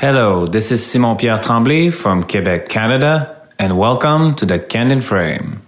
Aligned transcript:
Hello, 0.00 0.46
this 0.46 0.70
is 0.70 0.86
Simon 0.86 1.16
Pierre 1.16 1.40
Tremblay 1.40 1.90
from 1.90 2.22
Quebec, 2.22 2.68
Canada, 2.68 3.36
and 3.58 3.76
welcome 3.76 4.36
to 4.36 4.46
the 4.46 4.60
Candid 4.60 5.02
Frame. 5.02 5.60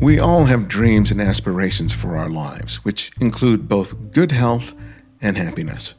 We 0.00 0.18
all 0.18 0.46
have 0.46 0.68
dreams 0.68 1.10
and 1.10 1.20
aspirations 1.20 1.92
for 1.92 2.16
our 2.16 2.30
lives, 2.30 2.76
which 2.76 3.12
include 3.20 3.68
both 3.68 4.10
good 4.10 4.32
health 4.32 4.72
and 5.20 5.36
happiness. 5.36 5.92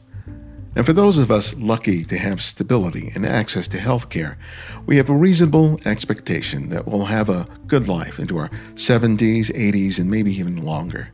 And 0.78 0.86
for 0.86 0.92
those 0.92 1.18
of 1.18 1.32
us 1.32 1.56
lucky 1.56 2.04
to 2.04 2.16
have 2.16 2.40
stability 2.40 3.10
and 3.16 3.26
access 3.26 3.66
to 3.66 3.80
health 3.80 4.10
care, 4.10 4.38
we 4.86 4.96
have 4.98 5.08
a 5.08 5.12
reasonable 5.12 5.80
expectation 5.84 6.68
that 6.68 6.86
we'll 6.86 7.06
have 7.06 7.28
a 7.28 7.48
good 7.66 7.88
life 7.88 8.20
into 8.20 8.38
our 8.38 8.48
70s, 8.76 9.50
80s, 9.50 9.98
and 9.98 10.08
maybe 10.08 10.32
even 10.32 10.64
longer. 10.64 11.08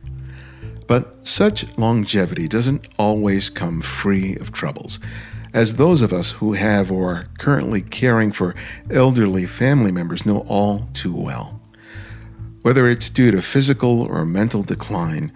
But 0.85 1.17
such 1.27 1.65
longevity 1.79 2.47
doesn't 2.47 2.87
always 2.99 3.49
come 3.49 3.81
free 3.81 4.35
of 4.35 4.51
troubles, 4.51 4.99
as 5.51 5.77
those 5.77 6.03
of 6.03 6.13
us 6.13 6.33
who 6.33 6.53
have 6.53 6.91
or 6.91 7.15
are 7.15 7.27
currently 7.39 7.81
caring 7.81 8.31
for 8.31 8.53
elderly 8.91 9.47
family 9.47 9.91
members 9.91 10.27
know 10.27 10.45
all 10.47 10.87
too 10.93 11.15
well. 11.15 11.59
Whether 12.61 12.87
it's 12.87 13.09
due 13.09 13.31
to 13.31 13.41
physical 13.41 14.03
or 14.03 14.25
mental 14.25 14.61
decline, 14.61 15.31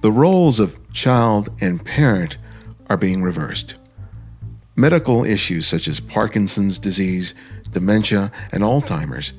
the 0.00 0.12
roles 0.12 0.60
of 0.60 0.76
child 0.92 1.50
and 1.60 1.84
parent 1.84 2.36
are 2.88 2.96
being 2.96 3.22
reversed. 3.22 3.74
Medical 4.76 5.24
issues 5.24 5.66
such 5.66 5.86
as 5.86 6.00
Parkinson's 6.00 6.78
disease, 6.78 7.34
dementia, 7.72 8.32
and 8.50 8.62
Alzheimer's 8.62 9.32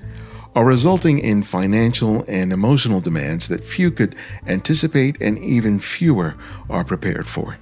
are 0.55 0.65
resulting 0.65 1.19
in 1.19 1.43
financial 1.43 2.23
and 2.27 2.53
emotional 2.53 3.01
demands 3.01 3.49
that 3.49 3.63
few 3.63 3.91
could 3.91 4.15
anticipate 4.47 5.21
and 5.21 5.37
even 5.39 5.79
fewer 5.79 6.35
are 6.69 6.85
prepared 6.85 7.27
for. 7.27 7.57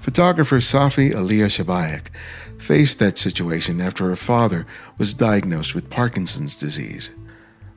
Photographer 0.00 0.56
Safi 0.56 1.14
Alia 1.14 1.46
Shabaik 1.46 2.06
faced 2.56 2.98
that 2.98 3.18
situation 3.18 3.80
after 3.80 4.08
her 4.08 4.16
father 4.16 4.66
was 4.96 5.12
diagnosed 5.12 5.74
with 5.74 5.90
Parkinson's 5.90 6.56
disease. 6.56 7.10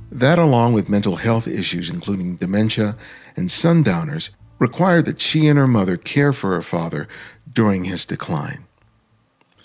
That, 0.10 0.40
along 0.40 0.74
with 0.74 0.88
mental 0.88 1.18
health 1.18 1.48
issues 1.48 1.90
including 1.90 2.38
dementia 2.38 2.96
and 3.36 3.52
sundowners, 3.52 4.30
required 4.60 5.04
that 5.06 5.20
she 5.20 5.48
and 5.48 5.60
her 5.60 5.68
mother 5.68 5.98
care 5.98 6.32
for 6.32 6.52
her 6.52 6.62
father 6.62 7.08
during 7.54 7.86
his 7.86 8.06
decline. 8.06 8.66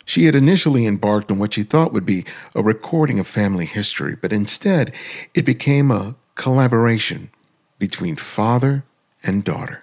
She 0.05 0.25
had 0.25 0.35
initially 0.35 0.87
embarked 0.87 1.31
on 1.31 1.39
what 1.39 1.53
she 1.53 1.63
thought 1.63 1.93
would 1.93 2.07
be 2.07 2.25
a 2.55 2.63
recording 2.63 3.19
of 3.19 3.27
family 3.27 3.67
history, 3.67 4.17
but 4.17 4.33
instead 4.33 4.95
it 5.35 5.45
became 5.45 5.91
a 5.91 6.17
collaboration 6.35 7.31
between 7.79 8.17
father 8.17 8.85
and 9.23 9.45
daughter. 9.45 9.83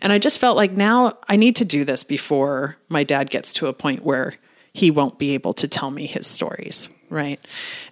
And 0.00 0.12
I 0.12 0.18
just 0.18 0.40
felt 0.40 0.56
like 0.56 0.72
now 0.72 1.16
I 1.28 1.36
need 1.36 1.54
to 1.56 1.64
do 1.64 1.84
this 1.84 2.02
before 2.02 2.76
my 2.88 3.04
dad 3.04 3.30
gets 3.30 3.54
to 3.54 3.68
a 3.68 3.72
point 3.72 4.04
where 4.04 4.34
he 4.72 4.90
won't 4.90 5.18
be 5.18 5.32
able 5.32 5.54
to 5.54 5.68
tell 5.68 5.92
me 5.92 6.06
his 6.06 6.26
stories. 6.26 6.88
Right. 7.08 7.38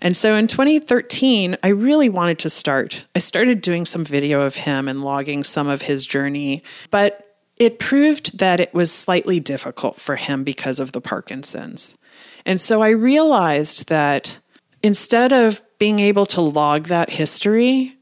And 0.01 0.17
so 0.17 0.35
in 0.35 0.47
2013, 0.47 1.57
I 1.63 1.69
really 1.69 2.09
wanted 2.09 2.39
to 2.41 2.51
start. 2.51 3.05
I 3.15 3.19
started 3.19 3.61
doing 3.61 3.85
some 3.85 4.05
video 4.05 4.41
of 4.41 4.57
him 4.57 4.89
and 4.89 5.05
logging 5.05 5.45
some 5.45 5.69
of 5.69 5.83
his 5.83 6.07
journey, 6.07 6.65
but 6.91 7.30
it 7.61 7.79
proved 7.79 8.39
that 8.39 8.59
it 8.59 8.75
was 8.75 8.91
slightly 8.91 9.39
difficult 9.39 10.01
for 10.01 10.17
him 10.17 10.43
because 10.43 10.81
of 10.81 10.91
the 10.91 11.01
Parkinson's. 11.01 11.97
And 12.45 12.61
so 12.61 12.83
I 12.83 12.89
realized 12.89 13.89
that 13.89 14.41
instead 14.83 15.33
of 15.33 15.63
being 15.79 16.01
able 16.01 16.27
to 16.27 16.41
log 16.41 16.87
that 16.87 17.11
history, 17.11 17.97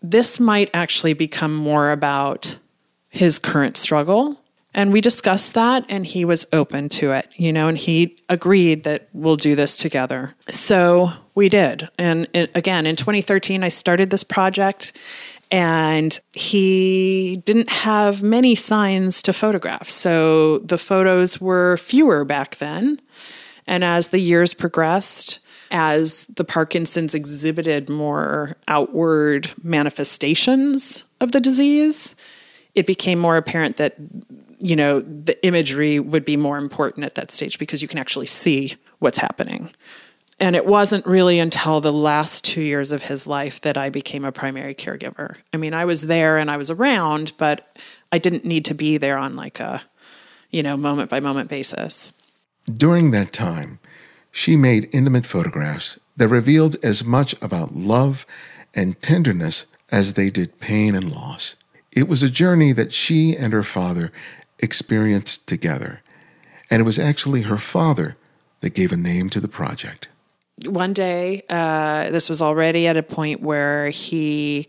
this 0.00 0.38
might 0.38 0.70
actually 0.72 1.14
become 1.14 1.54
more 1.54 1.90
about 1.90 2.58
his 3.08 3.38
current 3.38 3.76
struggle 3.76 4.40
and 4.72 4.92
we 4.92 5.00
discussed 5.00 5.54
that, 5.54 5.84
and 5.88 6.06
he 6.06 6.24
was 6.24 6.46
open 6.52 6.88
to 6.90 7.10
it, 7.12 7.28
you 7.34 7.52
know, 7.52 7.66
and 7.66 7.76
he 7.76 8.16
agreed 8.28 8.84
that 8.84 9.08
we'll 9.12 9.36
do 9.36 9.56
this 9.56 9.76
together. 9.76 10.34
So 10.50 11.10
we 11.34 11.48
did. 11.48 11.88
And 11.98 12.28
again, 12.32 12.86
in 12.86 12.94
2013, 12.94 13.64
I 13.64 13.68
started 13.68 14.10
this 14.10 14.22
project, 14.22 14.92
and 15.50 16.18
he 16.32 17.42
didn't 17.44 17.70
have 17.70 18.22
many 18.22 18.54
signs 18.54 19.22
to 19.22 19.32
photograph. 19.32 19.88
So 19.88 20.58
the 20.58 20.78
photos 20.78 21.40
were 21.40 21.76
fewer 21.76 22.24
back 22.24 22.56
then. 22.58 23.00
And 23.66 23.84
as 23.84 24.08
the 24.08 24.20
years 24.20 24.54
progressed, 24.54 25.40
as 25.70 26.24
the 26.26 26.44
Parkinson's 26.44 27.14
exhibited 27.14 27.88
more 27.88 28.56
outward 28.68 29.50
manifestations 29.62 31.04
of 31.20 31.32
the 31.32 31.40
disease, 31.40 32.14
it 32.74 32.86
became 32.86 33.18
more 33.18 33.36
apparent 33.36 33.76
that 33.76 33.96
you 34.60 34.76
know, 34.76 35.00
the 35.00 35.42
imagery 35.44 35.98
would 35.98 36.24
be 36.24 36.36
more 36.36 36.58
important 36.58 37.04
at 37.04 37.14
that 37.14 37.30
stage 37.30 37.58
because 37.58 37.80
you 37.80 37.88
can 37.88 37.98
actually 37.98 38.26
see 38.26 38.76
what's 38.98 39.18
happening. 39.18 39.70
And 40.40 40.56
it 40.56 40.64
wasn't 40.64 41.06
really 41.06 41.38
until 41.38 41.82
the 41.82 41.92
last 41.92 42.44
two 42.44 42.62
years 42.62 42.92
of 42.92 43.02
his 43.02 43.26
life 43.26 43.60
that 43.60 43.76
I 43.76 43.90
became 43.90 44.24
a 44.24 44.32
primary 44.32 44.74
caregiver. 44.74 45.36
I 45.52 45.58
mean, 45.58 45.74
I 45.74 45.84
was 45.84 46.02
there 46.02 46.38
and 46.38 46.50
I 46.50 46.56
was 46.56 46.70
around, 46.70 47.32
but 47.36 47.76
I 48.10 48.18
didn't 48.18 48.46
need 48.46 48.64
to 48.64 48.74
be 48.74 48.96
there 48.96 49.18
on 49.18 49.36
like 49.36 49.60
a, 49.60 49.82
you 50.50 50.62
know, 50.62 50.78
moment 50.78 51.10
by 51.10 51.20
moment 51.20 51.50
basis. 51.50 52.12
During 52.72 53.10
that 53.10 53.34
time, 53.34 53.80
she 54.32 54.56
made 54.56 54.88
intimate 54.92 55.26
photographs 55.26 55.98
that 56.16 56.28
revealed 56.28 56.76
as 56.82 57.04
much 57.04 57.34
about 57.42 57.76
love 57.76 58.24
and 58.74 59.00
tenderness 59.02 59.66
as 59.90 60.14
they 60.14 60.30
did 60.30 60.58
pain 60.58 60.94
and 60.94 61.12
loss. 61.12 61.54
It 61.92 62.08
was 62.08 62.22
a 62.22 62.30
journey 62.30 62.72
that 62.72 62.94
she 62.94 63.36
and 63.36 63.52
her 63.52 63.64
father 63.64 64.10
experienced 64.58 65.46
together. 65.46 66.02
And 66.70 66.80
it 66.80 66.84
was 66.84 66.98
actually 66.98 67.42
her 67.42 67.58
father 67.58 68.16
that 68.60 68.74
gave 68.74 68.92
a 68.92 68.96
name 68.96 69.28
to 69.30 69.40
the 69.40 69.48
project. 69.48 70.08
One 70.66 70.92
day, 70.92 71.42
uh, 71.48 72.10
this 72.10 72.28
was 72.28 72.42
already 72.42 72.86
at 72.86 72.96
a 72.96 73.02
point 73.02 73.40
where 73.40 73.90
he 73.90 74.68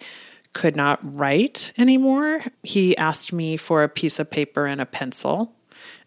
could 0.53 0.75
not 0.75 0.99
write 1.01 1.73
anymore. 1.77 2.43
He 2.63 2.95
asked 2.97 3.31
me 3.31 3.57
for 3.57 3.83
a 3.83 3.89
piece 3.89 4.19
of 4.19 4.29
paper 4.29 4.65
and 4.65 4.81
a 4.81 4.85
pencil. 4.85 5.53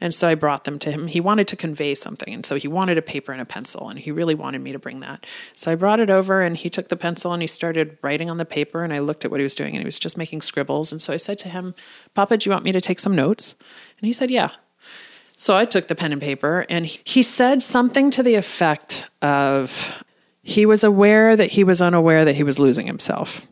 And 0.00 0.14
so 0.14 0.28
I 0.28 0.34
brought 0.34 0.64
them 0.64 0.78
to 0.80 0.92
him. 0.92 1.06
He 1.06 1.20
wanted 1.20 1.48
to 1.48 1.56
convey 1.56 1.94
something. 1.94 2.32
And 2.32 2.44
so 2.44 2.56
he 2.56 2.68
wanted 2.68 2.98
a 2.98 3.02
paper 3.02 3.32
and 3.32 3.40
a 3.40 3.46
pencil. 3.46 3.88
And 3.88 3.98
he 3.98 4.10
really 4.10 4.34
wanted 4.34 4.60
me 4.60 4.72
to 4.72 4.78
bring 4.78 5.00
that. 5.00 5.24
So 5.56 5.72
I 5.72 5.74
brought 5.74 6.00
it 6.00 6.10
over 6.10 6.42
and 6.42 6.56
he 6.56 6.70
took 6.70 6.88
the 6.88 6.96
pencil 6.96 7.32
and 7.32 7.42
he 7.42 7.46
started 7.46 7.98
writing 8.02 8.30
on 8.30 8.36
the 8.36 8.44
paper. 8.44 8.84
And 8.84 8.92
I 8.92 8.98
looked 8.98 9.24
at 9.24 9.30
what 9.30 9.40
he 9.40 9.44
was 9.44 9.54
doing 9.54 9.74
and 9.74 9.78
he 9.78 9.84
was 9.84 9.98
just 9.98 10.16
making 10.16 10.42
scribbles. 10.42 10.92
And 10.92 11.00
so 11.00 11.12
I 11.12 11.16
said 11.16 11.38
to 11.38 11.48
him, 11.48 11.74
Papa, 12.14 12.36
do 12.36 12.48
you 12.48 12.52
want 12.52 12.64
me 12.64 12.72
to 12.72 12.80
take 12.80 12.98
some 12.98 13.14
notes? 13.14 13.56
And 13.98 14.06
he 14.06 14.12
said, 14.12 14.30
Yeah. 14.30 14.50
So 15.36 15.56
I 15.56 15.64
took 15.64 15.88
the 15.88 15.94
pen 15.94 16.12
and 16.12 16.22
paper 16.22 16.64
and 16.68 16.86
he 16.86 17.22
said 17.22 17.62
something 17.62 18.10
to 18.12 18.22
the 18.22 18.34
effect 18.34 19.04
of 19.20 20.04
he 20.42 20.66
was 20.66 20.84
aware 20.84 21.36
that 21.36 21.52
he 21.52 21.64
was 21.64 21.82
unaware 21.82 22.24
that 22.24 22.36
he 22.36 22.42
was 22.42 22.58
losing 22.58 22.86
himself. 22.86 23.46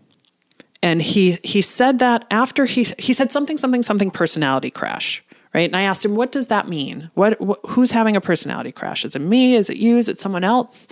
And 0.82 1.00
he 1.00 1.38
he 1.43 1.62
said 1.62 1.98
that 2.00 2.26
after 2.31 2.66
he 2.66 2.87
he 2.98 3.12
said 3.12 3.32
something 3.32 3.56
something 3.56 3.82
something 3.82 4.10
personality 4.10 4.70
crash 4.70 5.22
right? 5.54 5.69
And 5.69 5.76
I 5.76 5.82
asked 5.82 6.04
him, 6.04 6.15
"What 6.15 6.32
does 6.32 6.47
that 6.48 6.69
mean? 6.69 7.10
What 7.15 7.37
wh- 7.41 7.69
who's 7.70 7.91
having 7.91 8.16
a 8.16 8.20
personality 8.20 8.72
crash? 8.72 9.04
Is 9.04 9.14
it 9.14 9.20
me? 9.20 9.54
Is 9.54 9.69
it 9.70 9.76
you? 9.76 9.99
Is 9.99 10.09
it 10.09 10.19
someone 10.19 10.44
else?" 10.44 10.87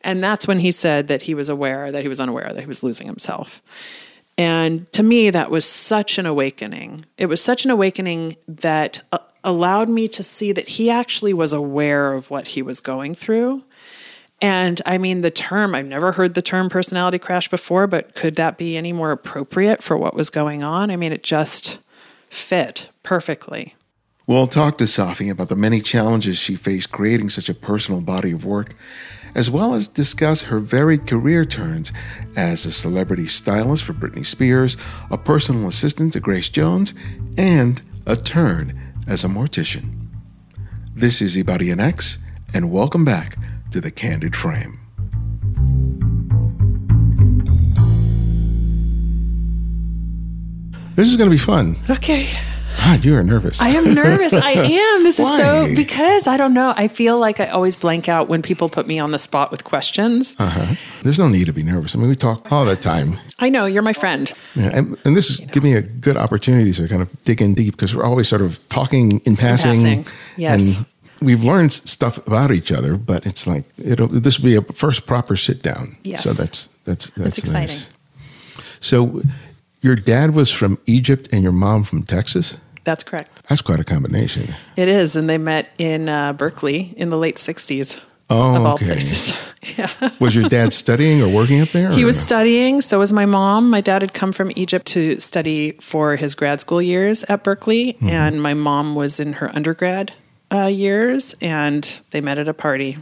And 0.00 0.22
that's 0.22 0.46
when 0.46 0.60
he 0.60 0.70
said 0.70 1.08
that 1.08 1.22
he 1.22 1.34
was 1.34 1.48
aware 1.48 1.90
that 1.90 2.02
he 2.02 2.08
was 2.08 2.20
unaware 2.20 2.52
that 2.52 2.60
he 2.60 2.66
was 2.66 2.82
losing 2.82 3.06
himself. 3.06 3.62
And 4.36 4.90
to 4.92 5.02
me, 5.02 5.30
that 5.30 5.50
was 5.50 5.64
such 5.64 6.18
an 6.18 6.26
awakening. 6.26 7.06
It 7.16 7.26
was 7.26 7.40
such 7.40 7.64
an 7.64 7.70
awakening 7.70 8.36
that 8.48 9.02
uh, 9.12 9.18
allowed 9.44 9.88
me 9.88 10.08
to 10.08 10.22
see 10.22 10.50
that 10.52 10.68
he 10.68 10.90
actually 10.90 11.32
was 11.32 11.52
aware 11.52 12.12
of 12.14 12.30
what 12.30 12.48
he 12.48 12.62
was 12.62 12.80
going 12.80 13.14
through. 13.14 13.62
And 14.40 14.82
I 14.84 14.98
mean, 14.98 15.20
the 15.20 15.30
term, 15.30 15.74
I've 15.74 15.86
never 15.86 16.12
heard 16.12 16.34
the 16.34 16.42
term 16.42 16.68
personality 16.68 17.18
crash 17.18 17.48
before, 17.48 17.86
but 17.86 18.14
could 18.14 18.36
that 18.36 18.58
be 18.58 18.76
any 18.76 18.92
more 18.92 19.10
appropriate 19.10 19.82
for 19.82 19.96
what 19.96 20.14
was 20.14 20.30
going 20.30 20.62
on? 20.62 20.90
I 20.90 20.96
mean, 20.96 21.12
it 21.12 21.22
just 21.22 21.78
fit 22.28 22.90
perfectly. 23.02 23.74
We'll 24.26 24.46
talk 24.46 24.78
to 24.78 24.84
Safi 24.84 25.30
about 25.30 25.50
the 25.50 25.56
many 25.56 25.80
challenges 25.80 26.38
she 26.38 26.56
faced 26.56 26.90
creating 26.90 27.30
such 27.30 27.48
a 27.48 27.54
personal 27.54 28.00
body 28.00 28.32
of 28.32 28.44
work, 28.44 28.74
as 29.34 29.50
well 29.50 29.74
as 29.74 29.86
discuss 29.86 30.42
her 30.42 30.58
varied 30.58 31.06
career 31.06 31.44
turns 31.44 31.92
as 32.36 32.64
a 32.64 32.72
celebrity 32.72 33.26
stylist 33.26 33.84
for 33.84 33.92
Britney 33.92 34.24
Spears, 34.24 34.78
a 35.10 35.18
personal 35.18 35.68
assistant 35.68 36.14
to 36.14 36.20
Grace 36.20 36.48
Jones, 36.48 36.94
and 37.36 37.82
a 38.06 38.16
turn 38.16 38.78
as 39.06 39.24
a 39.24 39.28
mortician. 39.28 40.08
This 40.94 41.20
is 41.20 41.36
Ibarionex, 41.36 42.18
and 42.54 42.70
welcome 42.70 43.04
back 43.04 43.36
to 43.70 43.80
the 43.80 43.90
Candid 43.90 44.36
Frame. 44.36 44.78
This 50.94 51.08
is 51.08 51.16
going 51.16 51.28
to 51.28 51.34
be 51.34 51.38
fun. 51.38 51.76
Okay. 51.90 52.28
God, 52.76 53.04
you 53.04 53.16
are 53.16 53.22
nervous. 53.22 53.60
I 53.60 53.70
am 53.70 53.94
nervous. 53.94 54.32
I 54.32 54.50
am. 54.52 55.04
This 55.04 55.18
is 55.18 55.26
so 55.26 55.74
because 55.74 56.26
I 56.26 56.36
don't 56.36 56.54
know. 56.54 56.74
I 56.76 56.88
feel 56.88 57.18
like 57.18 57.40
I 57.40 57.46
always 57.46 57.76
blank 57.76 58.08
out 58.08 58.28
when 58.28 58.42
people 58.42 58.68
put 58.68 58.86
me 58.86 58.98
on 58.98 59.10
the 59.10 59.18
spot 59.18 59.50
with 59.50 59.64
questions. 59.64 60.36
uh-huh. 60.38 60.74
There's 61.02 61.18
no 61.18 61.28
need 61.28 61.46
to 61.46 61.52
be 61.52 61.62
nervous. 61.62 61.94
I 61.94 61.98
mean, 61.98 62.08
we 62.08 62.16
talk 62.16 62.50
all 62.52 62.64
the 62.64 62.76
time. 62.76 63.14
I 63.38 63.48
know 63.48 63.66
you're 63.66 63.82
my 63.82 63.92
friend. 63.92 64.32
Yeah, 64.54 64.70
and, 64.74 64.96
and 65.04 65.16
this 65.16 65.30
is 65.30 65.38
giving 65.38 65.72
me 65.72 65.76
a 65.76 65.82
good 65.82 66.16
opportunity 66.16 66.72
to 66.72 66.88
kind 66.88 67.02
of 67.02 67.24
dig 67.24 67.40
in 67.40 67.54
deep 67.54 67.74
because 67.76 67.94
we're 67.94 68.04
always 68.04 68.28
sort 68.28 68.42
of 68.42 68.58
talking 68.68 69.20
in 69.20 69.36
passing. 69.36 69.82
passing, 69.82 70.06
yes. 70.36 70.76
And 70.76 70.86
we've 71.20 71.42
learned 71.42 71.72
stuff 71.72 72.18
about 72.26 72.50
each 72.50 72.70
other, 72.70 72.96
but 72.96 73.26
it's 73.26 73.46
like 73.46 73.64
it'll 73.82 74.08
this 74.08 74.38
will 74.38 74.44
be 74.44 74.56
a 74.56 74.62
first 74.62 75.06
proper 75.06 75.36
sit 75.36 75.62
down. 75.62 75.96
Yes. 76.02 76.24
So 76.24 76.32
that's 76.32 76.68
that's 76.84 77.06
that's, 77.10 77.38
exciting. 77.38 77.76
nice. 77.76 77.88
So 78.80 79.22
your 79.84 79.96
dad 79.96 80.34
was 80.34 80.50
from 80.50 80.78
Egypt 80.86 81.28
and 81.32 81.42
your 81.42 81.52
mom 81.52 81.84
from 81.84 82.02
Texas. 82.02 82.56
That's 82.84 83.02
correct. 83.02 83.42
That's 83.48 83.62
quite 83.62 83.80
a 83.80 83.84
combination. 83.84 84.54
It 84.76 84.88
is, 84.88 85.16
and 85.16 85.28
they 85.28 85.38
met 85.38 85.70
in 85.78 86.08
uh, 86.08 86.32
Berkeley 86.32 86.92
in 86.96 87.10
the 87.10 87.16
late 87.16 87.36
'60s. 87.36 88.02
Oh, 88.30 88.56
of 88.56 88.64
all 88.64 88.74
okay. 88.74 88.86
places. 88.86 89.36
yeah. 89.78 89.90
Was 90.18 90.34
your 90.34 90.48
dad 90.48 90.72
studying 90.72 91.20
or 91.22 91.28
working 91.28 91.60
up 91.60 91.68
there? 91.68 91.92
He 91.92 92.06
was 92.06 92.18
studying. 92.18 92.80
So 92.80 92.98
was 92.98 93.12
my 93.12 93.26
mom. 93.26 93.68
My 93.68 93.82
dad 93.82 94.00
had 94.00 94.14
come 94.14 94.32
from 94.32 94.50
Egypt 94.56 94.86
to 94.88 95.20
study 95.20 95.72
for 95.72 96.16
his 96.16 96.34
grad 96.34 96.60
school 96.60 96.80
years 96.80 97.22
at 97.24 97.44
Berkeley, 97.44 97.92
Mm-hmm. 97.94 98.08
and 98.08 98.42
my 98.42 98.54
mom 98.54 98.94
was 98.94 99.20
in 99.20 99.34
her 99.34 99.54
undergrad 99.54 100.12
uh, 100.50 100.66
years, 100.66 101.34
and 101.42 102.00
they 102.12 102.20
met 102.22 102.38
at 102.38 102.48
a 102.48 102.54
party. 102.54 102.96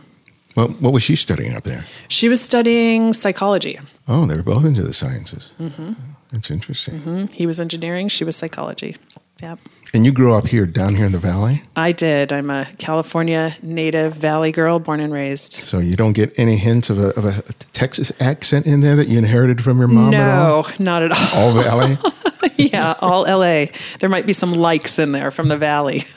Well, 0.57 0.69
what 0.81 0.93
was 0.93 1.03
she 1.03 1.17
studying 1.17 1.55
up 1.55 1.65
there? 1.65 1.85
She 2.09 2.29
was 2.29 2.41
studying 2.43 3.13
psychology. 3.15 3.79
Oh, 4.07 4.27
they 4.27 4.37
were 4.37 4.43
both 4.43 4.65
into 4.65 4.83
the 4.83 4.93
sciences. 4.93 5.51
Mm-hmm. 5.59 5.93
That's 6.33 6.51
interesting. 6.51 6.99
Hmm, 7.01 7.27
He 7.27 7.47
was 7.47 7.61
engineering. 7.61 8.09
She 8.09 8.25
was 8.25 8.37
psychology. 8.37 8.97
Yep. 9.43 9.59
And 9.93 10.07
you 10.07 10.13
grew 10.13 10.35
up 10.35 10.47
here, 10.47 10.67
down 10.67 10.95
here 10.95 11.05
in 11.05 11.13
the 11.13 11.19
valley, 11.19 11.63
I 11.77 11.91
did. 11.93 12.33
I'm 12.33 12.49
a 12.49 12.67
California 12.79 13.55
native 13.61 14.15
Valley 14.15 14.53
girl, 14.53 14.79
born 14.79 15.01
and 15.01 15.13
raised. 15.13 15.55
so 15.55 15.79
you 15.81 15.97
don't 15.97 16.13
get 16.13 16.33
any 16.39 16.57
hints 16.57 16.89
of 16.91 16.99
a, 16.99 17.09
of 17.19 17.25
a 17.25 17.43
Texas 17.73 18.13
accent 18.21 18.67
in 18.67 18.81
there 18.83 18.95
that 18.97 19.09
you 19.09 19.19
inherited 19.19 19.63
from 19.63 19.79
your 19.81 19.89
mom 19.89 20.15
at 20.15 20.39
all. 20.39 20.63
no, 20.79 20.85
not 20.85 21.03
at 21.03 21.13
all. 21.13 21.47
All 21.49 21.53
valley. 21.63 21.99
yeah, 22.57 22.95
all 23.01 23.23
LA. 23.25 23.67
There 23.99 24.09
might 24.09 24.27
be 24.27 24.33
some 24.33 24.53
likes 24.53 24.99
in 25.01 25.11
there 25.13 25.31
from 25.33 25.49
the 25.49 25.59
Valley. 25.59 26.05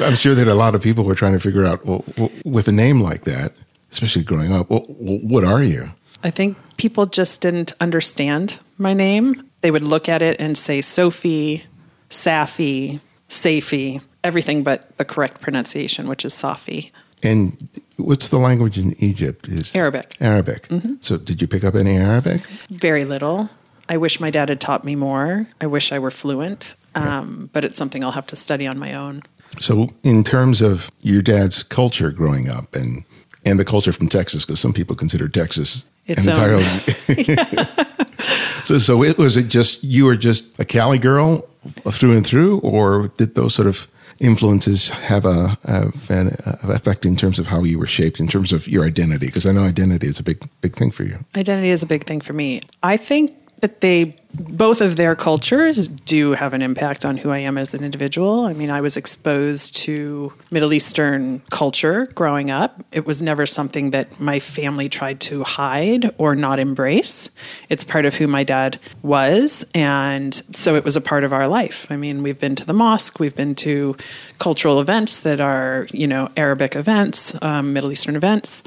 I'm 0.00 0.14
sure 0.14 0.34
that 0.34 0.48
a 0.48 0.54
lot 0.54 0.74
of 0.74 0.80
people 0.82 1.04
were 1.04 1.14
trying 1.14 1.34
to 1.34 1.40
figure 1.40 1.64
out, 1.66 1.84
well, 1.84 2.04
well, 2.16 2.30
with 2.44 2.68
a 2.68 2.72
name 2.72 3.00
like 3.02 3.24
that, 3.24 3.52
especially 3.92 4.24
growing 4.24 4.50
up, 4.52 4.70
well, 4.70 4.80
what 4.88 5.44
are 5.44 5.62
you? 5.62 5.90
I 6.24 6.30
think 6.30 6.56
people 6.80 7.04
just 7.04 7.42
didn't 7.42 7.74
understand 7.78 8.58
my 8.78 8.94
name. 8.94 9.46
They 9.60 9.70
would 9.70 9.84
look 9.84 10.08
at 10.08 10.22
it 10.22 10.40
and 10.40 10.56
say 10.56 10.80
Sophie, 10.80 11.64
Safi, 12.08 13.00
Safi, 13.28 14.02
everything 14.24 14.62
but 14.62 14.96
the 14.96 15.04
correct 15.04 15.42
pronunciation, 15.42 16.08
which 16.08 16.24
is 16.24 16.32
Safi. 16.32 16.90
And 17.22 17.68
what's 17.98 18.28
the 18.28 18.38
language 18.38 18.78
in 18.78 18.96
Egypt? 18.98 19.46
Is 19.46 19.76
Arabic. 19.76 20.16
Arabic. 20.22 20.68
So, 21.02 21.18
did 21.18 21.42
you 21.42 21.46
pick 21.46 21.64
up 21.64 21.74
any 21.74 21.98
Arabic? 21.98 22.40
Very 22.70 23.04
little. 23.04 23.50
I 23.90 23.98
wish 23.98 24.18
my 24.18 24.30
dad 24.30 24.48
had 24.48 24.58
taught 24.62 24.82
me 24.82 24.94
more. 24.94 25.46
I 25.60 25.66
wish 25.66 25.92
I 25.92 25.98
were 25.98 26.10
fluent, 26.10 26.76
um, 26.94 27.50
but 27.52 27.62
it's 27.62 27.76
something 27.76 28.02
I'll 28.02 28.12
have 28.12 28.28
to 28.28 28.36
study 28.36 28.66
on 28.66 28.78
my 28.78 28.94
own. 28.94 29.22
So, 29.60 29.90
in 30.02 30.24
terms 30.24 30.62
of 30.62 30.90
your 31.02 31.20
dad's 31.20 31.62
culture 31.62 32.10
growing 32.10 32.48
up 32.48 32.74
and 32.74 33.04
and 33.44 33.60
the 33.60 33.66
culture 33.66 33.92
from 33.92 34.08
Texas, 34.08 34.46
because 34.46 34.60
some 34.60 34.72
people 34.72 34.96
consider 34.96 35.28
Texas 35.28 35.84
Its 36.06 36.26
entirely. 36.26 36.64
so, 38.64 38.78
so 38.78 39.02
it 39.02 39.18
was 39.18 39.36
it 39.36 39.48
just 39.48 39.82
you 39.84 40.04
were 40.04 40.16
just 40.16 40.58
a 40.58 40.64
Cali 40.64 40.98
girl 40.98 41.46
through 41.90 42.16
and 42.16 42.26
through, 42.26 42.60
or 42.60 43.08
did 43.16 43.34
those 43.34 43.54
sort 43.54 43.68
of 43.68 43.86
influences 44.18 44.90
have 44.90 45.24
a 45.24 45.58
have 45.64 46.10
an 46.10 46.36
uh, 46.44 46.56
effect 46.64 47.06
in 47.06 47.16
terms 47.16 47.38
of 47.38 47.46
how 47.46 47.64
you 47.64 47.78
were 47.78 47.86
shaped 47.86 48.20
in 48.20 48.26
terms 48.26 48.52
of 48.52 48.68
your 48.68 48.84
identity? 48.84 49.26
Because 49.26 49.46
I 49.46 49.52
know 49.52 49.62
identity 49.62 50.06
is 50.06 50.18
a 50.18 50.22
big 50.22 50.42
big 50.60 50.76
thing 50.76 50.90
for 50.90 51.04
you. 51.04 51.24
Identity 51.36 51.70
is 51.70 51.82
a 51.82 51.86
big 51.86 52.04
thing 52.04 52.20
for 52.20 52.32
me. 52.32 52.60
I 52.82 52.96
think 52.96 53.32
that 53.60 53.80
they 53.80 54.16
both 54.32 54.80
of 54.80 54.96
their 54.96 55.16
cultures 55.16 55.88
do 55.88 56.32
have 56.32 56.54
an 56.54 56.62
impact 56.62 57.04
on 57.04 57.16
who 57.16 57.30
I 57.30 57.38
am 57.38 57.58
as 57.58 57.74
an 57.74 57.82
individual. 57.82 58.44
I 58.44 58.52
mean, 58.52 58.70
I 58.70 58.80
was 58.80 58.96
exposed 58.96 59.76
to 59.78 60.32
Middle 60.50 60.72
Eastern 60.72 61.42
culture 61.50 62.06
growing 62.14 62.50
up. 62.50 62.84
It 62.92 63.06
was 63.06 63.22
never 63.22 63.44
something 63.44 63.90
that 63.90 64.20
my 64.20 64.38
family 64.38 64.88
tried 64.88 65.20
to 65.22 65.42
hide 65.42 66.14
or 66.16 66.36
not 66.36 66.60
embrace. 66.60 67.28
It's 67.68 67.82
part 67.82 68.06
of 68.06 68.14
who 68.14 68.26
my 68.26 68.44
dad 68.44 68.78
was, 69.02 69.64
and 69.74 70.34
so 70.54 70.76
it 70.76 70.84
was 70.84 70.94
a 70.94 71.00
part 71.00 71.24
of 71.24 71.32
our 71.32 71.48
life. 71.48 71.86
I 71.90 71.96
mean, 71.96 72.22
we've 72.22 72.38
been 72.38 72.54
to 72.56 72.64
the 72.64 72.72
mosque, 72.72 73.18
we've 73.18 73.36
been 73.36 73.56
to 73.56 73.96
cultural 74.38 74.80
events 74.80 75.18
that 75.20 75.40
are, 75.40 75.88
you 75.90 76.06
know, 76.06 76.28
Arabic 76.36 76.76
events, 76.76 77.34
um, 77.42 77.72
Middle 77.72 77.90
Eastern 77.90 78.14
events 78.14 78.62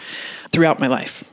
throughout 0.51 0.79
my 0.79 0.87
life 0.87 1.23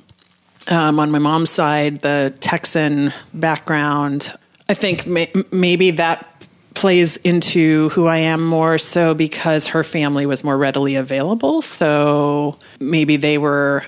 um, 0.71 1.01
on 1.01 1.11
my 1.11 1.19
mom's 1.19 1.51
side, 1.51 1.99
the 2.03 2.33
Texan 2.41 3.13
background. 3.35 4.33
I 4.69 4.75
think 4.75 5.07
may- 5.07 5.33
maybe 5.51 5.91
that 5.93 6.27
plays 6.75 7.17
into 7.19 7.89
who 7.91 8.07
I 8.07 8.19
am 8.19 8.45
more 8.47 8.79
so 8.79 9.15
because 9.15 9.69
her 9.69 9.83
family 9.83 10.25
was 10.27 10.45
more 10.45 10.57
readily 10.57 10.95
available. 10.95 11.63
So 11.63 12.57
maybe 12.79 13.17
they 13.17 13.39
were, 13.39 13.85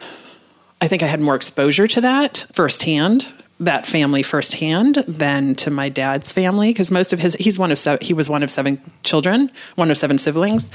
I 0.80 0.88
think 0.88 1.02
I 1.02 1.06
had 1.06 1.20
more 1.20 1.36
exposure 1.36 1.86
to 1.86 2.00
that 2.00 2.46
firsthand. 2.52 3.32
That 3.60 3.86
family 3.86 4.24
firsthand 4.24 5.04
than 5.06 5.54
to 5.56 5.70
my 5.70 5.88
dad's 5.88 6.32
family 6.32 6.70
because 6.70 6.90
most 6.90 7.12
of 7.12 7.20
his 7.20 7.34
he's 7.34 7.60
one 7.60 7.70
of 7.70 7.78
he 8.00 8.12
was 8.12 8.28
one 8.28 8.42
of 8.42 8.50
seven 8.50 8.82
children, 9.04 9.52
one 9.76 9.88
of 9.88 9.96
seven 9.96 10.18
siblings, 10.18 10.68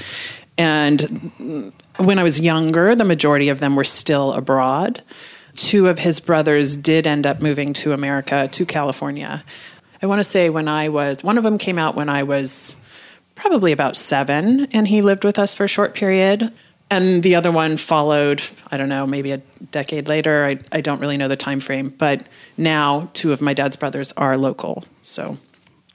and 0.56 1.70
when 1.98 2.18
I 2.18 2.22
was 2.22 2.40
younger, 2.40 2.94
the 2.94 3.04
majority 3.04 3.50
of 3.50 3.60
them 3.60 3.76
were 3.76 3.84
still 3.84 4.32
abroad 4.32 5.02
two 5.58 5.88
of 5.88 5.98
his 5.98 6.20
brothers 6.20 6.76
did 6.76 7.06
end 7.06 7.26
up 7.26 7.42
moving 7.42 7.72
to 7.74 7.92
America, 7.92 8.48
to 8.52 8.64
California. 8.64 9.44
I 10.00 10.06
want 10.06 10.20
to 10.20 10.24
say 10.30 10.48
when 10.48 10.68
I 10.68 10.88
was, 10.88 11.24
one 11.24 11.36
of 11.36 11.44
them 11.44 11.58
came 11.58 11.78
out 11.78 11.96
when 11.96 12.08
I 12.08 12.22
was 12.22 12.76
probably 13.34 13.72
about 13.72 13.96
seven, 13.96 14.66
and 14.72 14.86
he 14.88 15.02
lived 15.02 15.24
with 15.24 15.38
us 15.38 15.54
for 15.54 15.64
a 15.64 15.68
short 15.68 15.94
period. 15.94 16.52
And 16.90 17.22
the 17.22 17.34
other 17.34 17.50
one 17.52 17.76
followed, 17.76 18.40
I 18.70 18.76
don't 18.78 18.88
know, 18.88 19.06
maybe 19.06 19.32
a 19.32 19.38
decade 19.72 20.08
later. 20.08 20.46
I, 20.46 20.58
I 20.78 20.80
don't 20.80 21.00
really 21.00 21.16
know 21.16 21.28
the 21.28 21.36
time 21.36 21.60
frame, 21.60 21.90
but 21.98 22.26
now 22.56 23.10
two 23.12 23.32
of 23.32 23.40
my 23.42 23.52
dad's 23.52 23.76
brothers 23.76 24.12
are 24.16 24.38
local. 24.38 24.84
So 25.02 25.36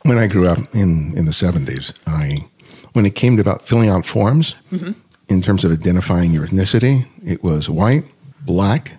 When 0.03 0.17
I 0.17 0.27
grew 0.27 0.47
up 0.47 0.59
in 0.73 1.17
in 1.17 1.25
the 1.25 1.33
seventies, 1.33 1.93
I 2.05 2.45
when 2.93 3.05
it 3.05 3.15
came 3.15 3.37
to 3.37 3.41
about 3.41 3.65
filling 3.67 3.89
out 3.89 4.05
forms 4.05 4.55
Mm-hmm. 4.71 4.91
in 5.29 5.41
terms 5.41 5.65
of 5.65 5.71
identifying 5.71 6.31
your 6.33 6.45
ethnicity, 6.47 7.05
it 7.25 7.41
was 7.43 7.69
white, 7.69 8.03
black, 8.45 8.91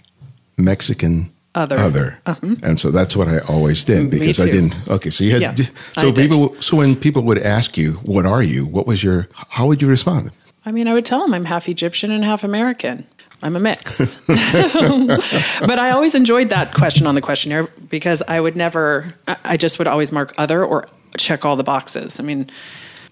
Mexican, 0.57 1.31
Other. 1.55 1.77
Uh-huh. 1.77 1.87
other, 1.87 2.57
and 2.63 2.79
so 2.81 2.91
that's 2.91 3.15
what 3.17 3.29
I 3.29 3.39
always 3.41 3.85
did 3.85 4.11
because 4.11 4.41
I 4.41 4.47
didn't. 4.47 4.75
Okay, 4.89 5.11
so 5.11 5.25
you 5.25 5.31
had 5.33 5.43
Yeah, 5.43 5.55
so 5.99 6.09
I 6.09 6.11
did. 6.11 6.17
people. 6.31 6.55
So 6.61 6.77
when 6.77 6.97
people 6.97 7.23
would 7.23 7.39
ask 7.39 7.77
you, 7.77 7.95
"What 8.05 8.27
are 8.27 8.43
you?" 8.43 8.67
What 8.67 8.87
was 8.87 9.03
your? 9.05 9.29
How 9.51 9.67
would 9.67 9.81
you 9.83 9.89
respond? 9.89 10.31
I 10.67 10.73
mean, 10.73 10.89
I 10.89 10.93
would 10.95 11.05
tell 11.05 11.21
them 11.21 11.35
I'm 11.35 11.45
half 11.45 11.69
Egyptian 11.69 12.11
and 12.11 12.25
half 12.25 12.43
American. 12.45 13.07
I'm 13.43 13.57
a 13.57 13.61
mix. 13.61 14.19
but 14.27 15.79
I 15.79 15.91
always 15.91 16.15
enjoyed 16.15 16.49
that 16.49 16.73
question 16.75 17.07
on 17.07 17.15
the 17.15 17.21
questionnaire 17.21 17.65
because 17.91 18.23
I 18.27 18.41
would 18.41 18.57
never, 18.57 19.13
I- 19.29 19.37
I 19.45 19.57
just 19.59 19.79
would 19.79 19.87
always 19.87 20.13
mark 20.13 20.33
other 20.39 20.65
or 20.65 20.89
check 21.19 21.45
all 21.45 21.55
the 21.57 21.63
boxes. 21.65 22.19
I 22.19 22.23
mean, 22.23 22.51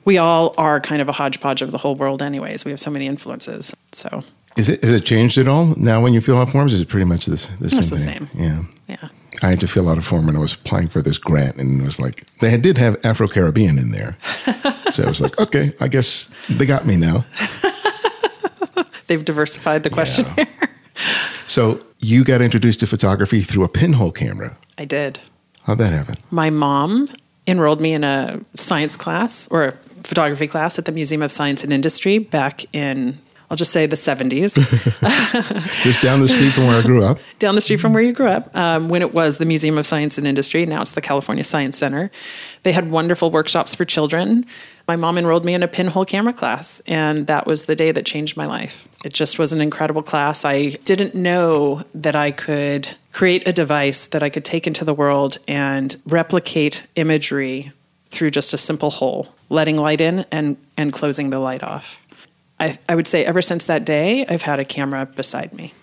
we 0.07 0.17
all 0.19 0.55
are 0.57 0.81
kind 0.81 1.03
of 1.03 1.09
a 1.09 1.13
hodgepodge 1.13 1.61
of 1.61 1.71
the 1.71 1.79
whole 1.79 1.95
world, 1.97 2.23
anyways. 2.23 2.65
We 2.65 2.71
have 2.71 2.81
so 2.81 2.91
many 2.91 3.07
influences. 3.07 3.75
So, 3.93 4.25
Is 4.57 4.69
it 4.69 4.83
has 4.83 4.93
it 4.93 5.05
changed 5.05 5.39
at 5.39 5.49
all 5.49 5.75
now 5.77 6.03
when 6.03 6.13
you 6.13 6.21
fill 6.21 6.39
out 6.39 6.51
forms? 6.51 6.73
Is 6.73 6.81
it 6.81 6.89
pretty 6.89 7.07
much 7.07 7.27
the, 7.27 7.33
the 7.61 7.69
same? 7.69 7.79
It's 7.79 7.91
the 7.91 7.97
thing? 7.97 8.29
same. 8.29 8.29
Yeah. 8.35 8.63
yeah. 8.89 9.09
I 9.43 9.51
had 9.51 9.61
to 9.61 9.67
fill 9.67 9.89
out 9.89 9.99
a 9.99 10.03
form 10.03 10.27
when 10.27 10.37
I 10.37 10.39
was 10.39 10.55
applying 10.55 10.89
for 10.89 11.01
this 11.03 11.19
grant, 11.19 11.57
and 11.57 11.81
it 11.81 11.85
was 11.85 11.99
like 11.99 12.27
they 12.41 12.57
did 12.57 12.77
have 12.77 12.99
Afro 13.05 13.29
Caribbean 13.29 13.79
in 13.79 13.91
there, 13.91 14.17
so 14.93 15.05
I 15.05 15.09
was 15.09 15.21
like, 15.21 15.39
okay, 15.41 15.73
I 15.81 15.89
guess 15.89 16.31
they 16.49 16.67
got 16.67 16.87
me 16.87 16.97
now. 16.97 17.25
They've 19.07 19.25
diversified 19.25 19.83
the 19.83 19.91
questionnaire. 19.91 20.49
So 21.47 21.83
you 21.99 22.25
got 22.25 22.41
introduced 22.41 22.81
to 22.81 22.87
photography 22.87 23.41
through 23.41 23.65
a 23.65 23.69
pinhole 23.69 24.13
camera. 24.13 24.57
I 24.79 24.85
did. 24.85 25.19
How'd 25.65 25.79
that 25.79 25.93
happen? 25.93 26.17
My 26.31 26.51
mom 26.51 27.09
enrolled 27.47 27.81
me 27.81 27.93
in 27.93 28.05
a 28.05 28.41
science 28.55 28.97
class 28.97 29.49
or 29.49 29.65
a 29.65 29.73
photography 30.03 30.47
class 30.47 30.79
at 30.79 30.85
the 30.85 30.93
Museum 30.93 31.23
of 31.23 31.31
Science 31.31 31.63
and 31.63 31.73
Industry 31.73 32.19
back 32.19 32.65
in, 32.75 33.19
I'll 33.53 33.57
just 33.57 33.71
say 33.71 33.85
the 33.85 33.97
70s. 33.97 34.55
Just 35.83 36.01
down 36.01 36.21
the 36.21 36.29
street 36.29 36.53
from 36.53 36.69
where 36.69 36.79
I 36.79 36.81
grew 36.81 37.05
up. 37.05 37.19
down 37.39 37.55
the 37.55 37.61
street 37.61 37.81
from 37.81 37.93
where 37.93 38.03
you 38.03 38.15
grew 38.15 38.29
up, 38.29 38.57
um, 38.57 38.89
when 38.89 39.03
it 39.03 39.13
was 39.13 39.37
the 39.37 39.45
Museum 39.45 39.77
of 39.77 39.87
Science 39.87 40.17
and 40.17 40.27
Industry. 40.27 40.65
Now 40.65 40.81
it's 40.81 40.93
the 40.93 41.03
California 41.03 41.45
Science 41.45 41.77
Center. 41.77 42.11
They 42.63 42.73
had 42.73 42.91
wonderful 42.91 43.31
workshops 43.31 43.75
for 43.75 43.85
children. 43.85 44.47
My 44.89 44.97
mom 44.97 45.19
enrolled 45.19 45.45
me 45.45 45.53
in 45.53 45.63
a 45.63 45.69
pinhole 45.69 46.07
camera 46.07 46.33
class, 46.33 46.81
and 46.87 47.27
that 47.27 47.47
was 47.47 47.67
the 47.67 47.77
day 47.77 47.93
that 47.93 48.07
changed 48.07 48.39
my 48.39 48.47
life. 48.47 48.89
It 49.05 49.13
just 49.13 49.39
was 49.39 49.53
an 49.53 49.61
incredible 49.61 50.03
class. 50.03 50.47
I 50.47 50.71
didn't 50.87 51.15
know 51.15 51.85
that 51.95 52.17
I 52.17 52.31
could 52.31 52.97
create 53.13 53.47
a 53.47 53.53
device 53.53 54.07
that 54.07 54.23
I 54.23 54.31
could 54.31 54.47
take 54.47 54.67
into 54.67 54.83
the 54.83 54.95
world 54.95 55.37
and 55.47 55.95
replicate 56.07 56.87
imagery 56.97 57.73
through 58.09 58.31
just 58.31 58.55
a 58.55 58.59
simple 58.59 58.91
hole, 58.91 59.35
letting 59.51 59.77
light 59.77 60.01
in 60.01 60.25
and, 60.33 60.57
and 60.79 60.91
closing 60.91 61.29
the 61.29 61.39
light 61.39 61.63
off. 61.63 61.99
I, 62.63 62.79
I 62.89 62.95
would 62.95 63.09
say 63.09 63.25
ever 63.25 63.43
since 63.43 63.65
that 63.65 63.85
day, 63.85 64.25
I've 64.27 64.43
had 64.43 64.61
a 64.61 64.65
camera 64.65 65.05
beside 65.05 65.53
me. 65.53 65.75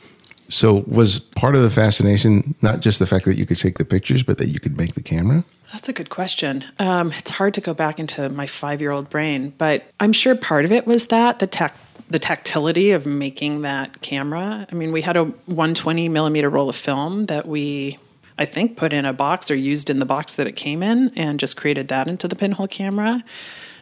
So, 0.48 0.86
was 0.88 1.20
part 1.20 1.56
of 1.56 1.62
the 1.62 1.70
fascination 1.70 2.56
not 2.62 2.80
just 2.80 2.98
the 2.98 3.06
fact 3.06 3.26
that 3.26 3.36
you 3.36 3.46
could 3.46 3.58
take 3.58 3.78
the 3.78 3.86
pictures, 3.86 4.24
but 4.24 4.40
that 4.40 4.48
you 4.48 4.60
could 4.60 4.78
make 4.78 4.96
the 4.96 5.04
camera? 5.04 5.44
That's 5.74 5.90
a 5.90 5.94
good 5.94 6.10
question. 6.10 6.64
Um, 6.80 7.12
it's 7.12 7.30
hard 7.30 7.54
to 7.56 7.62
go 7.62 7.74
back 7.76 8.00
into 8.00 8.30
my 8.30 8.48
five 8.48 8.82
year 8.82 8.92
old 8.92 9.10
brain, 9.10 9.54
but 9.58 9.92
I'm 10.00 10.14
sure 10.14 10.36
part 10.36 10.66
of 10.66 10.72
it 10.72 10.88
was 10.88 11.08
that 11.08 11.40
the 11.40 11.48
tech, 11.48 11.76
the 12.10 12.18
tactility 12.18 12.92
of 12.92 13.06
making 13.06 13.62
that 13.62 14.02
camera. 14.02 14.66
I 14.72 14.74
mean, 14.74 14.92
we 14.92 15.02
had 15.02 15.18
a 15.18 15.26
120 15.26 16.10
millimeter 16.10 16.50
roll 16.50 16.70
of 16.70 16.76
film 16.76 17.26
that 17.26 17.46
we, 17.46 18.00
I 18.40 18.46
think, 18.46 18.78
put 18.78 18.94
in 18.94 19.06
a 19.06 19.14
box 19.14 19.52
or 19.52 19.56
used 19.56 19.90
in 19.90 20.00
the 20.00 20.06
box 20.06 20.34
that 20.36 20.48
it 20.48 20.56
came 20.56 20.82
in, 20.82 21.12
and 21.16 21.40
just 21.40 21.58
created 21.58 21.90
that 21.90 22.08
into 22.08 22.28
the 22.28 22.36
pinhole 22.36 22.68
camera. 22.68 23.24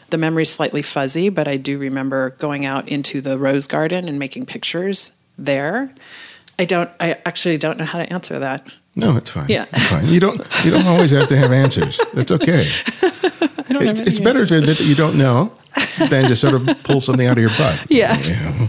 The 0.09 0.17
memory's 0.17 0.49
slightly 0.49 0.81
fuzzy, 0.81 1.29
but 1.29 1.47
I 1.47 1.57
do 1.57 1.77
remember 1.77 2.31
going 2.31 2.65
out 2.65 2.87
into 2.87 3.19
the 3.21 3.37
rose 3.37 3.67
garden 3.67 4.07
and 4.07 4.17
making 4.17 4.45
pictures 4.45 5.11
there. 5.37 5.93
I 6.59 6.65
don't. 6.65 6.89
I 6.99 7.17
actually 7.25 7.57
don't 7.57 7.77
know 7.77 7.85
how 7.85 7.99
to 7.99 8.11
answer 8.11 8.39
that. 8.39 8.67
No, 8.95 9.15
it's 9.15 9.29
fine. 9.29 9.45
Yeah. 9.47 9.65
it's 9.71 9.87
fine. 9.87 10.07
You 10.07 10.19
don't. 10.19 10.41
You 10.63 10.71
don't 10.71 10.87
always 10.87 11.11
have 11.11 11.27
to 11.27 11.37
have 11.37 11.51
answers. 11.51 11.99
That's 12.13 12.31
okay. 12.31 12.67
I 13.69 13.73
don't 13.73 13.85
It's, 13.85 13.99
it's 13.99 14.19
better 14.19 14.45
to 14.45 14.57
admit 14.57 14.77
that 14.79 14.85
you 14.85 14.95
don't 14.95 15.17
know 15.17 15.51
than 16.09 16.27
to 16.29 16.35
sort 16.35 16.55
of 16.55 16.83
pull 16.83 17.01
something 17.01 17.27
out 17.27 17.37
of 17.37 17.41
your 17.41 17.51
butt. 17.57 17.85
Yeah. 17.89 18.17
You 18.21 18.33
know? 18.33 18.67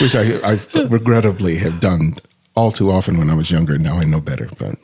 Which 0.00 0.14
I, 0.14 0.38
I 0.44 0.58
regrettably 0.86 1.56
have 1.56 1.80
done 1.80 2.14
all 2.54 2.70
too 2.70 2.90
often 2.90 3.18
when 3.18 3.30
I 3.30 3.34
was 3.34 3.50
younger. 3.50 3.78
Now 3.78 3.96
I 3.96 4.04
know 4.04 4.20
better, 4.20 4.48
but 4.58 4.76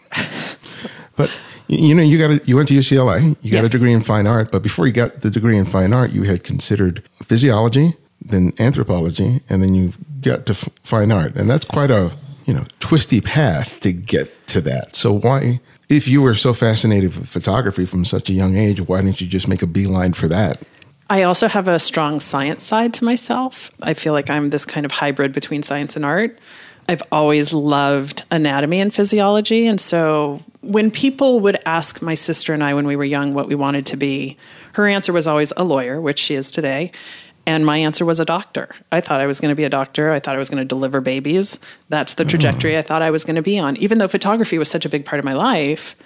but 1.16 1.38
you 1.68 1.94
know 1.94 2.02
you 2.02 2.18
got 2.18 2.30
a, 2.30 2.40
you 2.44 2.56
went 2.56 2.68
to 2.68 2.74
UCLA. 2.74 3.36
You 3.42 3.52
got 3.52 3.64
a 3.64 3.68
degree 3.68 3.92
in 3.92 4.02
fine 4.02 4.26
art, 4.26 4.50
but 4.50 4.62
before 4.62 4.86
you 4.86 4.92
got 4.92 5.20
the 5.20 5.30
degree 5.30 5.56
in 5.56 5.64
fine 5.64 5.92
art, 5.92 6.10
you 6.10 6.22
had 6.24 6.44
considered 6.44 7.02
physiology, 7.22 7.94
then 8.20 8.52
anthropology, 8.58 9.42
and 9.48 9.62
then 9.62 9.74
you 9.74 9.92
got 10.20 10.46
to 10.46 10.52
f- 10.52 10.68
fine 10.84 11.12
art, 11.12 11.34
and 11.36 11.50
that's 11.50 11.64
quite 11.64 11.90
a 11.90 12.12
you 12.46 12.54
know 12.54 12.64
twisty 12.80 13.20
path 13.20 13.80
to 13.80 13.92
get 13.92 14.46
to 14.48 14.60
that. 14.62 14.96
So 14.96 15.12
why? 15.12 15.60
If 15.88 16.08
you 16.08 16.22
were 16.22 16.34
so 16.34 16.54
fascinated 16.54 17.16
with 17.16 17.28
photography 17.28 17.84
from 17.84 18.04
such 18.04 18.30
a 18.30 18.32
young 18.32 18.56
age, 18.56 18.80
why 18.80 19.02
didn't 19.02 19.20
you 19.20 19.26
just 19.26 19.46
make 19.46 19.60
a 19.62 19.66
beeline 19.66 20.14
for 20.14 20.26
that? 20.28 20.62
I 21.10 21.24
also 21.24 21.48
have 21.48 21.68
a 21.68 21.78
strong 21.78 22.20
science 22.20 22.64
side 22.64 22.94
to 22.94 23.04
myself. 23.04 23.70
I 23.82 23.92
feel 23.92 24.14
like 24.14 24.30
I'm 24.30 24.48
this 24.48 24.64
kind 24.64 24.86
of 24.86 24.92
hybrid 24.92 25.32
between 25.32 25.62
science 25.62 25.94
and 25.94 26.06
art. 26.06 26.38
I've 26.88 27.02
always 27.12 27.52
loved 27.52 28.24
anatomy 28.30 28.80
and 28.80 28.92
physiology. 28.92 29.66
And 29.66 29.80
so 29.80 30.42
when 30.62 30.90
people 30.90 31.40
would 31.40 31.56
ask 31.64 32.02
my 32.02 32.14
sister 32.14 32.52
and 32.52 32.62
I 32.62 32.74
when 32.74 32.86
we 32.86 32.96
were 32.96 33.04
young 33.04 33.34
what 33.34 33.48
we 33.48 33.54
wanted 33.54 33.86
to 33.86 33.96
be, 33.96 34.36
her 34.74 34.86
answer 34.86 35.12
was 35.12 35.26
always 35.26 35.52
a 35.56 35.64
lawyer, 35.64 36.00
which 36.00 36.18
she 36.18 36.34
is 36.34 36.50
today. 36.50 36.92
And 37.44 37.66
my 37.66 37.78
answer 37.78 38.04
was 38.04 38.20
a 38.20 38.24
doctor. 38.24 38.74
I 38.92 39.00
thought 39.00 39.20
I 39.20 39.26
was 39.26 39.40
going 39.40 39.50
to 39.50 39.56
be 39.56 39.64
a 39.64 39.68
doctor. 39.68 40.12
I 40.12 40.20
thought 40.20 40.36
I 40.36 40.38
was 40.38 40.48
going 40.48 40.62
to 40.62 40.64
deliver 40.64 41.00
babies. 41.00 41.58
That's 41.88 42.14
the 42.14 42.24
trajectory 42.24 42.78
I 42.78 42.82
thought 42.82 43.02
I 43.02 43.10
was 43.10 43.24
going 43.24 43.36
to 43.36 43.42
be 43.42 43.58
on. 43.58 43.76
Even 43.78 43.98
though 43.98 44.08
photography 44.08 44.58
was 44.58 44.70
such 44.70 44.84
a 44.84 44.88
big 44.88 45.04
part 45.04 45.18
of 45.18 45.24
my 45.24 45.32
life, 45.32 45.96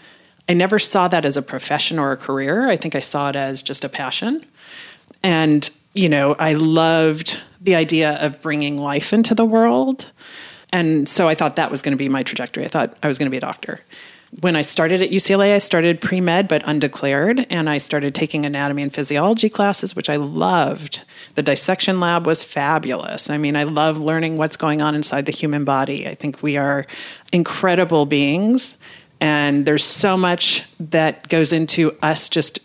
I 0.49 0.55
never 0.55 0.79
saw 0.79 1.09
that 1.09 1.25
as 1.25 1.37
a 1.37 1.43
profession 1.43 1.99
or 1.99 2.13
a 2.13 2.17
career. 2.17 2.69
I 2.69 2.77
think 2.77 2.95
I 2.95 3.01
saw 3.01 3.29
it 3.29 3.37
as 3.37 3.63
just 3.63 3.85
a 3.85 3.89
passion. 3.89 4.47
And, 5.23 5.69
you 5.93 6.09
know, 6.09 6.37
I 6.39 6.55
loved 6.55 7.39
the 7.61 7.75
idea 7.75 8.17
of 8.25 8.41
bringing 8.41 8.79
life 8.79 9.13
into 9.13 9.35
the 9.35 9.45
world. 9.45 10.13
And 10.73 11.09
so 11.09 11.29
I 11.29 11.35
thought 11.35 11.57
that 11.57 11.71
was 11.71 11.83
going 11.83 11.93
to 11.93 11.99
be 11.99 12.09
my 12.09 12.23
trajectory. 12.23 12.65
I 12.65 12.69
thought 12.69 12.97
I 13.03 13.09
was 13.09 13.19
going 13.19 13.27
to 13.27 13.31
be 13.31 13.37
a 13.37 13.41
doctor. 13.41 13.81
When 14.41 14.57
I 14.57 14.63
started 14.63 15.01
at 15.01 15.11
UCLA, 15.11 15.55
I 15.55 15.59
started 15.59 16.01
pre 16.01 16.21
med 16.21 16.49
but 16.49 16.63
undeclared, 16.65 17.47
and 17.49 17.71
I 17.71 17.79
started 17.79 18.15
taking 18.15 18.45
anatomy 18.45 18.83
and 18.83 18.93
physiology 18.93 19.49
classes, 19.49 19.95
which 19.95 20.11
I 20.11 20.17
loved. 20.17 21.03
The 21.37 21.43
dissection 21.43 22.01
lab 22.01 22.27
was 22.27 22.43
fabulous. 22.43 23.31
I 23.31 23.39
mean, 23.39 23.57
I 23.57 23.63
love 23.63 23.99
learning 23.99 24.37
what's 24.37 24.57
going 24.57 24.83
on 24.83 24.95
inside 24.95 25.27
the 25.27 25.33
human 25.33 25.65
body. 25.65 26.09
I 26.09 26.15
think 26.15 26.43
we 26.43 26.57
are 26.57 26.87
incredible 27.33 28.05
beings, 28.05 28.77
and 29.21 29.65
there's 29.65 29.85
so 29.85 30.17
much 30.17 30.65
that 30.81 31.29
goes 31.29 31.53
into 31.53 31.97
us 32.03 32.29
just 32.29 32.59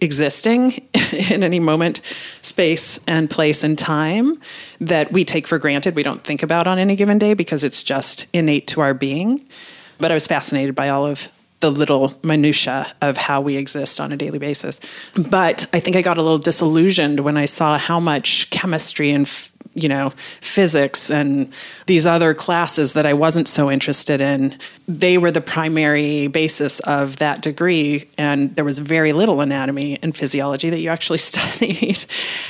existing 0.00 0.86
in 1.30 1.42
any 1.42 1.60
moment, 1.60 2.00
space, 2.42 3.00
and 3.06 3.30
place 3.30 3.62
and 3.64 3.78
time 3.78 4.40
that 4.80 5.12
we 5.12 5.24
take 5.24 5.46
for 5.46 5.58
granted, 5.58 5.94
we 5.94 6.02
don't 6.02 6.24
think 6.24 6.42
about 6.42 6.66
on 6.66 6.78
any 6.78 6.96
given 6.96 7.18
day 7.18 7.34
because 7.34 7.64
it's 7.64 7.82
just 7.82 8.26
innate 8.32 8.66
to 8.68 8.80
our 8.80 8.94
being. 8.94 9.46
But 9.98 10.10
I 10.10 10.14
was 10.14 10.26
fascinated 10.26 10.74
by 10.74 10.90
all 10.90 11.06
of 11.06 11.28
the 11.60 11.70
little 11.70 12.14
minutia 12.22 12.92
of 13.00 13.16
how 13.16 13.40
we 13.40 13.56
exist 13.56 13.98
on 13.98 14.12
a 14.12 14.16
daily 14.16 14.38
basis. 14.38 14.78
But 15.14 15.66
I 15.72 15.80
think 15.80 15.96
I 15.96 16.02
got 16.02 16.18
a 16.18 16.22
little 16.22 16.38
disillusioned 16.38 17.20
when 17.20 17.36
I 17.36 17.46
saw 17.46 17.78
how 17.78 17.98
much 17.98 18.50
chemistry 18.50 19.10
and 19.10 19.26
you 19.74 19.88
know 19.88 20.12
physics 20.40 21.10
and 21.10 21.52
these 21.86 22.06
other 22.06 22.34
classes 22.34 22.92
that 22.92 23.06
I 23.06 23.12
wasn't 23.12 23.48
so 23.48 23.70
interested 23.70 24.20
in 24.20 24.58
they 24.88 25.18
were 25.18 25.32
the 25.32 25.40
primary 25.40 26.28
basis 26.28 26.78
of 26.80 27.16
that 27.16 27.42
degree 27.42 28.08
and 28.16 28.54
there 28.54 28.64
was 28.64 28.78
very 28.78 29.12
little 29.12 29.40
anatomy 29.40 29.98
and 30.02 30.16
physiology 30.16 30.70
that 30.70 30.78
you 30.78 30.90
actually 30.90 31.18
studied. 31.32 32.04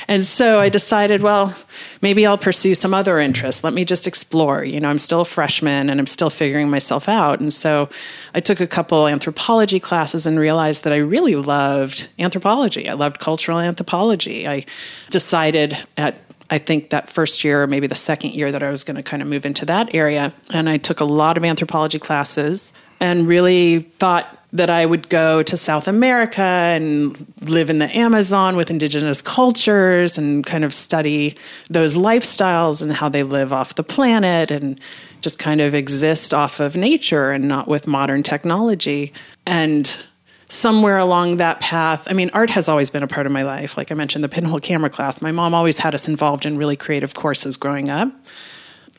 And 0.07 0.25
so 0.25 0.61
I 0.61 0.69
decided 0.69 1.23
well 1.23 1.55
maybe 2.03 2.27
I'll 2.27 2.39
pursue 2.39 2.75
some 2.75 2.95
other 2.95 3.19
interests. 3.19 3.65
Let 3.65 3.73
me 3.73 3.85
just 3.85 4.07
explore. 4.07 4.65
You 4.65 4.81
know 4.81 4.91
I'm 4.91 4.99
still 4.99 5.23
a 5.23 5.25
freshman 5.25 5.91
and 5.91 6.01
I'm 6.01 6.07
still 6.07 6.31
figuring 6.31 6.69
myself 6.71 7.09
out. 7.09 7.41
And 7.41 7.53
so 7.53 7.89
I 8.35 8.41
took 8.41 8.61
a 8.61 8.67
couple 8.67 9.07
anthropology 9.07 9.81
classes 9.81 10.27
and 10.27 10.39
realized 10.39 10.85
that 10.85 10.93
I 10.93 10.97
really 10.97 11.37
loved 11.37 12.09
anthropology. 12.19 12.89
I 12.89 12.95
loved 12.95 13.19
cultural 13.19 13.59
anthropology. 13.59 14.47
I 14.47 14.67
decided 15.11 15.77
at 15.97 16.26
I 16.51 16.59
think 16.59 16.91
that 16.91 17.11
first 17.11 17.45
year 17.45 17.63
or 17.63 17.67
maybe 17.67 17.87
the 17.87 17.95
second 17.95 18.35
year 18.35 18.53
that 18.53 18.63
I 18.63 18.71
was 18.71 18.85
going 18.85 18.97
to 18.97 19.03
kind 19.03 19.23
of 19.23 19.29
move 19.29 19.45
into 19.45 19.65
that 19.67 19.95
area. 19.95 20.33
And 20.53 20.69
I 20.69 20.77
took 20.77 21.01
a 21.01 21.05
lot 21.05 21.37
of 21.37 21.45
anthropology 21.45 21.99
classes 21.99 22.73
and 23.01 23.27
really 23.27 23.81
thought 23.99 24.39
that 24.53 24.71
I 24.71 24.87
would 24.87 25.09
go 25.09 25.43
to 25.43 25.57
South 25.57 25.87
America 25.87 26.41
and 26.41 27.27
live 27.43 27.69
in 27.69 27.79
the 27.79 27.95
Amazon 27.95 28.57
with 28.57 28.71
indigenous 28.71 29.21
cultures 29.21 30.17
and 30.17 30.47
kind 30.47 30.65
of 30.65 30.73
study 30.73 31.37
those 31.69 31.97
lifestyles 31.97 32.81
and 32.81 32.93
how 32.93 33.09
they 33.09 33.23
live 33.23 33.53
off 33.53 33.75
the 33.75 33.85
planet 33.85 34.51
and 34.51 34.81
just 35.21 35.39
kind 35.39 35.61
of 35.61 35.75
exist 35.75 36.33
off 36.33 36.59
of 36.61 36.77
nature 36.77 37.33
and 37.33 37.47
not 37.47 37.69
with 37.69 37.87
modern 37.87 38.23
technology. 38.23 39.13
And 39.45 40.05
somewhere 40.49 40.99
along 40.99 41.37
that 41.37 41.61
path, 41.61 42.07
I 42.11 42.15
mean, 42.15 42.31
art 42.33 42.51
has 42.51 42.69
always 42.69 42.91
been 42.91 43.03
a 43.03 43.09
part 43.09 43.27
of 43.27 43.33
my 43.33 43.43
life. 43.43 43.77
Like 43.77 43.91
I 43.91 43.95
mentioned, 43.95 44.23
the 44.23 44.29
pinhole 44.29 44.61
camera 44.61 44.91
class, 44.91 45.21
my 45.21 45.33
mom 45.33 45.55
always 45.55 45.79
had 45.79 45.95
us 45.95 46.09
involved 46.09 46.47
in 46.47 46.57
really 46.57 46.77
creative 46.77 47.15
courses 47.15 47.57
growing 47.57 47.89
up. 47.89 48.13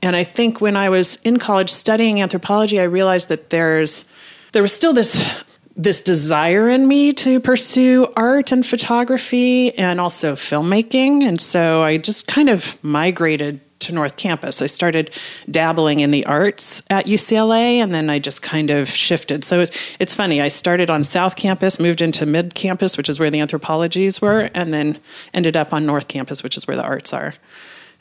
And 0.01 0.15
I 0.15 0.23
think 0.23 0.61
when 0.61 0.77
I 0.77 0.89
was 0.89 1.15
in 1.17 1.37
college 1.39 1.69
studying 1.69 2.21
anthropology, 2.21 2.79
I 2.79 2.83
realized 2.83 3.29
that 3.29 3.49
there's 3.49 4.05
there 4.51 4.61
was 4.61 4.73
still 4.73 4.93
this 4.93 5.43
this 5.75 6.01
desire 6.01 6.69
in 6.69 6.87
me 6.87 7.13
to 7.13 7.39
pursue 7.39 8.11
art 8.15 8.51
and 8.51 8.65
photography 8.65 9.77
and 9.77 10.01
also 10.01 10.35
filmmaking. 10.35 11.23
And 11.23 11.39
so 11.39 11.83
I 11.83 11.97
just 11.97 12.27
kind 12.27 12.49
of 12.49 12.83
migrated 12.83 13.61
to 13.79 13.93
North 13.93 14.17
Campus. 14.17 14.61
I 14.61 14.67
started 14.67 15.11
dabbling 15.49 15.99
in 15.99 16.11
the 16.11 16.25
arts 16.25 16.81
at 16.89 17.05
UCLA 17.05 17.77
and 17.77 17.93
then 17.93 18.09
I 18.09 18.19
just 18.19 18.41
kind 18.41 18.69
of 18.69 18.89
shifted. 18.89 19.43
So 19.43 19.61
it, 19.61 19.77
it's 19.99 20.15
funny. 20.15 20.41
I 20.41 20.47
started 20.47 20.89
on 20.89 21.03
South 21.03 21.35
Campus, 21.35 21.79
moved 21.79 22.01
into 22.01 22.25
Mid 22.25 22.55
Campus, 22.55 22.97
which 22.97 23.09
is 23.09 23.19
where 23.19 23.29
the 23.29 23.39
anthropologies 23.39 24.21
were, 24.21 24.49
and 24.53 24.73
then 24.73 24.99
ended 25.33 25.55
up 25.55 25.73
on 25.73 25.85
North 25.85 26.07
Campus, 26.07 26.43
which 26.43 26.57
is 26.57 26.67
where 26.67 26.77
the 26.77 26.83
arts 26.83 27.13
are, 27.13 27.35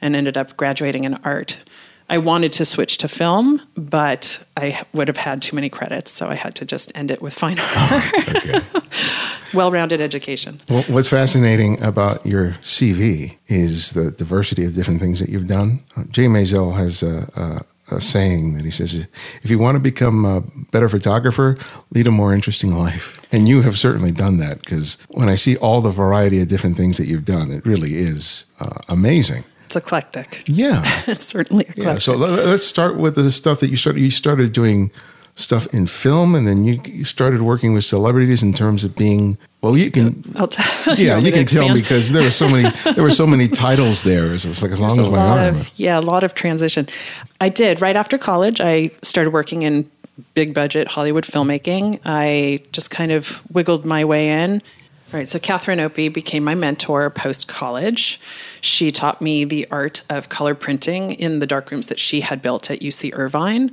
and 0.01 0.17
ended 0.17 0.37
up 0.37 0.57
graduating 0.57 1.05
in 1.05 1.15
art. 1.25 1.59
I 2.09 2.19
wanted 2.19 2.53
to 2.55 2.65
switch 2.65 2.99
to 2.99 3.09
film, 3.09 3.61
but 3.77 4.45
I 4.57 4.81
would 4.93 5.09
have 5.09 5.17
had 5.17 5.43
too 5.43 5.57
many 5.57 5.69
credits, 5.69 6.13
so 6.13 6.29
I 6.29 6.35
had 6.35 6.55
to 6.57 6.65
just 6.65 6.93
end 6.95 7.11
it 7.11 7.21
with 7.21 7.35
fine 7.35 7.59
art. 7.59 8.05
Okay. 8.37 8.61
well 9.55 9.71
rounded 9.71 10.01
education. 10.01 10.61
Well, 10.69 10.85
what's 10.89 11.09
fascinating 11.09 11.83
about 11.83 12.25
your 12.27 12.53
CV 12.63 13.37
is 13.47 13.93
the 13.93 14.11
diversity 14.11 14.65
of 14.65 14.75
different 14.75 15.01
things 15.01 15.21
that 15.21 15.29
you've 15.29 15.47
done. 15.47 15.83
Uh, 15.97 16.05
Jay 16.11 16.27
Maisel 16.27 16.77
has 16.77 17.03
a, 17.03 17.65
a, 17.91 17.97
a 17.97 18.01
saying 18.01 18.55
that 18.55 18.65
he 18.65 18.71
says, 18.71 18.95
if 19.43 19.51
you 19.51 19.59
want 19.59 19.77
to 19.77 19.81
become 19.81 20.25
a 20.25 20.43
better 20.71 20.89
photographer, 20.89 21.57
lead 21.91 22.07
a 22.07 22.11
more 22.11 22.35
interesting 22.35 22.75
life. 22.75 23.19
And 23.33 23.49
you 23.49 23.63
have 23.63 23.79
certainly 23.79 24.13
done 24.13 24.39
that 24.39 24.61
because 24.61 24.99
when 25.09 25.29
I 25.29 25.35
see 25.37 25.57
all 25.57 25.81
the 25.81 25.91
variety 25.91 26.41
of 26.41 26.49
different 26.49 26.77
things 26.77 26.97
that 26.99 27.07
you've 27.07 27.25
done, 27.25 27.51
it 27.51 27.65
really 27.67 27.97
is 27.97 28.45
uh, 28.61 28.81
amazing. 28.89 29.45
It's 29.77 29.87
eclectic. 29.87 30.43
Yeah. 30.47 30.83
It's 31.07 31.25
certainly 31.25 31.65
eclectic. 31.65 31.85
Yeah. 31.85 31.99
So 31.99 32.15
let- 32.17 32.47
let's 32.47 32.67
start 32.67 32.97
with 32.97 33.15
the 33.15 33.31
stuff 33.31 33.61
that 33.61 33.71
you 33.71 33.77
started. 33.77 34.01
You 34.01 34.11
started 34.11 34.53
doing 34.53 34.91
stuff 35.39 35.67
in 35.75 35.87
film, 35.87 36.35
and 36.35 36.47
then 36.49 36.65
you 36.65 37.05
started 37.05 37.43
working 37.43 37.75
with 37.75 37.85
celebrities 37.85 38.43
in 38.43 38.53
terms 38.55 38.85
of 38.85 38.97
being. 38.97 39.37
Well, 39.61 39.77
you 39.77 39.91
can. 39.91 40.25
I'll 40.37 40.49
t- 40.49 40.63
Yeah, 41.05 41.19
you 41.19 41.31
to 41.31 41.37
can 41.39 41.47
tell 41.47 41.75
because 41.75 42.13
there 42.13 42.23
were 42.25 42.31
so 42.31 42.49
many. 42.49 42.71
There 42.95 43.05
were 43.05 43.11
so 43.11 43.27
many 43.27 43.49
titles 43.49 44.03
there. 44.03 44.33
It's 44.35 44.45
it's 44.45 44.63
like 44.63 44.73
as 44.73 44.81
long 44.81 44.97
There's 44.97 45.09
as 45.09 45.13
my 45.13 45.19
arm. 45.19 45.57
of 45.57 45.71
yeah, 45.79 45.99
a 45.99 46.01
lot 46.13 46.25
of 46.25 46.33
transition. 46.35 46.89
I 47.41 47.49
did 47.51 47.81
right 47.83 47.97
after 47.97 48.17
college. 48.19 48.61
I 48.61 48.91
started 49.03 49.31
working 49.33 49.63
in 49.63 49.91
big 50.35 50.55
budget 50.55 50.89
Hollywood 50.89 51.25
filmmaking. 51.25 52.01
I 52.05 52.61
just 52.73 52.91
kind 52.91 53.13
of 53.13 53.41
wiggled 53.53 53.85
my 53.85 54.05
way 54.05 54.29
in. 54.31 54.63
Right. 55.13 55.29
So 55.29 55.39
Catherine 55.39 55.79
Opie 55.79 56.09
became 56.09 56.43
my 56.43 56.57
mentor 56.57 57.11
post 57.11 57.47
college. 57.47 58.21
She 58.61 58.91
taught 58.91 59.23
me 59.23 59.45
the 59.45 59.67
art 59.71 60.03
of 60.11 60.29
color 60.29 60.55
printing 60.55 61.13
in 61.13 61.39
the 61.39 61.47
darkrooms 61.47 61.89
that 61.89 62.01
she 62.01 62.23
had 62.23 62.43
built 62.43 62.71
at 62.71 62.81
UC 62.81 63.17
Irvine. 63.17 63.71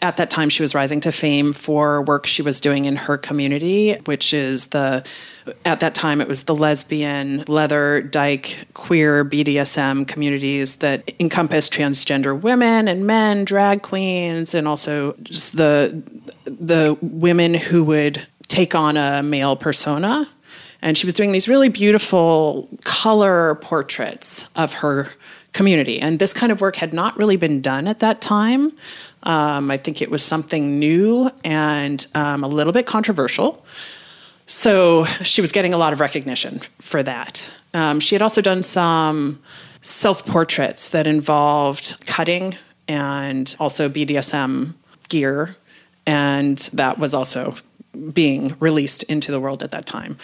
At 0.00 0.16
that 0.16 0.30
time, 0.30 0.48
she 0.48 0.62
was 0.62 0.74
rising 0.74 1.00
to 1.00 1.12
fame 1.12 1.52
for 1.52 2.00
work 2.00 2.26
she 2.26 2.42
was 2.42 2.60
doing 2.60 2.86
in 2.86 2.96
her 2.96 3.18
community, 3.18 3.94
which 4.04 4.32
is 4.32 4.68
the, 4.68 5.04
at 5.64 5.80
that 5.80 5.94
time, 5.94 6.20
it 6.20 6.28
was 6.28 6.44
the 6.44 6.54
lesbian, 6.54 7.44
leather, 7.46 8.00
dyke, 8.00 8.56
queer, 8.72 9.24
BDSM 9.24 10.08
communities 10.08 10.76
that 10.76 11.10
encompass 11.20 11.68
transgender 11.68 12.40
women 12.40 12.88
and 12.88 13.06
men, 13.06 13.44
drag 13.44 13.82
queens, 13.82 14.54
and 14.54 14.66
also 14.66 15.14
just 15.22 15.56
the, 15.56 16.02
the 16.44 16.96
women 17.02 17.52
who 17.52 17.84
would 17.84 18.26
take 18.48 18.74
on 18.74 18.96
a 18.96 19.22
male 19.22 19.56
persona 19.56 20.26
and 20.82 20.98
she 20.98 21.06
was 21.06 21.14
doing 21.14 21.30
these 21.30 21.48
really 21.48 21.68
beautiful 21.68 22.68
color 22.82 23.54
portraits 23.56 24.48
of 24.56 24.74
her 24.74 25.08
community. 25.52 26.00
And 26.00 26.18
this 26.18 26.32
kind 26.34 26.50
of 26.50 26.60
work 26.60 26.76
had 26.76 26.92
not 26.92 27.16
really 27.16 27.36
been 27.36 27.62
done 27.62 27.86
at 27.86 28.00
that 28.00 28.20
time. 28.20 28.72
Um, 29.22 29.70
I 29.70 29.76
think 29.76 30.02
it 30.02 30.10
was 30.10 30.24
something 30.24 30.78
new 30.78 31.30
and 31.44 32.04
um, 32.14 32.42
a 32.42 32.48
little 32.48 32.72
bit 32.72 32.86
controversial. 32.86 33.64
So 34.46 35.04
she 35.22 35.40
was 35.40 35.52
getting 35.52 35.72
a 35.72 35.78
lot 35.78 35.92
of 35.92 36.00
recognition 36.00 36.60
for 36.80 37.02
that. 37.04 37.48
Um, 37.74 38.00
she 38.00 38.14
had 38.16 38.22
also 38.22 38.40
done 38.40 38.62
some 38.62 39.40
self 39.82 40.26
portraits 40.26 40.88
that 40.90 41.06
involved 41.06 42.04
cutting 42.06 42.56
and 42.88 43.54
also 43.60 43.88
BDSM 43.88 44.74
gear. 45.08 45.56
And 46.06 46.58
that 46.72 46.98
was 46.98 47.14
also 47.14 47.54
being 48.12 48.56
released 48.58 49.04
into 49.04 49.30
the 49.30 49.38
world 49.38 49.62
at 49.62 49.70
that 49.70 49.86
time 49.86 50.18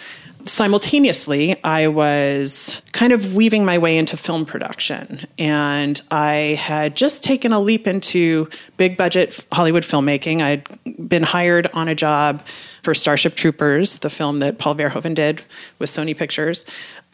simultaneously, 0.45 1.61
I 1.63 1.87
was 1.87 2.81
kind 2.91 3.13
of 3.13 3.33
weaving 3.33 3.65
my 3.65 3.77
way 3.77 3.97
into 3.97 4.17
film 4.17 4.45
production. 4.45 5.27
And 5.37 6.01
I 6.11 6.59
had 6.59 6.95
just 6.95 7.23
taken 7.23 7.53
a 7.53 7.59
leap 7.59 7.87
into 7.87 8.49
big 8.77 8.97
budget 8.97 9.45
Hollywood 9.51 9.83
filmmaking. 9.83 10.41
I'd 10.41 11.09
been 11.09 11.23
hired 11.23 11.67
on 11.73 11.87
a 11.87 11.95
job 11.95 12.45
for 12.83 12.93
Starship 12.93 13.35
Troopers, 13.35 13.99
the 13.99 14.09
film 14.09 14.39
that 14.39 14.57
Paul 14.57 14.75
Verhoeven 14.75 15.15
did 15.15 15.41
with 15.79 15.89
Sony 15.89 16.15
Pictures. 16.15 16.65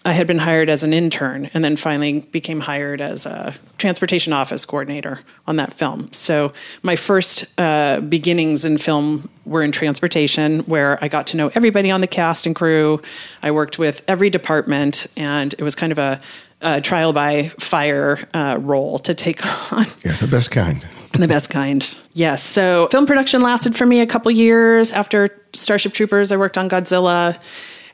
I 0.05 0.11
had 0.11 0.27
been 0.27 0.37
hired 0.37 0.69
as 0.69 0.83
an 0.83 0.93
intern 0.93 1.49
and 1.55 1.65
then 1.65 1.75
finally 1.75 2.19
became 2.19 2.59
hired 2.59 3.01
as 3.01 3.25
a 3.25 3.55
transportation 3.79 4.33
office 4.33 4.63
coordinator 4.63 5.19
on 5.47 5.55
that 5.55 5.73
film. 5.73 6.13
So 6.13 6.53
my 6.83 6.95
first 6.95 7.45
uh, 7.59 8.01
beginnings 8.01 8.65
in 8.65 8.77
film 8.77 9.29
were 9.45 9.63
in 9.63 9.71
transportation, 9.71 10.59
where 10.61 11.03
I 11.03 11.07
got 11.07 11.25
to 11.27 11.37
know 11.37 11.51
everybody 11.55 11.89
on 11.89 12.01
the 12.01 12.07
cast 12.07 12.45
and 12.45 12.55
crew. 12.55 13.01
I 13.41 13.49
worked 13.49 13.79
with 13.79 14.03
every 14.07 14.29
department, 14.29 15.07
and 15.17 15.53
it 15.53 15.63
was 15.63 15.73
kind 15.73 15.91
of 15.91 15.97
a, 15.97 16.21
a 16.61 16.81
trial 16.81 17.11
by 17.11 17.49
fire 17.59 18.19
uh, 18.35 18.57
role 18.59 18.99
to 18.99 19.15
take 19.15 19.43
on. 19.73 19.87
Yeah, 20.03 20.15
the 20.17 20.27
best 20.27 20.51
kind. 20.51 20.85
the 21.13 21.27
best 21.27 21.49
kind. 21.49 21.87
Yes. 22.13 22.43
So 22.43 22.89
film 22.91 23.07
production 23.07 23.41
lasted 23.41 23.75
for 23.75 23.87
me 23.87 24.01
a 24.01 24.07
couple 24.07 24.29
years. 24.31 24.93
After 24.93 25.29
Starship 25.53 25.93
Troopers, 25.93 26.31
I 26.31 26.37
worked 26.37 26.59
on 26.59 26.69
Godzilla. 26.69 27.39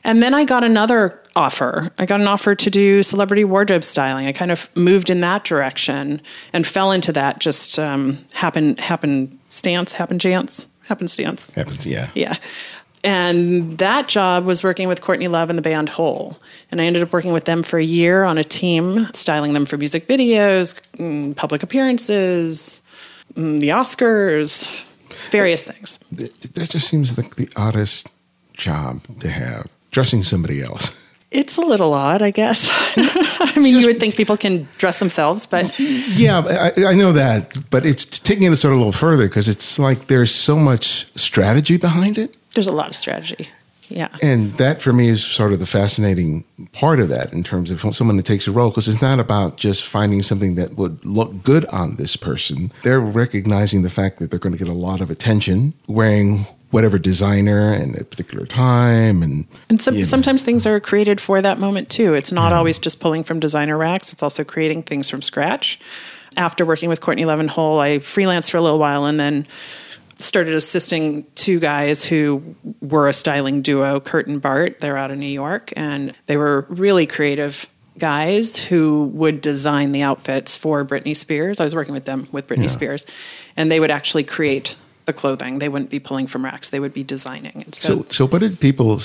And 0.04 0.22
then 0.22 0.34
I 0.34 0.44
got 0.44 0.64
another 0.64 1.20
offer. 1.36 1.90
I 1.98 2.06
got 2.06 2.20
an 2.20 2.28
offer 2.28 2.54
to 2.54 2.70
do 2.70 3.02
celebrity 3.02 3.44
wardrobe 3.44 3.84
styling. 3.84 4.26
I 4.26 4.32
kind 4.32 4.50
of 4.50 4.74
moved 4.76 5.10
in 5.10 5.20
that 5.20 5.44
direction 5.44 6.20
and 6.52 6.66
fell 6.66 6.90
into 6.92 7.12
that 7.12 7.38
just 7.38 7.78
um, 7.78 8.18
happen 8.32 8.76
happen 8.78 9.38
stance, 9.48 9.92
happen 9.92 10.18
chance, 10.18 10.66
happenstance. 10.86 11.50
Happens, 11.52 11.86
yeah. 11.86 12.10
Yeah. 12.14 12.36
And 13.04 13.78
that 13.78 14.06
job 14.06 14.44
was 14.44 14.62
working 14.62 14.86
with 14.86 15.00
Courtney 15.00 15.26
Love 15.26 15.50
and 15.50 15.58
the 15.58 15.62
band 15.62 15.88
Hole. 15.88 16.38
And 16.70 16.80
I 16.80 16.84
ended 16.84 17.02
up 17.02 17.12
working 17.12 17.32
with 17.32 17.46
them 17.46 17.62
for 17.62 17.78
a 17.78 17.84
year 17.84 18.22
on 18.22 18.38
a 18.38 18.44
team, 18.44 19.08
styling 19.12 19.54
them 19.54 19.66
for 19.66 19.76
music 19.76 20.06
videos, 20.06 20.80
mm, 20.98 21.34
public 21.34 21.64
appearances, 21.64 22.80
mm, 23.34 23.58
the 23.58 23.70
Oscars, 23.70 24.70
various 25.30 25.64
things. 25.64 25.98
That 26.12 26.70
just 26.70 26.88
seems 26.88 27.18
like 27.18 27.34
the 27.34 27.48
oddest 27.56 28.08
job 28.52 29.02
to 29.18 29.28
have, 29.28 29.66
dressing 29.92 30.24
somebody 30.24 30.60
else. 30.60 30.98
It's 31.30 31.56
a 31.56 31.62
little 31.62 31.94
odd, 31.94 32.20
I 32.20 32.30
guess. 32.30 32.68
I 32.96 33.54
mean, 33.58 33.78
you 33.78 33.86
would 33.86 33.98
think 33.98 34.16
people 34.16 34.36
can 34.36 34.68
dress 34.76 34.98
themselves, 34.98 35.46
but 35.46 35.72
Yeah, 35.78 36.40
I, 36.76 36.84
I 36.88 36.94
know 36.94 37.12
that, 37.12 37.70
but 37.70 37.86
it's 37.86 38.04
taking 38.18 38.44
it 38.44 38.52
a 38.52 38.56
sort 38.56 38.72
of 38.72 38.76
a 38.76 38.80
little 38.80 38.92
further 38.92 39.28
because 39.28 39.48
it's 39.48 39.78
like 39.78 40.08
there's 40.08 40.34
so 40.34 40.56
much 40.56 41.06
strategy 41.16 41.78
behind 41.78 42.18
it. 42.18 42.36
there's 42.54 42.66
a 42.66 42.74
lot 42.74 42.88
of 42.88 42.96
strategy. 42.96 43.48
Yeah. 43.88 44.08
And 44.22 44.54
that 44.54 44.80
for 44.80 44.92
me 44.92 45.08
is 45.08 45.22
sort 45.24 45.52
of 45.52 45.58
the 45.58 45.66
fascinating 45.66 46.44
part 46.72 46.98
of 46.98 47.08
that 47.10 47.32
in 47.32 47.42
terms 47.42 47.70
of 47.70 47.94
someone 47.94 48.16
that 48.16 48.24
takes 48.26 48.46
a 48.46 48.52
role 48.52 48.70
because 48.70 48.88
it's 48.88 49.02
not 49.02 49.20
about 49.20 49.58
just 49.58 49.86
finding 49.86 50.22
something 50.22 50.54
that 50.54 50.76
would 50.76 51.02
look 51.04 51.42
good 51.42 51.66
on 51.66 51.96
this 51.96 52.16
person. 52.16 52.72
They're 52.84 53.00
recognizing 53.00 53.82
the 53.82 53.90
fact 53.90 54.18
that 54.18 54.30
they're 54.30 54.38
going 54.38 54.54
to 54.54 54.58
get 54.58 54.68
a 54.68 54.72
lot 54.76 55.00
of 55.02 55.10
attention 55.10 55.74
wearing 55.86 56.46
whatever 56.72 56.98
designer 56.98 57.72
and 57.72 58.00
a 58.00 58.04
particular 58.04 58.46
time 58.46 59.22
and 59.22 59.46
And 59.68 59.80
some, 59.80 59.94
you 59.94 60.00
know. 60.00 60.06
sometimes 60.06 60.42
things 60.42 60.66
are 60.66 60.80
created 60.80 61.20
for 61.20 61.40
that 61.40 61.58
moment 61.60 61.90
too. 61.90 62.14
It's 62.14 62.32
not 62.32 62.52
always 62.52 62.78
just 62.78 62.98
pulling 62.98 63.22
from 63.24 63.38
designer 63.38 63.78
racks, 63.78 64.12
it's 64.12 64.22
also 64.22 64.42
creating 64.42 64.82
things 64.82 65.08
from 65.08 65.22
scratch. 65.22 65.78
After 66.36 66.64
working 66.64 66.88
with 66.88 67.02
Courtney 67.02 67.26
Levin 67.26 67.48
Hole, 67.48 67.78
I 67.78 67.98
freelanced 67.98 68.50
for 68.50 68.56
a 68.56 68.62
little 68.62 68.78
while 68.78 69.04
and 69.04 69.20
then 69.20 69.46
started 70.18 70.54
assisting 70.54 71.26
two 71.34 71.60
guys 71.60 72.04
who 72.04 72.54
were 72.80 73.06
a 73.06 73.12
styling 73.12 73.60
duo, 73.60 74.00
Kurt 74.00 74.26
and 74.28 74.40
Bart. 74.40 74.80
They're 74.80 74.96
out 74.96 75.10
of 75.10 75.18
New 75.18 75.26
York 75.26 75.72
and 75.76 76.14
they 76.26 76.38
were 76.38 76.64
really 76.70 77.06
creative 77.06 77.66
guys 77.98 78.56
who 78.56 79.10
would 79.12 79.42
design 79.42 79.92
the 79.92 80.00
outfits 80.00 80.56
for 80.56 80.84
Britney 80.86 81.14
Spears. 81.14 81.60
I 81.60 81.64
was 81.64 81.74
working 81.74 81.92
with 81.92 82.06
them 82.06 82.28
with 82.32 82.46
Britney 82.46 82.70
Spears 82.70 83.04
and 83.56 83.70
they 83.70 83.78
would 83.78 83.90
actually 83.90 84.24
create 84.24 84.74
the 85.12 85.18
clothing. 85.20 85.58
They 85.58 85.68
wouldn't 85.68 85.90
be 85.90 86.00
pulling 86.00 86.26
from 86.26 86.44
racks, 86.44 86.70
they 86.70 86.80
would 86.80 86.94
be 86.94 87.04
designing. 87.04 87.62
And 87.64 87.74
So, 87.74 88.06
so 88.10 88.26
what 88.26 88.40
did 88.40 88.60
people, 88.60 89.00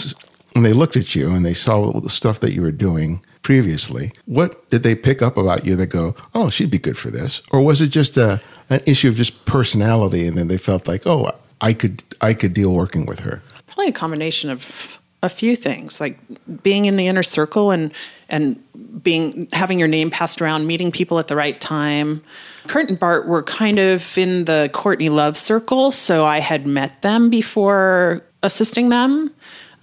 when 0.53 0.63
they 0.63 0.73
looked 0.73 0.95
at 0.95 1.15
you 1.15 1.31
and 1.31 1.45
they 1.45 1.53
saw 1.53 1.99
the 1.99 2.09
stuff 2.09 2.39
that 2.39 2.53
you 2.53 2.61
were 2.61 2.71
doing 2.71 3.21
previously, 3.41 4.11
what 4.25 4.69
did 4.69 4.83
they 4.83 4.95
pick 4.95 5.21
up 5.21 5.37
about 5.37 5.65
you 5.65 5.75
that 5.75 5.87
go, 5.87 6.15
oh, 6.33 6.49
she'd 6.49 6.71
be 6.71 6.79
good 6.79 6.97
for 6.97 7.11
this? 7.11 7.41
Or 7.51 7.61
was 7.61 7.81
it 7.81 7.89
just 7.89 8.17
a, 8.17 8.41
an 8.69 8.81
issue 8.85 9.09
of 9.09 9.15
just 9.15 9.45
personality 9.45 10.27
and 10.27 10.37
then 10.37 10.47
they 10.47 10.57
felt 10.57 10.87
like, 10.87 11.05
oh, 11.05 11.31
I 11.61 11.73
could, 11.73 12.03
I 12.21 12.33
could 12.33 12.53
deal 12.53 12.73
working 12.73 13.05
with 13.05 13.19
her? 13.19 13.41
probably 13.77 13.89
a 13.89 13.93
combination 13.93 14.49
of 14.49 14.99
a 15.21 15.29
few 15.29 15.55
things 15.55 16.01
like 16.01 16.17
being 16.63 16.85
in 16.85 16.95
the 16.95 17.05
inner 17.05 17.21
circle 17.21 17.69
and 17.69 17.93
and 18.29 18.61
being 19.03 19.47
having 19.53 19.79
your 19.79 19.87
name 19.87 20.09
passed 20.09 20.41
around 20.41 20.67
meeting 20.67 20.91
people 20.91 21.19
at 21.19 21.27
the 21.27 21.35
right 21.35 21.59
time. 21.59 22.23
Kurt 22.67 22.89
and 22.89 22.99
bart 22.99 23.27
were 23.27 23.43
kind 23.43 23.79
of 23.79 24.17
in 24.17 24.45
the 24.45 24.69
courtney 24.73 25.09
love 25.09 25.37
circle 25.37 25.91
so 25.91 26.25
i 26.25 26.39
had 26.39 26.67
met 26.67 27.01
them 27.01 27.29
before 27.29 28.23
assisting 28.43 28.89
them. 28.89 29.33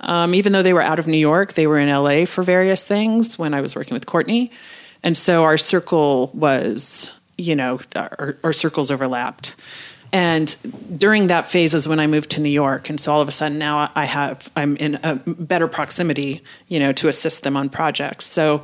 Um, 0.01 0.35
even 0.35 0.53
though 0.53 0.63
they 0.63 0.75
were 0.75 0.83
out 0.83 0.99
of 0.99 1.07
new 1.07 1.19
york 1.19 1.55
they 1.55 1.67
were 1.67 1.79
in 1.79 1.89
la 1.89 2.27
for 2.27 2.43
various 2.43 2.83
things 2.83 3.39
when 3.39 3.55
i 3.55 3.61
was 3.61 3.75
working 3.75 3.95
with 3.95 4.07
courtney. 4.07 4.51
And 5.03 5.17
so 5.17 5.45
our 5.45 5.59
circle 5.59 6.31
was 6.35 7.13
you 7.37 7.57
know 7.57 7.81
our, 7.97 8.37
our 8.45 8.53
circles 8.53 8.91
overlapped 8.91 9.55
and 10.15 10.57
during 10.97 11.27
that 11.27 11.49
phase 11.49 11.75
is 11.75 11.89
when 11.89 11.99
I 11.99 12.07
moved 12.07 12.31
to 12.31 12.41
New 12.41 12.49
York, 12.49 12.89
and 12.89 13.01
so 13.01 13.13
all 13.13 13.21
of 13.21 13.27
a 13.27 13.33
sudden 13.33 13.59
now 13.59 13.91
I 13.97 14.05
have 14.05 14.49
I'm 14.55 14.77
in 14.77 15.01
a 15.03 15.17
better 15.17 15.67
proximity, 15.67 16.41
you 16.69 16.79
know, 16.79 16.93
to 16.93 17.09
assist 17.09 17.43
them 17.43 17.57
on 17.57 17.69
projects. 17.69 18.27
So 18.27 18.63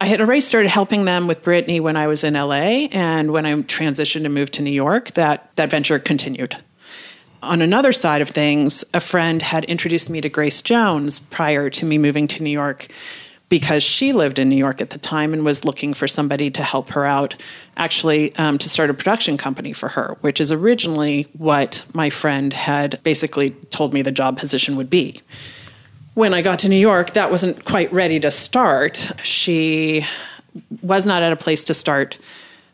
I 0.00 0.06
had 0.06 0.22
already 0.22 0.40
started 0.40 0.70
helping 0.70 1.04
them 1.04 1.26
with 1.26 1.42
Britney 1.42 1.82
when 1.82 1.98
I 1.98 2.06
was 2.06 2.24
in 2.24 2.32
LA, 2.32 2.88
and 2.92 3.30
when 3.30 3.44
I 3.44 3.52
transitioned 3.56 4.24
and 4.24 4.32
moved 4.32 4.54
to 4.54 4.62
New 4.62 4.70
York, 4.70 5.10
that 5.12 5.54
that 5.56 5.70
venture 5.70 5.98
continued. 5.98 6.56
On 7.42 7.60
another 7.60 7.92
side 7.92 8.22
of 8.22 8.30
things, 8.30 8.82
a 8.94 9.00
friend 9.00 9.42
had 9.42 9.66
introduced 9.66 10.08
me 10.08 10.22
to 10.22 10.30
Grace 10.30 10.62
Jones 10.62 11.18
prior 11.18 11.68
to 11.68 11.84
me 11.84 11.98
moving 11.98 12.26
to 12.28 12.42
New 12.42 12.50
York 12.50 12.88
because 13.48 13.82
she 13.82 14.12
lived 14.12 14.38
in 14.38 14.48
New 14.48 14.56
York 14.56 14.80
at 14.80 14.90
the 14.90 14.98
time 14.98 15.32
and 15.32 15.44
was 15.44 15.64
looking 15.64 15.94
for 15.94 16.08
somebody 16.08 16.50
to 16.50 16.62
help 16.62 16.90
her 16.90 17.06
out, 17.06 17.36
actually, 17.76 18.34
um, 18.36 18.58
to 18.58 18.68
start 18.68 18.90
a 18.90 18.94
production 18.94 19.36
company 19.36 19.72
for 19.72 19.88
her, 19.90 20.16
which 20.20 20.40
is 20.40 20.50
originally 20.50 21.28
what 21.34 21.84
my 21.94 22.10
friend 22.10 22.52
had 22.52 23.00
basically 23.04 23.50
told 23.70 23.94
me 23.94 24.02
the 24.02 24.10
job 24.10 24.36
position 24.36 24.76
would 24.76 24.90
be. 24.90 25.20
When 26.14 26.34
I 26.34 26.42
got 26.42 26.58
to 26.60 26.68
New 26.68 26.76
York, 26.76 27.12
that 27.12 27.30
wasn't 27.30 27.64
quite 27.64 27.92
ready 27.92 28.18
to 28.20 28.30
start. 28.30 29.12
She 29.22 30.04
was 30.82 31.06
not 31.06 31.22
at 31.22 31.32
a 31.32 31.36
place 31.36 31.62
to 31.64 31.74
start 31.74 32.18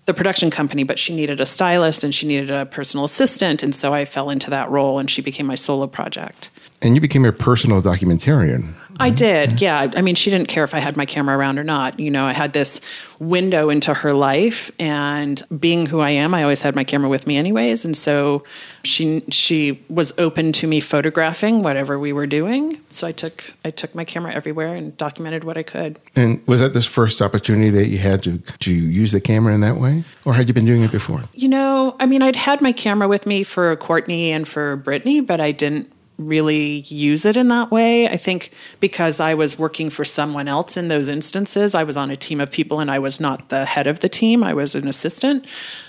the 0.07 0.15
production 0.15 0.51
company, 0.51 0.85
but 0.85 0.99
she 0.99 1.15
needed 1.15 1.41
a 1.41 1.47
stylist 1.47 2.03
and 2.03 2.15
she 2.15 2.27
needed 2.27 2.51
a 2.51 2.67
personal 2.67 3.05
assistant. 3.05 3.63
And 3.63 3.75
so 3.75 3.93
I 3.93 4.05
fell 4.05 4.31
into 4.31 4.51
that 4.51 4.71
role 4.71 4.99
and 4.99 5.11
she 5.11 5.23
became 5.23 5.47
my 5.47 5.55
solo 5.55 5.87
project. 5.87 6.51
And 6.81 6.95
you 6.95 7.01
became 7.01 7.25
a 7.25 7.33
personal 7.33 7.81
documentarian. 7.81 8.75
I 9.01 9.11
did, 9.11 9.61
yeah. 9.61 9.91
I 9.97 10.01
mean, 10.03 10.15
she 10.15 10.31
didn't 10.31 10.49
care 10.49 10.65
if 10.65 10.75
I 10.75 10.79
had 10.79 10.97
my 10.97 11.07
camera 11.07 11.37
around 11.37 11.59
or 11.59 11.65
not. 11.65 11.99
You 11.99 12.11
know, 12.11 12.25
I 12.25 12.33
had 12.33 12.53
this 12.53 12.81
window 13.19 13.71
into 13.71 13.95
her 13.95 14.13
life 14.13 14.71
and 14.81 15.43
being 15.61 15.87
who 15.87 16.01
I 16.01 16.11
am 16.11 16.35
I 16.35 16.43
always 16.43 16.61
had 16.61 16.75
my 16.75 16.83
camera 16.83 17.09
with 17.09 17.25
me 17.25 17.37
anyways 17.37 17.85
and 17.85 17.97
so 17.97 18.43
she 18.83 19.23
she 19.31 19.81
was 19.89 20.13
open 20.19 20.51
to 20.55 20.67
me 20.67 20.81
photographing 20.81 21.63
whatever 21.63 22.01
we 22.01 22.13
were 22.13 22.27
doing 22.27 22.81
so 22.91 23.07
I 23.07 23.13
took 23.13 23.55
I 23.65 23.71
took 23.71 23.95
my 23.95 24.05
camera 24.05 24.35
everywhere 24.35 24.75
and 24.75 24.97
documented 24.97 25.45
what 25.45 25.57
I 25.57 25.63
could 25.63 26.01
And 26.17 26.45
was 26.49 26.63
that 26.63 26.75
this 26.75 26.87
first 26.87 27.23
opportunity 27.23 27.71
that 27.71 27.87
you 27.91 27.99
had 27.99 28.25
to 28.25 28.39
to 28.39 28.75
use 28.75 29.13
the 29.13 29.21
camera 29.21 29.55
in 29.55 29.61
that 29.61 29.77
way, 29.77 30.03
or 30.25 30.35
had 30.35 30.49
you 30.49 30.55
been 30.55 30.67
doing 30.67 30.83
it 30.83 30.91
before? 30.91 31.23
you 31.33 31.47
know 31.49 31.97
I 32.01 32.07
mean 32.07 32.23
I'd 32.23 32.35
had 32.35 32.61
my 32.61 32.73
camera 32.73 33.07
with 33.07 33.25
me 33.25 33.45
for 33.45 33.77
Courtney 33.77 34.33
and 34.33 34.49
for 34.49 34.77
Britney 34.77 35.25
but 35.25 35.41
I 35.41 35.53
didn't 35.53 35.93
really 36.19 36.81
use 36.89 37.25
it 37.25 37.37
in 37.37 37.49
that 37.49 37.71
way. 37.71 38.09
I 38.09 38.17
think 38.17 38.53
because 38.81 39.21
I 39.21 39.35
was 39.35 39.59
working 39.59 39.91
for 39.91 40.05
someone 40.05 40.49
else 40.49 40.77
in 40.77 40.89
those 40.89 41.09
instances, 41.09 41.75
I 41.75 41.85
was 41.85 41.97
on 41.97 42.11
a 42.11 42.17
team 42.17 42.41
of 42.41 42.51
people 42.51 42.81
and 42.81 42.91
I 42.91 42.99
was 42.99 43.21
not 43.21 43.49
the 43.49 43.65
head 43.65 43.87
of 43.87 44.01
the 44.01 44.09
team, 44.09 44.45
I 44.45 44.55
was 44.55 44.75
an 44.75 44.89
assistant. 44.89 45.47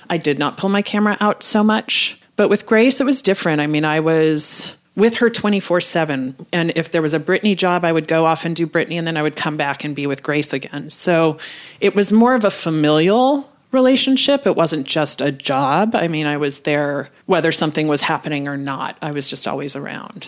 I 0.10 0.18
did 0.18 0.40
not 0.40 0.58
pull 0.58 0.70
my 0.70 0.82
camera 0.82 1.18
out 1.20 1.44
so 1.44 1.64
much. 1.64 2.20
But 2.36 2.50
with 2.50 2.66
Grace, 2.66 3.00
it 3.00 3.06
was 3.06 3.22
different. 3.22 3.62
I 3.62 3.68
mean, 3.68 3.86
I 3.86 4.00
was 4.00 4.76
with 4.96 5.18
her 5.18 5.30
24 5.30 5.82
7. 5.82 6.36
And 6.52 6.72
if 6.76 6.92
there 6.92 7.02
was 7.02 7.14
a 7.14 7.20
Britney 7.20 7.56
job, 7.56 7.86
I 7.86 7.92
would 7.92 8.08
go 8.08 8.26
off 8.26 8.46
and 8.46 8.56
do 8.56 8.68
Britney 8.68 8.96
and 8.96 9.06
then 9.08 9.18
I 9.18 9.22
would 9.22 9.36
come 9.36 9.58
back 9.58 9.84
and 9.84 9.96
be 9.96 10.08
with 10.08 10.24
Grace 10.24 10.54
again. 10.54 10.90
So 10.90 11.38
it 11.80 11.96
was 11.96 12.12
more 12.12 12.36
of 12.36 12.44
a 12.44 12.52
familial 12.52 13.50
relationship. 13.74 14.48
It 14.48 14.56
wasn't 14.56 14.88
just 14.88 15.20
a 15.20 15.32
job. 15.32 15.96
I 15.96 16.08
mean, 16.08 16.26
I 16.26 16.38
was 16.38 16.60
there 16.60 17.10
whether 17.26 17.52
something 17.52 17.88
was 17.88 18.02
happening 18.02 18.48
or 18.48 18.56
not. 18.56 18.98
I 19.02 19.12
was 19.12 19.30
just 19.30 19.48
always 19.48 19.76
around 19.76 20.28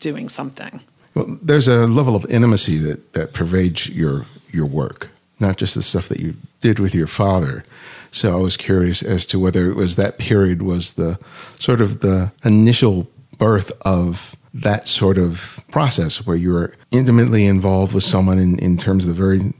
doing 0.00 0.28
something. 0.28 0.80
Well, 1.14 1.38
there's 1.42 1.68
a 1.68 1.86
level 1.86 2.16
of 2.16 2.24
intimacy 2.26 2.78
that, 2.78 3.12
that 3.12 3.32
pervades 3.32 3.88
your 3.88 4.26
your 4.50 4.66
work, 4.66 5.10
not 5.40 5.56
just 5.56 5.74
the 5.74 5.82
stuff 5.82 6.08
that 6.08 6.20
you 6.20 6.36
did 6.60 6.78
with 6.78 6.94
your 6.94 7.06
father. 7.06 7.64
So 8.12 8.36
I 8.36 8.40
was 8.40 8.56
curious 8.56 9.02
as 9.02 9.26
to 9.26 9.40
whether 9.40 9.68
it 9.68 9.74
was 9.74 9.96
that 9.96 10.18
period 10.18 10.62
was 10.62 10.94
the 10.94 11.18
sort 11.58 11.80
of 11.80 12.00
the 12.00 12.32
initial 12.44 13.10
birth 13.38 13.72
of 13.82 14.36
that 14.54 14.86
sort 14.86 15.18
of 15.18 15.60
process 15.72 16.24
where 16.24 16.36
you 16.36 16.52
were 16.52 16.76
intimately 16.92 17.44
involved 17.44 17.92
with 17.92 18.04
someone 18.04 18.38
in, 18.38 18.56
in 18.60 18.78
terms 18.78 19.04
of 19.04 19.08
the 19.08 19.20
very 19.20 19.52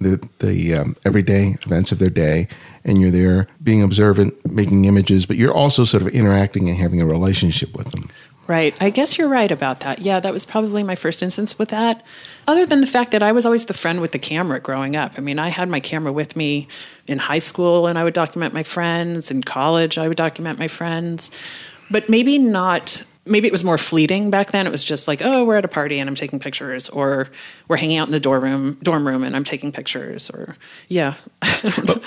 the 0.00 0.26
the 0.38 0.74
um, 0.74 0.96
everyday 1.04 1.56
events 1.64 1.92
of 1.92 1.98
their 1.98 2.10
day, 2.10 2.48
and 2.84 3.00
you're 3.00 3.10
there 3.10 3.46
being 3.62 3.82
observant, 3.82 4.34
making 4.50 4.84
images, 4.84 5.26
but 5.26 5.36
you're 5.36 5.52
also 5.52 5.84
sort 5.84 6.02
of 6.02 6.08
interacting 6.08 6.68
and 6.68 6.78
having 6.78 7.00
a 7.00 7.06
relationship 7.06 7.76
with 7.76 7.90
them. 7.90 8.08
Right. 8.48 8.74
I 8.80 8.88
guess 8.88 9.18
you're 9.18 9.28
right 9.28 9.50
about 9.50 9.80
that. 9.80 10.00
Yeah, 10.00 10.20
that 10.20 10.32
was 10.32 10.46
probably 10.46 10.82
my 10.82 10.94
first 10.94 11.22
instance 11.22 11.58
with 11.58 11.68
that. 11.68 12.02
Other 12.46 12.64
than 12.64 12.80
the 12.80 12.86
fact 12.86 13.10
that 13.10 13.22
I 13.22 13.30
was 13.30 13.44
always 13.44 13.66
the 13.66 13.74
friend 13.74 14.00
with 14.00 14.12
the 14.12 14.18
camera 14.18 14.58
growing 14.58 14.96
up. 14.96 15.12
I 15.18 15.20
mean, 15.20 15.38
I 15.38 15.50
had 15.50 15.68
my 15.68 15.80
camera 15.80 16.14
with 16.14 16.34
me 16.34 16.66
in 17.06 17.18
high 17.18 17.40
school 17.40 17.86
and 17.86 17.98
I 17.98 18.04
would 18.04 18.14
document 18.14 18.54
my 18.54 18.62
friends. 18.62 19.30
In 19.30 19.42
college, 19.42 19.98
I 19.98 20.08
would 20.08 20.16
document 20.16 20.58
my 20.58 20.66
friends. 20.66 21.30
But 21.90 22.08
maybe 22.08 22.38
not, 22.38 23.04
maybe 23.28 23.46
it 23.46 23.52
was 23.52 23.64
more 23.64 23.78
fleeting 23.78 24.30
back 24.30 24.50
then. 24.52 24.66
It 24.66 24.70
was 24.70 24.84
just 24.84 25.06
like, 25.08 25.20
oh, 25.22 25.44
we're 25.44 25.56
at 25.56 25.64
a 25.64 25.68
party 25.68 25.98
and 25.98 26.08
I'm 26.08 26.16
taking 26.16 26.38
pictures, 26.38 26.88
or 26.88 27.28
we're 27.68 27.76
hanging 27.76 27.98
out 27.98 28.08
in 28.08 28.12
the 28.12 28.20
dorm 28.20 28.42
room, 28.44 28.78
dorm 28.82 29.06
room 29.06 29.22
and 29.24 29.36
I'm 29.36 29.44
taking 29.44 29.72
pictures, 29.72 30.30
or 30.30 30.56
yeah. 30.88 31.14
I 31.42 31.60
don't 31.62 31.84
know, 31.86 32.00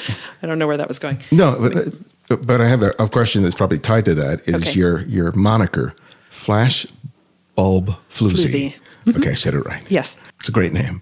I 0.43 0.47
don't 0.47 0.60
know 0.60 0.67
where 0.67 0.77
that 0.77 0.88
was 0.88 0.99
going. 0.99 1.19
No, 1.31 1.57
but, 2.27 2.45
but 2.45 2.62
I 2.62 2.67
have 2.67 2.81
a, 2.81 2.93
a 2.99 3.07
question 3.10 3.43
that's 3.43 3.55
probably 3.55 3.79
tied 3.79 4.05
to 4.05 4.13
that 4.15 4.41
is 4.47 4.55
Okay. 4.55 4.73
your 4.73 5.01
your 5.03 5.31
moniker, 5.34 5.93
Flash 6.29 6.86
Bulb 7.55 7.89
Floozy. 8.10 8.45
Floozy. 8.47 8.75
Okay, 9.17 9.31
I 9.31 9.34
said 9.34 9.55
it 9.55 9.62
right. 9.65 9.84
Yes. 9.89 10.15
It's 10.39 10.47
a 10.49 10.51
great 10.51 10.73
name. 10.73 11.01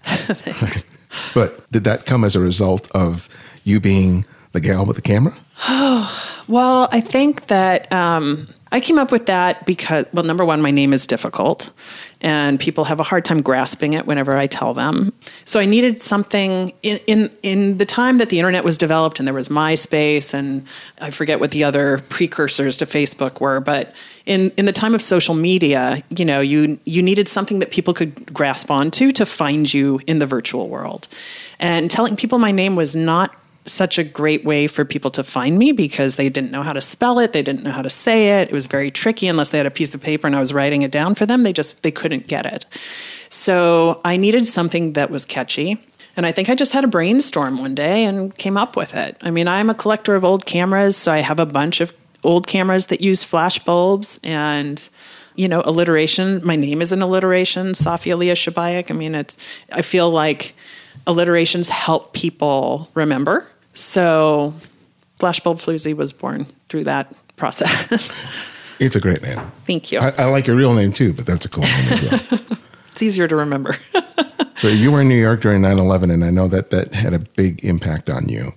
but 1.34 1.70
did 1.70 1.84
that 1.84 2.06
come 2.06 2.24
as 2.24 2.34
a 2.34 2.40
result 2.40 2.90
of 2.92 3.28
you 3.64 3.78
being 3.78 4.24
the 4.52 4.60
gal 4.60 4.86
with 4.86 4.96
the 4.96 5.02
camera? 5.02 5.36
Oh, 5.68 6.42
well, 6.48 6.88
I 6.92 7.02
think 7.02 7.48
that 7.48 7.92
um, 7.92 8.48
I 8.72 8.80
came 8.80 8.98
up 8.98 9.10
with 9.10 9.26
that 9.26 9.66
because, 9.66 10.06
well, 10.12 10.24
number 10.24 10.44
one, 10.44 10.62
my 10.62 10.70
name 10.70 10.92
is 10.92 11.06
difficult, 11.06 11.70
and 12.20 12.60
people 12.60 12.84
have 12.84 13.00
a 13.00 13.02
hard 13.02 13.24
time 13.24 13.42
grasping 13.42 13.94
it 13.94 14.06
whenever 14.06 14.36
I 14.36 14.46
tell 14.46 14.74
them. 14.74 15.12
So 15.44 15.58
I 15.58 15.64
needed 15.64 16.00
something 16.00 16.72
in 16.82 16.98
in, 17.06 17.30
in 17.42 17.78
the 17.78 17.86
time 17.86 18.18
that 18.18 18.28
the 18.28 18.38
internet 18.38 18.62
was 18.62 18.78
developed, 18.78 19.18
and 19.18 19.26
there 19.26 19.34
was 19.34 19.48
MySpace, 19.48 20.32
and 20.32 20.64
I 21.00 21.10
forget 21.10 21.40
what 21.40 21.50
the 21.50 21.64
other 21.64 21.98
precursors 22.08 22.76
to 22.76 22.86
Facebook 22.86 23.40
were, 23.40 23.58
but 23.58 23.94
in 24.24 24.52
in 24.56 24.66
the 24.66 24.72
time 24.72 24.94
of 24.94 25.02
social 25.02 25.34
media, 25.34 26.04
you 26.10 26.24
know, 26.24 26.40
you 26.40 26.78
you 26.84 27.02
needed 27.02 27.26
something 27.26 27.58
that 27.58 27.72
people 27.72 27.92
could 27.92 28.32
grasp 28.32 28.70
onto 28.70 29.10
to 29.12 29.26
find 29.26 29.72
you 29.72 30.00
in 30.06 30.20
the 30.20 30.26
virtual 30.26 30.68
world, 30.68 31.08
and 31.58 31.90
telling 31.90 32.14
people 32.14 32.38
my 32.38 32.52
name 32.52 32.76
was 32.76 32.94
not 32.94 33.34
such 33.70 33.98
a 33.98 34.04
great 34.04 34.44
way 34.44 34.66
for 34.66 34.84
people 34.84 35.10
to 35.12 35.24
find 35.24 35.58
me 35.58 35.72
because 35.72 36.16
they 36.16 36.28
didn't 36.28 36.50
know 36.50 36.62
how 36.62 36.72
to 36.72 36.80
spell 36.80 37.18
it. 37.18 37.32
They 37.32 37.42
didn't 37.42 37.62
know 37.62 37.72
how 37.72 37.82
to 37.82 37.90
say 37.90 38.40
it. 38.40 38.48
It 38.48 38.52
was 38.52 38.66
very 38.66 38.90
tricky 38.90 39.28
unless 39.28 39.50
they 39.50 39.58
had 39.58 39.66
a 39.66 39.70
piece 39.70 39.94
of 39.94 40.00
paper 40.00 40.26
and 40.26 40.36
i 40.36 40.40
was 40.40 40.52
writing 40.52 40.82
it 40.82 40.90
down 40.90 41.14
for 41.14 41.26
them. 41.26 41.42
They 41.42 41.52
just 41.52 41.82
they 41.82 41.90
couldn't 41.90 42.26
get 42.26 42.46
it. 42.46 42.66
So 43.28 44.00
i 44.04 44.16
needed 44.16 44.46
something 44.46 44.94
that 44.94 45.10
was 45.10 45.24
catchy. 45.24 45.80
And 46.16 46.26
i 46.26 46.32
think 46.32 46.48
i 46.48 46.54
just 46.54 46.72
had 46.72 46.84
a 46.84 46.88
brainstorm 46.88 47.58
one 47.58 47.74
day 47.74 48.04
and 48.04 48.36
came 48.36 48.56
up 48.56 48.76
with 48.76 48.94
it. 48.94 49.16
I 49.20 49.30
mean 49.30 49.48
i'm 49.48 49.70
a 49.70 49.74
collector 49.74 50.14
of 50.14 50.24
old 50.24 50.46
cameras 50.46 50.96
so 50.96 51.12
i 51.12 51.18
have 51.18 51.40
a 51.40 51.46
bunch 51.46 51.80
of 51.80 51.92
old 52.22 52.46
cameras 52.46 52.86
that 52.86 53.00
use 53.00 53.24
flash 53.24 53.58
bulbs 53.58 54.20
and 54.22 54.88
you 55.34 55.48
know 55.48 55.62
alliteration. 55.64 56.40
My 56.44 56.56
name 56.56 56.82
is 56.82 56.92
an 56.92 57.02
alliteration 57.02 57.68
Safi 57.68 58.10
Alia 58.10 58.34
Shabaik. 58.34 58.90
I 58.90 58.94
mean 58.94 59.14
it's 59.14 59.36
i 59.72 59.82
feel 59.82 60.10
like 60.10 60.54
alliterations 61.06 61.68
help 61.68 62.12
people 62.12 62.88
remember. 62.94 63.46
So 63.74 64.54
Flashbulb 65.18 65.56
Floozy 65.56 65.94
was 65.94 66.12
born 66.12 66.46
through 66.68 66.84
that 66.84 67.14
process. 67.36 68.18
It's 68.80 68.96
a 68.96 69.00
great 69.00 69.20
name. 69.20 69.38
Thank 69.66 69.92
you. 69.92 69.98
I, 69.98 70.08
I 70.16 70.24
like 70.24 70.46
your 70.46 70.56
real 70.56 70.72
name 70.72 70.94
too, 70.94 71.12
but 71.12 71.26
that's 71.26 71.44
a 71.44 71.50
cool 71.50 71.64
name 71.64 71.92
as 71.92 72.30
well. 72.30 72.40
it's 72.90 73.02
easier 73.02 73.28
to 73.28 73.36
remember. 73.36 73.76
so 74.56 74.68
you 74.68 74.90
were 74.90 75.02
in 75.02 75.08
New 75.08 75.20
York 75.20 75.42
during 75.42 75.60
9 75.60 75.78
11, 75.78 76.10
and 76.10 76.24
I 76.24 76.30
know 76.30 76.48
that 76.48 76.70
that 76.70 76.94
had 76.94 77.12
a 77.12 77.18
big 77.18 77.62
impact 77.62 78.08
on 78.08 78.30
you. 78.30 78.54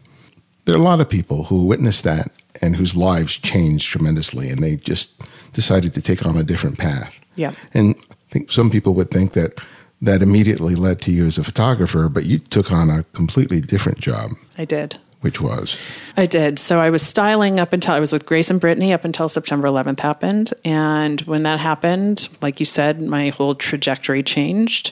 There 0.64 0.74
are 0.74 0.78
a 0.78 0.82
lot 0.82 1.02
of 1.02 1.10
people 1.10 1.44
who 1.44 1.66
witnessed 1.66 2.06
that 2.06 2.32
and 2.62 2.78
whose 2.78 2.96
lives 2.96 3.38
changed 3.38 3.92
tremendously, 3.92 4.50
and 4.50 4.64
they 4.64 4.78
just 4.78 5.12
decided 5.52 5.94
to 5.96 6.02
take 6.02 6.26
on 6.26 6.38
a 6.38 6.44
different 6.44 6.78
path. 6.78 7.20
Yeah. 7.36 7.52
And 7.74 7.94
I 8.10 8.16
think 8.32 8.50
some 8.50 8.70
people 8.70 8.94
would 8.94 9.12
think 9.12 9.34
that 9.34 9.60
that 10.04 10.22
immediately 10.22 10.76
led 10.76 11.00
to 11.02 11.12
you 11.12 11.26
as 11.26 11.38
a 11.38 11.44
photographer, 11.44 12.10
but 12.10 12.26
you 12.26 12.38
took 12.38 12.72
on 12.72 12.90
a 12.90 13.04
completely 13.14 13.62
different 13.62 14.00
job, 14.00 14.32
I 14.58 14.66
did. 14.66 15.00
which 15.22 15.40
was 15.40 15.78
I 16.18 16.26
did. 16.26 16.60
So 16.60 16.82
I 16.82 16.90
was 16.90 17.02
styling 17.02 17.58
up 17.58 17.72
until 17.72 17.94
I 17.94 18.02
was 18.02 18.12
with 18.12 18.26
Grace 18.26 18.50
and 18.52 18.60
Britney 18.60 18.94
up 18.94 19.06
until 19.06 19.30
September 19.30 19.68
11th 19.68 20.02
happened. 20.02 20.54
And 20.66 21.22
when 21.22 21.44
that 21.44 21.60
happened, 21.62 22.28
like 22.42 22.60
you 22.60 22.66
said, 22.66 23.02
my 23.02 23.30
whole 23.30 23.56
trajectory 23.56 24.24
changed. 24.24 24.92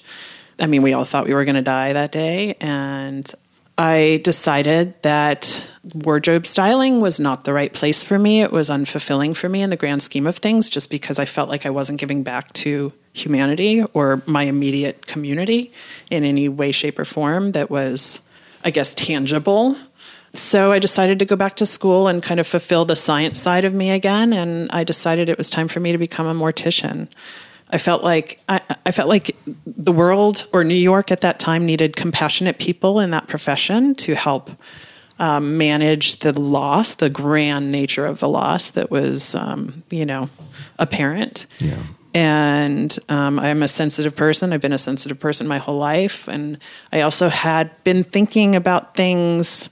I 0.60 0.68
mean, 0.68 0.82
we 0.82 0.94
all 0.94 1.06
thought 1.06 1.26
we 1.26 1.34
were 1.34 1.46
going 1.46 1.56
to 1.56 1.62
die 1.62 1.92
that 1.92 2.14
day. 2.14 2.56
And 2.62 3.30
I 3.78 4.22
decided 4.24 4.94
that 5.02 5.70
wardrobe 5.94 6.46
styling 6.46 7.02
was 7.02 7.20
not 7.20 7.44
the 7.44 7.54
right 7.54 7.74
place 7.74 8.04
for 8.04 8.18
me. 8.18 8.42
It 8.42 8.52
was 8.52 8.70
unfulfilling 8.70 9.36
for 9.36 9.50
me 9.50 9.62
in 9.62 9.72
the 9.72 9.76
grand 9.76 10.04
scheme 10.04 10.28
of 10.28 10.38
things, 10.38 10.70
just 10.70 10.90
because 10.90 11.20
I 11.20 11.26
felt 11.26 11.50
like 11.50 11.66
I 11.66 11.70
wasn't 11.70 12.00
giving 12.00 12.24
back 12.24 12.54
to 12.54 12.94
humanity 13.14 13.84
or 13.94 14.22
my 14.26 14.44
immediate 14.44 15.08
community 15.08 15.72
in 16.10 16.24
any 16.24 16.48
way, 16.48 16.72
shape, 16.72 16.98
or 16.98 17.06
form 17.06 17.52
that 17.52 17.70
was, 17.70 18.22
I 18.64 18.72
guess, 18.72 18.94
tangible. 18.96 19.76
So 20.34 20.72
I 20.72 20.80
decided 20.80 21.20
to 21.20 21.26
go 21.26 21.36
back 21.36 21.58
to 21.58 21.66
school 21.66 22.08
and 22.08 22.24
kind 22.24 22.40
of 22.40 22.48
fulfill 22.48 22.86
the 22.86 22.96
science 22.96 23.42
side 23.42 23.66
of 23.66 23.74
me 23.74 23.92
again. 23.92 24.32
And 24.32 24.72
I 24.72 24.84
decided 24.84 25.28
it 25.28 25.38
was 25.38 25.50
time 25.50 25.68
for 25.68 25.80
me 25.80 25.92
to 25.92 25.98
become 25.98 26.26
a 26.26 26.34
mortician. 26.34 27.10
I 27.70 27.78
felt 27.78 28.04
like 28.04 28.40
I, 28.48 28.62
I 28.86 28.92
felt 28.92 29.10
like 29.10 29.36
the 29.66 29.92
world 29.92 30.48
or 30.54 30.64
New 30.64 30.74
York 30.74 31.12
at 31.12 31.22
that 31.22 31.40
time 31.40 31.66
needed 31.66 31.96
compassionate 31.96 32.60
people 32.60 33.00
in 33.00 33.12
that 33.12 33.28
profession 33.28 33.96
to 33.96 34.16
help 34.16 34.52
um, 35.20 35.58
manage 35.58 36.20
the 36.20 36.38
loss, 36.40 36.96
the 36.96 37.10
grand 37.10 37.72
nature 37.72 38.06
of 38.06 38.20
the 38.20 38.28
loss 38.28 38.72
that 38.72 38.90
was, 38.90 39.36
um, 39.36 39.84
you 39.90 40.06
know, 40.06 40.30
apparent. 40.80 41.46
Yeah. 41.60 41.84
And 42.14 42.98
um, 43.10 43.40
I'm 43.40 43.64
a 43.64 43.68
sensitive 43.68 44.16
person. 44.16 44.54
I've 44.54 44.62
been 44.62 44.74
a 44.74 44.78
sensitive 44.78 45.20
person 45.20 45.48
my 45.48 45.58
whole 45.58 45.78
life. 45.78 46.28
And 46.28 46.58
I 46.92 47.02
also 47.02 47.30
had 47.30 47.72
been 47.84 48.04
thinking 48.04 48.56
about 48.56 48.96
things. 48.96 49.70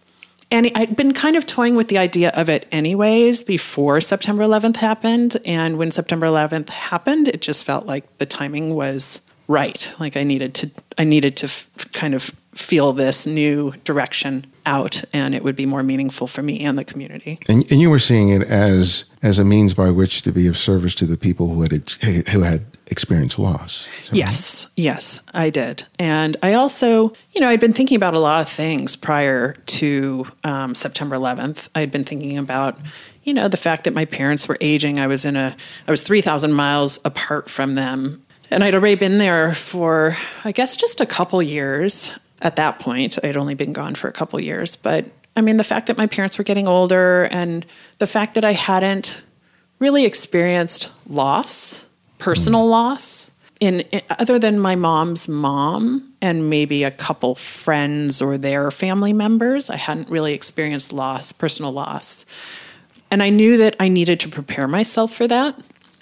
And 0.51 0.71
I'd 0.73 0.95
been 0.95 1.13
kind 1.13 1.35
of 1.35 1.45
toying 1.45 1.75
with 1.75 1.89
the 1.89 1.97
idea 1.97 2.29
of 2.29 2.49
it 2.49 2.67
anyways 2.71 3.43
before 3.43 4.01
September 4.01 4.43
11th 4.43 4.77
happened. 4.77 5.37
And 5.45 5.77
when 5.77 5.91
September 5.91 6.25
11th 6.27 6.69
happened, 6.69 7.27
it 7.27 7.41
just 7.41 7.65
felt 7.65 7.85
like 7.85 8.17
the 8.17 8.25
timing 8.25 8.73
was 8.73 9.21
right. 9.47 9.93
Like 9.99 10.15
I 10.15 10.23
needed 10.23 10.55
to, 10.55 10.71
I 10.97 11.03
needed 11.03 11.35
to 11.37 11.45
f- 11.45 11.67
kind 11.91 12.13
of 12.13 12.31
feel 12.55 12.93
this 12.93 13.27
new 13.27 13.73
direction 13.83 14.47
out 14.69 15.03
and 15.11 15.33
it 15.33 15.43
would 15.43 15.55
be 15.55 15.65
more 15.65 15.83
meaningful 15.83 16.27
for 16.27 16.43
me 16.43 16.59
and 16.61 16.77
the 16.77 16.85
community. 16.85 17.39
And, 17.49 17.69
and 17.71 17.81
you 17.81 17.89
were 17.89 17.99
seeing 17.99 18.29
it 18.29 18.43
as 18.43 19.05
as 19.21 19.39
a 19.39 19.43
means 19.43 19.73
by 19.73 19.89
which 19.89 20.21
to 20.21 20.31
be 20.31 20.47
of 20.47 20.57
service 20.57 20.95
to 20.95 21.05
the 21.05 21.17
people 21.17 21.49
who 21.49 21.61
had 21.63 21.89
who 22.29 22.41
had 22.41 22.65
experienced 22.87 23.37
loss. 23.37 23.87
Yes, 24.11 24.65
right? 24.65 24.71
yes, 24.75 25.19
I 25.33 25.49
did. 25.49 25.85
And 25.97 26.37
I 26.41 26.53
also, 26.53 27.13
you 27.31 27.41
know, 27.41 27.49
I'd 27.49 27.59
been 27.59 27.73
thinking 27.73 27.95
about 27.95 28.13
a 28.13 28.19
lot 28.19 28.41
of 28.41 28.49
things 28.49 28.95
prior 28.95 29.53
to 29.53 30.25
um, 30.43 30.73
September 30.73 31.15
11th. 31.15 31.69
I'd 31.75 31.91
been 31.91 32.03
thinking 32.03 32.37
about, 32.37 32.79
you 33.23 33.33
know, 33.33 33.47
the 33.47 33.57
fact 33.57 33.83
that 33.83 33.93
my 33.93 34.05
parents 34.05 34.47
were 34.47 34.57
aging. 34.61 34.99
I 34.99 35.07
was 35.07 35.25
in 35.25 35.35
a, 35.35 35.55
I 35.87 35.91
was 35.91 36.01
3,000 36.01 36.53
miles 36.53 36.99
apart 37.05 37.49
from 37.49 37.75
them. 37.75 38.23
And 38.51 38.63
I'd 38.63 38.73
already 38.73 38.95
been 38.95 39.19
there 39.19 39.53
for, 39.53 40.17
I 40.43 40.51
guess, 40.51 40.75
just 40.75 40.99
a 41.01 41.05
couple 41.05 41.43
years 41.43 42.17
at 42.41 42.55
that 42.55 42.79
point. 42.79 43.17
I'd 43.23 43.37
only 43.37 43.55
been 43.55 43.73
gone 43.73 43.95
for 43.95 44.07
a 44.07 44.13
couple 44.13 44.39
years. 44.39 44.75
But 44.75 45.07
I 45.35 45.41
mean, 45.41 45.57
the 45.57 45.63
fact 45.63 45.87
that 45.87 45.97
my 45.97 46.07
parents 46.07 46.37
were 46.37 46.43
getting 46.43 46.67
older 46.67 47.27
and 47.31 47.65
the 47.97 48.07
fact 48.07 48.35
that 48.35 48.45
I 48.45 48.53
hadn't 48.53 49.21
really 49.79 50.05
experienced 50.05 50.89
loss, 51.07 51.85
personal 52.17 52.65
mm. 52.65 52.71
loss, 52.71 53.31
in, 53.59 53.81
in, 53.81 54.01
other 54.09 54.39
than 54.39 54.59
my 54.59 54.75
mom's 54.75 55.27
mom 55.27 56.13
and 56.21 56.49
maybe 56.49 56.83
a 56.83 56.91
couple 56.91 57.35
friends 57.35 58.21
or 58.21 58.37
their 58.37 58.71
family 58.71 59.13
members, 59.13 59.69
I 59.69 59.75
hadn't 59.75 60.09
really 60.09 60.33
experienced 60.33 60.93
loss, 60.93 61.31
personal 61.31 61.71
loss. 61.71 62.25
And 63.11 63.23
I 63.23 63.29
knew 63.29 63.57
that 63.57 63.75
I 63.79 63.87
needed 63.87 64.19
to 64.21 64.29
prepare 64.29 64.67
myself 64.67 65.13
for 65.13 65.27
that. 65.27 65.55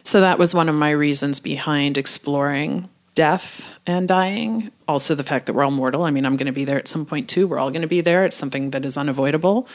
So 0.04 0.22
that 0.22 0.40
was 0.40 0.54
one 0.54 0.70
of 0.70 0.76
my 0.76 0.92
reasons 0.92 1.40
behind 1.40 1.98
exploring 1.98 2.90
death 3.18 3.80
and 3.88 4.08
dying. 4.08 4.70
Also, 4.88 5.16
the 5.16 5.24
fact 5.24 5.48
that 5.48 5.54
we're 5.54 5.64
all 5.64 5.72
mortal. 5.72 6.04
I 6.04 6.12
mean, 6.12 6.24
I'm 6.24 6.38
going 6.38 6.46
to 6.46 6.52
be 6.52 6.66
there 6.66 6.78
at 6.78 6.88
some 6.88 7.04
point 7.04 7.28
too. 7.28 7.48
We're 7.48 7.58
all 7.58 7.72
going 7.72 7.82
to 7.82 7.88
be 7.88 8.02
there. 8.02 8.26
It's 8.26 8.36
something 8.36 8.70
that 8.70 8.86
is 8.86 8.96
unavoidable. 8.96 9.68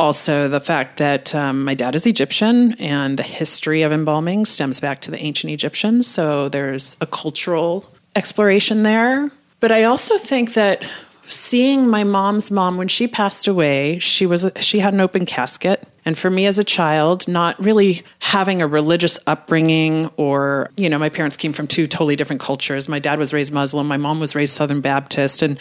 Also, 0.00 0.48
the 0.48 0.60
fact 0.60 0.96
that 0.96 1.34
um, 1.34 1.62
my 1.62 1.74
dad 1.74 1.94
is 1.94 2.06
Egyptian 2.06 2.72
and 2.80 3.18
the 3.18 3.22
history 3.22 3.82
of 3.82 3.92
embalming 3.92 4.46
stems 4.46 4.80
back 4.80 5.02
to 5.02 5.10
the 5.10 5.22
ancient 5.22 5.52
Egyptians. 5.52 6.06
So 6.06 6.48
there's 6.48 6.96
a 7.02 7.06
cultural 7.06 7.84
exploration 8.16 8.82
there. 8.82 9.30
But 9.60 9.70
I 9.70 9.84
also 9.84 10.16
think 10.16 10.54
that 10.54 10.82
seeing 11.28 11.88
my 11.88 12.04
mom's 12.04 12.50
mom 12.50 12.76
when 12.76 12.88
she 12.88 13.06
passed 13.06 13.46
away, 13.46 13.98
she 13.98 14.26
was 14.26 14.50
she 14.60 14.80
had 14.80 14.94
an 14.94 15.00
open 15.00 15.26
casket. 15.26 15.86
And 16.06 16.18
for 16.18 16.28
me 16.28 16.46
as 16.46 16.58
a 16.58 16.64
child, 16.64 17.26
not 17.26 17.58
really 17.58 18.02
having 18.18 18.60
a 18.60 18.66
religious 18.66 19.18
upbringing 19.26 20.10
or, 20.18 20.68
you 20.76 20.90
know, 20.90 20.98
my 20.98 21.08
parents 21.08 21.36
came 21.36 21.54
from 21.54 21.66
two 21.66 21.86
totally 21.86 22.14
different 22.14 22.42
cultures. 22.42 22.88
My 22.90 22.98
dad 22.98 23.18
was 23.18 23.32
raised 23.32 23.54
Muslim, 23.54 23.86
my 23.86 23.96
mom 23.96 24.20
was 24.20 24.34
raised 24.34 24.52
Southern 24.52 24.82
Baptist. 24.82 25.40
And 25.40 25.58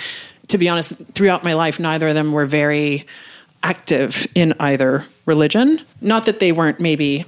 to 0.50 0.58
be 0.58 0.68
honest, 0.68 0.94
throughout 1.14 1.44
my 1.44 1.54
life, 1.54 1.80
neither 1.80 2.10
of 2.10 2.16
them 2.16 2.34
were 2.34 2.46
very 2.46 3.06
active 3.64 4.28
in 4.36 4.54
either 4.60 5.06
religion. 5.26 5.80
Not 6.02 6.26
that 6.26 6.40
they 6.40 6.52
weren't 6.52 6.82
maybe, 6.82 7.24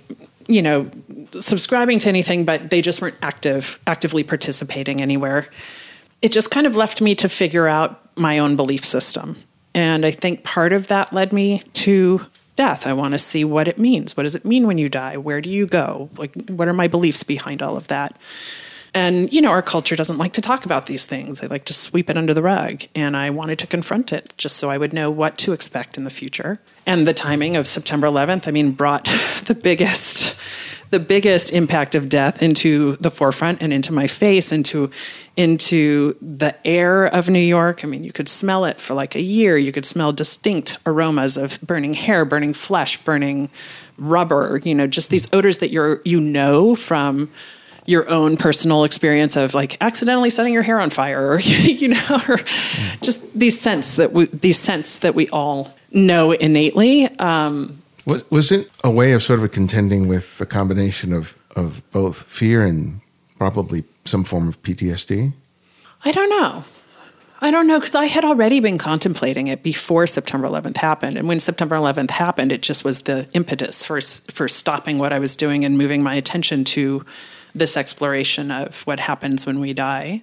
you 0.48 0.62
know, 0.62 0.91
subscribing 1.39 2.00
to 2.00 2.10
anything, 2.10 2.43
but 2.43 2.69
they 2.69 2.82
just 2.82 3.02
weren't 3.02 3.15
active, 3.21 3.80
actively 3.88 4.24
participating 4.24 5.02
anywhere. 5.02 5.48
It 6.21 6.34
just 6.34 6.52
kind 6.52 6.67
of 6.67 6.76
left 6.76 7.02
me 7.02 7.15
to 7.15 7.30
figure 7.30 7.67
out 7.67 8.05
my 8.15 8.39
own 8.39 8.56
belief 8.56 8.86
system. 8.86 9.38
And 9.73 10.06
I 10.06 10.12
think 10.12 10.43
part 10.43 10.73
of 10.73 10.88
that 10.88 11.12
led 11.12 11.34
me 11.34 11.63
to 11.73 12.25
death. 12.56 12.88
I 12.88 12.93
want 12.93 13.12
to 13.12 13.19
see 13.19 13.43
what 13.43 13.67
it 13.67 13.78
means. 13.78 14.15
What 14.15 14.23
does 14.23 14.36
it 14.36 14.45
mean 14.45 14.67
when 14.67 14.78
you 14.78 14.88
die? 14.88 15.17
Where 15.17 15.41
do 15.41 15.49
you 15.49 15.67
go? 15.67 16.10
Like, 16.17 16.34
what 16.49 16.67
are 16.67 16.73
my 16.73 16.88
beliefs 16.88 17.23
behind 17.23 17.62
all 17.62 17.75
of 17.75 17.88
that? 17.88 18.17
And, 18.93 19.32
you 19.34 19.41
know, 19.41 19.51
our 19.51 19.62
culture 19.62 19.97
doesn't 19.97 20.17
like 20.17 20.32
to 20.34 20.41
talk 20.41 20.63
about 20.63 20.86
these 20.86 21.06
things. 21.06 21.41
They 21.41 21.49
like 21.49 21.65
to 21.65 21.73
sweep 21.73 22.10
it 22.10 22.15
under 22.15 22.34
the 22.34 22.41
rug. 22.41 22.86
And 22.95 23.17
I 23.17 23.30
wanted 23.30 23.60
to 23.60 23.67
confront 23.67 24.13
it 24.13 24.34
just 24.38 24.56
so 24.56 24.69
I 24.69 24.78
would 24.78 24.93
know 24.93 25.12
what 25.12 25.38
to 25.39 25.51
expect 25.51 25.97
in 25.97 26.06
the 26.06 26.10
future. 26.10 26.62
And 26.86 27.06
the 27.06 27.13
timing 27.13 27.58
of 27.58 27.67
September 27.67 28.08
11th, 28.08 28.47
I 28.47 28.51
mean, 28.51 28.71
brought 28.71 29.04
the 29.45 29.56
biggest 29.56 30.39
the 30.96 31.00
biggest 31.02 31.52
impact 31.52 31.94
of 31.94 32.08
death 32.08 32.42
into 32.42 32.96
the 33.02 33.12
forefront 33.12 33.62
and 33.62 33.74
into 33.74 33.92
my 33.92 34.08
face, 34.08 34.54
into 34.54 34.90
into 35.36 36.16
the 36.22 36.56
air 36.66 37.04
of 37.04 37.30
New 37.30 37.38
York. 37.38 37.84
I 37.84 37.88
mean, 37.88 38.06
you 38.06 38.14
could 38.14 38.30
smell 38.30 38.64
it 38.64 38.80
for 38.80 38.94
like 38.94 39.14
a 39.14 39.22
year. 39.22 39.58
You 39.58 39.74
could 39.74 39.86
smell 39.86 40.14
distinct 40.14 40.78
aromas 40.86 41.36
of 41.36 41.60
burning 41.60 41.96
hair, 41.96 42.24
burning 42.24 42.54
flesh, 42.54 42.96
burning 43.04 43.50
rubber. 43.98 44.62
You 44.64 44.74
know, 44.74 44.88
just 44.88 45.10
these 45.10 45.28
odors 45.34 45.58
that 45.58 45.70
you're 45.70 46.02
you 46.06 46.22
know 46.22 46.76
from 46.76 47.30
your 47.86 48.10
own 48.10 48.38
personal 48.38 48.86
experience 48.86 49.36
of 49.36 49.54
like 49.54 49.76
accidentally 49.82 50.30
setting 50.30 50.54
your 50.54 50.64
hair 50.64 50.80
on 50.80 50.90
fire, 50.90 51.34
or 51.34 51.40
you 51.42 51.90
know, 51.90 52.22
or 52.30 52.38
just 53.02 53.38
these 53.38 53.60
scents 53.60 53.98
that 53.98 54.14
we 54.14 54.28
these 54.28 54.58
scents 54.58 55.00
that 55.00 55.14
we 55.14 55.28
all 55.28 55.74
know 55.92 56.32
innately. 56.32 57.04
Um, 57.20 57.82
was, 58.06 58.52
it 58.52 58.70
a 58.84 58.91
way 58.91 59.13
of 59.13 59.24
sort 59.24 59.44
of 59.44 59.52
contending 59.52 60.08
with 60.08 60.39
a 60.39 60.46
combination 60.46 61.13
of, 61.13 61.36
of 61.56 61.82
both 61.91 62.24
fear 62.24 62.65
and 62.65 63.02
probably 63.38 63.84
some 64.06 64.24
form 64.24 64.48
of 64.48 64.62
PTSD? 64.62 65.34
I 66.04 66.12
don't 66.12 66.30
know. 66.30 66.63
I 67.41 67.52
don't 67.52 67.68
know 67.68 67.80
because 67.80 67.96
I 67.96 68.06
had 68.06 68.24
already 68.24 68.60
been 68.60 68.78
contemplating 68.78 69.48
it 69.48 69.62
before 69.62 70.08
September 70.08 70.48
11th 70.48 70.78
happened, 70.78 71.18
and 71.18 71.28
when 71.28 71.39
September 71.39 71.76
11th 71.76 72.12
happened, 72.12 72.52
it 72.52 72.62
just 72.62 72.86
was 72.86 73.02
the 73.02 73.28
impetus 73.34 73.86
for 73.86 74.00
for 74.02 74.48
stopping 74.48 74.98
what 74.98 75.12
I 75.12 75.20
was 75.20 75.36
doing 75.36 75.65
and 75.65 75.78
moving 75.78 76.02
my 76.02 76.15
attention 76.15 76.63
to 76.65 77.06
this 77.54 77.76
exploration 77.76 78.52
of 78.52 78.82
what 78.82 79.00
happens 79.00 79.46
when 79.46 79.60
we 79.60 79.74
die. 79.74 80.22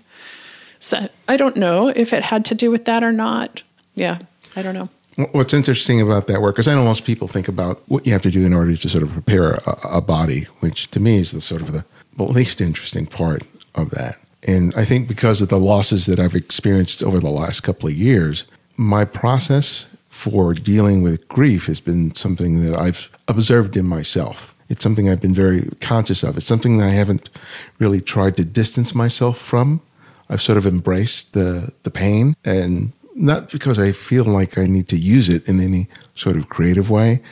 So 0.79 1.09
I 1.29 1.37
don't 1.37 1.57
know 1.57 1.88
if 1.88 2.12
it 2.12 2.25
had 2.25 2.45
to 2.47 2.55
do 2.55 2.71
with 2.71 2.87
that 2.87 3.05
or 3.05 3.12
not. 3.12 3.62
Yeah, 3.95 4.18
I 4.57 4.62
don't 4.62 4.75
know. 4.75 4.88
What's 5.33 5.53
interesting 5.53 6.01
about 6.01 6.27
that 6.29 6.40
work 6.40 6.59
is 6.59 6.66
I 6.66 6.75
know 6.75 6.85
most 6.85 7.05
people 7.05 7.29
think 7.29 7.46
about 7.46 7.83
what 7.88 8.07
you 8.07 8.12
have 8.12 8.22
to 8.22 8.31
do 8.31 8.46
in 8.46 8.55
order 8.55 8.75
to 8.77 8.88
sort 8.88 9.03
of 9.03 9.12
prepare 9.12 9.55
a, 9.55 9.79
a 9.85 10.01
body, 10.01 10.44
which 10.61 10.90
to 10.92 11.01
me 11.01 11.18
is 11.18 11.33
the 11.33 11.40
sort 11.40 11.61
of 11.61 11.72
the 11.72 11.85
least 12.18 12.61
interesting 12.61 13.07
part 13.07 13.42
of 13.75 13.90
that. 13.90 14.16
And 14.44 14.75
I 14.75 14.85
think 14.85 15.09
because 15.09 15.42
of 15.42 15.51
the 15.51 15.59
losses 15.59 16.07
that 16.07 16.18
I've 16.18 16.35
experienced 16.35 17.03
over 17.03 17.20
the 17.20 17.31
last 17.31 17.61
couple 17.61 17.88
of 17.88 17.94
years, 17.94 18.44
my 18.77 19.05
process 19.05 19.87
for 20.09 20.55
dealing 20.55 21.03
with 21.03 21.29
grief 21.29 21.66
has 21.66 21.81
been 21.81 22.14
something 22.14 22.64
that 22.64 22.79
I've 22.79 23.11
observed 23.29 23.77
in 23.77 23.87
myself. 23.87 24.55
It's 24.68 24.83
something 24.83 25.09
I've 25.09 25.20
been 25.20 25.35
very 25.35 25.68
conscious 25.81 26.22
of. 26.22 26.37
It's 26.37 26.46
something 26.46 26.79
that 26.79 26.88
I 26.88 26.92
haven't 26.92 27.29
really 27.79 28.01
tried 28.01 28.37
to 28.37 28.44
distance 28.44 28.94
myself 28.94 29.38
from. 29.38 29.81
I've 30.31 30.40
sort 30.40 30.59
of 30.59 30.66
embraced 30.66 31.35
the 31.35 31.72
the 31.83 31.90
pain 31.90 32.35
and 32.44 32.92
not 33.14 33.51
because 33.51 33.79
I 33.79 33.92
feel 33.92 34.25
like 34.25 34.59
I 34.59 34.66
need 34.66 34.88
to 34.88 34.96
use 34.96 35.29
it 35.29 35.46
in 35.48 35.61
any 35.61 35.88
sort 36.14 36.37
of 36.37 36.48
creative 36.48 36.90
way, 36.90 37.22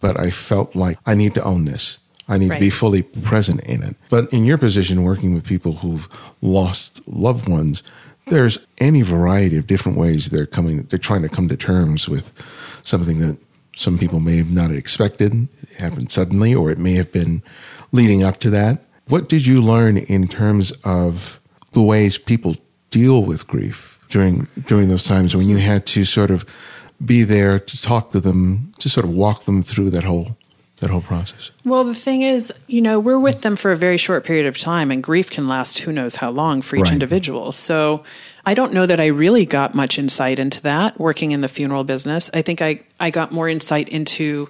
but 0.00 0.18
I 0.18 0.30
felt 0.30 0.74
like 0.74 0.98
I 1.06 1.14
need 1.14 1.34
to 1.34 1.44
own 1.44 1.64
this. 1.64 1.98
I 2.28 2.38
need 2.38 2.50
right. 2.50 2.56
to 2.56 2.60
be 2.60 2.70
fully 2.70 3.02
present 3.02 3.60
in 3.64 3.82
it. 3.82 3.96
But 4.10 4.32
in 4.32 4.44
your 4.44 4.58
position, 4.58 5.04
working 5.04 5.32
with 5.32 5.44
people 5.44 5.74
who've 5.74 6.08
lost 6.42 7.06
loved 7.06 7.48
ones, 7.48 7.82
there's 8.26 8.58
any 8.78 9.02
variety 9.02 9.56
of 9.56 9.66
different 9.66 9.96
ways 9.96 10.30
they're 10.30 10.46
coming, 10.46 10.82
they're 10.84 10.98
trying 10.98 11.22
to 11.22 11.28
come 11.28 11.48
to 11.48 11.56
terms 11.56 12.08
with 12.08 12.32
something 12.82 13.20
that 13.20 13.38
some 13.76 13.98
people 13.98 14.20
may 14.20 14.38
have 14.38 14.50
not 14.50 14.70
expected 14.70 15.48
it 15.62 15.76
happened 15.78 16.10
suddenly, 16.10 16.54
or 16.54 16.70
it 16.70 16.78
may 16.78 16.94
have 16.94 17.12
been 17.12 17.42
leading 17.92 18.22
up 18.22 18.38
to 18.40 18.50
that. 18.50 18.82
What 19.06 19.28
did 19.28 19.46
you 19.46 19.60
learn 19.60 19.98
in 19.98 20.26
terms 20.26 20.72
of 20.82 21.38
the 21.72 21.82
ways 21.82 22.18
people 22.18 22.56
deal 22.90 23.22
with 23.22 23.46
grief? 23.46 23.95
During 24.08 24.46
during 24.66 24.88
those 24.88 25.04
times 25.04 25.36
when 25.36 25.48
you 25.48 25.58
had 25.58 25.86
to 25.86 26.04
sort 26.04 26.30
of 26.30 26.44
be 27.04 27.22
there 27.22 27.58
to 27.58 27.82
talk 27.82 28.10
to 28.10 28.20
them, 28.20 28.72
to 28.78 28.88
sort 28.88 29.04
of 29.04 29.10
walk 29.10 29.44
them 29.44 29.62
through 29.62 29.90
that 29.90 30.04
whole 30.04 30.36
that 30.80 30.90
whole 30.90 31.00
process? 31.00 31.50
Well, 31.64 31.84
the 31.84 31.94
thing 31.94 32.22
is, 32.22 32.52
you 32.66 32.80
know, 32.82 33.00
we're 33.00 33.18
with 33.18 33.42
them 33.42 33.56
for 33.56 33.72
a 33.72 33.76
very 33.76 33.96
short 33.96 34.24
period 34.24 34.46
of 34.46 34.58
time, 34.58 34.90
and 34.90 35.02
grief 35.02 35.30
can 35.30 35.46
last 35.46 35.78
who 35.78 35.92
knows 35.92 36.16
how 36.16 36.30
long 36.30 36.62
for 36.62 36.76
each 36.76 36.82
right. 36.82 36.92
individual. 36.92 37.52
So 37.52 38.04
I 38.44 38.54
don't 38.54 38.72
know 38.72 38.86
that 38.86 39.00
I 39.00 39.06
really 39.06 39.46
got 39.46 39.74
much 39.74 39.98
insight 39.98 40.38
into 40.38 40.60
that 40.62 40.98
working 41.00 41.32
in 41.32 41.40
the 41.40 41.48
funeral 41.48 41.84
business. 41.84 42.30
I 42.34 42.42
think 42.42 42.60
I, 42.60 42.80
I 43.00 43.10
got 43.10 43.32
more 43.32 43.48
insight 43.48 43.88
into 43.88 44.48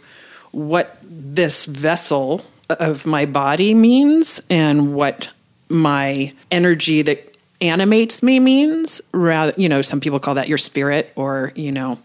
what 0.51 0.97
this 1.03 1.67
vessel 1.67 2.43
of 2.69 3.07
my 3.07 3.27
body 3.27 3.75
means 3.75 4.43
and 4.51 4.95
what 4.95 5.29
my 5.69 6.33
energy 6.51 7.03
that 7.03 7.36
animates 7.61 8.23
me 8.23 8.39
means 8.41 9.01
rather 9.13 9.53
you 9.57 9.69
know 9.69 9.83
some 9.83 10.01
people 10.01 10.19
call 10.19 10.35
that 10.35 10.49
your 10.49 10.59
spirit 10.59 11.13
or 11.17 11.53
you 11.55 11.73
know 11.73 11.99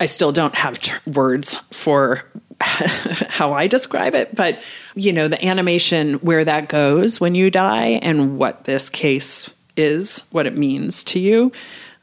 i 0.00 0.06
still 0.06 0.32
don't 0.32 0.54
have 0.54 0.78
words 1.06 1.56
for 1.70 2.24
how 2.60 3.52
i 3.52 3.66
describe 3.66 4.14
it 4.14 4.34
but 4.34 4.60
you 4.94 5.12
know 5.12 5.28
the 5.28 5.44
animation 5.44 6.14
where 6.14 6.44
that 6.44 6.68
goes 6.68 7.20
when 7.20 7.34
you 7.34 7.50
die 7.50 8.00
and 8.02 8.38
what 8.38 8.64
this 8.64 8.90
case 8.90 9.50
is 9.76 10.20
what 10.30 10.46
it 10.46 10.56
means 10.56 11.04
to 11.04 11.18
you 11.18 11.52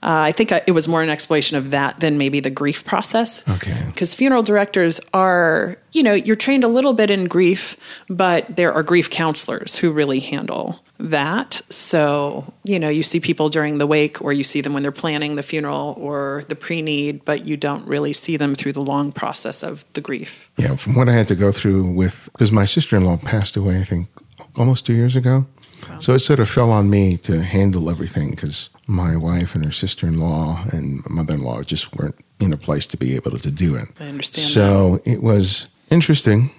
Uh, 0.01 0.23
I 0.27 0.31
think 0.31 0.53
I, 0.53 0.61
it 0.65 0.71
was 0.71 0.87
more 0.87 1.01
an 1.01 1.09
explanation 1.09 1.57
of 1.57 1.71
that 1.71 1.99
than 1.99 2.17
maybe 2.17 2.39
the 2.39 2.49
grief 2.49 2.85
process. 2.85 3.47
Okay. 3.49 3.83
Because 3.87 4.13
funeral 4.13 4.43
directors 4.43 5.01
are, 5.13 5.77
you 5.91 6.03
know, 6.03 6.13
you're 6.13 6.37
trained 6.37 6.63
a 6.63 6.69
little 6.69 6.93
bit 6.93 7.09
in 7.09 7.25
grief, 7.25 7.75
but 8.07 8.55
there 8.55 8.71
are 8.71 8.81
grief 8.81 9.09
counselors 9.09 9.75
who 9.75 9.91
really 9.91 10.21
handle 10.21 10.79
that. 10.99 11.61
So, 11.69 12.53
you 12.63 12.79
know, 12.79 12.87
you 12.87 13.03
see 13.03 13.19
people 13.19 13.49
during 13.49 13.77
the 13.77 13.87
wake 13.87 14.21
or 14.21 14.31
you 14.31 14.45
see 14.45 14.61
them 14.61 14.73
when 14.73 14.83
they're 14.83 14.91
planning 14.93 15.35
the 15.35 15.43
funeral 15.43 15.95
or 15.97 16.43
the 16.47 16.55
pre 16.55 16.81
need, 16.81 17.25
but 17.25 17.45
you 17.45 17.57
don't 17.57 17.85
really 17.85 18.13
see 18.13 18.37
them 18.37 18.55
through 18.55 18.73
the 18.73 18.81
long 18.81 19.11
process 19.11 19.63
of 19.63 19.83
the 19.93 20.01
grief. 20.01 20.49
Yeah, 20.55 20.77
from 20.77 20.95
what 20.95 21.09
I 21.09 21.13
had 21.13 21.27
to 21.27 21.35
go 21.35 21.51
through 21.51 21.83
with, 21.89 22.29
because 22.31 22.53
my 22.53 22.65
sister 22.65 22.95
in 22.95 23.03
law 23.03 23.17
passed 23.17 23.57
away, 23.57 23.81
I 23.81 23.83
think, 23.83 24.07
almost 24.55 24.85
two 24.85 24.93
years 24.93 25.17
ago. 25.17 25.45
So 25.99 26.13
it 26.13 26.19
sort 26.19 26.39
of 26.39 26.49
fell 26.49 26.71
on 26.71 26.89
me 26.89 27.17
to 27.17 27.41
handle 27.41 27.89
everything 27.89 28.31
because 28.31 28.69
my 28.89 29.15
wife 29.15 29.53
and 29.55 29.63
her 29.63 29.71
sister 29.71 30.07
in 30.07 30.19
law 30.19 30.63
and 30.73 31.07
mother 31.09 31.35
in 31.35 31.43
law 31.43 31.61
just 31.63 31.95
weren't 31.95 32.15
in 32.39 32.51
a 32.51 32.57
place 32.57 32.85
to 32.87 32.97
be 32.97 33.15
able 33.15 33.37
to 33.39 33.51
do 33.51 33.75
it. 33.75 33.85
I 33.99 34.05
understand. 34.07 34.47
So 34.47 34.99
it 35.05 35.21
was 35.21 35.67
interesting, 35.91 36.51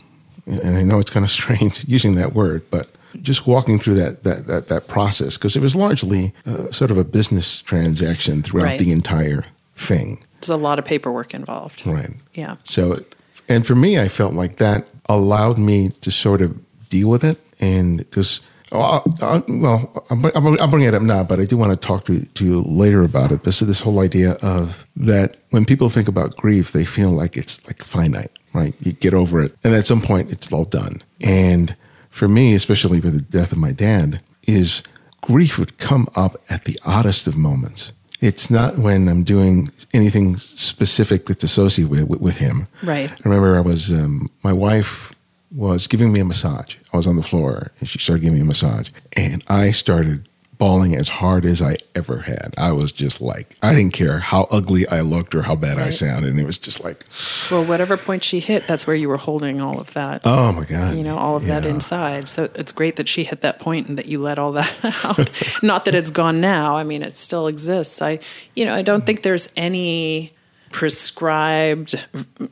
and 0.46 0.76
I 0.76 0.82
know 0.82 0.98
it's 1.00 1.10
kind 1.10 1.24
of 1.24 1.30
strange 1.40 1.84
using 1.88 2.14
that 2.14 2.32
word, 2.34 2.62
but 2.70 2.90
just 3.22 3.46
walking 3.46 3.78
through 3.80 3.94
that 3.94 4.22
that 4.22 4.46
that, 4.46 4.68
that 4.68 4.86
process 4.86 5.36
because 5.36 5.56
it 5.56 5.60
was 5.60 5.74
largely 5.74 6.32
uh, 6.46 6.70
sort 6.70 6.90
of 6.92 6.98
a 6.98 7.04
business 7.04 7.60
transaction 7.62 8.42
throughout 8.42 8.64
Right. 8.66 8.78
the 8.78 8.92
entire 8.92 9.44
thing. 9.76 10.24
There's 10.40 10.50
a 10.50 10.56
lot 10.56 10.78
of 10.78 10.84
paperwork 10.84 11.34
involved. 11.34 11.84
Right. 11.86 12.12
Yeah. 12.34 12.56
So, 12.64 13.04
and 13.48 13.66
for 13.66 13.74
me, 13.74 13.98
I 13.98 14.08
felt 14.08 14.34
like 14.34 14.56
that 14.58 14.86
allowed 15.06 15.58
me 15.58 15.88
to 16.02 16.10
sort 16.10 16.40
of 16.40 16.56
deal 16.88 17.08
with 17.10 17.24
it. 17.24 17.38
And 17.60 17.98
because, 17.98 18.40
well, 18.72 19.02
I'll, 19.20 19.44
well, 19.48 20.06
I'll, 20.10 20.26
I'll 20.34 20.60
I'll 20.60 20.68
bring 20.68 20.84
it 20.84 20.94
up 20.94 21.02
now, 21.02 21.24
but 21.24 21.40
I 21.40 21.44
do 21.44 21.56
want 21.56 21.72
to 21.72 21.76
talk 21.76 22.04
to, 22.06 22.24
to 22.24 22.44
you 22.44 22.62
later 22.62 23.02
about 23.02 23.32
it. 23.32 23.44
This 23.44 23.60
is 23.62 23.68
this 23.68 23.80
whole 23.80 24.00
idea 24.00 24.32
of 24.42 24.86
that 24.96 25.36
when 25.50 25.64
people 25.64 25.88
think 25.90 26.08
about 26.08 26.36
grief, 26.36 26.72
they 26.72 26.84
feel 26.84 27.10
like 27.10 27.36
it's 27.36 27.64
like 27.66 27.82
finite, 27.82 28.30
right? 28.52 28.74
You 28.80 28.92
get 28.92 29.14
over 29.14 29.42
it. 29.42 29.56
And 29.64 29.74
at 29.74 29.86
some 29.86 30.00
point, 30.00 30.30
it's 30.30 30.52
all 30.52 30.64
done. 30.64 31.02
And 31.20 31.74
for 32.10 32.28
me, 32.28 32.54
especially 32.54 33.00
with 33.00 33.14
the 33.14 33.20
death 33.22 33.52
of 33.52 33.58
my 33.58 33.72
dad, 33.72 34.22
is 34.44 34.82
grief 35.20 35.58
would 35.58 35.78
come 35.78 36.08
up 36.14 36.40
at 36.48 36.64
the 36.64 36.78
oddest 36.84 37.26
of 37.26 37.36
moments. 37.36 37.92
It's 38.20 38.50
not 38.50 38.76
when 38.78 39.08
I'm 39.08 39.24
doing 39.24 39.70
anything 39.94 40.36
specific 40.36 41.26
that's 41.26 41.42
associated 41.42 41.90
with, 41.90 42.08
with, 42.08 42.20
with 42.20 42.36
him. 42.36 42.68
Right. 42.82 43.10
I 43.10 43.16
remember 43.24 43.56
I 43.56 43.60
was, 43.60 43.90
um, 43.90 44.30
my 44.44 44.52
wife 44.52 45.12
was 45.54 45.86
giving 45.86 46.12
me 46.12 46.20
a 46.20 46.24
massage. 46.24 46.76
I 46.92 46.96
was 46.96 47.06
on 47.06 47.16
the 47.16 47.22
floor 47.22 47.72
and 47.80 47.88
she 47.88 47.98
started 47.98 48.22
giving 48.22 48.36
me 48.38 48.42
a 48.42 48.44
massage. 48.46 48.90
And 49.14 49.42
I 49.48 49.72
started 49.72 50.28
bawling 50.58 50.94
as 50.94 51.08
hard 51.08 51.46
as 51.46 51.62
I 51.62 51.78
ever 51.94 52.18
had. 52.20 52.52
I 52.58 52.72
was 52.72 52.92
just 52.92 53.22
like, 53.22 53.56
I 53.62 53.74
didn't 53.74 53.94
care 53.94 54.18
how 54.18 54.46
ugly 54.50 54.86
I 54.88 55.00
looked 55.00 55.34
or 55.34 55.40
how 55.42 55.56
bad 55.56 55.78
I 55.78 55.88
sounded. 55.88 56.28
And 56.32 56.38
it 56.38 56.44
was 56.44 56.58
just 56.58 56.84
like, 56.84 57.06
Well, 57.50 57.64
whatever 57.64 57.96
point 57.96 58.22
she 58.24 58.40
hit, 58.40 58.66
that's 58.66 58.86
where 58.86 58.94
you 58.94 59.08
were 59.08 59.16
holding 59.16 59.62
all 59.62 59.80
of 59.80 59.94
that. 59.94 60.20
oh 60.26 60.52
my 60.52 60.66
God. 60.66 60.96
you 60.96 61.02
know 61.02 61.16
all 61.16 61.34
of 61.34 61.46
that 61.46 61.64
inside 61.64 62.28
so 62.28 62.50
it's 62.54 62.72
great 62.72 62.96
that 62.96 63.08
she 63.08 63.24
hit 63.24 63.40
that 63.40 63.58
point 63.58 63.88
and 63.88 63.96
that 63.96 64.04
you 64.06 64.20
let 64.20 64.38
all 64.38 64.52
that 64.52 64.70
out 65.04 65.30
not 65.62 65.86
that 65.86 65.94
it's 65.94 66.10
gone 66.10 66.40
now 66.42 66.76
i 66.76 66.84
mean 66.84 67.02
it 67.02 67.16
still 67.16 67.46
exists 67.46 68.02
i 68.02 68.18
you 68.54 68.64
know 68.66 68.74
i 68.74 68.82
don't 68.82 69.06
think 69.06 69.22
there's 69.22 69.48
any 69.56 70.32
prescribed 70.70 72.06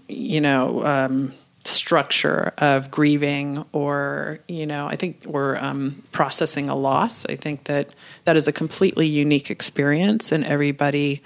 you 0.09 0.41
know 0.41 0.85
um, 0.87 1.33
structure 1.69 2.53
of 2.59 2.91
grieving 2.91 3.65
or 3.73 4.41
you 4.49 4.67
know 4.67 4.87
i 4.87 4.97
think 4.97 5.25
we're 5.27 5.57
um, 5.57 6.03
processing 6.13 6.69
a 6.69 6.75
loss 6.75 7.27
i 7.27 7.37
think 7.37 7.65
that 7.65 7.91
that 8.25 8.37
is 8.37 8.49
a 8.49 8.53
completely 8.53 9.07
unique 9.07 9.51
experience 9.51 10.33
and 10.33 10.45
everybody 10.45 11.23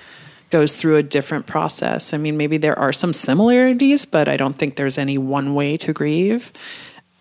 goes 0.52 0.76
through 0.76 0.96
a 0.96 1.02
different 1.02 1.46
process. 1.46 2.12
I 2.12 2.18
mean, 2.18 2.36
maybe 2.36 2.58
there 2.58 2.78
are 2.78 2.92
some 2.92 3.14
similarities, 3.14 4.04
but 4.04 4.28
I 4.28 4.36
don't 4.36 4.56
think 4.56 4.76
there's 4.76 4.98
any 4.98 5.16
one 5.16 5.54
way 5.54 5.78
to 5.78 5.92
grieve. 5.94 6.52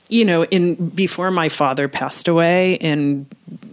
You 0.10 0.26
know, 0.26 0.44
in 0.44 0.90
before 0.90 1.32
my 1.32 1.48
father 1.48 1.88
passed 1.88 2.28
away, 2.28 2.74
in 2.74 3.26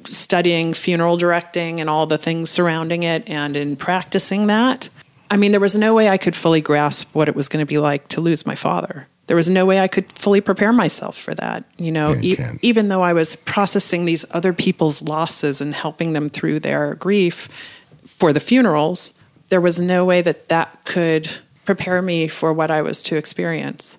studying 0.07 0.73
funeral 0.73 1.17
directing 1.17 1.81
and 1.81 1.91
all 1.91 2.07
the 2.07 2.17
things 2.17 2.49
surrounding 2.49 3.03
it, 3.03 3.29
and 3.29 3.57
in 3.57 3.75
practicing 3.75 4.47
that, 4.47 4.89
I 5.29 5.37
mean, 5.37 5.51
there 5.51 5.61
was 5.61 5.75
no 5.75 5.93
way 5.93 6.09
I 6.09 6.17
could 6.17 6.37
fully 6.37 6.61
grasp 6.61 7.09
what 7.13 7.29
it 7.29 7.35
was 7.35 7.49
going 7.49 7.63
to 7.63 7.69
be 7.69 7.79
like 7.79 8.07
to 8.09 8.21
lose 8.21 8.47
my 8.47 8.55
father. 8.55 9.09
There 9.29 9.37
was 9.37 9.49
no 9.49 9.65
way 9.65 9.79
I 9.81 9.89
could 9.89 10.11
fully 10.13 10.41
prepare 10.41 10.73
myself 10.73 11.17
for 11.17 11.35
that. 11.35 11.65
You 11.79 11.93
know, 11.93 12.13
Yeah, 12.15 12.55
e- 12.55 12.59
even 12.63 12.89
though 12.89 13.03
I 13.03 13.13
was 13.13 13.37
processing 13.37 14.05
these 14.05 14.25
other 14.33 14.53
people's 14.53 15.01
losses 15.03 15.61
and 15.61 15.73
helping 15.75 16.13
them 16.13 16.29
through 16.29 16.61
their 16.61 16.95
grief 16.97 17.49
for 18.05 18.33
the 18.33 18.41
funerals, 18.41 19.15
there 19.49 19.61
was 19.61 19.81
no 19.81 20.05
way 20.05 20.21
that 20.23 20.49
that 20.49 20.85
could 20.85 21.31
prepare 21.65 22.03
me 22.03 22.27
for 22.29 22.53
what 22.53 22.71
I 22.71 22.83
was 22.83 23.03
to 23.05 23.17
experience. 23.17 23.97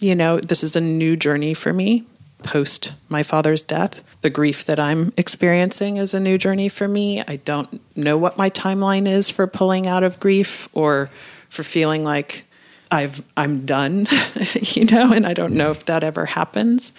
You 0.00 0.14
know, 0.14 0.40
this 0.40 0.64
is 0.64 0.74
a 0.74 0.80
new 0.80 1.16
journey 1.16 1.54
for 1.54 1.72
me 1.72 2.04
post 2.42 2.92
my 3.08 3.22
father's 3.22 3.62
death. 3.62 4.02
The 4.22 4.30
grief 4.30 4.64
that 4.64 4.80
I'm 4.80 5.12
experiencing 5.16 5.96
is 5.96 6.14
a 6.14 6.20
new 6.20 6.38
journey 6.38 6.68
for 6.68 6.88
me. 6.88 7.22
I 7.26 7.36
don't 7.36 7.80
know 7.96 8.16
what 8.18 8.36
my 8.36 8.50
timeline 8.50 9.06
is 9.08 9.30
for 9.30 9.46
pulling 9.46 9.86
out 9.86 10.02
of 10.02 10.20
grief 10.20 10.68
or 10.72 11.10
for 11.48 11.62
feeling 11.62 12.04
like 12.04 12.44
I've 12.90 13.22
I'm 13.36 13.64
done, 13.66 14.06
you 14.60 14.84
know, 14.84 15.12
and 15.12 15.26
I 15.26 15.34
don't 15.34 15.54
know 15.54 15.70
if 15.70 15.84
that 15.86 16.02
ever 16.04 16.26
happens. 16.26 16.92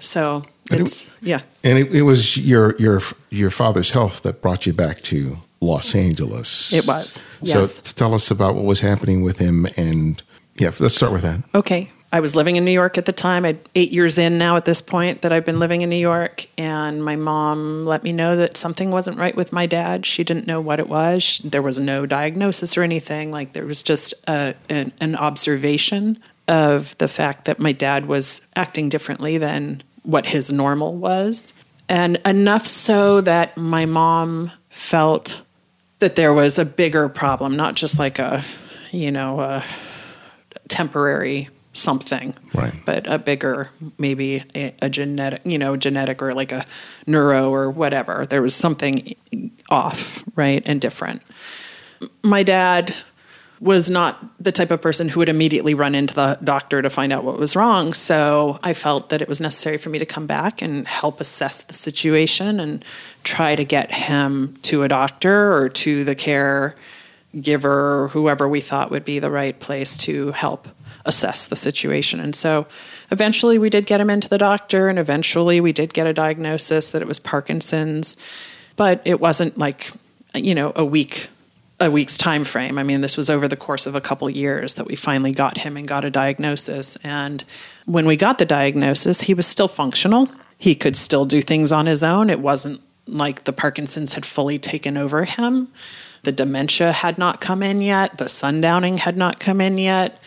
So 0.00 0.44
it- 0.70 0.80
it's 0.80 1.10
yeah. 1.20 1.40
And 1.64 1.78
it, 1.78 1.94
it 1.94 2.02
was 2.02 2.36
your 2.36 2.74
your 2.78 3.00
your 3.30 3.50
father's 3.50 3.90
health 3.92 4.22
that 4.22 4.40
brought 4.42 4.66
you 4.66 4.72
back 4.72 5.02
to 5.02 5.36
Los 5.60 5.94
Angeles. 5.94 6.72
It 6.72 6.86
was, 6.86 7.22
yes. 7.42 7.76
So 7.86 7.92
tell 7.94 8.14
us 8.14 8.30
about 8.30 8.54
what 8.54 8.64
was 8.64 8.80
happening 8.80 9.22
with 9.22 9.38
him, 9.38 9.66
and 9.76 10.22
yeah, 10.56 10.70
let's 10.80 10.94
start 10.94 11.12
with 11.12 11.22
that. 11.22 11.42
Okay. 11.54 11.90
I 12.12 12.18
was 12.18 12.34
living 12.34 12.56
in 12.56 12.64
New 12.64 12.72
York 12.72 12.98
at 12.98 13.04
the 13.04 13.12
time. 13.12 13.44
I'm 13.44 13.60
eight 13.76 13.92
years 13.92 14.18
in 14.18 14.36
now 14.36 14.56
at 14.56 14.64
this 14.64 14.82
point 14.82 15.22
that 15.22 15.32
I've 15.32 15.44
been 15.44 15.60
living 15.60 15.82
in 15.82 15.90
New 15.90 15.96
York. 15.96 16.46
And 16.58 17.04
my 17.04 17.14
mom 17.14 17.84
let 17.84 18.02
me 18.02 18.12
know 18.12 18.36
that 18.36 18.56
something 18.56 18.90
wasn't 18.90 19.18
right 19.18 19.36
with 19.36 19.52
my 19.52 19.66
dad. 19.66 20.04
She 20.04 20.24
didn't 20.24 20.46
know 20.46 20.60
what 20.60 20.80
it 20.80 20.88
was. 20.88 21.40
There 21.44 21.62
was 21.62 21.78
no 21.78 22.06
diagnosis 22.06 22.76
or 22.76 22.82
anything. 22.82 23.30
Like 23.30 23.52
there 23.52 23.64
was 23.64 23.84
just 23.84 24.14
a, 24.26 24.54
an, 24.68 24.92
an 25.00 25.14
observation 25.14 26.18
of 26.48 26.98
the 26.98 27.06
fact 27.06 27.44
that 27.44 27.60
my 27.60 27.70
dad 27.70 28.06
was 28.06 28.44
acting 28.56 28.88
differently 28.88 29.38
than 29.38 29.82
what 30.02 30.26
his 30.26 30.50
normal 30.50 30.96
was. 30.96 31.52
And 31.88 32.16
enough 32.24 32.66
so 32.66 33.20
that 33.20 33.56
my 33.56 33.86
mom 33.86 34.50
felt 34.68 35.42
that 36.00 36.16
there 36.16 36.32
was 36.32 36.58
a 36.58 36.64
bigger 36.64 37.08
problem, 37.08 37.56
not 37.56 37.76
just 37.76 38.00
like 38.00 38.18
a, 38.18 38.44
you 38.90 39.12
know, 39.12 39.40
a 39.40 39.64
temporary 40.66 41.48
something, 41.72 42.34
Right. 42.52 42.74
but 42.84 43.06
a 43.06 43.18
bigger, 43.18 43.68
maybe 43.98 44.42
a, 44.54 44.74
a 44.82 44.88
genetic, 44.88 45.42
you 45.44 45.58
know, 45.58 45.76
genetic 45.76 46.20
or 46.20 46.32
like 46.32 46.52
a 46.52 46.66
neuro 47.06 47.50
or 47.50 47.70
whatever. 47.70 48.26
There 48.26 48.42
was 48.42 48.54
something 48.54 49.14
off, 49.70 50.22
right, 50.34 50.62
and 50.66 50.80
different. 50.80 51.22
My 52.22 52.42
dad 52.42 52.94
was 53.60 53.90
not 53.90 54.18
the 54.42 54.50
type 54.52 54.70
of 54.70 54.80
person 54.80 55.10
who 55.10 55.20
would 55.20 55.28
immediately 55.28 55.74
run 55.74 55.94
into 55.94 56.14
the 56.14 56.38
doctor 56.42 56.80
to 56.80 56.88
find 56.88 57.12
out 57.12 57.24
what 57.24 57.38
was 57.38 57.54
wrong. 57.54 57.92
So 57.92 58.58
I 58.62 58.72
felt 58.72 59.10
that 59.10 59.20
it 59.20 59.28
was 59.28 59.38
necessary 59.38 59.76
for 59.76 59.90
me 59.90 59.98
to 59.98 60.06
come 60.06 60.26
back 60.26 60.62
and 60.62 60.88
help 60.88 61.20
assess 61.20 61.62
the 61.62 61.74
situation 61.74 62.58
and 62.58 62.82
try 63.22 63.54
to 63.54 63.64
get 63.64 63.92
him 63.92 64.58
to 64.62 64.82
a 64.82 64.88
doctor 64.88 65.52
or 65.52 65.68
to 65.68 66.04
the 66.04 66.14
care 66.14 66.74
giver 67.38 68.08
whoever 68.08 68.48
we 68.48 68.60
thought 68.62 68.90
would 68.90 69.04
be 69.04 69.18
the 69.18 69.30
right 69.30 69.60
place 69.60 69.96
to 69.98 70.32
help 70.32 70.66
assess 71.04 71.46
the 71.46 71.56
situation. 71.56 72.20
And 72.20 72.34
so 72.34 72.66
eventually 73.10 73.58
we 73.58 73.70
did 73.70 73.86
get 73.86 74.00
him 74.00 74.10
into 74.10 74.28
the 74.28 74.38
doctor 74.38 74.88
and 74.88 74.98
eventually 74.98 75.60
we 75.60 75.72
did 75.72 75.94
get 75.94 76.06
a 76.06 76.12
diagnosis 76.12 76.90
that 76.90 77.02
it 77.02 77.08
was 77.08 77.18
Parkinson's, 77.18 78.16
but 78.76 79.00
it 79.04 79.20
wasn't 79.20 79.56
like, 79.58 79.90
you 80.34 80.54
know, 80.54 80.72
a 80.76 80.84
week 80.84 81.28
a 81.80 81.90
week's 81.90 82.18
time 82.18 82.44
frame. 82.44 82.78
I 82.78 82.82
mean, 82.82 83.00
this 83.00 83.16
was 83.16 83.30
over 83.30 83.48
the 83.48 83.56
course 83.56 83.86
of 83.86 83.94
a 83.94 84.00
couple 84.02 84.28
years 84.28 84.74
that 84.74 84.86
we 84.86 84.94
finally 84.94 85.32
got 85.32 85.56
him 85.58 85.78
and 85.78 85.88
got 85.88 86.04
a 86.04 86.10
diagnosis. 86.10 86.96
And 86.96 87.42
when 87.86 88.04
we 88.06 88.16
got 88.16 88.38
the 88.38 88.44
diagnosis, 88.44 89.22
he 89.22 89.32
was 89.32 89.46
still 89.46 89.66
functional. 89.66 90.30
He 90.58 90.74
could 90.74 90.94
still 90.94 91.24
do 91.24 91.40
things 91.40 91.72
on 91.72 91.86
his 91.86 92.04
own. 92.04 92.28
It 92.28 92.40
wasn't 92.40 92.82
like 93.06 93.44
the 93.44 93.52
Parkinson's 93.52 94.12
had 94.12 94.26
fully 94.26 94.58
taken 94.58 94.98
over 94.98 95.24
him. 95.24 95.68
The 96.22 96.32
dementia 96.32 96.92
had 96.92 97.16
not 97.16 97.40
come 97.40 97.62
in 97.62 97.80
yet. 97.80 98.18
The 98.18 98.26
sundowning 98.26 98.98
had 98.98 99.16
not 99.16 99.40
come 99.40 99.62
in 99.62 99.78
yet. 99.78 100.20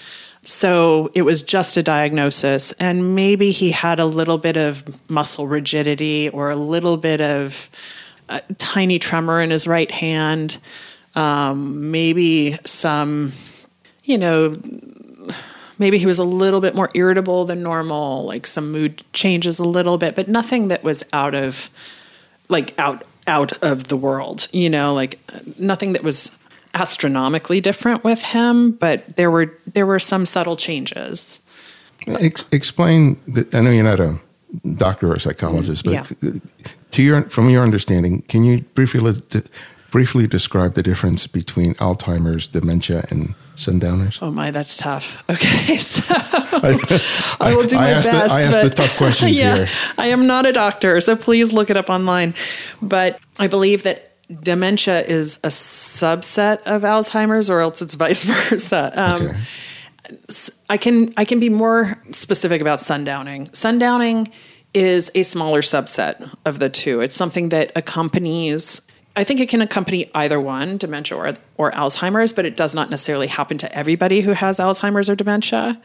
So 0.43 1.09
it 1.13 1.21
was 1.23 1.41
just 1.41 1.77
a 1.77 1.83
diagnosis. 1.83 2.73
And 2.73 3.15
maybe 3.15 3.51
he 3.51 3.71
had 3.71 3.99
a 3.99 4.05
little 4.05 4.37
bit 4.37 4.57
of 4.57 4.83
muscle 5.09 5.47
rigidity 5.47 6.29
or 6.29 6.49
a 6.49 6.55
little 6.55 6.97
bit 6.97 7.21
of 7.21 7.69
a 8.29 8.41
tiny 8.57 8.99
tremor 8.99 9.41
in 9.41 9.51
his 9.51 9.67
right 9.67 9.91
hand 9.91 10.59
um, 11.15 11.91
maybe 11.91 12.57
some, 12.65 13.33
you 14.03 14.17
know, 14.17 14.59
maybe 15.77 15.97
he 15.97 16.05
was 16.05 16.19
a 16.19 16.23
little 16.23 16.61
bit 16.61 16.75
more 16.75 16.89
irritable 16.93 17.45
than 17.45 17.61
normal, 17.61 18.25
like 18.25 18.47
some 18.47 18.71
mood 18.71 19.03
changes 19.13 19.59
a 19.59 19.65
little 19.65 19.97
bit, 19.97 20.15
but 20.15 20.27
nothing 20.27 20.69
that 20.69 20.83
was 20.83 21.03
out 21.13 21.35
of 21.35 21.69
like 22.49 22.77
out 22.79 23.03
out 23.25 23.53
of 23.63 23.87
the 23.87 23.95
world, 23.95 24.47
you 24.51 24.69
know, 24.69 24.93
like 24.93 25.19
nothing 25.57 25.93
that 25.93 26.03
was 26.03 26.35
astronomically 26.73 27.61
different 27.61 28.03
with 28.03 28.21
him, 28.21 28.71
but 28.71 29.15
there 29.15 29.31
were 29.31 29.53
there 29.73 29.85
were 29.85 29.99
some 29.99 30.25
subtle 30.25 30.55
changes. 30.55 31.41
Ex- 32.07 32.45
explain. 32.51 33.19
The, 33.27 33.47
I 33.53 33.61
know 33.61 33.71
you're 33.71 33.83
not 33.83 33.99
a 33.99 34.19
doctor 34.75 35.11
or 35.11 35.15
a 35.15 35.19
psychologist, 35.19 35.83
but 35.83 35.93
yeah. 35.93 36.33
to 36.91 37.03
your 37.03 37.23
from 37.29 37.49
your 37.49 37.63
understanding, 37.63 38.21
can 38.23 38.43
you 38.43 38.61
briefly 38.73 39.01
briefly 39.91 40.25
describe 40.25 40.73
the 40.73 40.81
difference 40.81 41.27
between 41.27 41.75
Alzheimer's, 41.75 42.47
dementia, 42.47 43.05
and 43.11 43.35
sundowners? 43.55 44.17
Oh 44.23 44.31
my, 44.31 44.49
that's 44.49 44.77
tough. 44.77 45.23
Okay, 45.29 45.77
so 45.77 46.03
I, 46.07 47.35
I, 47.39 47.55
will 47.55 47.67
do 47.67 47.77
I 47.77 47.81
my 47.81 47.93
best. 47.93 48.11
The, 48.11 48.33
I 48.33 48.41
ask 48.41 48.61
the 48.61 48.69
tough 48.69 48.97
questions 48.97 49.39
yeah, 49.39 49.55
here. 49.55 49.67
I 49.97 50.07
am 50.07 50.25
not 50.25 50.45
a 50.45 50.51
doctor, 50.51 50.99
so 50.99 51.15
please 51.15 51.53
look 51.53 51.69
it 51.69 51.77
up 51.77 51.89
online. 51.89 52.33
But 52.81 53.19
I 53.37 53.47
believe 53.47 53.83
that 53.83 54.12
dementia 54.41 55.01
is 55.01 55.37
a 55.43 55.49
subset 55.49 56.61
of 56.63 56.81
Alzheimer's, 56.83 57.49
or 57.49 57.61
else 57.61 57.81
it's 57.81 57.93
vice 57.93 58.23
versa. 58.49 58.91
Um, 58.95 59.27
okay. 59.27 59.37
I 60.69 60.77
can 60.77 61.13
I 61.17 61.25
can 61.25 61.39
be 61.39 61.49
more 61.49 62.01
specific 62.11 62.61
about 62.61 62.79
sundowning. 62.79 63.49
Sundowning 63.51 64.31
is 64.73 65.11
a 65.15 65.23
smaller 65.23 65.61
subset 65.61 66.35
of 66.45 66.59
the 66.59 66.69
two. 66.69 66.99
It's 67.01 67.15
something 67.15 67.49
that 67.49 67.71
accompanies 67.75 68.81
I 69.15 69.23
think 69.23 69.39
it 69.39 69.49
can 69.49 69.61
accompany 69.61 70.09
either 70.15 70.39
one, 70.39 70.77
dementia 70.77 71.17
or, 71.17 71.33
or 71.57 71.71
Alzheimer's, 71.71 72.33
but 72.33 72.45
it 72.45 72.57
does 72.57 72.73
not 72.73 72.89
necessarily 72.89 73.27
happen 73.27 73.57
to 73.59 73.71
everybody 73.77 74.21
who 74.21 74.31
has 74.31 74.57
Alzheimer's 74.57 75.09
or 75.09 75.15
dementia. 75.15 75.79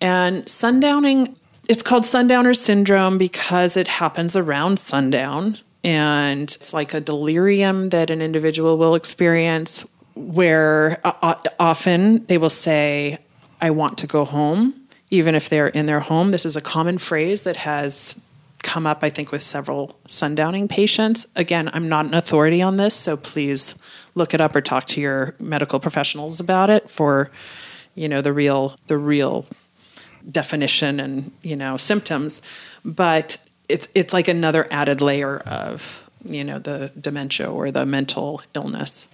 And 0.00 0.44
sundowning, 0.46 1.36
it's 1.68 1.82
called 1.82 2.04
sundowner 2.04 2.54
syndrome 2.54 3.18
because 3.18 3.76
it 3.76 3.86
happens 3.86 4.34
around 4.34 4.80
sundown. 4.80 5.58
And 5.84 6.50
it's 6.50 6.72
like 6.72 6.94
a 6.94 7.00
delirium 7.00 7.90
that 7.90 8.10
an 8.10 8.22
individual 8.22 8.78
will 8.78 8.94
experience 8.94 9.86
where 10.14 11.00
uh, 11.04 11.34
often 11.58 12.24
they 12.26 12.38
will 12.38 12.50
say, 12.50 13.18
I 13.60 13.70
want 13.70 13.98
to 13.98 14.06
go 14.06 14.24
home, 14.24 14.74
even 15.10 15.34
if 15.34 15.48
they're 15.48 15.68
in 15.68 15.86
their 15.86 16.00
home. 16.00 16.30
This 16.30 16.44
is 16.44 16.56
a 16.56 16.60
common 16.60 16.98
phrase 16.98 17.42
that 17.42 17.56
has 17.56 18.20
come 18.62 18.86
up, 18.86 19.02
I 19.02 19.10
think, 19.10 19.32
with 19.32 19.42
several 19.42 19.98
sundowning 20.08 20.68
patients. 20.68 21.26
Again, 21.34 21.70
I'm 21.72 21.88
not 21.88 22.06
an 22.06 22.14
authority 22.14 22.62
on 22.62 22.76
this, 22.76 22.94
so 22.94 23.16
please 23.16 23.74
look 24.14 24.34
it 24.34 24.40
up 24.40 24.54
or 24.54 24.60
talk 24.60 24.86
to 24.88 25.00
your 25.00 25.34
medical 25.40 25.80
professionals 25.80 26.38
about 26.38 26.70
it 26.70 26.88
for, 26.88 27.30
you 27.94 28.08
know, 28.08 28.20
the 28.20 28.32
real 28.32 28.76
the 28.86 28.98
real 28.98 29.46
definition 30.30 31.00
and 31.00 31.32
you 31.42 31.56
know 31.56 31.76
symptoms. 31.76 32.42
But 32.84 33.38
it's 33.72 33.88
it's 33.94 34.12
like 34.12 34.28
another 34.28 34.68
added 34.70 35.00
layer 35.00 35.38
of 35.38 36.02
you 36.24 36.44
know 36.44 36.58
the 36.58 36.92
dementia 37.00 37.50
or 37.50 37.70
the 37.70 37.86
mental 37.86 38.42
illness. 38.54 39.08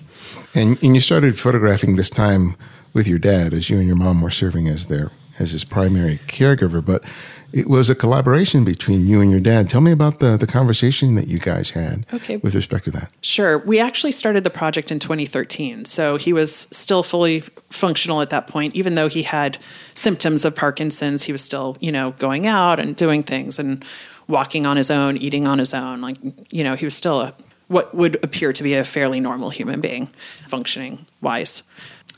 And 0.55 0.83
and 0.83 0.95
you 0.95 1.01
started 1.01 1.39
photographing 1.39 1.97
this 1.97 2.11
time 2.11 2.57
with 2.93 3.07
your 3.07 3.19
dad 3.19 3.55
as 3.55 3.71
you 3.71 3.79
and 3.79 3.87
your 3.87 3.97
mom 3.97 4.21
were 4.21 4.31
serving 4.31 4.69
as 4.69 4.87
their 4.87 5.13
as 5.39 5.53
his 5.53 5.65
primary 5.65 6.19
caregiver, 6.27 6.85
but 6.85 7.05
it 7.53 7.69
was 7.69 7.89
a 7.89 7.95
collaboration 7.95 8.65
between 8.65 9.07
you 9.07 9.21
and 9.21 9.31
your 9.31 9.41
dad. 9.41 9.69
Tell 9.71 9.81
me 9.81 9.93
about 9.93 10.19
the, 10.19 10.37
the 10.37 10.47
conversation 10.47 11.15
that 11.15 11.29
you 11.29 11.39
guys 11.39 11.71
had 11.71 12.05
okay. 12.13 12.37
with 12.39 12.55
respect 12.55 12.85
to 12.85 12.91
that. 12.91 13.11
Sure. 13.23 13.59
We 13.59 13.79
actually 13.79 14.13
started 14.13 14.45
the 14.45 14.51
project 14.51 14.93
in 14.93 14.99
2013. 14.99 15.87
So 15.87 16.17
he 16.17 16.33
was 16.33 16.69
still 16.71 17.03
fully 17.03 17.41
functional 17.71 18.21
at 18.21 18.31
that 18.31 18.49
point, 18.49 18.75
even 18.75 18.97
though 18.97 19.09
he 19.09 19.23
had 19.23 19.59
symptoms 19.95 20.45
of 20.45 20.55
Parkinson's. 20.55 21.23
He 21.23 21.33
was 21.33 21.43
still, 21.43 21.77
you 21.81 21.91
know, 21.91 22.11
going 22.19 22.47
out 22.47 22.79
and 22.79 22.95
doing 22.95 23.23
things 23.23 23.59
and 23.59 23.83
walking 24.29 24.67
on 24.67 24.77
his 24.77 24.91
own, 24.91 25.17
eating 25.17 25.47
on 25.47 25.59
his 25.59 25.75
own. 25.75 26.01
Like, 26.01 26.17
you 26.51 26.63
know, 26.63 26.77
he 26.77 26.85
was 26.85 26.95
still 26.95 27.21
a, 27.21 27.35
what 27.69 27.95
would 27.95 28.23
appear 28.23 28.53
to 28.53 28.63
be 28.63 28.75
a 28.75 28.85
fairly 28.85 29.21
normal 29.21 29.51
human 29.51 29.81
being, 29.81 30.11
functioning 30.47 31.07
wise. 31.21 31.63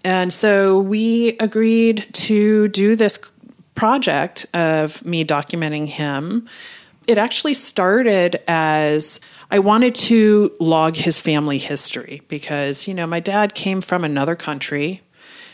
And 0.05 0.33
so 0.33 0.79
we 0.79 1.37
agreed 1.39 2.09
to 2.13 2.69
do 2.69 2.97
this 2.97 3.19
project 3.75 4.45
of 4.53 5.03
me 5.07 5.25
documenting 5.25 5.87
him, 5.87 6.47
it 7.07 7.17
actually 7.17 7.55
started 7.55 8.41
as 8.47 9.21
I 9.51 9.59
wanted 9.59 9.95
to 9.95 10.53
log 10.61 10.97
his 10.97 11.21
family 11.21 11.57
history 11.57 12.21
because, 12.29 12.87
you 12.87 12.93
know, 12.93 13.07
my 13.07 13.21
dad 13.21 13.55
came 13.55 13.81
from 13.81 14.05
another 14.05 14.37
country. 14.37 15.01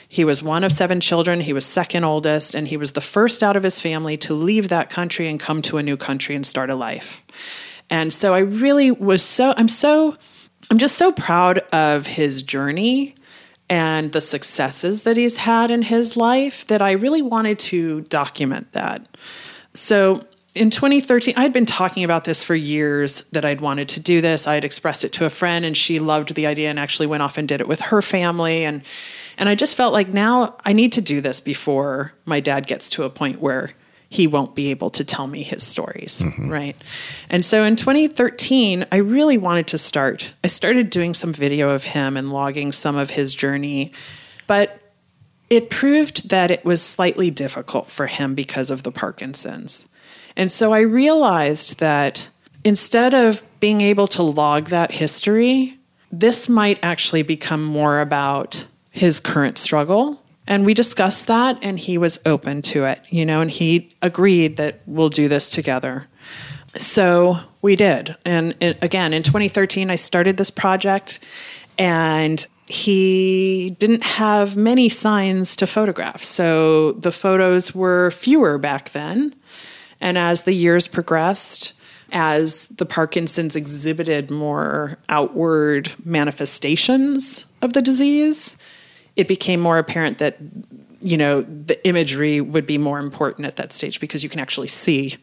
He 0.08 0.24
was 0.24 0.42
one 0.42 0.64
of 0.64 0.72
seven 0.72 1.00
children. 1.00 1.40
He 1.40 1.52
was 1.52 1.66
second 1.66 2.04
oldest, 2.04 2.54
and 2.54 2.68
he 2.68 2.76
was 2.76 2.92
the 2.92 3.00
first 3.00 3.42
out 3.42 3.56
of 3.56 3.62
his 3.62 3.80
family 3.80 4.16
to 4.18 4.34
leave 4.34 4.68
that 4.68 4.90
country 4.90 5.28
and 5.28 5.40
come 5.40 5.62
to 5.62 5.78
a 5.78 5.82
new 5.82 5.96
country 5.96 6.34
and 6.34 6.46
start 6.46 6.70
a 6.70 6.74
life. 6.74 7.22
And 7.90 8.12
so 8.12 8.34
I 8.34 8.38
really 8.38 8.90
was 8.90 9.22
so, 9.22 9.54
I'm 9.56 9.68
so, 9.68 10.16
I'm 10.70 10.78
just 10.78 10.96
so 10.96 11.12
proud 11.12 11.58
of 11.72 12.06
his 12.06 12.42
journey 12.42 13.14
and 13.68 14.12
the 14.12 14.20
successes 14.20 15.02
that 15.02 15.16
he's 15.16 15.38
had 15.38 15.70
in 15.70 15.82
his 15.82 16.16
life 16.16 16.66
that 16.66 16.82
I 16.82 16.92
really 16.92 17.22
wanted 17.22 17.58
to 17.60 18.02
document 18.02 18.72
that. 18.72 19.08
So 19.72 20.24
in 20.54 20.70
2013, 20.70 21.34
I 21.36 21.42
had 21.42 21.52
been 21.52 21.66
talking 21.66 22.04
about 22.04 22.24
this 22.24 22.42
for 22.42 22.54
years 22.54 23.22
that 23.32 23.44
I'd 23.44 23.60
wanted 23.60 23.88
to 23.90 24.00
do 24.00 24.20
this. 24.20 24.46
I 24.46 24.54
had 24.54 24.64
expressed 24.64 25.04
it 25.04 25.12
to 25.14 25.26
a 25.26 25.30
friend 25.30 25.64
and 25.64 25.76
she 25.76 25.98
loved 25.98 26.34
the 26.34 26.46
idea 26.46 26.70
and 26.70 26.78
actually 26.78 27.08
went 27.08 27.22
off 27.22 27.38
and 27.38 27.46
did 27.46 27.60
it 27.60 27.68
with 27.68 27.80
her 27.80 28.00
family 28.00 28.64
and 28.64 28.82
and 29.38 29.48
I 29.48 29.54
just 29.54 29.76
felt 29.76 29.92
like 29.92 30.08
now 30.12 30.56
I 30.64 30.72
need 30.72 30.92
to 30.92 31.00
do 31.00 31.20
this 31.20 31.40
before 31.40 32.12
my 32.24 32.40
dad 32.40 32.66
gets 32.66 32.90
to 32.90 33.04
a 33.04 33.10
point 33.10 33.40
where 33.40 33.72
he 34.08 34.26
won't 34.26 34.54
be 34.54 34.70
able 34.70 34.90
to 34.90 35.04
tell 35.04 35.26
me 35.26 35.42
his 35.42 35.64
stories, 35.64 36.20
mm-hmm. 36.20 36.48
right? 36.48 36.76
And 37.28 37.44
so 37.44 37.64
in 37.64 37.76
2013, 37.76 38.86
I 38.92 38.96
really 38.96 39.36
wanted 39.36 39.66
to 39.68 39.78
start. 39.78 40.32
I 40.44 40.46
started 40.46 40.90
doing 40.90 41.12
some 41.12 41.32
video 41.32 41.70
of 41.70 41.84
him 41.84 42.16
and 42.16 42.32
logging 42.32 42.72
some 42.72 42.96
of 42.96 43.10
his 43.10 43.34
journey, 43.34 43.92
but 44.46 44.80
it 45.50 45.70
proved 45.70 46.28
that 46.30 46.50
it 46.50 46.64
was 46.64 46.82
slightly 46.82 47.30
difficult 47.30 47.90
for 47.90 48.06
him 48.06 48.34
because 48.34 48.70
of 48.70 48.84
the 48.84 48.92
Parkinson's. 48.92 49.88
And 50.36 50.52
so 50.52 50.72
I 50.72 50.80
realized 50.80 51.78
that 51.80 52.28
instead 52.64 53.14
of 53.14 53.42
being 53.60 53.80
able 53.80 54.06
to 54.08 54.22
log 54.22 54.66
that 54.66 54.92
history, 54.92 55.78
this 56.12 56.48
might 56.48 56.78
actually 56.82 57.22
become 57.22 57.62
more 57.62 58.00
about 58.00 58.66
his 58.96 59.20
current 59.20 59.58
struggle 59.58 60.20
and 60.46 60.64
we 60.64 60.74
discussed 60.74 61.26
that, 61.26 61.58
and 61.60 61.78
he 61.78 61.98
was 61.98 62.20
open 62.24 62.62
to 62.62 62.84
it, 62.84 63.02
you 63.10 63.26
know, 63.26 63.40
and 63.40 63.50
he 63.50 63.90
agreed 64.00 64.56
that 64.58 64.80
we'll 64.86 65.08
do 65.08 65.28
this 65.28 65.50
together. 65.50 66.06
So 66.78 67.38
we 67.62 67.74
did. 67.74 68.16
And 68.24 68.54
it, 68.60 68.78
again, 68.82 69.12
in 69.12 69.22
2013, 69.22 69.90
I 69.90 69.96
started 69.96 70.36
this 70.36 70.50
project, 70.50 71.18
and 71.78 72.46
he 72.68 73.76
didn't 73.78 74.04
have 74.04 74.56
many 74.56 74.88
signs 74.88 75.56
to 75.56 75.66
photograph. 75.66 76.22
So 76.22 76.92
the 76.92 77.12
photos 77.12 77.74
were 77.74 78.10
fewer 78.12 78.56
back 78.58 78.90
then. 78.90 79.34
And 80.00 80.16
as 80.18 80.42
the 80.42 80.52
years 80.52 80.86
progressed, 80.86 81.72
as 82.12 82.68
the 82.68 82.86
Parkinson's 82.86 83.56
exhibited 83.56 84.30
more 84.30 84.98
outward 85.08 85.92
manifestations 86.04 87.46
of 87.62 87.72
the 87.72 87.82
disease, 87.82 88.56
it 89.16 89.28
became 89.28 89.60
more 89.60 89.78
apparent 89.78 90.18
that 90.18 90.38
you 91.00 91.16
know 91.16 91.42
the 91.42 91.86
imagery 91.86 92.40
would 92.40 92.66
be 92.66 92.78
more 92.78 92.98
important 92.98 93.46
at 93.46 93.56
that 93.56 93.72
stage 93.72 94.00
because 94.00 94.22
you 94.22 94.28
can 94.28 94.40
actually 94.40 94.68
see 94.68 95.16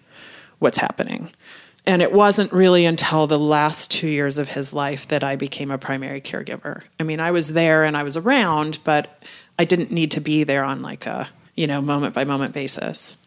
what's 0.59 0.77
happening. 0.77 1.31
And 1.85 2.01
it 2.01 2.13
wasn't 2.13 2.53
really 2.53 2.85
until 2.85 3.27
the 3.27 3.37
last 3.37 3.91
two 3.91 4.07
years 4.07 4.37
of 4.37 4.49
his 4.49 4.73
life 4.73 5.07
that 5.09 5.21
I 5.21 5.35
became 5.35 5.69
a 5.69 5.77
primary 5.77 6.21
caregiver. 6.21 6.83
I 6.97 7.03
mean, 7.03 7.19
I 7.19 7.31
was 7.31 7.49
there 7.49 7.83
and 7.83 7.97
I 7.97 8.03
was 8.03 8.15
around, 8.15 8.79
but 8.85 9.21
I 9.59 9.65
didn't 9.65 9.91
need 9.91 10.11
to 10.11 10.21
be 10.21 10.45
there 10.45 10.63
on 10.63 10.81
like 10.81 11.05
a, 11.05 11.27
you 11.55 11.67
know, 11.67 11.81
moment 11.81 12.13
by 12.13 12.23
moment 12.23 12.53
basis. 12.53 13.17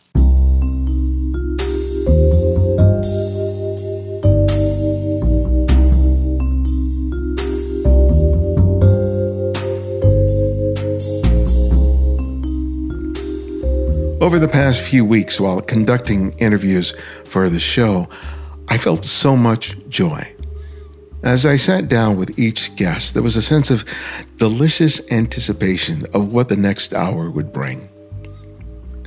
Over 14.18 14.38
the 14.38 14.48
past 14.48 14.80
few 14.80 15.04
weeks, 15.04 15.38
while 15.38 15.60
conducting 15.60 16.32
interviews 16.38 16.94
for 17.24 17.50
the 17.50 17.60
show, 17.60 18.08
I 18.66 18.78
felt 18.78 19.04
so 19.04 19.36
much 19.36 19.76
joy. 19.90 20.34
As 21.22 21.44
I 21.44 21.56
sat 21.56 21.86
down 21.88 22.16
with 22.16 22.38
each 22.38 22.74
guest, 22.76 23.12
there 23.12 23.22
was 23.22 23.36
a 23.36 23.42
sense 23.42 23.70
of 23.70 23.84
delicious 24.38 25.02
anticipation 25.10 26.06
of 26.14 26.32
what 26.32 26.48
the 26.48 26.56
next 26.56 26.94
hour 26.94 27.30
would 27.30 27.52
bring. 27.52 27.90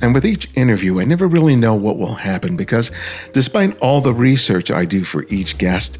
And 0.00 0.14
with 0.14 0.24
each 0.24 0.48
interview, 0.54 1.00
I 1.00 1.04
never 1.04 1.26
really 1.26 1.56
know 1.56 1.74
what 1.74 1.98
will 1.98 2.14
happen 2.14 2.56
because 2.56 2.92
despite 3.32 3.76
all 3.80 4.00
the 4.00 4.14
research 4.14 4.70
I 4.70 4.84
do 4.84 5.02
for 5.02 5.24
each 5.24 5.58
guest, 5.58 5.98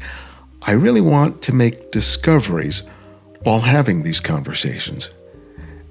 I 0.61 0.71
really 0.71 1.01
want 1.01 1.41
to 1.43 1.53
make 1.53 1.91
discoveries 1.91 2.83
while 3.43 3.59
having 3.59 4.03
these 4.03 4.21
conversations. 4.21 5.09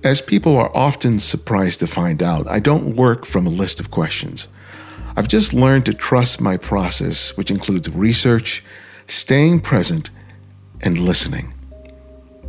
As 0.03 0.23
people 0.23 0.57
are 0.57 0.75
often 0.75 1.19
surprised 1.19 1.81
to 1.81 1.87
find 1.87 2.23
out, 2.23 2.47
I 2.47 2.59
don't 2.59 2.97
work 2.97 3.27
from 3.27 3.47
a 3.47 3.51
list 3.51 3.81
of 3.81 3.91
questions. 3.91 4.49
I've 5.15 5.29
just 5.29 5.53
learned 5.53 5.85
to 5.87 5.95
trust 5.95 6.41
my 6.41 6.57
process, 6.57 7.37
which 7.37 7.51
includes 7.51 7.91
research, 7.91 8.65
staying 9.09 9.61
present, 9.61 10.09
and 10.81 10.97
listening. 10.97 11.53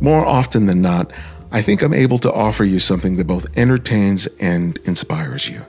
More 0.00 0.24
often 0.24 0.64
than 0.64 0.80
not, 0.80 1.12
I 1.50 1.60
think 1.60 1.82
I'm 1.82 1.92
able 1.92 2.18
to 2.20 2.32
offer 2.32 2.64
you 2.64 2.78
something 2.78 3.18
that 3.18 3.26
both 3.26 3.46
entertains 3.54 4.26
and 4.40 4.78
inspires 4.84 5.46
you. 5.46 5.60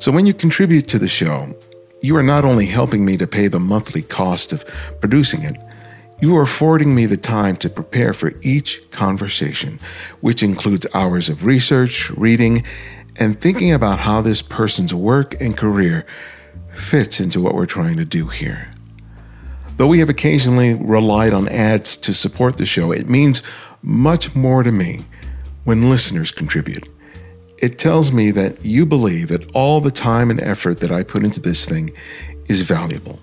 So 0.00 0.10
when 0.10 0.26
you 0.26 0.34
contribute 0.34 0.88
to 0.88 0.98
the 0.98 1.08
show, 1.08 1.54
you 2.02 2.16
are 2.16 2.22
not 2.22 2.44
only 2.44 2.66
helping 2.66 3.04
me 3.04 3.16
to 3.18 3.28
pay 3.28 3.46
the 3.46 3.60
monthly 3.60 4.02
cost 4.02 4.52
of 4.52 4.64
producing 5.00 5.42
it, 5.42 5.56
you 6.20 6.36
are 6.36 6.42
affording 6.42 6.94
me 6.94 7.06
the 7.06 7.16
time 7.16 7.56
to 7.56 7.70
prepare 7.70 8.12
for 8.12 8.34
each 8.42 8.82
conversation, 8.90 9.80
which 10.20 10.42
includes 10.42 10.86
hours 10.92 11.28
of 11.28 11.44
research, 11.44 12.10
reading, 12.10 12.64
and 13.16 13.40
thinking 13.40 13.72
about 13.72 14.00
how 14.00 14.20
this 14.20 14.42
person's 14.42 14.92
work 14.92 15.40
and 15.40 15.56
career 15.56 16.06
fits 16.74 17.20
into 17.20 17.40
what 17.40 17.54
we're 17.54 17.66
trying 17.66 17.96
to 17.96 18.04
do 18.04 18.26
here. 18.26 18.70
Though 19.76 19.86
we 19.86 20.00
have 20.00 20.10
occasionally 20.10 20.74
relied 20.74 21.32
on 21.32 21.48
ads 21.48 21.96
to 21.98 22.12
support 22.12 22.58
the 22.58 22.66
show, 22.66 22.92
it 22.92 23.08
means 23.08 23.42
much 23.82 24.34
more 24.34 24.62
to 24.62 24.70
me 24.70 25.06
when 25.64 25.88
listeners 25.88 26.30
contribute. 26.30 26.86
It 27.58 27.78
tells 27.78 28.12
me 28.12 28.30
that 28.32 28.64
you 28.64 28.84
believe 28.84 29.28
that 29.28 29.50
all 29.52 29.80
the 29.80 29.90
time 29.90 30.30
and 30.30 30.40
effort 30.40 30.80
that 30.80 30.90
I 30.90 31.02
put 31.02 31.24
into 31.24 31.40
this 31.40 31.66
thing 31.66 31.92
is 32.46 32.62
valuable. 32.62 33.18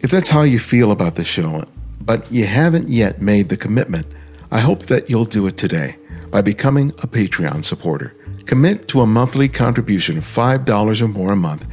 If 0.00 0.10
that's 0.10 0.28
how 0.28 0.42
you 0.42 0.58
feel 0.58 0.90
about 0.90 1.14
the 1.14 1.24
show, 1.24 1.64
but 2.04 2.30
you 2.30 2.46
haven't 2.46 2.88
yet 2.88 3.22
made 3.22 3.48
the 3.48 3.56
commitment, 3.56 4.06
I 4.50 4.60
hope 4.60 4.86
that 4.86 5.08
you'll 5.08 5.24
do 5.24 5.46
it 5.46 5.56
today 5.56 5.96
by 6.30 6.40
becoming 6.40 6.90
a 7.02 7.06
Patreon 7.06 7.64
supporter. 7.64 8.14
Commit 8.46 8.88
to 8.88 9.00
a 9.00 9.06
monthly 9.06 9.48
contribution 9.48 10.18
of 10.18 10.24
$5 10.24 11.00
or 11.00 11.08
more 11.08 11.32
a 11.32 11.36
month, 11.36 11.66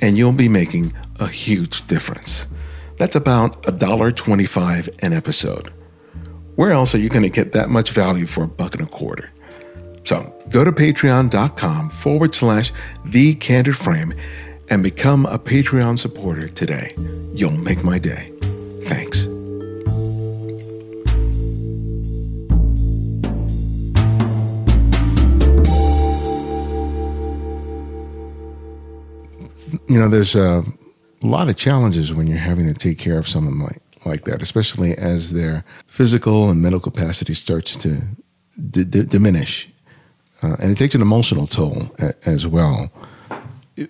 and 0.00 0.18
you'll 0.18 0.32
be 0.32 0.48
making 0.48 0.92
a 1.20 1.28
huge 1.28 1.86
difference. 1.86 2.46
That's 2.98 3.16
about 3.16 3.62
$1.25 3.62 4.98
an 5.02 5.12
episode. 5.12 5.72
Where 6.56 6.72
else 6.72 6.94
are 6.94 6.98
you 6.98 7.08
going 7.08 7.22
to 7.22 7.28
get 7.28 7.52
that 7.52 7.70
much 7.70 7.92
value 7.92 8.26
for 8.26 8.42
a 8.42 8.48
buck 8.48 8.74
and 8.74 8.82
a 8.82 8.90
quarter? 8.90 9.30
So 10.04 10.34
go 10.50 10.64
to 10.64 10.72
patreon.com 10.72 11.90
forward 11.90 12.34
slash 12.34 12.72
the 13.04 13.34
candid 13.34 13.76
frame 13.76 14.12
and 14.68 14.82
become 14.82 15.26
a 15.26 15.38
Patreon 15.38 15.98
supporter 15.98 16.48
today. 16.48 16.94
You'll 17.34 17.52
make 17.52 17.84
my 17.84 17.98
day. 17.98 18.30
Thanks. 18.84 19.27
You 29.88 29.98
know, 29.98 30.08
there's 30.08 30.34
a 30.34 30.64
lot 31.22 31.48
of 31.48 31.56
challenges 31.56 32.12
when 32.12 32.26
you're 32.26 32.38
having 32.38 32.66
to 32.66 32.74
take 32.74 32.98
care 32.98 33.18
of 33.18 33.28
someone 33.28 33.58
like, 33.60 33.80
like 34.04 34.24
that, 34.24 34.42
especially 34.42 34.96
as 34.96 35.32
their 35.32 35.64
physical 35.86 36.50
and 36.50 36.62
mental 36.62 36.80
capacity 36.80 37.34
starts 37.34 37.76
to 37.78 38.00
d- 38.70 38.84
d- 38.84 39.04
diminish. 39.04 39.68
Uh, 40.42 40.56
and 40.60 40.70
it 40.70 40.78
takes 40.78 40.94
an 40.94 41.02
emotional 41.02 41.46
toll 41.46 41.90
a- 41.98 42.14
as 42.28 42.46
well. 42.46 42.90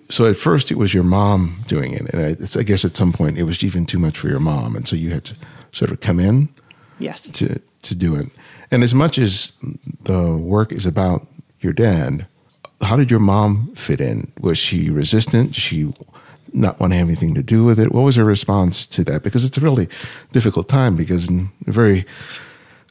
So 0.09 0.25
at 0.25 0.35
first 0.37 0.71
it 0.71 0.75
was 0.77 0.93
your 0.93 1.03
mom 1.03 1.63
doing 1.67 1.93
it, 1.93 2.01
and 2.13 2.21
I, 2.55 2.59
I 2.59 2.63
guess 2.63 2.85
at 2.85 2.95
some 2.97 3.11
point 3.11 3.37
it 3.37 3.43
was 3.43 3.63
even 3.63 3.85
too 3.85 3.97
much 3.99 4.17
for 4.19 4.27
your 4.27 4.39
mom, 4.39 4.75
and 4.75 4.87
so 4.87 4.95
you 4.95 5.09
had 5.09 5.25
to 5.25 5.35
sort 5.71 5.89
of 5.91 5.99
come 5.99 6.19
in, 6.19 6.49
yes, 6.99 7.23
to 7.23 7.59
to 7.81 7.95
do 7.95 8.15
it. 8.15 8.27
And 8.71 8.83
as 8.83 8.93
much 8.93 9.17
as 9.17 9.51
the 10.03 10.35
work 10.37 10.71
is 10.71 10.85
about 10.85 11.25
your 11.61 11.73
dad, 11.73 12.27
how 12.81 12.95
did 12.95 13.11
your 13.11 13.19
mom 13.19 13.73
fit 13.75 14.01
in? 14.01 14.31
Was 14.39 14.57
she 14.57 14.89
resistant? 14.89 15.55
She 15.55 15.93
not 16.53 16.79
want 16.79 16.93
to 16.93 16.97
have 16.97 17.07
anything 17.07 17.35
to 17.35 17.43
do 17.43 17.63
with 17.63 17.79
it? 17.79 17.91
What 17.91 18.01
was 18.01 18.15
her 18.15 18.23
response 18.23 18.85
to 18.87 19.03
that? 19.05 19.23
Because 19.23 19.45
it's 19.45 19.57
a 19.57 19.61
really 19.61 19.87
difficult 20.31 20.67
time 20.67 20.95
because 20.95 21.29
in 21.29 21.51
a 21.67 21.71
very 21.71 22.05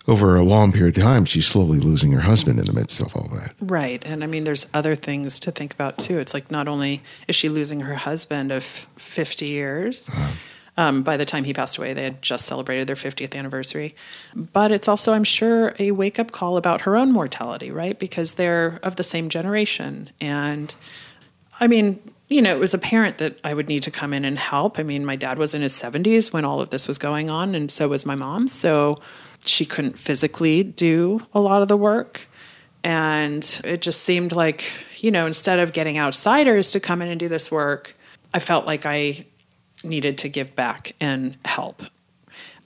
over 0.06 0.36
a 0.36 0.42
long 0.42 0.72
period 0.72 0.96
of 0.96 1.02
time, 1.02 1.26
she's 1.26 1.46
slowly 1.46 1.78
losing 1.78 2.12
her 2.12 2.20
husband 2.22 2.58
in 2.58 2.64
the 2.64 2.72
midst 2.72 3.00
of 3.00 3.14
all 3.14 3.28
that. 3.34 3.54
Right. 3.60 4.02
And 4.06 4.24
I 4.24 4.26
mean, 4.26 4.44
there's 4.44 4.66
other 4.72 4.94
things 4.94 5.38
to 5.40 5.50
think 5.50 5.74
about 5.74 5.98
too. 5.98 6.18
It's 6.18 6.32
like 6.32 6.50
not 6.50 6.66
only 6.66 7.02
is 7.28 7.36
she 7.36 7.50
losing 7.50 7.80
her 7.80 7.94
husband 7.94 8.50
of 8.50 8.64
50 8.64 9.46
years, 9.46 10.08
uh-huh. 10.08 10.30
Um, 10.78 11.02
by 11.02 11.16
the 11.16 11.24
time 11.24 11.42
he 11.42 11.52
passed 11.52 11.76
away, 11.76 11.92
they 11.92 12.04
had 12.04 12.22
just 12.22 12.46
celebrated 12.46 12.86
their 12.86 12.94
50th 12.96 13.36
anniversary. 13.36 13.96
But 14.34 14.70
it's 14.70 14.86
also, 14.86 15.12
I'm 15.12 15.24
sure, 15.24 15.74
a 15.80 15.90
wake 15.90 16.20
up 16.20 16.30
call 16.30 16.56
about 16.56 16.82
her 16.82 16.96
own 16.96 17.10
mortality, 17.10 17.72
right? 17.72 17.98
Because 17.98 18.34
they're 18.34 18.78
of 18.84 18.94
the 18.94 19.02
same 19.02 19.28
generation. 19.28 20.10
And 20.20 20.74
I 21.58 21.66
mean, 21.66 22.00
you 22.28 22.40
know, 22.40 22.52
it 22.52 22.60
was 22.60 22.74
apparent 22.74 23.18
that 23.18 23.40
I 23.42 23.54
would 23.54 23.68
need 23.68 23.82
to 23.82 23.90
come 23.90 24.14
in 24.14 24.24
and 24.24 24.38
help. 24.38 24.78
I 24.78 24.84
mean, 24.84 25.04
my 25.04 25.16
dad 25.16 25.36
was 25.36 25.52
in 25.52 25.62
his 25.62 25.72
70s 25.72 26.32
when 26.32 26.44
all 26.44 26.60
of 26.60 26.70
this 26.70 26.86
was 26.86 26.96
going 26.96 27.28
on, 27.28 27.56
and 27.56 27.72
so 27.72 27.88
was 27.88 28.06
my 28.06 28.14
mom. 28.14 28.46
So 28.46 29.00
she 29.44 29.66
couldn't 29.66 29.98
physically 29.98 30.62
do 30.62 31.18
a 31.34 31.40
lot 31.40 31.60
of 31.60 31.66
the 31.66 31.76
work. 31.76 32.28
And 32.84 33.60
it 33.64 33.82
just 33.82 34.02
seemed 34.02 34.30
like, 34.30 34.70
you 34.98 35.10
know, 35.10 35.26
instead 35.26 35.58
of 35.58 35.72
getting 35.72 35.98
outsiders 35.98 36.70
to 36.70 36.78
come 36.78 37.02
in 37.02 37.08
and 37.08 37.18
do 37.18 37.28
this 37.28 37.50
work, 37.50 37.96
I 38.32 38.38
felt 38.38 38.64
like 38.64 38.86
I 38.86 39.26
needed 39.84 40.18
to 40.18 40.28
give 40.28 40.54
back 40.54 40.94
and 41.00 41.36
help 41.44 41.82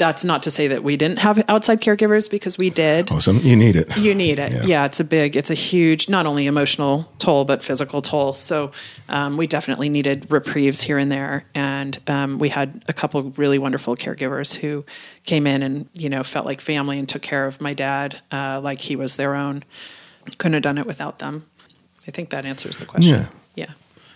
that's 0.02 0.24
not 0.24 0.42
to 0.42 0.50
say 0.50 0.66
that 0.66 0.82
we 0.82 0.96
didn't 0.96 1.20
have 1.20 1.44
outside 1.48 1.80
caregivers 1.80 2.28
because 2.28 2.58
we 2.58 2.70
did. 2.70 3.10
Awesome. 3.12 3.38
You 3.38 3.54
need 3.54 3.76
it. 3.76 3.96
You 3.96 4.16
need 4.16 4.40
it. 4.40 4.50
Yeah. 4.50 4.62
yeah. 4.64 4.84
it's 4.84 4.98
a 4.98 5.04
big, 5.04 5.36
it's 5.36 5.50
a 5.50 5.54
huge, 5.54 6.08
not 6.08 6.26
only 6.26 6.46
emotional 6.46 7.08
toll, 7.18 7.44
but 7.44 7.62
physical 7.62 8.02
toll. 8.02 8.32
So 8.32 8.72
um, 9.08 9.36
we 9.36 9.46
definitely 9.46 9.88
needed 9.88 10.28
reprieves 10.28 10.82
here 10.82 10.98
and 10.98 11.12
there. 11.12 11.44
And 11.54 12.00
um, 12.08 12.40
we 12.40 12.48
had 12.48 12.84
a 12.88 12.92
couple 12.92 13.22
really 13.36 13.58
wonderful 13.58 13.94
caregivers 13.94 14.56
who 14.56 14.84
came 15.24 15.46
in 15.46 15.62
and, 15.62 15.88
you 15.92 16.08
know, 16.08 16.24
felt 16.24 16.46
like 16.46 16.60
family 16.60 16.98
and 16.98 17.08
took 17.08 17.22
care 17.22 17.46
of 17.46 17.60
my 17.60 17.72
dad 17.72 18.20
uh, 18.32 18.60
like 18.60 18.80
he 18.80 18.96
was 18.96 19.14
their 19.14 19.36
own. 19.36 19.62
Couldn't 20.38 20.54
have 20.54 20.62
done 20.62 20.78
it 20.78 20.86
without 20.86 21.20
them. 21.20 21.46
I 22.08 22.10
think 22.10 22.30
that 22.30 22.44
answers 22.44 22.78
the 22.78 22.86
question. 22.86 23.12
Yeah. 23.12 23.26
Yeah. 23.54 23.70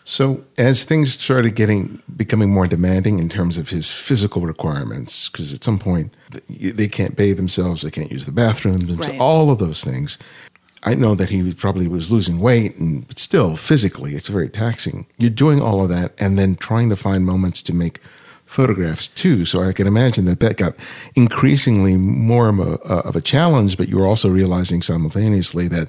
So 0.09 0.44
as 0.57 0.84
things 0.84 1.18
started 1.18 1.57
getting 1.57 2.00
becoming 2.16 2.54
more 2.54 2.68
demanding 2.68 3.18
in 3.18 3.28
terms 3.28 3.59
of 3.59 3.70
his 3.70 3.90
physical 3.90 4.42
requirements, 4.42 5.28
because 5.28 5.52
at 5.52 5.64
some 5.64 5.80
point 5.80 6.14
they 6.48 6.86
can't 6.86 7.16
bathe 7.16 7.36
themselves, 7.36 7.82
they 7.82 7.90
can't 7.90 8.12
use 8.12 8.24
the 8.24 8.30
bathroom, 8.30 8.86
right. 8.96 9.18
all 9.18 9.50
of 9.50 9.59
those 9.59 9.82
things. 9.82 10.16
I 10.84 10.94
know 10.94 11.16
that 11.16 11.30
he 11.30 11.52
probably 11.52 11.88
was 11.88 12.12
losing 12.12 12.38
weight, 12.38 12.76
and 12.76 13.07
but 13.09 13.18
still 13.18 13.57
physically, 13.57 14.14
it's 14.14 14.28
very 14.28 14.48
taxing. 14.48 15.07
You're 15.18 15.28
doing 15.28 15.61
all 15.61 15.82
of 15.82 15.88
that, 15.88 16.12
and 16.18 16.38
then 16.38 16.54
trying 16.54 16.88
to 16.90 16.96
find 16.96 17.26
moments 17.26 17.61
to 17.62 17.74
make 17.74 18.00
photographs 18.44 19.09
too. 19.09 19.44
So 19.44 19.61
I 19.61 19.72
can 19.72 19.88
imagine 19.88 20.24
that 20.26 20.38
that 20.38 20.57
got 20.57 20.76
increasingly 21.16 21.96
more 21.96 22.48
of 22.48 22.61
a, 22.61 22.78
uh, 22.84 23.02
of 23.04 23.16
a 23.16 23.20
challenge. 23.20 23.76
But 23.76 23.88
you 23.88 23.98
were 23.98 24.07
also 24.07 24.28
realizing 24.28 24.82
simultaneously 24.82 25.66
that 25.66 25.88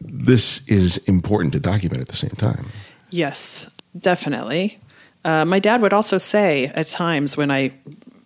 this 0.00 0.64
is 0.68 0.98
important 1.08 1.52
to 1.54 1.58
document 1.58 2.00
at 2.00 2.06
the 2.06 2.16
same 2.16 2.36
time. 2.38 2.66
Yes, 3.10 3.68
definitely. 3.98 4.78
Uh, 5.24 5.44
my 5.44 5.58
dad 5.58 5.82
would 5.82 5.92
also 5.92 6.18
say 6.18 6.66
at 6.66 6.86
times 6.86 7.36
when 7.36 7.50
I 7.50 7.72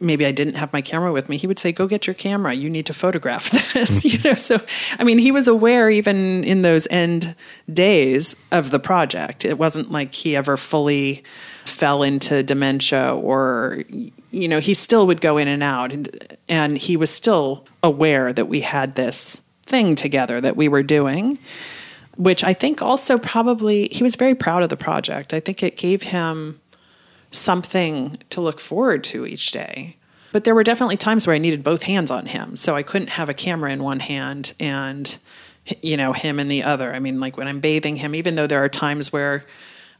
maybe 0.01 0.27
I 0.27 0.33
didn't 0.33 0.55
have 0.55 0.73
my 0.73 0.83
camera 0.83 1.13
with 1.13 1.29
me, 1.29 1.37
he 1.37 1.47
would 1.47 1.59
say, 1.59 1.73
"Go 1.73 1.87
get 1.87 2.07
your 2.07 2.15
camera. 2.15 2.55
You 2.55 2.71
need 2.71 2.87
to 2.87 2.95
photograph 2.95 3.51
this." 3.75 4.05
you 4.05 4.19
know, 4.23 4.35
so 4.35 4.61
I 4.99 5.05
mean, 5.05 5.19
he 5.19 5.33
was 5.33 5.49
aware 5.49 5.91
even 5.91 6.45
in 6.45 6.63
those 6.63 6.87
end 6.91 7.35
days 7.73 8.37
of 8.53 8.71
the 8.71 8.79
project. 8.79 9.45
It 9.45 9.59
wasn't 9.59 9.91
like 9.91 10.15
he 10.15 10.37
ever 10.37 10.57
fully 10.57 11.25
fell 11.65 12.03
into 12.03 12.43
dementia 12.43 13.15
or 13.15 13.85
you 14.31 14.49
know, 14.49 14.61
he 14.61 14.75
still 14.75 15.07
would 15.07 15.21
go 15.21 15.39
in 15.39 15.49
and 15.49 15.63
out 15.63 15.93
and 15.93 16.37
and 16.49 16.79
he 16.79 16.97
was 16.97 17.11
still 17.11 17.67
aware 17.83 18.33
that 18.33 18.47
we 18.47 18.61
had 18.61 18.95
this 18.95 19.41
thing 19.65 19.95
together 19.95 20.41
that 20.41 20.57
we 20.57 20.69
were 20.69 20.83
doing 20.83 21.39
which 22.17 22.45
I 22.45 22.53
think 22.53 22.83
also 22.83 23.19
probably 23.19 23.89
he 23.91 24.03
was 24.03 24.17
very 24.17 24.35
proud 24.35 24.63
of 24.63 24.69
the 24.69 24.77
project. 24.77 25.35
I 25.35 25.41
think 25.41 25.63
it 25.63 25.77
gave 25.77 26.03
him 26.03 26.61
something 27.31 28.19
to 28.31 28.41
look 28.41 28.61
forward 28.61 29.03
to 29.05 29.27
each 29.27 29.51
day. 29.51 29.97
But 30.33 30.45
there 30.45 30.55
were 30.55 30.65
definitely 30.65 30.97
times 30.97 31.27
where 31.27 31.35
I 31.35 31.39
needed 31.39 31.63
both 31.63 31.85
hands 31.85 32.11
on 32.11 32.27
him. 32.27 32.57
So 32.57 32.75
I 32.75 32.83
couldn't 32.83 33.11
have 33.11 33.29
a 33.29 33.35
camera 33.35 33.71
in 33.71 33.83
one 33.83 34.01
hand 34.01 34.53
and 34.59 35.17
you 35.81 35.97
know 35.97 36.13
him 36.13 36.39
in 36.39 36.49
the 36.49 36.63
other. 36.63 36.95
I 36.95 36.99
mean 36.99 37.21
like 37.21 37.37
when 37.37 37.49
I'm 37.49 37.61
bathing 37.61 37.97
him 37.97 38.15
even 38.15 38.35
though 38.35 38.47
there 38.47 38.63
are 38.63 38.69
times 38.69 39.13
where 39.13 39.45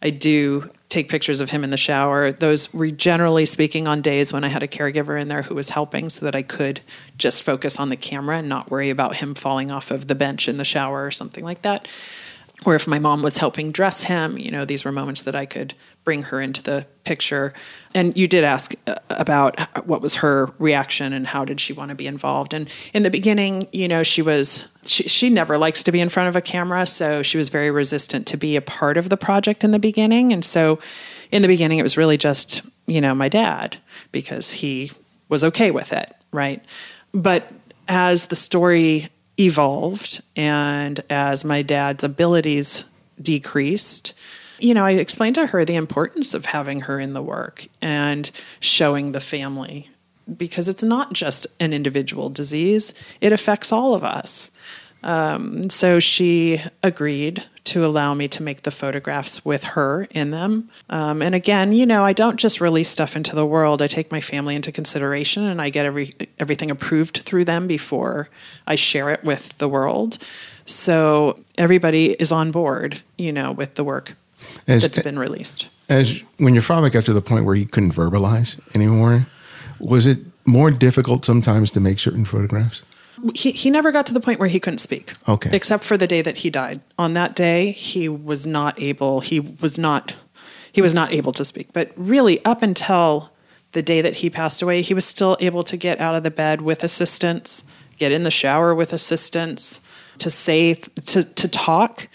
I 0.03 0.11
do 0.11 0.71
take 0.95 1.09
pictures 1.09 1.41
of 1.41 1.51
him 1.51 1.65
in 1.65 1.71
the 1.71 1.77
shower. 1.77 2.33
Those 2.33 2.73
were 2.73 2.91
generally 2.91 3.45
speaking 3.47 3.89
on 3.89 4.01
days 4.01 4.33
when 4.33 4.45
I 4.45 4.49
had 4.49 4.63
a 4.63 4.69
caregiver 4.69 5.21
in 5.21 5.29
there 5.29 5.43
who 5.43 5.55
was 5.55 5.71
helping 5.71 6.09
so 6.09 6.25
that 6.25 6.37
I 6.37 6.43
could 6.43 6.81
just 7.19 7.43
focus 7.43 7.81
on 7.81 7.89
the 7.89 7.97
camera 7.97 8.39
and 8.39 8.49
not 8.49 8.71
worry 8.71 8.91
about 8.91 9.17
him 9.17 9.35
falling 9.35 9.71
off 9.71 9.91
of 9.91 10.07
the 10.07 10.15
bench 10.15 10.49
in 10.49 10.57
the 10.57 10.65
shower 10.65 11.05
or 11.05 11.11
something 11.11 11.45
like 11.45 11.63
that. 11.63 11.89
Or 12.65 12.75
if 12.75 12.87
my 12.87 12.99
mom 13.01 13.23
was 13.23 13.39
helping 13.39 13.73
dress 13.73 14.05
him, 14.05 14.39
you 14.39 14.51
know, 14.51 14.65
these 14.65 14.85
were 14.85 14.93
moments 14.93 15.23
that 15.23 15.35
I 15.35 15.45
could 15.45 15.75
bring 16.05 16.23
her 16.25 16.41
into 16.41 16.63
the 16.63 16.87
picture. 17.05 17.53
And 17.95 18.17
you 18.17 18.29
did 18.29 18.45
ask 18.45 18.75
uh, 18.87 18.97
about 19.11 19.59
what 19.87 20.03
was 20.03 20.17
her 20.17 20.51
reaction 20.59 21.13
and 21.13 21.27
how 21.27 21.45
did 21.45 21.61
she 21.61 21.73
want 21.73 21.89
to 21.89 21.95
be 21.95 22.07
involved. 22.07 22.55
And 22.55 22.69
in 22.93 23.03
the 23.03 23.11
beginning, 23.11 23.69
you 23.73 23.89
know, 23.89 24.03
she 24.03 24.23
was 24.23 24.67
she 24.85 25.09
she 25.09 25.31
never 25.31 25.59
likes 25.59 25.83
to 25.85 25.93
be 25.93 26.01
in 26.01 26.09
front 26.09 26.29
of 26.29 26.37
a 26.37 26.41
camera, 26.41 26.87
so 26.87 27.23
she 27.23 27.39
was 27.39 27.49
very 27.49 27.71
resistant 27.71 28.27
to 28.29 28.37
be 28.37 28.57
a 28.57 28.61
part 28.61 28.97
of 28.97 29.09
the 29.09 29.17
project 29.17 29.65
in 29.65 29.71
the 29.71 29.79
beginning. 29.79 30.33
And 30.33 30.45
so 30.45 30.79
in 31.31 31.43
the 31.43 31.49
beginning 31.49 31.79
it 31.79 31.83
was 31.83 31.97
really 31.97 32.19
just, 32.19 32.63
you 32.87 33.01
know, 33.01 33.15
my 33.15 33.29
dad 33.29 33.79
because 34.13 34.53
he 34.53 34.93
was 35.29 35.43
okay 35.43 35.71
with 35.71 35.93
it, 35.93 36.15
right? 36.33 36.63
But 37.13 37.51
as 37.89 38.27
the 38.27 38.37
story 38.37 39.09
evolved 39.39 40.23
and 40.37 41.03
as 41.11 41.45
my 41.45 41.63
dad's 41.63 42.05
abilities 42.05 42.85
decreased, 43.21 44.15
you 44.59 44.75
know, 44.75 44.85
I 44.85 44.93
explained 44.93 45.35
to 45.37 45.47
her 45.47 45.65
the 45.65 45.75
importance 45.75 46.35
of 46.35 46.47
having 46.47 46.83
her 46.83 47.01
in 47.01 47.15
the 47.15 47.23
work 47.23 47.67
and 47.81 48.31
showing 48.61 49.13
the 49.13 49.21
family 49.21 49.91
because 50.37 50.69
it's 50.69 50.83
not 50.83 51.13
just 51.13 51.47
an 51.61 51.73
individual 51.73 52.31
disease, 52.31 52.95
it 53.21 53.33
affects 53.33 53.73
all 53.73 53.95
of 53.95 54.05
us. 54.05 54.51
Um, 55.03 55.69
so 55.69 56.01
she 56.01 56.63
agreed 56.83 57.45
to 57.65 57.85
allow 57.85 58.15
me 58.15 58.27
to 58.29 58.43
make 58.43 58.63
the 58.63 58.71
photographs 58.71 59.45
with 59.45 59.65
her 59.65 60.05
in 60.11 60.31
them. 60.31 60.71
Um, 60.89 61.21
and 61.21 61.35
again, 61.35 61.73
you 61.73 61.85
know, 61.85 62.05
I 62.05 62.15
don't 62.15 62.37
just 62.37 62.61
release 62.61 62.89
stuff 62.89 63.15
into 63.15 63.35
the 63.35 63.47
world. 63.47 63.83
I 63.83 63.87
take 63.87 64.11
my 64.11 64.21
family 64.21 64.55
into 64.55 64.73
consideration, 64.73 65.45
and 65.45 65.61
I 65.61 65.69
get 65.71 65.87
every 65.87 66.15
everything 66.39 66.71
approved 66.71 67.19
through 67.19 67.45
them 67.45 67.67
before 67.67 68.29
I 68.67 68.75
share 68.77 69.11
it 69.11 69.25
with 69.25 69.57
the 69.59 69.69
world. 69.69 70.19
So 70.67 71.41
everybody 71.59 72.13
is 72.13 72.33
on 72.33 72.51
board, 72.51 73.03
you 73.19 73.33
know, 73.33 73.53
with 73.53 73.75
the 73.75 73.85
work 73.85 74.17
as, 74.67 74.83
that's 74.83 74.99
been 74.99 75.19
released. 75.19 75.69
As 75.89 76.23
when 76.39 76.55
your 76.55 76.63
father 76.63 76.91
got 76.91 77.05
to 77.07 77.13
the 77.13 77.23
point 77.23 77.45
where 77.45 77.55
he 77.55 77.67
couldn't 77.67 77.93
verbalize 77.93 78.59
anymore, 78.75 79.27
was 79.79 80.07
it 80.07 80.19
more 80.47 80.71
difficult 80.71 81.25
sometimes 81.25 81.71
to 81.73 81.81
make 81.81 81.99
certain 81.99 82.25
photographs? 82.25 82.83
he, 83.35 83.53
he 83.53 83.71
never 83.71 83.93
got 83.93 84.07
to 84.07 84.15
the 84.15 84.21
point 84.21 84.39
where 84.39 84.49
he 84.49 84.61
couldn't 84.61 84.79
speak. 84.79 85.13
Okay. 85.29 85.51
Except 85.53 85.85
for 85.85 85.97
the 85.97 86.07
day 86.07 86.23
that 86.23 86.39
he 86.39 86.51
died. 86.51 86.81
On 86.99 87.15
that 87.15 87.35
day, 87.35 87.73
he 87.73 88.09
was 88.09 88.47
not 88.47 88.81
able, 88.81 89.21
he 89.21 89.41
was 89.41 89.79
not, 89.79 90.15
he 90.73 90.83
was 90.83 90.95
not 90.95 91.13
able 91.13 91.33
to 91.33 91.45
speak. 91.45 91.73
But 91.73 91.93
really, 91.97 92.45
up 92.45 92.63
until 92.63 93.31
the 93.73 93.83
day 93.83 94.01
that 94.03 94.17
he 94.17 94.31
passed 94.31 94.63
away, 94.63 94.83
he 94.83 94.95
was 94.95 95.05
still 95.05 95.37
able 95.41 95.63
to 95.65 95.77
get 95.77 96.01
out 96.01 96.15
of 96.15 96.23
the 96.23 96.31
bed 96.31 96.61
with 96.61 96.85
assistance, 96.85 97.65
get 97.99 98.13
in 98.13 98.25
the 98.25 98.31
shower 98.31 98.75
with 98.75 98.93
assistance, 98.93 99.81
to 100.19 100.31
say, 100.31 100.75
to, 100.75 101.25
to 101.25 101.49
talk. 101.49 102.09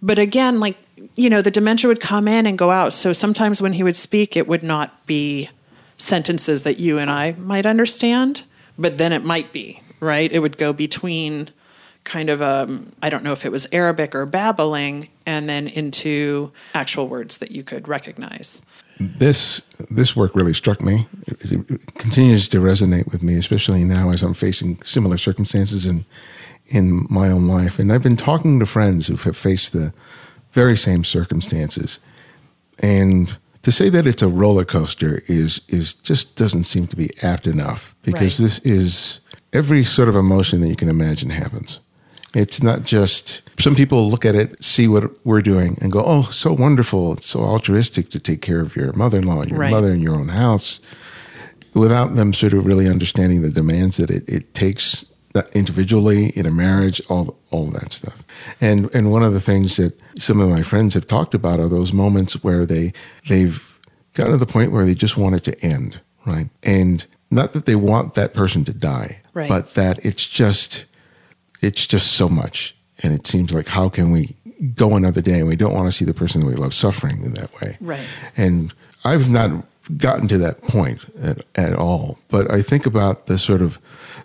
But 0.00 0.18
again, 0.18 0.60
like, 0.60 0.76
you 1.14 1.30
know, 1.30 1.42
the 1.42 1.50
dementia 1.50 1.88
would 1.88 2.00
come 2.00 2.28
in 2.28 2.46
and 2.46 2.58
go 2.58 2.70
out. 2.70 2.92
So 2.92 3.12
sometimes 3.12 3.60
when 3.60 3.74
he 3.74 3.82
would 3.82 3.96
speak, 3.96 4.36
it 4.36 4.46
would 4.46 4.62
not 4.62 5.06
be 5.06 5.50
sentences 5.96 6.62
that 6.64 6.78
you 6.78 6.98
and 6.98 7.10
I 7.10 7.32
might 7.32 7.66
understand, 7.66 8.42
but 8.78 8.98
then 8.98 9.12
it 9.12 9.24
might 9.24 9.52
be, 9.52 9.82
right? 10.00 10.30
It 10.32 10.40
would 10.40 10.58
go 10.58 10.72
between 10.72 11.50
kind 12.04 12.30
of 12.30 12.42
um, 12.42 12.92
I 13.02 13.08
don't 13.08 13.22
know 13.22 13.32
if 13.32 13.44
it 13.44 13.52
was 13.52 13.66
Arabic 13.72 14.14
or 14.14 14.26
babbling, 14.26 15.08
and 15.26 15.48
then 15.48 15.68
into 15.68 16.52
actual 16.74 17.08
words 17.08 17.38
that 17.38 17.52
you 17.52 17.62
could 17.62 17.88
recognize. 17.88 18.62
This 18.98 19.60
this 19.90 20.16
work 20.16 20.34
really 20.34 20.54
struck 20.54 20.80
me. 20.80 21.06
It, 21.26 21.52
it 21.52 21.94
continues 21.94 22.48
to 22.48 22.58
resonate 22.58 23.10
with 23.10 23.22
me, 23.22 23.34
especially 23.36 23.84
now 23.84 24.10
as 24.10 24.22
I'm 24.22 24.34
facing 24.34 24.82
similar 24.82 25.18
circumstances 25.18 25.86
in 25.86 26.04
in 26.66 27.06
my 27.10 27.28
own 27.28 27.46
life. 27.46 27.78
And 27.78 27.92
I've 27.92 28.02
been 28.02 28.16
talking 28.16 28.58
to 28.58 28.66
friends 28.66 29.06
who 29.06 29.16
have 29.16 29.36
faced 29.36 29.72
the 29.72 29.92
very 30.52 30.76
same 30.76 31.04
circumstances, 31.04 31.98
and 32.78 33.36
to 33.62 33.72
say 33.72 33.88
that 33.88 34.06
it's 34.06 34.22
a 34.22 34.28
roller 34.28 34.64
coaster 34.64 35.22
is 35.26 35.60
is 35.68 35.94
just 35.94 36.36
doesn't 36.36 36.64
seem 36.64 36.86
to 36.88 36.96
be 36.96 37.10
apt 37.22 37.46
enough 37.46 37.94
because 38.02 38.38
right. 38.38 38.44
this 38.44 38.58
is 38.60 39.20
every 39.52 39.84
sort 39.84 40.08
of 40.08 40.16
emotion 40.16 40.60
that 40.60 40.68
you 40.68 40.76
can 40.76 40.88
imagine 40.88 41.30
happens. 41.30 41.80
It's 42.34 42.62
not 42.62 42.84
just 42.84 43.42
some 43.58 43.74
people 43.74 44.08
look 44.08 44.24
at 44.24 44.34
it, 44.34 44.62
see 44.62 44.88
what 44.88 45.10
we're 45.24 45.42
doing, 45.42 45.76
and 45.80 45.92
go, 45.92 46.02
"Oh, 46.04 46.28
so 46.30 46.52
wonderful! 46.52 47.12
It's 47.12 47.26
so 47.26 47.40
altruistic 47.40 48.08
to 48.10 48.18
take 48.18 48.40
care 48.40 48.60
of 48.60 48.74
your 48.74 48.92
mother-in-law, 48.94 49.42
and 49.42 49.50
your 49.50 49.60
right. 49.60 49.70
mother 49.70 49.92
in 49.92 50.00
your 50.00 50.14
own 50.14 50.28
house," 50.28 50.80
without 51.74 52.16
them 52.16 52.32
sort 52.32 52.54
of 52.54 52.64
really 52.64 52.88
understanding 52.88 53.42
the 53.42 53.50
demands 53.50 53.98
that 53.98 54.10
it, 54.10 54.26
it 54.28 54.54
takes 54.54 55.04
individually 55.54 56.28
in 56.30 56.46
a 56.46 56.50
marriage, 56.50 57.00
all 57.08 57.38
all 57.50 57.66
that 57.66 57.92
stuff. 57.92 58.22
And 58.60 58.94
and 58.94 59.10
one 59.10 59.22
of 59.22 59.32
the 59.32 59.40
things 59.40 59.76
that 59.76 59.98
some 60.18 60.40
of 60.40 60.48
my 60.48 60.62
friends 60.62 60.94
have 60.94 61.06
talked 61.06 61.34
about 61.34 61.60
are 61.60 61.68
those 61.68 61.92
moments 61.92 62.42
where 62.44 62.66
they 62.66 62.92
they've 63.28 63.68
gotten 64.14 64.32
to 64.32 64.38
the 64.38 64.46
point 64.46 64.72
where 64.72 64.84
they 64.84 64.94
just 64.94 65.16
want 65.16 65.34
it 65.34 65.44
to 65.44 65.64
end, 65.64 66.00
right? 66.26 66.48
And 66.62 67.06
not 67.30 67.52
that 67.54 67.64
they 67.64 67.76
want 67.76 68.14
that 68.14 68.34
person 68.34 68.64
to 68.64 68.72
die, 68.74 69.20
right. 69.32 69.48
but 69.48 69.74
that 69.74 70.04
it's 70.04 70.26
just 70.26 70.84
it's 71.62 71.86
just 71.86 72.12
so 72.12 72.28
much 72.28 72.74
and 73.02 73.12
it 73.12 73.26
seems 73.26 73.54
like 73.54 73.68
how 73.68 73.88
can 73.88 74.10
we 74.10 74.34
go 74.74 74.96
another 74.96 75.20
day 75.20 75.38
and 75.38 75.48
we 75.48 75.56
don't 75.56 75.74
want 75.74 75.86
to 75.86 75.92
see 75.92 76.04
the 76.04 76.14
person 76.14 76.40
that 76.40 76.46
we 76.46 76.54
love 76.54 76.74
suffering 76.74 77.22
in 77.22 77.32
that 77.34 77.52
way 77.60 77.76
right 77.80 78.06
and 78.36 78.74
i've 79.04 79.30
not 79.30 79.64
gotten 79.96 80.28
to 80.28 80.38
that 80.38 80.62
point 80.62 81.04
at, 81.20 81.44
at 81.54 81.74
all 81.74 82.18
but 82.28 82.50
i 82.50 82.62
think 82.62 82.86
about 82.86 83.26
the 83.26 83.38
sort 83.38 83.62
of 83.62 83.78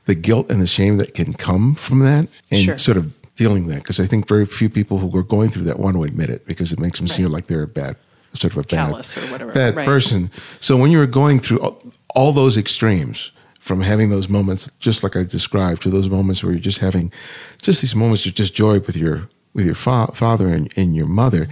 the 0.07 0.15
guilt 0.15 0.49
and 0.49 0.61
the 0.61 0.67
shame 0.67 0.97
that 0.97 1.13
can 1.13 1.33
come 1.33 1.75
from 1.75 1.99
that 1.99 2.27
and 2.51 2.61
sure. 2.61 2.77
sort 2.77 2.97
of 2.97 3.13
feeling 3.35 3.67
that 3.67 3.77
because 3.77 3.99
i 3.99 4.05
think 4.05 4.27
very 4.27 4.45
few 4.45 4.69
people 4.69 4.97
who 4.97 5.15
are 5.17 5.23
going 5.23 5.49
through 5.49 5.63
that 5.63 5.79
want 5.79 5.95
to 5.95 6.03
admit 6.03 6.29
it 6.29 6.45
because 6.47 6.73
it 6.73 6.79
makes 6.79 6.99
them 6.99 7.05
right. 7.05 7.15
seem 7.15 7.27
like 7.27 7.47
they're 7.47 7.63
a 7.63 7.67
bad 7.67 7.95
sort 8.33 8.51
of 8.51 8.57
a 8.57 8.63
bad, 8.63 9.53
bad 9.53 9.75
right. 9.75 9.85
person 9.85 10.31
so 10.59 10.75
when 10.75 10.91
you 10.91 10.97
were 10.97 11.07
going 11.07 11.39
through 11.39 11.59
all, 11.59 11.81
all 12.15 12.31
those 12.31 12.57
extremes 12.57 13.31
from 13.67 13.81
having 13.81 14.09
those 14.09 14.29
moments, 14.29 14.71
just 14.79 15.03
like 15.03 15.15
I 15.15 15.23
described, 15.23 15.81
to 15.83 15.89
those 15.89 16.09
moments 16.09 16.41
where 16.41 16.53
you're 16.53 16.61
just 16.61 16.79
having 16.79 17.11
just 17.61 17.81
these 17.81 17.95
moments 17.95 18.25
of 18.25 18.33
just 18.33 18.55
joy 18.55 18.79
with 18.79 18.95
your 18.95 19.29
with 19.53 19.65
your 19.65 19.75
fa- 19.75 20.11
father 20.13 20.47
and, 20.49 20.71
and 20.77 20.95
your 20.95 21.07
mother. 21.07 21.47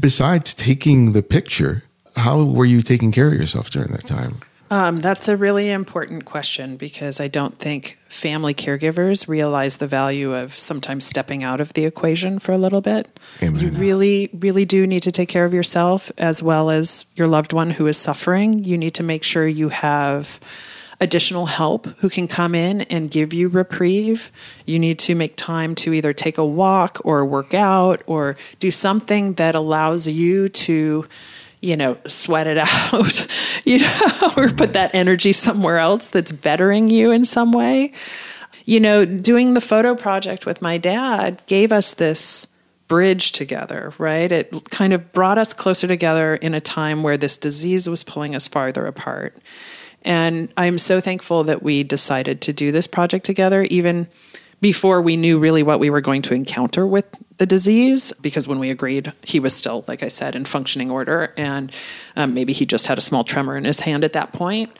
Besides 0.00 0.54
taking 0.54 1.12
the 1.12 1.22
picture, 1.22 1.82
how 2.16 2.44
were 2.44 2.64
you 2.64 2.82
taking 2.82 3.12
care 3.12 3.28
of 3.28 3.34
yourself 3.34 3.70
during 3.70 3.90
that 3.92 4.06
time? 4.06 4.40
Um, 4.74 4.98
that's 4.98 5.28
a 5.28 5.36
really 5.36 5.70
important 5.70 6.24
question 6.24 6.76
because 6.76 7.20
I 7.20 7.28
don't 7.28 7.56
think 7.60 7.96
family 8.08 8.54
caregivers 8.54 9.28
realize 9.28 9.76
the 9.76 9.86
value 9.86 10.34
of 10.34 10.52
sometimes 10.52 11.04
stepping 11.04 11.44
out 11.44 11.60
of 11.60 11.74
the 11.74 11.84
equation 11.84 12.40
for 12.40 12.50
a 12.50 12.58
little 12.58 12.80
bit. 12.80 13.06
Amen. 13.40 13.62
You 13.62 13.70
really, 13.70 14.30
really 14.32 14.64
do 14.64 14.84
need 14.84 15.04
to 15.04 15.12
take 15.12 15.28
care 15.28 15.44
of 15.44 15.54
yourself 15.54 16.10
as 16.18 16.42
well 16.42 16.70
as 16.70 17.04
your 17.14 17.28
loved 17.28 17.52
one 17.52 17.70
who 17.70 17.86
is 17.86 17.96
suffering. 17.96 18.64
You 18.64 18.76
need 18.76 18.94
to 18.94 19.04
make 19.04 19.22
sure 19.22 19.46
you 19.46 19.68
have 19.68 20.40
additional 21.00 21.46
help 21.46 21.86
who 21.98 22.10
can 22.10 22.26
come 22.26 22.56
in 22.56 22.80
and 22.82 23.12
give 23.12 23.32
you 23.32 23.48
reprieve. 23.48 24.32
You 24.66 24.80
need 24.80 24.98
to 25.00 25.14
make 25.14 25.36
time 25.36 25.76
to 25.76 25.92
either 25.92 26.12
take 26.12 26.36
a 26.36 26.44
walk 26.44 27.00
or 27.04 27.24
work 27.24 27.54
out 27.54 28.02
or 28.06 28.36
do 28.58 28.72
something 28.72 29.34
that 29.34 29.54
allows 29.54 30.08
you 30.08 30.48
to, 30.48 31.04
you 31.64 31.76
know, 31.76 31.96
sweat 32.06 32.46
it 32.46 32.58
out, 32.58 33.26
you 33.64 33.78
know, 33.78 34.32
or 34.36 34.50
put 34.50 34.74
that 34.74 34.94
energy 34.94 35.32
somewhere 35.32 35.78
else 35.78 36.08
that's 36.08 36.30
bettering 36.30 36.90
you 36.90 37.10
in 37.10 37.24
some 37.24 37.52
way. 37.52 37.92
You 38.66 38.80
know, 38.80 39.04
doing 39.04 39.54
the 39.54 39.60
photo 39.60 39.94
project 39.94 40.46
with 40.46 40.62
my 40.62 40.78
dad 40.78 41.42
gave 41.46 41.72
us 41.72 41.94
this 41.94 42.46
bridge 42.86 43.32
together, 43.32 43.92
right? 43.98 44.30
It 44.30 44.70
kind 44.70 44.92
of 44.92 45.12
brought 45.12 45.38
us 45.38 45.52
closer 45.52 45.86
together 45.86 46.34
in 46.36 46.54
a 46.54 46.60
time 46.60 47.02
where 47.02 47.16
this 47.16 47.36
disease 47.36 47.88
was 47.88 48.02
pulling 48.02 48.34
us 48.34 48.46
farther 48.46 48.86
apart. 48.86 49.36
And 50.02 50.52
I'm 50.56 50.76
so 50.76 51.00
thankful 51.00 51.44
that 51.44 51.62
we 51.62 51.82
decided 51.82 52.42
to 52.42 52.52
do 52.52 52.72
this 52.72 52.86
project 52.86 53.24
together, 53.24 53.62
even 53.64 54.06
before 54.64 55.02
we 55.02 55.14
knew 55.14 55.38
really 55.38 55.62
what 55.62 55.78
we 55.78 55.90
were 55.90 56.00
going 56.00 56.22
to 56.22 56.32
encounter 56.32 56.86
with 56.86 57.04
the 57.36 57.44
disease. 57.44 58.14
Because 58.22 58.48
when 58.48 58.58
we 58.58 58.70
agreed, 58.70 59.12
he 59.22 59.38
was 59.38 59.54
still, 59.54 59.84
like 59.88 60.02
I 60.02 60.08
said, 60.08 60.34
in 60.34 60.46
functioning 60.46 60.90
order. 60.90 61.34
And 61.36 61.70
um, 62.16 62.32
maybe 62.32 62.54
he 62.54 62.64
just 62.64 62.86
had 62.86 62.96
a 62.96 63.02
small 63.02 63.24
tremor 63.24 63.58
in 63.58 63.66
his 63.66 63.80
hand 63.80 64.04
at 64.04 64.14
that 64.14 64.32
point. 64.32 64.70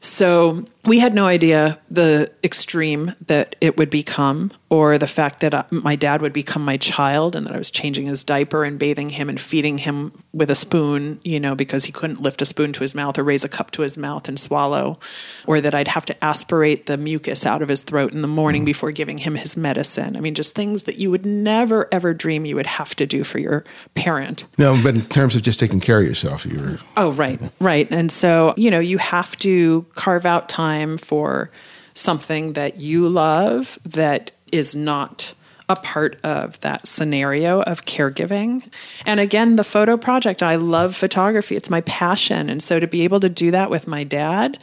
So 0.00 0.64
we 0.86 0.98
had 0.98 1.14
no 1.14 1.26
idea 1.26 1.78
the 1.90 2.30
extreme 2.44 3.14
that 3.26 3.56
it 3.60 3.76
would 3.76 3.90
become, 3.90 4.52
or 4.68 4.98
the 4.98 5.06
fact 5.06 5.40
that 5.40 5.54
uh, 5.54 5.64
my 5.70 5.96
dad 5.96 6.20
would 6.22 6.32
become 6.32 6.64
my 6.64 6.76
child 6.76 7.36
and 7.36 7.46
that 7.46 7.54
I 7.54 7.58
was 7.58 7.70
changing 7.70 8.06
his 8.06 8.24
diaper 8.24 8.64
and 8.64 8.78
bathing 8.78 9.10
him 9.10 9.28
and 9.28 9.40
feeding 9.40 9.78
him 9.78 10.12
with 10.32 10.50
a 10.50 10.54
spoon, 10.54 11.20
you 11.22 11.38
know, 11.38 11.54
because 11.54 11.84
he 11.84 11.92
couldn't 11.92 12.20
lift 12.20 12.42
a 12.42 12.46
spoon 12.46 12.72
to 12.74 12.80
his 12.80 12.94
mouth 12.94 13.18
or 13.18 13.22
raise 13.22 13.44
a 13.44 13.48
cup 13.48 13.70
to 13.72 13.82
his 13.82 13.96
mouth 13.96 14.28
and 14.28 14.38
swallow, 14.38 14.98
or 15.46 15.60
that 15.60 15.74
I'd 15.74 15.88
have 15.88 16.04
to 16.06 16.24
aspirate 16.24 16.86
the 16.86 16.96
mucus 16.96 17.46
out 17.46 17.62
of 17.62 17.68
his 17.68 17.82
throat 17.82 18.12
in 18.12 18.22
the 18.22 18.28
morning 18.28 18.62
mm. 18.62 18.66
before 18.66 18.92
giving 18.92 19.18
him 19.18 19.34
his 19.36 19.56
medicine. 19.56 20.16
I 20.16 20.20
mean, 20.20 20.34
just 20.34 20.54
things 20.54 20.84
that 20.84 20.98
you 20.98 21.10
would 21.10 21.26
never, 21.26 21.88
ever 21.92 22.12
dream 22.12 22.44
you 22.44 22.56
would 22.56 22.66
have 22.66 22.94
to 22.96 23.06
do 23.06 23.24
for 23.24 23.38
your 23.38 23.64
parent. 23.94 24.46
No, 24.58 24.80
but 24.82 24.94
in 24.94 25.04
terms 25.06 25.36
of 25.36 25.42
just 25.42 25.60
taking 25.60 25.80
care 25.80 26.00
of 26.00 26.06
yourself, 26.06 26.44
you 26.44 26.58
were. 26.58 26.78
Oh, 26.96 27.12
right, 27.12 27.40
right. 27.60 27.90
And 27.90 28.10
so, 28.10 28.54
you 28.56 28.70
know, 28.70 28.80
you 28.80 28.98
have 28.98 29.36
to 29.38 29.86
carve 29.94 30.26
out 30.26 30.48
time 30.48 30.75
for 30.98 31.50
something 31.94 32.52
that 32.52 32.76
you 32.76 33.08
love 33.08 33.78
that 33.84 34.32
is 34.52 34.76
not 34.76 35.34
a 35.68 35.76
part 35.76 36.20
of 36.22 36.60
that 36.60 36.86
scenario 36.86 37.60
of 37.62 37.84
caregiving. 37.84 38.70
And 39.04 39.18
again, 39.18 39.56
the 39.56 39.64
photo 39.64 39.96
project, 39.96 40.42
I 40.42 40.56
love 40.56 40.94
photography. 40.94 41.56
It's 41.56 41.70
my 41.70 41.80
passion. 41.82 42.48
And 42.48 42.62
so 42.62 42.78
to 42.78 42.86
be 42.86 43.02
able 43.02 43.20
to 43.20 43.28
do 43.28 43.50
that 43.50 43.70
with 43.70 43.88
my 43.88 44.04
dad, 44.04 44.58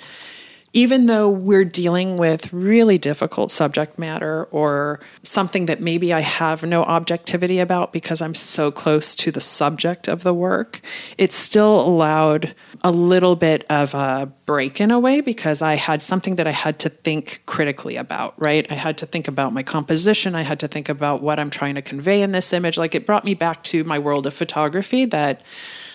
even 0.75 1.05
though 1.05 1.29
we're 1.29 1.65
dealing 1.65 2.17
with 2.17 2.51
really 2.51 2.97
difficult 2.97 3.51
subject 3.51 3.99
matter 3.99 4.45
or 4.45 4.99
something 5.21 5.67
that 5.67 5.79
maybe 5.79 6.11
I 6.11 6.21
have 6.21 6.63
no 6.63 6.83
objectivity 6.83 7.59
about 7.59 7.93
because 7.93 8.21
I'm 8.21 8.33
so 8.33 8.71
close 8.71 9.13
to 9.15 9.29
the 9.29 9.39
subject 9.39 10.07
of 10.07 10.23
the 10.23 10.33
work, 10.33 10.81
it 11.17 11.31
still 11.31 11.79
allowed 11.81 12.55
a 12.83 12.91
little 12.91 13.37
bit 13.37 13.63
of 13.69 13.93
a 13.93 14.29
break 14.45 14.81
in 14.81 14.91
a 14.91 14.99
way 14.99 15.21
because 15.21 15.61
I 15.61 15.75
had 15.75 16.01
something 16.01 16.35
that 16.35 16.47
I 16.47 16.51
had 16.51 16.79
to 16.79 16.89
think 16.89 17.41
critically 17.45 17.95
about, 17.95 18.33
right? 18.37 18.69
I 18.69 18.75
had 18.75 18.97
to 18.97 19.05
think 19.05 19.29
about 19.29 19.53
my 19.53 19.63
composition. 19.63 20.35
I 20.35 20.41
had 20.41 20.59
to 20.59 20.67
think 20.67 20.89
about 20.89 21.21
what 21.21 21.39
I'm 21.39 21.49
trying 21.49 21.75
to 21.75 21.81
convey 21.81 22.21
in 22.21 22.33
this 22.33 22.51
image. 22.51 22.77
Like 22.77 22.93
it 22.93 23.05
brought 23.05 23.23
me 23.23 23.35
back 23.35 23.63
to 23.65 23.85
my 23.85 23.99
world 23.99 24.27
of 24.27 24.33
photography 24.33 25.05
that 25.05 25.41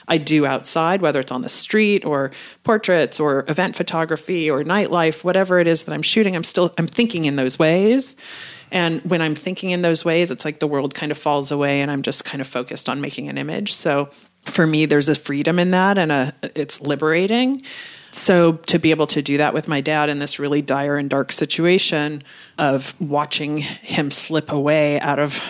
I 0.08 0.16
do 0.16 0.46
outside, 0.46 1.02
whether 1.02 1.20
it's 1.20 1.30
on 1.30 1.42
the 1.42 1.50
street 1.50 2.06
or 2.06 2.30
portraits 2.64 3.20
or 3.20 3.44
event 3.48 3.76
photography 3.76 4.50
or 4.50 4.64
nightlife, 4.64 5.22
whatever 5.22 5.60
it 5.60 5.66
is 5.66 5.82
that 5.84 5.92
I'm 5.92 6.02
shooting, 6.02 6.34
I'm 6.34 6.44
still 6.44 6.72
I'm 6.78 6.86
thinking 6.86 7.26
in 7.26 7.36
those 7.36 7.58
ways. 7.58 8.16
And 8.70 9.02
when 9.02 9.22
I'm 9.22 9.34
thinking 9.34 9.70
in 9.70 9.82
those 9.82 10.04
ways, 10.04 10.30
it's 10.30 10.44
like 10.44 10.60
the 10.60 10.66
world 10.66 10.94
kind 10.94 11.12
of 11.12 11.18
falls 11.18 11.50
away 11.50 11.80
and 11.80 11.90
I'm 11.90 12.02
just 12.02 12.24
kind 12.24 12.40
of 12.40 12.46
focused 12.46 12.88
on 12.88 13.00
making 13.00 13.28
an 13.28 13.38
image. 13.38 13.74
So 13.74 14.10
for 14.48 14.66
me, 14.66 14.86
there's 14.86 15.08
a 15.08 15.14
freedom 15.14 15.58
in 15.58 15.70
that 15.70 15.98
and 15.98 16.10
a, 16.10 16.34
it's 16.54 16.80
liberating. 16.80 17.62
So 18.10 18.52
to 18.52 18.78
be 18.78 18.90
able 18.90 19.06
to 19.08 19.22
do 19.22 19.36
that 19.36 19.54
with 19.54 19.68
my 19.68 19.80
dad 19.80 20.08
in 20.08 20.18
this 20.18 20.38
really 20.38 20.62
dire 20.62 20.96
and 20.96 21.10
dark 21.10 21.30
situation 21.30 22.22
of 22.56 22.98
watching 23.00 23.58
him 23.58 24.10
slip 24.10 24.50
away 24.50 24.98
out 25.00 25.18
of 25.18 25.40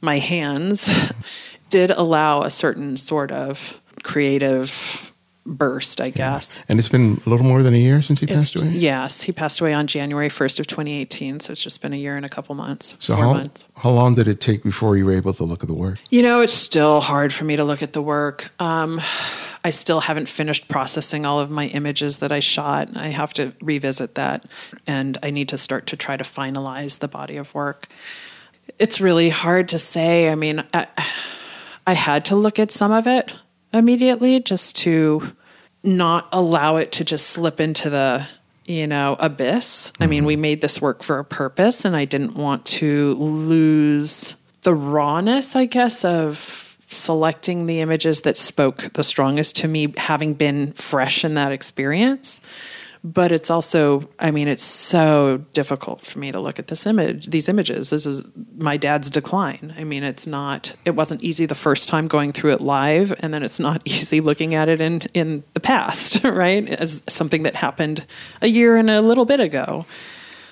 my 0.00 0.18
hands 0.18 0.90
did 1.70 1.90
allow 1.90 2.42
a 2.42 2.50
certain 2.50 2.96
sort 2.96 3.30
of 3.30 3.80
creative 4.02 5.09
burst, 5.50 6.00
I 6.00 6.10
guess. 6.10 6.62
And 6.68 6.78
it's 6.78 6.88
been 6.88 7.20
a 7.26 7.28
little 7.28 7.44
more 7.44 7.62
than 7.62 7.74
a 7.74 7.78
year 7.78 8.00
since 8.02 8.20
he 8.20 8.24
It's- 8.24 8.36
passed 8.36 8.56
away? 8.56 8.68
Yes, 8.68 9.22
he 9.22 9.32
passed 9.32 9.60
away 9.60 9.74
on 9.74 9.86
January 9.86 10.28
1st 10.30 10.60
of 10.60 10.66
2018, 10.66 11.40
so 11.40 11.52
it's 11.52 11.62
just 11.62 11.82
been 11.82 11.92
a 11.92 11.96
year 11.96 12.16
and 12.16 12.24
a 12.24 12.28
couple 12.28 12.54
months. 12.54 12.94
So 13.00 13.14
four 13.16 13.24
how, 13.24 13.32
months. 13.34 13.64
how 13.76 13.90
long 13.90 14.14
did 14.14 14.28
it 14.28 14.40
take 14.40 14.62
before 14.62 14.96
you 14.96 15.04
were 15.06 15.12
able 15.12 15.32
to 15.34 15.44
look 15.44 15.62
at 15.62 15.68
the 15.68 15.74
work? 15.74 15.98
You 16.10 16.22
know, 16.22 16.40
it's 16.40 16.54
still 16.54 17.00
hard 17.00 17.32
for 17.32 17.44
me 17.44 17.56
to 17.56 17.64
look 17.64 17.82
at 17.82 17.92
the 17.92 18.02
work. 18.02 18.52
Um, 18.60 19.00
I 19.62 19.70
still 19.70 20.00
haven't 20.00 20.28
finished 20.28 20.68
processing 20.68 21.26
all 21.26 21.38
of 21.38 21.50
my 21.50 21.66
images 21.66 22.18
that 22.18 22.32
I 22.32 22.40
shot. 22.40 22.96
I 22.96 23.08
have 23.08 23.34
to 23.34 23.52
revisit 23.60 24.14
that, 24.14 24.46
and 24.86 25.18
I 25.22 25.30
need 25.30 25.48
to 25.50 25.58
start 25.58 25.86
to 25.88 25.96
try 25.96 26.16
to 26.16 26.24
finalize 26.24 27.00
the 27.00 27.08
body 27.08 27.36
of 27.36 27.54
work. 27.54 27.88
It's 28.78 29.00
really 29.00 29.28
hard 29.28 29.68
to 29.70 29.78
say. 29.78 30.30
I 30.30 30.34
mean, 30.34 30.62
I, 30.72 30.86
I 31.86 31.92
had 31.94 32.24
to 32.26 32.36
look 32.36 32.58
at 32.58 32.70
some 32.70 32.92
of 32.92 33.06
it 33.06 33.32
immediately 33.72 34.40
just 34.40 34.76
to 34.78 35.32
not 35.82 36.28
allow 36.32 36.76
it 36.76 36.92
to 36.92 37.04
just 37.04 37.28
slip 37.28 37.60
into 37.60 37.90
the 37.90 38.26
you 38.64 38.86
know 38.86 39.16
abyss. 39.18 39.92
I 40.00 40.06
mean 40.06 40.24
we 40.24 40.34
mm-hmm. 40.34 40.42
made 40.42 40.60
this 40.60 40.80
work 40.80 41.02
for 41.02 41.18
a 41.18 41.24
purpose 41.24 41.84
and 41.84 41.96
i 41.96 42.04
didn't 42.04 42.34
want 42.34 42.64
to 42.66 43.14
lose 43.14 44.34
the 44.62 44.74
rawness 44.74 45.56
i 45.56 45.64
guess 45.64 46.04
of 46.04 46.76
selecting 46.88 47.66
the 47.66 47.80
images 47.80 48.22
that 48.22 48.36
spoke 48.36 48.92
the 48.94 49.04
strongest 49.04 49.56
to 49.56 49.68
me 49.68 49.94
having 49.96 50.34
been 50.34 50.72
fresh 50.72 51.24
in 51.24 51.34
that 51.34 51.52
experience 51.52 52.40
but 53.02 53.32
it's 53.32 53.50
also 53.50 54.08
i 54.18 54.30
mean 54.30 54.46
it's 54.48 54.62
so 54.62 55.38
difficult 55.52 56.00
for 56.02 56.18
me 56.18 56.30
to 56.30 56.38
look 56.38 56.58
at 56.58 56.66
this 56.66 56.86
image 56.86 57.26
these 57.26 57.48
images 57.48 57.90
this 57.90 58.04
is 58.04 58.22
my 58.58 58.76
dad's 58.76 59.08
decline 59.10 59.74
i 59.78 59.84
mean 59.84 60.02
it's 60.02 60.26
not 60.26 60.74
it 60.84 60.90
wasn't 60.94 61.22
easy 61.22 61.46
the 61.46 61.54
first 61.54 61.88
time 61.88 62.06
going 62.08 62.30
through 62.30 62.52
it 62.52 62.60
live 62.60 63.14
and 63.20 63.32
then 63.32 63.42
it's 63.42 63.58
not 63.60 63.80
easy 63.86 64.20
looking 64.20 64.54
at 64.54 64.68
it 64.68 64.80
in 64.80 65.00
in 65.14 65.42
the 65.54 65.60
past 65.60 66.22
right 66.24 66.68
as 66.68 67.02
something 67.08 67.42
that 67.42 67.54
happened 67.56 68.04
a 68.42 68.48
year 68.48 68.76
and 68.76 68.90
a 68.90 69.00
little 69.00 69.24
bit 69.24 69.40
ago 69.40 69.84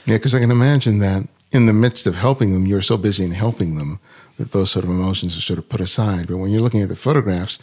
Yeah, 0.07 0.16
because 0.16 0.34
I 0.34 0.38
can 0.40 0.51
imagine 0.51 1.01
that 1.01 1.28
in 1.53 1.66
the 1.66 1.72
midst 1.74 2.07
of 2.07 2.14
helping 2.14 2.53
them, 2.55 2.66
you're 2.66 2.82
so 2.82 2.96
busy 2.96 3.24
in 3.24 3.32
helping 3.32 3.76
them 3.76 4.01
that 4.38 4.53
those 4.53 4.70
sort 4.70 4.84
of 4.84 4.90
emotions 4.90 5.36
are 5.36 5.40
sort 5.42 5.59
of 5.59 5.68
put 5.68 5.80
aside. 5.80 6.26
But 6.28 6.36
when 6.38 6.51
you're 6.51 6.62
looking 6.62 6.82
at 6.82 6.88
the 6.88 6.96
photographs, 6.96 7.59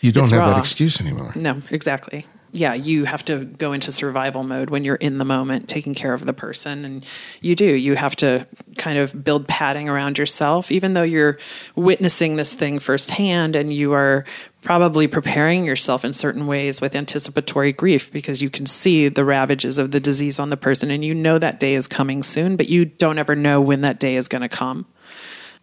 you 0.00 0.10
don't 0.12 0.24
It's 0.24 0.32
have 0.32 0.40
raw. 0.40 0.50
that 0.54 0.58
excuse 0.58 1.00
anymore. 1.00 1.32
No, 1.36 1.62
exactly. 1.70 2.26
Yeah, 2.54 2.74
you 2.74 3.06
have 3.06 3.24
to 3.24 3.46
go 3.46 3.72
into 3.72 3.90
survival 3.90 4.42
mode 4.42 4.68
when 4.68 4.84
you're 4.84 4.96
in 4.96 5.16
the 5.16 5.24
moment, 5.24 5.70
taking 5.70 5.94
care 5.94 6.12
of 6.12 6.26
the 6.26 6.34
person. 6.34 6.84
And 6.84 7.06
you 7.40 7.56
do. 7.56 7.64
You 7.64 7.96
have 7.96 8.14
to 8.16 8.46
kind 8.76 8.98
of 8.98 9.24
build 9.24 9.48
padding 9.48 9.88
around 9.88 10.18
yourself, 10.18 10.70
even 10.70 10.92
though 10.92 11.02
you're 11.02 11.38
witnessing 11.76 12.36
this 12.36 12.52
thing 12.52 12.78
firsthand 12.78 13.56
and 13.56 13.72
you 13.72 13.94
are 13.94 14.26
probably 14.60 15.08
preparing 15.08 15.64
yourself 15.64 16.04
in 16.04 16.12
certain 16.12 16.46
ways 16.46 16.80
with 16.80 16.94
anticipatory 16.94 17.72
grief 17.72 18.12
because 18.12 18.42
you 18.42 18.50
can 18.50 18.66
see 18.66 19.08
the 19.08 19.24
ravages 19.24 19.78
of 19.78 19.90
the 19.90 19.98
disease 19.98 20.38
on 20.38 20.50
the 20.50 20.56
person 20.56 20.90
and 20.90 21.04
you 21.04 21.14
know 21.14 21.38
that 21.38 21.58
day 21.58 21.74
is 21.74 21.88
coming 21.88 22.22
soon, 22.22 22.56
but 22.56 22.68
you 22.68 22.84
don't 22.84 23.18
ever 23.18 23.34
know 23.34 23.62
when 23.62 23.80
that 23.80 23.98
day 23.98 24.14
is 24.14 24.28
going 24.28 24.42
to 24.42 24.48
come 24.48 24.86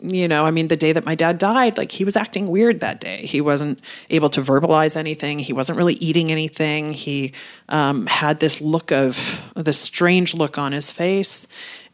you 0.01 0.27
know, 0.27 0.45
I 0.45 0.51
mean, 0.51 0.69
the 0.69 0.77
day 0.77 0.93
that 0.93 1.05
my 1.05 1.15
dad 1.15 1.37
died, 1.37 1.77
like 1.77 1.91
he 1.91 2.05
was 2.05 2.15
acting 2.15 2.47
weird 2.47 2.79
that 2.79 3.01
day. 3.01 3.25
He 3.25 3.41
wasn't 3.41 3.79
able 4.09 4.29
to 4.29 4.41
verbalize 4.41 4.95
anything. 4.95 5.39
He 5.39 5.51
wasn't 5.51 5.77
really 5.77 5.95
eating 5.95 6.31
anything. 6.31 6.93
He 6.93 7.33
um, 7.67 8.05
had 8.05 8.39
this 8.39 8.61
look 8.61 8.91
of 8.91 9.51
this 9.55 9.77
strange 9.77 10.33
look 10.33 10.57
on 10.57 10.71
his 10.71 10.89
face. 10.89 11.47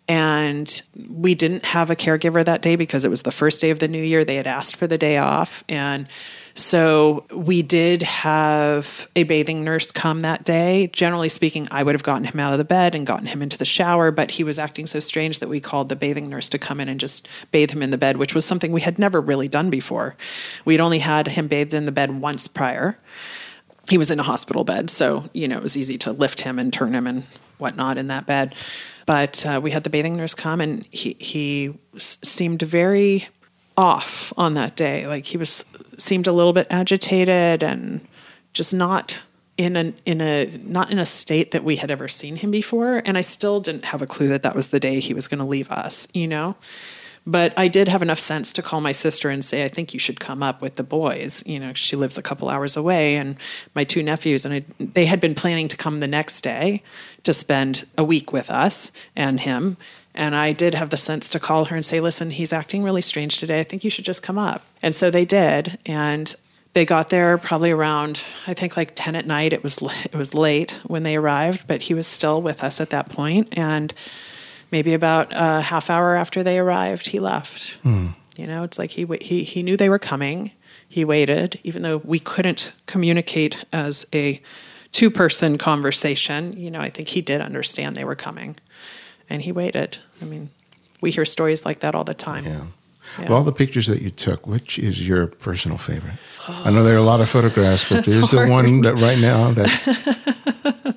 And 0.07 0.81
we 1.09 1.33
didn't 1.33 1.65
have 1.65 1.89
a 1.89 1.95
caregiver 1.95 2.45
that 2.45 2.61
day 2.61 2.75
because 2.75 3.05
it 3.05 3.09
was 3.09 3.23
the 3.23 3.31
first 3.31 3.59
day 3.59 3.71
of 3.71 3.79
the 3.79 3.87
new 3.87 4.03
year. 4.03 4.23
They 4.23 4.35
had 4.35 4.45
asked 4.45 4.75
for 4.75 4.85
the 4.85 4.99
day 4.99 5.17
off. 5.17 5.63
And 5.67 6.07
so 6.57 7.25
we 7.31 7.61
did 7.61 8.01
have 8.01 9.09
a 9.13 9.23
bathing 9.23 9.65
nurse 9.65 9.91
come 9.91 10.21
that 10.21 10.45
day. 10.45 10.87
Generally 10.87 11.27
speaking, 11.29 11.67
I 11.69 11.83
would 11.83 11.95
have 11.95 12.03
gotten 12.03 12.23
him 12.23 12.39
out 12.39 12.53
of 12.53 12.57
the 12.57 12.63
bed 12.63 12.95
and 12.95 13.05
gotten 13.05 13.25
him 13.25 13.41
into 13.41 13.57
the 13.57 13.65
shower, 13.65 14.09
but 14.09 14.31
he 14.31 14.43
was 14.43 14.57
acting 14.57 14.87
so 14.87 15.01
strange 15.01 15.39
that 15.39 15.49
we 15.49 15.59
called 15.59 15.89
the 15.89 15.97
bathing 15.97 16.29
nurse 16.29 16.47
to 16.49 16.57
come 16.57 16.79
in 16.79 16.87
and 16.87 16.97
just 16.97 17.27
bathe 17.51 17.71
him 17.71 17.83
in 17.83 17.91
the 17.91 17.97
bed, 17.97 18.15
which 18.15 18.33
was 18.33 18.45
something 18.45 18.71
we 18.71 18.81
had 18.81 18.97
never 18.97 19.19
really 19.19 19.49
done 19.49 19.69
before. 19.69 20.15
We'd 20.63 20.79
only 20.79 20.99
had 20.99 21.27
him 21.27 21.49
bathed 21.49 21.73
in 21.73 21.83
the 21.83 21.91
bed 21.91 22.21
once 22.21 22.47
prior. 22.47 22.97
He 23.89 23.97
was 23.97 24.09
in 24.09 24.21
a 24.21 24.23
hospital 24.23 24.63
bed, 24.63 24.89
so 24.89 25.29
you 25.33 25.49
know 25.49 25.57
it 25.57 25.63
was 25.63 25.75
easy 25.75 25.97
to 25.99 26.13
lift 26.13 26.41
him 26.41 26.57
and 26.57 26.71
turn 26.71 26.95
him 26.95 27.05
and 27.05 27.23
whatnot 27.57 27.97
in 27.97 28.07
that 28.07 28.25
bed. 28.25 28.55
But 29.05 29.45
uh, 29.45 29.59
we 29.61 29.71
had 29.71 29.83
the 29.83 29.89
bathing 29.89 30.13
nurse 30.13 30.33
come, 30.33 30.61
and 30.61 30.85
he 30.89 31.17
he 31.19 31.77
seemed 31.97 32.61
very 32.61 33.27
off 33.77 34.31
on 34.37 34.53
that 34.53 34.75
day. 34.75 35.05
Like 35.05 35.25
he 35.25 35.37
was 35.37 35.65
seemed 36.05 36.27
a 36.27 36.31
little 36.31 36.53
bit 36.53 36.67
agitated 36.69 37.63
and 37.63 38.07
just 38.53 38.73
not 38.73 39.23
in 39.57 39.75
a 39.75 39.93
in 40.05 40.21
a 40.21 40.45
not 40.63 40.91
in 40.91 40.99
a 40.99 41.05
state 41.05 41.51
that 41.51 41.63
we 41.63 41.77
had 41.77 41.89
ever 41.91 42.07
seen 42.07 42.35
him 42.37 42.51
before. 42.51 43.01
And 43.05 43.17
I 43.17 43.21
still 43.21 43.59
didn't 43.59 43.85
have 43.85 44.01
a 44.01 44.07
clue 44.07 44.27
that 44.29 44.43
that 44.43 44.55
was 44.55 44.67
the 44.67 44.79
day 44.79 44.99
he 44.99 45.13
was 45.13 45.27
going 45.27 45.39
to 45.39 45.45
leave 45.45 45.71
us. 45.71 46.07
You 46.13 46.27
know. 46.27 46.55
But 47.27 47.57
I 47.57 47.67
did 47.67 47.87
have 47.87 48.03
enough 48.03 48.19
sense 48.19 48.53
to 48.53 48.61
call 48.61 48.81
my 48.81 48.91
sister 48.91 49.31
and 49.31 49.43
say, 49.43 49.65
I 49.65 49.67
think 49.67 49.95
you 49.95 49.99
should 49.99 50.19
come 50.19 50.43
up 50.43 50.61
with 50.61 50.75
the 50.75 50.83
boys. 50.83 51.41
You 51.47 51.59
know, 51.59 51.73
she 51.73 51.95
lives 51.95 52.19
a 52.19 52.21
couple 52.21 52.49
hours 52.49 52.77
away, 52.77 53.15
and 53.15 53.35
my 53.73 53.83
two 53.83 54.03
nephews, 54.03 54.45
and 54.45 54.53
I, 54.53 54.65
they 54.79 55.07
had 55.07 55.19
been 55.19 55.33
planning 55.33 55.67
to 55.69 55.77
come 55.77 56.01
the 56.01 56.07
next 56.07 56.41
day 56.41 56.83
to 57.23 57.33
spend 57.33 57.87
a 57.97 58.03
week 58.03 58.31
with 58.31 58.51
us 58.51 58.91
and 59.15 59.39
him. 59.39 59.77
And 60.15 60.35
I 60.35 60.53
did 60.53 60.73
have 60.73 60.89
the 60.89 60.97
sense 60.97 61.29
to 61.31 61.39
call 61.39 61.65
her 61.65 61.75
and 61.75 61.85
say, 61.85 61.99
listen, 61.99 62.31
he's 62.31 62.53
acting 62.53 62.83
really 62.83 63.01
strange 63.01 63.37
today. 63.37 63.59
I 63.59 63.63
think 63.63 63.83
you 63.83 63.89
should 63.89 64.05
just 64.05 64.23
come 64.23 64.37
up. 64.37 64.65
And 64.81 64.95
so 64.95 65.11
they 65.11 65.25
did. 65.25 65.77
And 65.85 66.33
they 66.73 66.85
got 66.85 67.09
there 67.09 67.37
probably 67.37 67.71
around, 67.71 68.23
I 68.47 68.53
think 68.53 68.75
like 68.75 68.93
10 68.95 69.15
at 69.15 69.27
night. 69.27 69.53
It 69.53 69.61
was, 69.61 69.77
it 70.03 70.15
was 70.15 70.33
late 70.33 70.79
when 70.85 71.03
they 71.03 71.15
arrived, 71.15 71.67
but 71.67 71.83
he 71.83 71.93
was 71.93 72.07
still 72.07 72.41
with 72.41 72.63
us 72.63 72.81
at 72.81 72.89
that 72.89 73.09
point. 73.09 73.49
And 73.51 73.93
maybe 74.71 74.93
about 74.93 75.27
a 75.31 75.61
half 75.61 75.89
hour 75.89 76.15
after 76.15 76.43
they 76.43 76.59
arrived, 76.59 77.07
he 77.07 77.19
left. 77.19 77.73
Hmm. 77.83 78.07
You 78.37 78.47
know, 78.47 78.63
it's 78.63 78.77
like 78.77 78.91
he 78.91 79.07
he 79.21 79.43
he 79.43 79.63
knew 79.63 79.77
they 79.77 79.89
were 79.89 79.99
coming. 79.99 80.51
He 80.87 81.05
waited, 81.05 81.59
even 81.63 81.81
though 81.81 81.97
we 81.97 82.19
couldn't 82.19 82.73
communicate 82.85 83.65
as 83.71 84.05
a 84.13 84.41
two 84.91 85.09
person 85.09 85.57
conversation. 85.57 86.53
You 86.57 86.69
know, 86.69 86.81
I 86.81 86.89
think 86.89 87.09
he 87.09 87.21
did 87.21 87.41
understand 87.41 87.95
they 87.95 88.03
were 88.03 88.15
coming, 88.15 88.57
and 89.29 89.41
he 89.41 89.51
waited. 89.51 89.97
I 90.21 90.25
mean, 90.25 90.49
we 91.01 91.11
hear 91.11 91.25
stories 91.25 91.65
like 91.65 91.79
that 91.79 91.95
all 91.95 92.03
the 92.03 92.13
time. 92.13 92.45
Yeah. 92.45 92.61
Yeah. 93.19 93.25
Of 93.25 93.31
all 93.31 93.43
the 93.43 93.51
pictures 93.51 93.85
that 93.85 94.01
you 94.01 94.09
took, 94.09 94.47
which 94.47 94.79
is 94.79 95.07
your 95.07 95.27
personal 95.27 95.77
favorite? 95.77 96.15
I 96.47 96.71
know 96.71 96.83
there 96.83 96.95
are 96.95 96.99
a 96.99 97.03
lot 97.03 97.21
of 97.21 97.29
photographs, 97.29 97.87
but 97.87 98.03
there's 98.05 98.31
the 98.31 98.47
one 98.47 98.81
that 98.81 98.95
right 98.95 99.19
now 99.19 99.51
that 99.51 100.95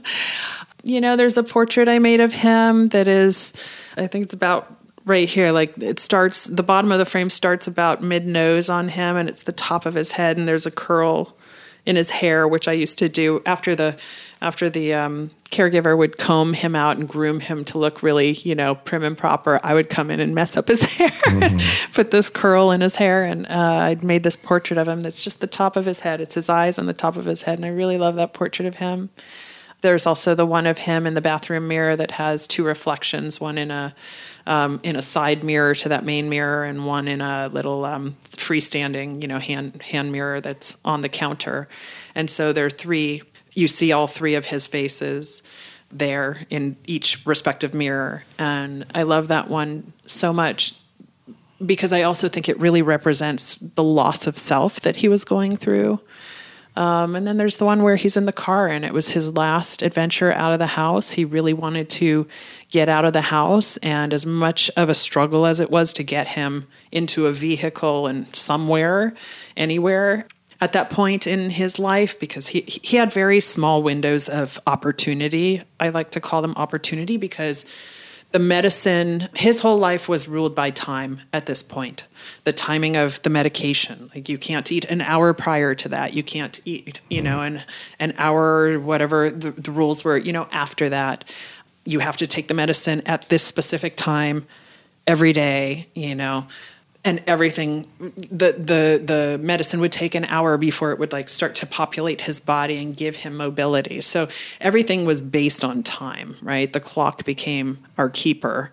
you 0.83 1.01
know, 1.01 1.17
there's 1.17 1.37
a 1.37 1.43
portrait 1.43 1.89
I 1.89 1.99
made 1.99 2.21
of 2.21 2.33
him 2.33 2.89
that 2.89 3.09
is, 3.09 3.53
I 3.97 4.07
think 4.07 4.25
it's 4.25 4.35
about 4.35 4.75
right 5.05 5.29
here. 5.29 5.53
Like 5.53 5.77
it 5.79 6.01
starts, 6.01 6.45
the 6.45 6.63
bottom 6.63 6.93
of 6.93 6.99
the 6.99 7.05
frame 7.05 7.31
starts 7.31 7.67
about 7.67 8.03
mid 8.03 8.27
nose 8.27 8.71
on 8.71 8.89
him, 8.89 9.17
and 9.17 9.29
it's 9.29 9.43
the 9.43 9.53
top 9.53 9.87
of 9.87 9.95
his 9.95 10.13
head, 10.13 10.37
and 10.37 10.49
there's 10.49 10.67
a 10.67 10.71
curl 10.71 11.37
in 11.85 11.97
his 11.97 12.11
hair, 12.11 12.47
which 12.47 12.69
I 12.69 12.73
used 12.73 12.99
to 12.99 13.09
do 13.09 13.43
after 13.47 13.75
the 13.75 13.97
after 14.41 14.71
the 14.71 14.95
um, 14.95 15.31
caregiver 15.51 15.97
would 15.97 16.19
comb 16.19 16.53
him 16.53 16.77
out 16.77 16.97
and 16.97 17.09
groom 17.09 17.41
him 17.41 17.65
to 17.65 17.79
look 17.79 18.03
really, 18.03 18.33
you 18.33 18.55
know, 18.55 18.75
prim 18.75 19.03
and 19.03 19.17
proper. 19.19 19.61
I 19.65 19.75
would 19.75 19.91
come 19.91 20.11
in 20.11 20.21
and 20.21 20.35
mess 20.35 20.57
up 20.57 20.69
his 20.69 20.83
hair, 20.83 21.11
put 21.93 22.11
this 22.11 22.31
curl 22.31 22.71
in 22.71 22.81
his 22.81 22.97
hair, 22.97 23.25
and 23.25 23.47
uh, 23.47 23.51
I'd 23.51 24.05
made 24.05 24.23
this 24.23 24.37
portrait 24.37 24.79
of 24.79 24.87
him. 24.87 25.01
That's 25.01 25.23
just 25.23 25.41
the 25.41 25.47
top 25.47 25.77
of 25.77 25.87
his 25.87 26.01
head. 26.01 26.21
It's 26.21 26.35
his 26.35 26.49
eyes 26.49 26.79
on 26.79 26.87
the 26.87 26.95
top 26.95 27.17
of 27.17 27.25
his 27.25 27.43
head, 27.43 27.59
and 27.59 27.67
I 27.67 27.71
really 27.71 27.99
love 27.99 28.17
that 28.17 28.33
portrait 28.33 28.67
of 28.67 28.77
him. 28.77 29.11
There's 29.81 30.07
also 30.07 30.35
the 30.35 30.47
one 30.47 30.67
of 30.67 30.79
him 30.79 31.07
in 31.07 31.15
the 31.15 31.21
bathroom 31.21 31.69
mirror 31.69 31.95
that 31.95 32.13
has 32.13 32.49
two 32.49 32.65
reflections, 32.65 33.41
one 33.41 33.59
in 33.59 33.71
a 33.71 33.95
um, 34.47 34.81
in 34.83 34.97
a 34.97 35.03
side 35.03 35.45
mirror 35.45 35.75
to 35.75 35.91
that 35.91 36.05
main 36.05 36.29
mirror, 36.29 36.65
and 36.65 36.87
one 36.87 37.07
in 37.07 37.21
a 37.21 37.49
little 37.49 37.85
um, 37.85 38.17
freestanding, 38.31 39.23
you 39.23 39.29
know, 39.29 39.39
hand 39.39 39.83
hand 39.83 40.11
mirror 40.11 40.41
that's 40.41 40.77
on 40.85 41.03
the 41.03 41.09
counter. 41.09 41.69
And 42.15 42.29
so 42.29 42.53
there 42.53 42.67
are 42.67 42.71
three 42.71 43.23
You 43.55 43.69
see 43.69 43.93
all 43.93 44.07
three 44.07 44.35
of 44.35 44.47
his 44.47 44.67
faces 44.67 45.43
there 45.91 46.47
in 46.51 46.77
each 46.85 47.25
respective 47.27 47.75
mirror. 47.75 48.25
And 48.39 48.87
I 48.95 49.03
love 49.03 49.29
that 49.29 49.49
one 49.49 49.93
so 50.07 50.33
much 50.33 50.75
because 51.65 51.93
I 51.93 52.03
also 52.03 52.29
think 52.29 52.49
it 52.49 52.59
really 52.61 52.83
represents 52.83 53.55
the 53.55 53.83
loss 53.83 54.27
of 54.27 54.39
self 54.39 54.81
that 54.81 54.97
he 54.97 55.09
was 55.09 55.25
going 55.25 55.57
through. 55.57 56.01
Um, 56.77 57.17
and 57.17 57.27
then 57.27 57.39
there's 57.39 57.57
the 57.57 57.65
one 57.65 57.83
where 57.83 57.97
he's 57.97 58.17
in 58.17 58.27
the 58.27 58.33
car 58.33 58.69
and 58.69 58.85
it 58.85 58.93
was 58.93 59.09
his 59.09 59.33
last 59.33 59.83
adventure 59.83 60.33
out 60.33 60.53
of 60.53 60.61
the 60.61 60.69
house. 60.69 61.11
He 61.11 61.25
really 61.25 61.53
wanted 61.53 61.91
to 61.91 62.29
get 62.71 62.89
out 62.89 63.05
of 63.05 63.15
the 63.15 63.23
house, 63.23 63.79
and 63.79 64.13
as 64.13 64.27
much 64.27 64.71
of 64.77 64.89
a 64.89 64.95
struggle 64.95 65.47
as 65.47 65.59
it 65.59 65.71
was 65.71 65.93
to 65.95 66.03
get 66.03 66.29
him 66.29 66.69
into 66.93 67.27
a 67.27 67.33
vehicle 67.33 68.07
and 68.07 68.35
somewhere, 68.37 69.15
anywhere, 69.57 70.27
at 70.61 70.73
that 70.73 70.91
point 70.91 71.27
in 71.27 71.51
his 71.51 71.79
life 71.79 72.19
because 72.19 72.49
he 72.49 72.61
he 72.63 72.97
had 72.97 73.13
very 73.13 73.41
small 73.41 73.83
windows 73.83 74.29
of 74.29 74.59
opportunity. 74.67 75.63
I 75.79 75.91
like 75.91 76.11
to 76.13 76.21
call 76.21 76.43
them 76.43 76.55
opportunity 76.57 77.17
because 77.17 77.65
the 78.31 78.39
medicine 78.39 79.29
his 79.35 79.61
whole 79.61 79.79
life 79.79 80.09
was 80.09 80.29
ruled 80.29 80.55
by 80.55 80.71
time 80.71 81.21
at 81.33 81.47
this 81.47 81.63
point. 81.63 82.05
The 82.45 82.53
timing 82.53 82.97
of 82.97 83.23
the 83.23 83.31
medication 83.31 84.11
like 84.15 84.29
you 84.29 84.37
can't 84.37 84.71
eat 84.71 84.85
an 84.87 85.01
hour 85.01 85.33
prior 85.33 85.75
to 85.77 85.89
that. 85.91 86.15
You 86.15 86.23
can't 86.23 86.61
eat 86.65 87.01
you 87.09 87.23
know 87.23 87.41
an 87.41 87.63
an 87.99 88.15
hour 88.19 88.79
whatever 88.81 89.31
the, 89.31 89.53
the 89.53 89.71
rules 89.71 90.05
were 90.05 90.17
you 90.17 90.33
know 90.33 90.49
after 90.51 90.89
that. 90.89 91.25
You 91.85 92.01
have 92.01 92.19
to 92.19 92.27
take 92.27 92.49
the 92.49 92.55
medicine 92.55 93.01
at 93.07 93.29
this 93.29 93.43
specific 93.43 93.97
time 93.97 94.47
every 95.07 95.33
day 95.33 95.87
you 95.95 96.15
know 96.15 96.47
and 97.05 97.23
everything 97.27 97.87
the 97.99 98.53
the 98.53 99.01
the 99.05 99.39
medicine 99.41 99.81
would 99.81 99.93
take 99.93 100.15
an 100.15 100.25
hour 100.27 100.57
before 100.57 100.91
it 100.93 100.99
would 100.99 101.13
like 101.13 101.29
start 101.29 101.55
to 101.57 101.67
populate 101.67 102.23
his 102.23 102.41
body 102.41 102.77
and 102.77 102.97
give 102.97 103.17
him 103.17 103.37
mobility. 103.37 104.01
So 104.01 104.29
everything 104.61 105.05
was 105.05 105.21
based 105.21 105.65
on 105.65 105.83
time 105.83 106.37
right? 106.43 106.73
The 106.73 106.81
clock 106.81 107.25
became 107.25 107.79
our 107.97 108.09
keeper. 108.09 108.73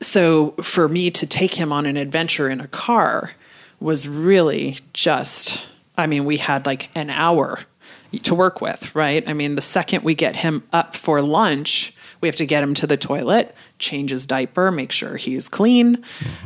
So 0.00 0.52
for 0.62 0.88
me 0.88 1.10
to 1.12 1.26
take 1.26 1.54
him 1.54 1.72
on 1.72 1.86
an 1.86 1.96
adventure 1.96 2.50
in 2.50 2.60
a 2.60 2.68
car 2.68 3.32
was 3.80 4.06
really 4.06 4.78
just 4.92 5.66
i 5.96 6.06
mean 6.06 6.24
we 6.24 6.36
had 6.36 6.64
like 6.64 6.90
an 6.96 7.10
hour 7.10 7.60
to 8.22 8.34
work 8.34 8.60
with 8.60 8.94
right? 8.94 9.26
I 9.26 9.32
mean 9.32 9.54
the 9.54 9.62
second 9.62 10.04
we 10.04 10.14
get 10.14 10.36
him 10.36 10.62
up 10.72 10.94
for 10.94 11.22
lunch 11.22 11.93
we 12.24 12.28
have 12.28 12.36
to 12.36 12.46
get 12.46 12.62
him 12.62 12.72
to 12.72 12.86
the 12.86 12.96
toilet, 12.96 13.54
change 13.78 14.10
his 14.10 14.24
diaper, 14.24 14.70
make 14.70 14.90
sure 14.90 15.18
he's 15.18 15.46
clean, 15.46 16.02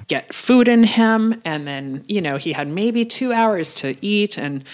get 0.09 0.35
food 0.35 0.67
in 0.67 0.83
him. 0.83 1.41
And 1.45 1.69
then, 1.69 2.05
you 2.09 2.21
know, 2.21 2.37
he 2.37 2.53
had 2.53 2.67
maybe 2.67 3.05
two 3.05 3.33
hours 3.33 3.77
to 3.77 3.95
eat 4.05 4.37
and 4.37 4.65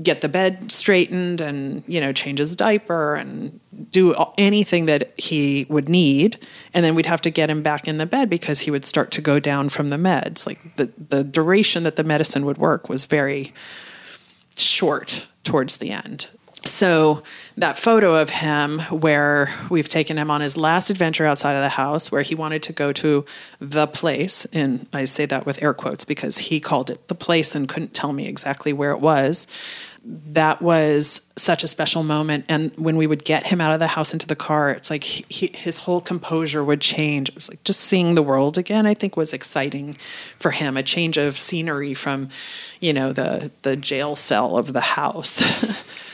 get 0.00 0.20
the 0.20 0.28
bed 0.28 0.70
straightened 0.70 1.40
and, 1.40 1.82
you 1.88 2.00
know, 2.00 2.12
change 2.12 2.38
his 2.38 2.54
diaper 2.54 3.16
and 3.16 3.58
do 3.90 4.14
anything 4.38 4.86
that 4.86 5.18
he 5.18 5.66
would 5.68 5.88
need. 5.88 6.38
And 6.72 6.84
then 6.84 6.94
we'd 6.94 7.06
have 7.06 7.22
to 7.22 7.30
get 7.30 7.50
him 7.50 7.60
back 7.64 7.88
in 7.88 7.98
the 7.98 8.06
bed 8.06 8.30
because 8.30 8.60
he 8.60 8.70
would 8.70 8.84
start 8.84 9.10
to 9.10 9.20
go 9.20 9.40
down 9.40 9.68
from 9.68 9.90
the 9.90 9.96
meds. 9.96 10.46
Like 10.46 10.76
the, 10.76 10.92
the 11.08 11.24
duration 11.24 11.82
that 11.82 11.96
the 11.96 12.04
medicine 12.04 12.46
would 12.46 12.58
work 12.58 12.88
was 12.88 13.04
very 13.04 13.52
short 14.56 15.26
towards 15.42 15.78
the 15.78 15.90
end. 15.90 16.28
So 16.64 17.22
that 17.56 17.78
photo 17.78 18.14
of 18.14 18.30
him 18.30 18.80
where 18.90 19.52
we've 19.68 19.88
taken 19.88 20.16
him 20.16 20.30
on 20.30 20.40
his 20.40 20.56
last 20.56 20.90
adventure 20.90 21.26
outside 21.26 21.54
of 21.54 21.62
the 21.62 21.68
house 21.68 22.10
where 22.10 22.22
he 22.22 22.34
wanted 22.34 22.62
to 22.64 22.72
go 22.72 22.92
to 22.92 23.24
the 23.60 23.86
place 23.86 24.46
and 24.46 24.86
I 24.92 25.04
say 25.04 25.26
that 25.26 25.44
with 25.44 25.62
air 25.62 25.74
quotes 25.74 26.04
because 26.04 26.38
he 26.38 26.60
called 26.60 26.88
it 26.88 27.08
the 27.08 27.14
place 27.14 27.54
and 27.54 27.68
couldn't 27.68 27.94
tell 27.94 28.12
me 28.12 28.26
exactly 28.26 28.72
where 28.72 28.92
it 28.92 29.00
was 29.00 29.46
that 30.04 30.60
was 30.60 31.20
such 31.36 31.62
a 31.62 31.68
special 31.68 32.02
moment 32.02 32.44
and 32.48 32.72
when 32.76 32.96
we 32.96 33.06
would 33.06 33.24
get 33.24 33.46
him 33.46 33.60
out 33.60 33.72
of 33.72 33.78
the 33.78 33.86
house 33.86 34.12
into 34.12 34.26
the 34.26 34.34
car 34.34 34.70
it's 34.70 34.90
like 34.90 35.04
he, 35.04 35.48
his 35.54 35.78
whole 35.78 36.00
composure 36.00 36.64
would 36.64 36.80
change 36.80 37.28
it 37.28 37.34
was 37.36 37.48
like 37.48 37.62
just 37.62 37.78
seeing 37.78 38.16
the 38.16 38.22
world 38.22 38.58
again 38.58 38.84
i 38.84 38.94
think 38.94 39.16
was 39.16 39.32
exciting 39.32 39.96
for 40.38 40.50
him 40.50 40.76
a 40.76 40.82
change 40.82 41.16
of 41.16 41.38
scenery 41.38 41.94
from 41.94 42.28
you 42.80 42.92
know 42.92 43.12
the 43.12 43.50
the 43.62 43.76
jail 43.76 44.16
cell 44.16 44.56
of 44.56 44.72
the 44.72 44.80
house 44.80 45.40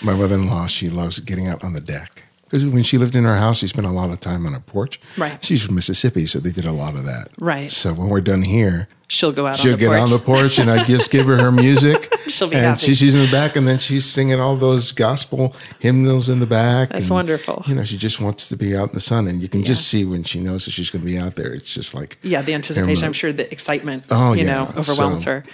My 0.00 0.14
mother 0.14 0.36
in 0.36 0.46
law, 0.46 0.66
she 0.66 0.90
loves 0.90 1.18
getting 1.20 1.46
out 1.46 1.64
on 1.64 1.72
the 1.72 1.80
deck. 1.80 2.24
Because 2.44 2.64
when 2.64 2.82
she 2.82 2.96
lived 2.96 3.14
in 3.14 3.24
her 3.24 3.36
house, 3.36 3.58
she 3.58 3.66
spent 3.66 3.86
a 3.86 3.90
lot 3.90 4.10
of 4.10 4.20
time 4.20 4.46
on 4.46 4.54
her 4.54 4.60
porch. 4.60 5.00
Right. 5.18 5.44
She's 5.44 5.62
from 5.62 5.74
Mississippi, 5.74 6.24
so 6.26 6.38
they 6.38 6.52
did 6.52 6.64
a 6.64 6.72
lot 6.72 6.94
of 6.94 7.04
that. 7.04 7.28
Right. 7.38 7.70
So 7.70 7.92
when 7.92 8.08
we're 8.08 8.22
done 8.22 8.42
here, 8.42 8.88
she'll 9.08 9.32
go 9.32 9.46
out 9.46 9.58
she'll 9.58 9.72
on 9.72 9.78
the 9.78 9.84
get 9.84 9.88
porch. 9.88 10.00
on 10.00 10.10
the 10.10 10.18
porch, 10.18 10.58
and 10.58 10.70
I 10.70 10.84
just 10.86 11.10
give 11.10 11.26
her 11.26 11.36
her 11.36 11.50
music. 11.52 12.12
She'll 12.28 12.48
be 12.48 12.56
and 12.56 12.64
happy. 12.66 12.80
she- 12.86 12.94
she's 12.94 13.14
in 13.14 13.22
the 13.22 13.32
back, 13.32 13.56
and 13.56 13.66
then 13.66 13.78
she's 13.78 14.04
singing 14.04 14.38
all 14.38 14.54
those 14.56 14.92
gospel 14.92 15.54
hymnals 15.80 16.28
in 16.28 16.40
the 16.40 16.46
back. 16.46 16.90
That's 16.90 17.06
and, 17.06 17.14
wonderful. 17.14 17.64
You 17.66 17.74
know, 17.74 17.84
she 17.84 17.96
just 17.96 18.20
wants 18.20 18.50
to 18.50 18.56
be 18.56 18.76
out 18.76 18.90
in 18.90 18.94
the 18.94 19.00
sun, 19.00 19.26
and 19.26 19.40
you 19.40 19.48
can 19.48 19.64
just 19.64 19.88
see 19.88 20.04
when 20.04 20.24
she 20.24 20.38
knows 20.40 20.66
that 20.66 20.72
she's 20.72 20.90
going 20.90 21.00
to 21.02 21.10
be 21.10 21.16
out 21.16 21.36
there. 21.36 21.52
It's 21.54 21.72
just 21.74 21.94
like 21.94 22.18
yeah 22.22 22.42
the 22.42 22.52
anticipation 22.52 23.06
i'm 23.06 23.12
sure 23.14 23.32
the 23.32 23.50
excitement 23.50 24.06
Oh, 24.10 24.34
you 24.34 24.44
yeah. 24.44 24.64
know 24.66 24.72
overwhelms 24.76 25.24
So- 25.24 25.30
her 25.30 25.44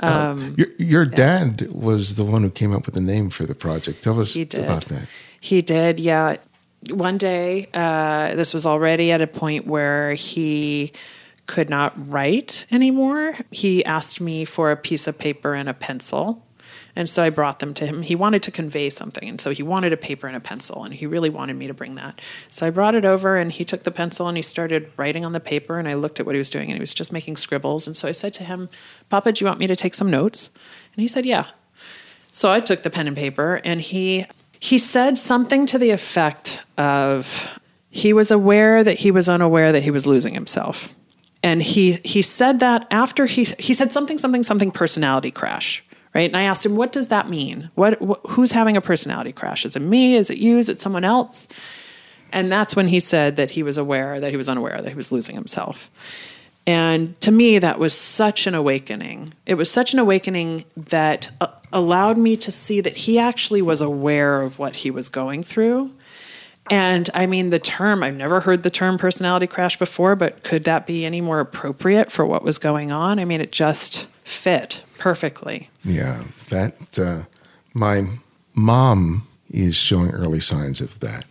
Um, 0.00 0.54
Your, 0.58 0.68
your 0.78 1.04
dad 1.06 1.68
was 1.72 2.16
the 2.16 2.24
one 2.24 2.42
who 2.42 2.50
came 2.50 2.72
up 2.74 2.84
with 2.86 2.94
the 2.94 3.00
name 3.00 3.30
for 3.30 3.44
the 3.46 3.54
project. 3.54 4.04
Tell 4.04 4.20
us 4.20 4.36
about 4.36 4.84
that. 4.86 5.08
He 5.40 5.60
did, 5.62 5.98
yeah. 5.98 6.36
One 6.90 7.16
day, 7.18 7.68
uh, 7.74 8.34
this 8.36 8.52
was 8.54 8.64
already 8.66 9.10
at 9.12 9.20
a 9.20 9.26
point 9.26 9.66
where 9.66 10.14
he 10.14 10.92
could 11.52 11.68
not 11.68 11.92
write 12.10 12.64
anymore. 12.70 13.36
He 13.50 13.84
asked 13.84 14.22
me 14.22 14.46
for 14.46 14.70
a 14.70 14.76
piece 14.76 15.06
of 15.06 15.18
paper 15.18 15.52
and 15.52 15.68
a 15.68 15.74
pencil. 15.74 16.42
And 16.96 17.10
so 17.10 17.22
I 17.22 17.28
brought 17.28 17.58
them 17.58 17.74
to 17.74 17.86
him. 17.86 18.00
He 18.00 18.14
wanted 18.14 18.42
to 18.44 18.50
convey 18.50 18.88
something. 18.88 19.28
And 19.28 19.38
so 19.38 19.50
he 19.50 19.62
wanted 19.62 19.92
a 19.92 19.98
paper 19.98 20.26
and 20.26 20.34
a 20.34 20.40
pencil. 20.40 20.82
And 20.82 20.94
he 20.94 21.04
really 21.04 21.28
wanted 21.28 21.56
me 21.56 21.66
to 21.66 21.74
bring 21.74 21.94
that. 21.96 22.22
So 22.48 22.66
I 22.66 22.70
brought 22.70 22.94
it 22.94 23.04
over 23.04 23.36
and 23.36 23.52
he 23.52 23.66
took 23.66 23.82
the 23.82 23.90
pencil 23.90 24.28
and 24.28 24.38
he 24.38 24.42
started 24.42 24.90
writing 24.96 25.26
on 25.26 25.32
the 25.32 25.40
paper. 25.40 25.78
And 25.78 25.86
I 25.86 25.92
looked 25.92 26.20
at 26.20 26.24
what 26.24 26.34
he 26.34 26.38
was 26.38 26.48
doing 26.48 26.70
and 26.70 26.72
he 26.78 26.80
was 26.80 26.94
just 26.94 27.12
making 27.12 27.36
scribbles. 27.36 27.86
And 27.86 27.98
so 27.98 28.08
I 28.08 28.12
said 28.12 28.32
to 28.34 28.44
him, 28.44 28.70
Papa, 29.10 29.32
do 29.32 29.44
you 29.44 29.46
want 29.46 29.60
me 29.60 29.66
to 29.66 29.76
take 29.76 29.92
some 29.92 30.08
notes? 30.08 30.48
And 30.94 31.02
he 31.02 31.08
said, 31.08 31.26
Yeah. 31.26 31.48
So 32.30 32.50
I 32.50 32.60
took 32.60 32.82
the 32.82 32.88
pen 32.88 33.08
and 33.08 33.16
paper 33.16 33.60
and 33.62 33.82
he 33.82 34.24
he 34.58 34.78
said 34.78 35.18
something 35.18 35.66
to 35.66 35.78
the 35.78 35.90
effect 35.90 36.60
of 36.78 37.46
he 37.90 38.14
was 38.14 38.30
aware 38.30 38.82
that 38.82 39.00
he 39.00 39.10
was 39.10 39.28
unaware 39.28 39.70
that 39.70 39.82
he 39.82 39.90
was 39.90 40.06
losing 40.06 40.32
himself. 40.32 40.94
And 41.42 41.62
he 41.62 42.00
he 42.04 42.22
said 42.22 42.60
that 42.60 42.86
after 42.90 43.26
he 43.26 43.44
he 43.58 43.74
said 43.74 43.92
something 43.92 44.18
something 44.18 44.42
something 44.42 44.70
personality 44.70 45.30
crash, 45.30 45.82
right? 46.14 46.28
And 46.30 46.36
I 46.36 46.42
asked 46.42 46.64
him 46.64 46.76
what 46.76 46.92
does 46.92 47.08
that 47.08 47.28
mean? 47.28 47.70
What, 47.74 47.98
wh- 48.00 48.30
who's 48.30 48.52
having 48.52 48.76
a 48.76 48.80
personality 48.80 49.32
crash? 49.32 49.64
Is 49.64 49.74
it 49.74 49.82
me? 49.82 50.14
Is 50.14 50.30
it 50.30 50.38
you? 50.38 50.58
Is 50.58 50.68
it 50.68 50.78
someone 50.78 51.04
else? 51.04 51.48
And 52.32 52.50
that's 52.50 52.74
when 52.74 52.88
he 52.88 53.00
said 53.00 53.36
that 53.36 53.50
he 53.50 53.62
was 53.62 53.76
aware 53.76 54.20
that 54.20 54.30
he 54.30 54.36
was 54.36 54.48
unaware 54.48 54.80
that 54.80 54.88
he 54.88 54.96
was 54.96 55.12
losing 55.12 55.34
himself. 55.34 55.90
And 56.66 57.20
to 57.22 57.32
me, 57.32 57.58
that 57.58 57.78
was 57.78 57.92
such 57.92 58.46
an 58.46 58.54
awakening. 58.54 59.34
It 59.46 59.54
was 59.54 59.70
such 59.70 59.92
an 59.92 59.98
awakening 59.98 60.64
that 60.76 61.30
uh, 61.40 61.48
allowed 61.72 62.16
me 62.16 62.36
to 62.36 62.52
see 62.52 62.80
that 62.80 62.98
he 62.98 63.18
actually 63.18 63.62
was 63.62 63.80
aware 63.80 64.42
of 64.42 64.60
what 64.60 64.76
he 64.76 64.90
was 64.90 65.08
going 65.08 65.42
through. 65.42 65.90
And 66.70 67.10
I 67.12 67.26
mean, 67.26 67.50
the 67.50 67.58
term, 67.58 68.02
I've 68.02 68.16
never 68.16 68.40
heard 68.40 68.62
the 68.62 68.70
term 68.70 68.96
personality 68.98 69.46
crash 69.46 69.78
before, 69.78 70.14
but 70.14 70.42
could 70.44 70.64
that 70.64 70.86
be 70.86 71.04
any 71.04 71.20
more 71.20 71.40
appropriate 71.40 72.12
for 72.12 72.24
what 72.24 72.42
was 72.44 72.58
going 72.58 72.92
on? 72.92 73.18
I 73.18 73.24
mean, 73.24 73.40
it 73.40 73.52
just 73.52 74.06
fit 74.24 74.84
perfectly. 74.98 75.70
Yeah, 75.84 76.24
that 76.50 76.98
uh, 76.98 77.22
my 77.74 78.06
mom 78.54 79.26
is 79.50 79.74
showing 79.74 80.10
early 80.10 80.40
signs 80.40 80.80
of 80.80 81.00
that, 81.00 81.26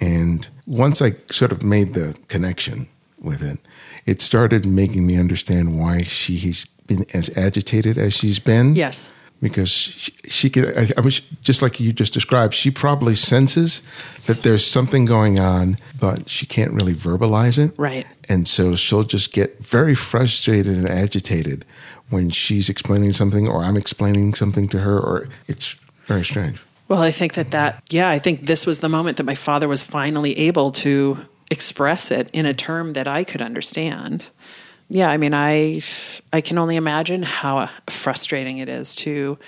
and 0.00 0.48
once 0.66 1.00
I 1.02 1.12
sort 1.30 1.52
of 1.52 1.62
made 1.62 1.94
the 1.94 2.16
connection 2.28 2.88
with 3.20 3.42
it, 3.42 3.58
it 4.06 4.20
started 4.20 4.64
making 4.66 5.06
me 5.06 5.18
understand 5.18 5.78
why 5.78 6.02
she's 6.02 6.64
been 6.86 7.06
as 7.12 7.30
agitated 7.36 7.98
as 7.98 8.14
she's 8.14 8.38
been. 8.38 8.74
Yes. 8.74 9.12
Because 9.40 9.70
she, 9.70 10.12
she 10.24 10.50
could. 10.50 10.76
I, 10.76 10.88
I 10.96 11.00
wish, 11.00 11.22
just 11.42 11.62
like 11.62 11.78
you 11.80 11.92
just 11.92 12.12
described, 12.12 12.54
she 12.54 12.70
probably 12.70 13.14
senses 13.14 13.82
that 14.26 14.42
there's 14.42 14.66
something 14.66 15.04
going 15.04 15.38
on, 15.38 15.78
but 15.98 16.28
she 16.28 16.46
can't 16.46 16.72
really 16.72 16.94
verbalize 16.94 17.58
it. 17.58 17.74
Right. 17.76 18.06
And 18.28 18.48
so 18.48 18.76
she'll 18.76 19.04
just 19.04 19.32
get 19.32 19.58
very 19.58 19.94
frustrated 19.94 20.76
and 20.76 20.88
agitated 20.88 21.64
when 22.08 22.30
she's 22.30 22.68
explaining 22.68 23.12
something 23.12 23.48
or 23.48 23.62
I'm 23.62 23.76
explaining 23.76 24.34
something 24.34 24.68
to 24.68 24.80
her, 24.80 24.98
or 24.98 25.28
it's 25.48 25.76
very 26.06 26.24
strange. 26.24 26.62
Well, 26.88 27.02
I 27.02 27.10
think 27.10 27.34
that 27.34 27.50
that, 27.50 27.82
yeah, 27.90 28.08
I 28.08 28.18
think 28.20 28.46
this 28.46 28.64
was 28.64 28.78
the 28.78 28.88
moment 28.88 29.16
that 29.16 29.24
my 29.24 29.34
father 29.34 29.66
was 29.66 29.82
finally 29.82 30.38
able 30.38 30.70
to 30.72 31.18
express 31.50 32.10
it 32.10 32.30
in 32.32 32.46
a 32.46 32.54
term 32.54 32.92
that 32.92 33.08
I 33.08 33.24
could 33.24 33.42
understand. 33.42 34.26
Yeah, 34.88 35.10
I 35.10 35.16
mean, 35.16 35.34
I 35.34 35.80
I 36.32 36.40
can 36.40 36.58
only 36.58 36.76
imagine 36.76 37.22
how 37.22 37.68
frustrating 37.88 38.58
it 38.58 38.68
is 38.68 38.94
to 38.96 39.38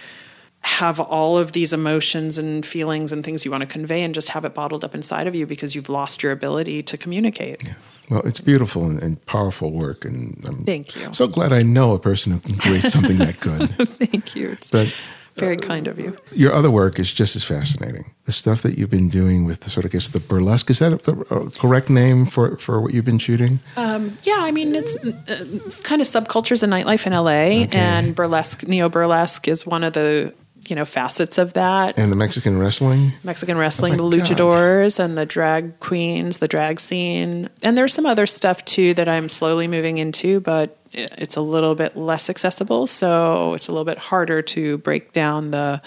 have 0.62 0.98
all 0.98 1.38
of 1.38 1.52
these 1.52 1.72
emotions 1.72 2.36
and 2.36 2.66
feelings 2.66 3.12
and 3.12 3.24
things 3.24 3.44
you 3.44 3.50
want 3.50 3.60
to 3.60 3.66
convey 3.66 4.02
and 4.02 4.12
just 4.14 4.30
have 4.30 4.44
it 4.44 4.54
bottled 4.54 4.84
up 4.84 4.94
inside 4.94 5.26
of 5.28 5.34
you 5.34 5.46
because 5.46 5.74
you've 5.76 5.88
lost 5.88 6.22
your 6.22 6.32
ability 6.32 6.82
to 6.82 6.96
communicate. 6.96 7.62
Well, 8.10 8.22
it's 8.24 8.40
beautiful 8.40 8.84
and, 8.84 9.00
and 9.02 9.24
powerful 9.26 9.70
work, 9.70 10.04
and 10.04 10.42
I'm 10.46 10.64
Thank 10.64 10.96
you. 10.96 11.12
so 11.14 11.28
glad 11.28 11.52
I 11.52 11.62
know 11.62 11.92
a 11.92 11.98
person 12.00 12.32
who 12.32 12.40
can 12.40 12.58
create 12.58 12.84
something 12.84 13.18
that 13.18 13.38
good. 13.38 13.70
Thank 14.10 14.34
you. 14.34 14.46
It's- 14.48 14.70
But 14.70 14.92
Very 15.38 15.56
kind 15.56 15.86
of 15.86 15.98
you. 15.98 16.16
Your 16.32 16.52
other 16.52 16.70
work 16.70 16.98
is 16.98 17.12
just 17.12 17.36
as 17.36 17.44
fascinating. 17.44 18.14
The 18.24 18.32
stuff 18.32 18.62
that 18.62 18.78
you've 18.78 18.90
been 18.90 19.08
doing 19.08 19.44
with 19.44 19.60
the 19.60 19.70
sort 19.70 19.84
of, 19.84 19.90
I 19.90 19.92
guess, 19.92 20.08
the 20.08 20.20
burlesque, 20.20 20.70
is 20.70 20.78
that 20.80 20.92
a, 21.08 21.34
a 21.34 21.50
correct 21.50 21.90
name 21.90 22.26
for, 22.26 22.56
for 22.58 22.80
what 22.80 22.92
you've 22.94 23.04
been 23.04 23.18
shooting? 23.18 23.60
Um, 23.76 24.18
yeah, 24.22 24.38
I 24.38 24.50
mean, 24.50 24.74
it's, 24.74 24.96
uh, 24.96 25.12
it's 25.28 25.80
kind 25.80 26.00
of 26.00 26.06
subcultures 26.06 26.62
in 26.62 26.70
nightlife 26.70 27.06
in 27.06 27.12
LA, 27.12 27.64
okay. 27.64 27.68
and 27.72 28.14
burlesque, 28.14 28.66
neo 28.66 28.88
burlesque 28.88 29.48
is 29.48 29.66
one 29.66 29.84
of 29.84 29.92
the 29.92 30.34
you 30.70 30.76
know 30.76 30.84
facets 30.84 31.38
of 31.38 31.54
that. 31.54 31.98
And 31.98 32.12
the 32.12 32.16
Mexican 32.16 32.58
wrestling, 32.58 33.12
Mexican 33.24 33.56
wrestling, 33.56 33.94
oh 33.94 34.08
the 34.08 34.16
luchadors, 34.16 34.98
God. 34.98 35.04
and 35.04 35.18
the 35.18 35.26
drag 35.26 35.80
queens, 35.80 36.38
the 36.38 36.48
drag 36.48 36.80
scene, 36.80 37.48
and 37.62 37.76
there's 37.76 37.94
some 37.94 38.06
other 38.06 38.26
stuff 38.26 38.64
too 38.64 38.94
that 38.94 39.08
I'm 39.08 39.28
slowly 39.28 39.68
moving 39.68 39.98
into, 39.98 40.40
but 40.40 40.77
it's 40.92 41.36
a 41.36 41.40
little 41.40 41.74
bit 41.74 41.96
less 41.96 42.30
accessible, 42.30 42.86
so 42.86 43.54
it's 43.54 43.68
a 43.68 43.72
little 43.72 43.84
bit 43.84 43.98
harder 43.98 44.42
to 44.42 44.78
break 44.78 45.12
down 45.12 45.50
the, 45.50 45.80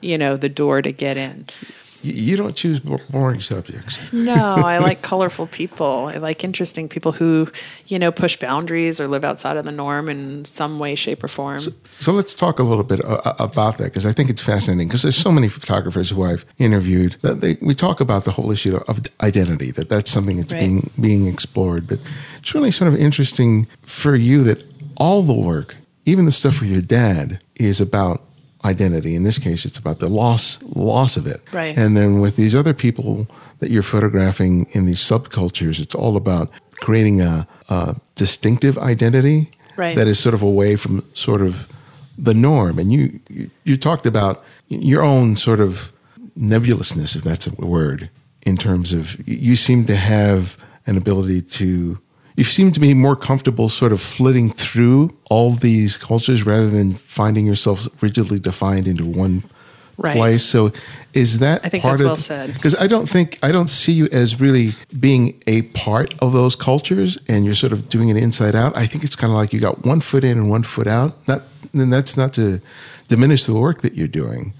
you 0.00 0.18
know, 0.18 0.36
the 0.36 0.48
door 0.48 0.82
to 0.82 0.92
get 0.92 1.16
in. 1.16 1.46
You 2.04 2.36
don't 2.36 2.56
choose 2.56 2.80
boring 2.80 3.38
subjects. 3.38 4.00
no, 4.12 4.34
I 4.34 4.78
like 4.78 5.02
colorful 5.02 5.46
people. 5.46 6.10
I 6.12 6.18
like 6.18 6.42
interesting 6.42 6.88
people 6.88 7.12
who, 7.12 7.48
you 7.86 7.96
know, 7.96 8.10
push 8.10 8.36
boundaries 8.36 9.00
or 9.00 9.06
live 9.06 9.24
outside 9.24 9.56
of 9.56 9.64
the 9.64 9.70
norm 9.70 10.08
in 10.08 10.44
some 10.44 10.80
way, 10.80 10.96
shape, 10.96 11.22
or 11.22 11.28
form. 11.28 11.60
So, 11.60 11.72
so 12.00 12.12
let's 12.12 12.34
talk 12.34 12.58
a 12.58 12.64
little 12.64 12.82
bit 12.82 13.04
uh, 13.04 13.20
uh 13.24 13.34
about 13.38 13.78
that 13.78 13.84
because 13.84 14.04
I 14.04 14.12
think 14.12 14.30
it's 14.30 14.40
fascinating. 14.40 14.88
Because 14.88 15.02
there's 15.02 15.16
so 15.16 15.30
many 15.30 15.48
photographers 15.48 16.10
who 16.10 16.24
I've 16.24 16.44
interviewed 16.58 17.16
that 17.22 17.40
they, 17.40 17.56
we 17.60 17.72
talk 17.72 18.00
about 18.00 18.24
the 18.24 18.32
whole 18.32 18.50
issue 18.50 18.80
of 18.88 19.00
identity. 19.20 19.70
That 19.70 19.88
that's 19.88 20.10
something 20.10 20.38
that's 20.38 20.52
right. 20.52 20.60
being 20.60 20.90
being 21.00 21.28
explored. 21.28 21.86
But 21.86 22.00
it's 22.42 22.56
really 22.56 22.72
sort 22.72 22.92
of 22.92 22.98
interesting 22.98 23.68
for 23.82 24.16
you 24.16 24.42
that 24.42 24.64
all 24.96 25.22
the 25.22 25.32
work, 25.32 25.76
even 26.04 26.24
the 26.24 26.32
stuff 26.32 26.60
with 26.60 26.70
your 26.70 26.82
dad, 26.82 27.40
is 27.54 27.80
about 27.80 28.20
identity. 28.64 29.14
In 29.14 29.22
this 29.22 29.38
case, 29.38 29.64
it's 29.64 29.78
about 29.78 30.00
the 30.00 30.08
loss 30.08 30.60
loss 30.74 31.16
of 31.16 31.24
it. 31.24 31.40
Right. 31.52 31.78
And 31.78 31.96
then 31.96 32.18
with 32.18 32.34
these 32.34 32.52
other 32.52 32.74
people 32.74 33.28
that 33.60 33.70
you're 33.70 33.84
photographing 33.84 34.66
in 34.72 34.86
these 34.86 34.98
subcultures, 34.98 35.78
it's 35.78 35.94
all 35.94 36.16
about 36.16 36.50
creating 36.80 37.20
a, 37.20 37.46
a 37.68 37.94
distinctive 38.16 38.76
identity 38.78 39.48
right. 39.76 39.96
that 39.96 40.08
is 40.08 40.18
sort 40.18 40.34
of 40.34 40.42
away 40.42 40.74
from 40.74 41.04
sort 41.14 41.42
of 41.42 41.68
the 42.18 42.34
norm. 42.34 42.76
And 42.80 42.92
you, 42.92 43.20
you, 43.28 43.50
you 43.62 43.76
talked 43.76 44.04
about 44.04 44.42
your 44.66 45.02
own 45.02 45.36
sort 45.36 45.60
of 45.60 45.92
nebulousness, 46.36 47.14
if 47.14 47.22
that's 47.22 47.46
a 47.46 47.54
word, 47.64 48.10
in 48.42 48.56
terms 48.56 48.92
of 48.92 49.16
you 49.28 49.54
seem 49.54 49.84
to 49.84 49.94
have 49.94 50.58
an 50.86 50.96
ability 50.96 51.40
to 51.42 52.00
you 52.36 52.44
seem 52.44 52.72
to 52.72 52.80
be 52.80 52.94
more 52.94 53.16
comfortable 53.16 53.68
sort 53.68 53.92
of 53.92 54.00
flitting 54.00 54.50
through 54.50 55.16
all 55.30 55.52
these 55.52 55.96
cultures 55.96 56.44
rather 56.44 56.68
than 56.68 56.94
finding 56.94 57.46
yourself 57.46 57.88
rigidly 58.00 58.38
defined 58.38 58.86
into 58.86 59.04
one 59.04 59.44
right. 59.98 60.16
place. 60.16 60.44
So 60.44 60.72
is 61.12 61.38
that 61.40 61.64
I 61.64 61.68
think 61.68 61.82
part 61.82 61.98
that's 61.98 62.00
of, 62.00 62.06
well 62.06 62.16
said. 62.16 62.54
Because 62.54 62.74
I 62.76 62.86
don't 62.86 63.08
think 63.08 63.38
I 63.42 63.52
don't 63.52 63.68
see 63.68 63.92
you 63.92 64.08
as 64.12 64.40
really 64.40 64.74
being 64.98 65.40
a 65.46 65.62
part 65.62 66.14
of 66.20 66.32
those 66.32 66.56
cultures 66.56 67.18
and 67.28 67.44
you're 67.44 67.54
sort 67.54 67.72
of 67.72 67.88
doing 67.88 68.08
it 68.08 68.16
inside 68.16 68.54
out. 68.54 68.76
I 68.76 68.86
think 68.86 69.04
it's 69.04 69.16
kind 69.16 69.30
of 69.30 69.36
like 69.36 69.52
you 69.52 69.60
got 69.60 69.84
one 69.84 70.00
foot 70.00 70.24
in 70.24 70.38
and 70.38 70.50
one 70.50 70.62
foot 70.62 70.86
out. 70.86 71.16
Not 71.28 71.42
and 71.72 71.92
that's 71.92 72.16
not 72.16 72.34
to 72.34 72.60
diminish 73.08 73.46
the 73.46 73.54
work 73.54 73.82
that 73.82 73.94
you're 73.94 74.08
doing, 74.08 74.52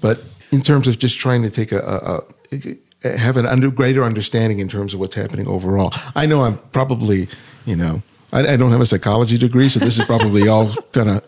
but 0.00 0.20
in 0.50 0.62
terms 0.62 0.88
of 0.88 0.98
just 0.98 1.18
trying 1.18 1.42
to 1.42 1.50
take 1.50 1.72
a, 1.72 1.78
a, 1.78 2.56
a 2.56 2.76
have 3.12 3.36
an 3.36 3.46
under, 3.46 3.70
greater 3.70 4.02
understanding 4.04 4.58
in 4.58 4.68
terms 4.68 4.94
of 4.94 5.00
what's 5.00 5.14
happening 5.14 5.46
overall. 5.46 5.92
I 6.14 6.26
know 6.26 6.42
I'm 6.42 6.58
probably, 6.72 7.28
you 7.64 7.76
know, 7.76 8.02
I, 8.32 8.54
I 8.54 8.56
don't 8.56 8.70
have 8.70 8.80
a 8.80 8.86
psychology 8.86 9.38
degree, 9.38 9.68
so 9.68 9.80
this 9.80 9.98
is 9.98 10.04
probably 10.04 10.48
all 10.54 10.72
kind 10.92 11.10
of 11.10 11.24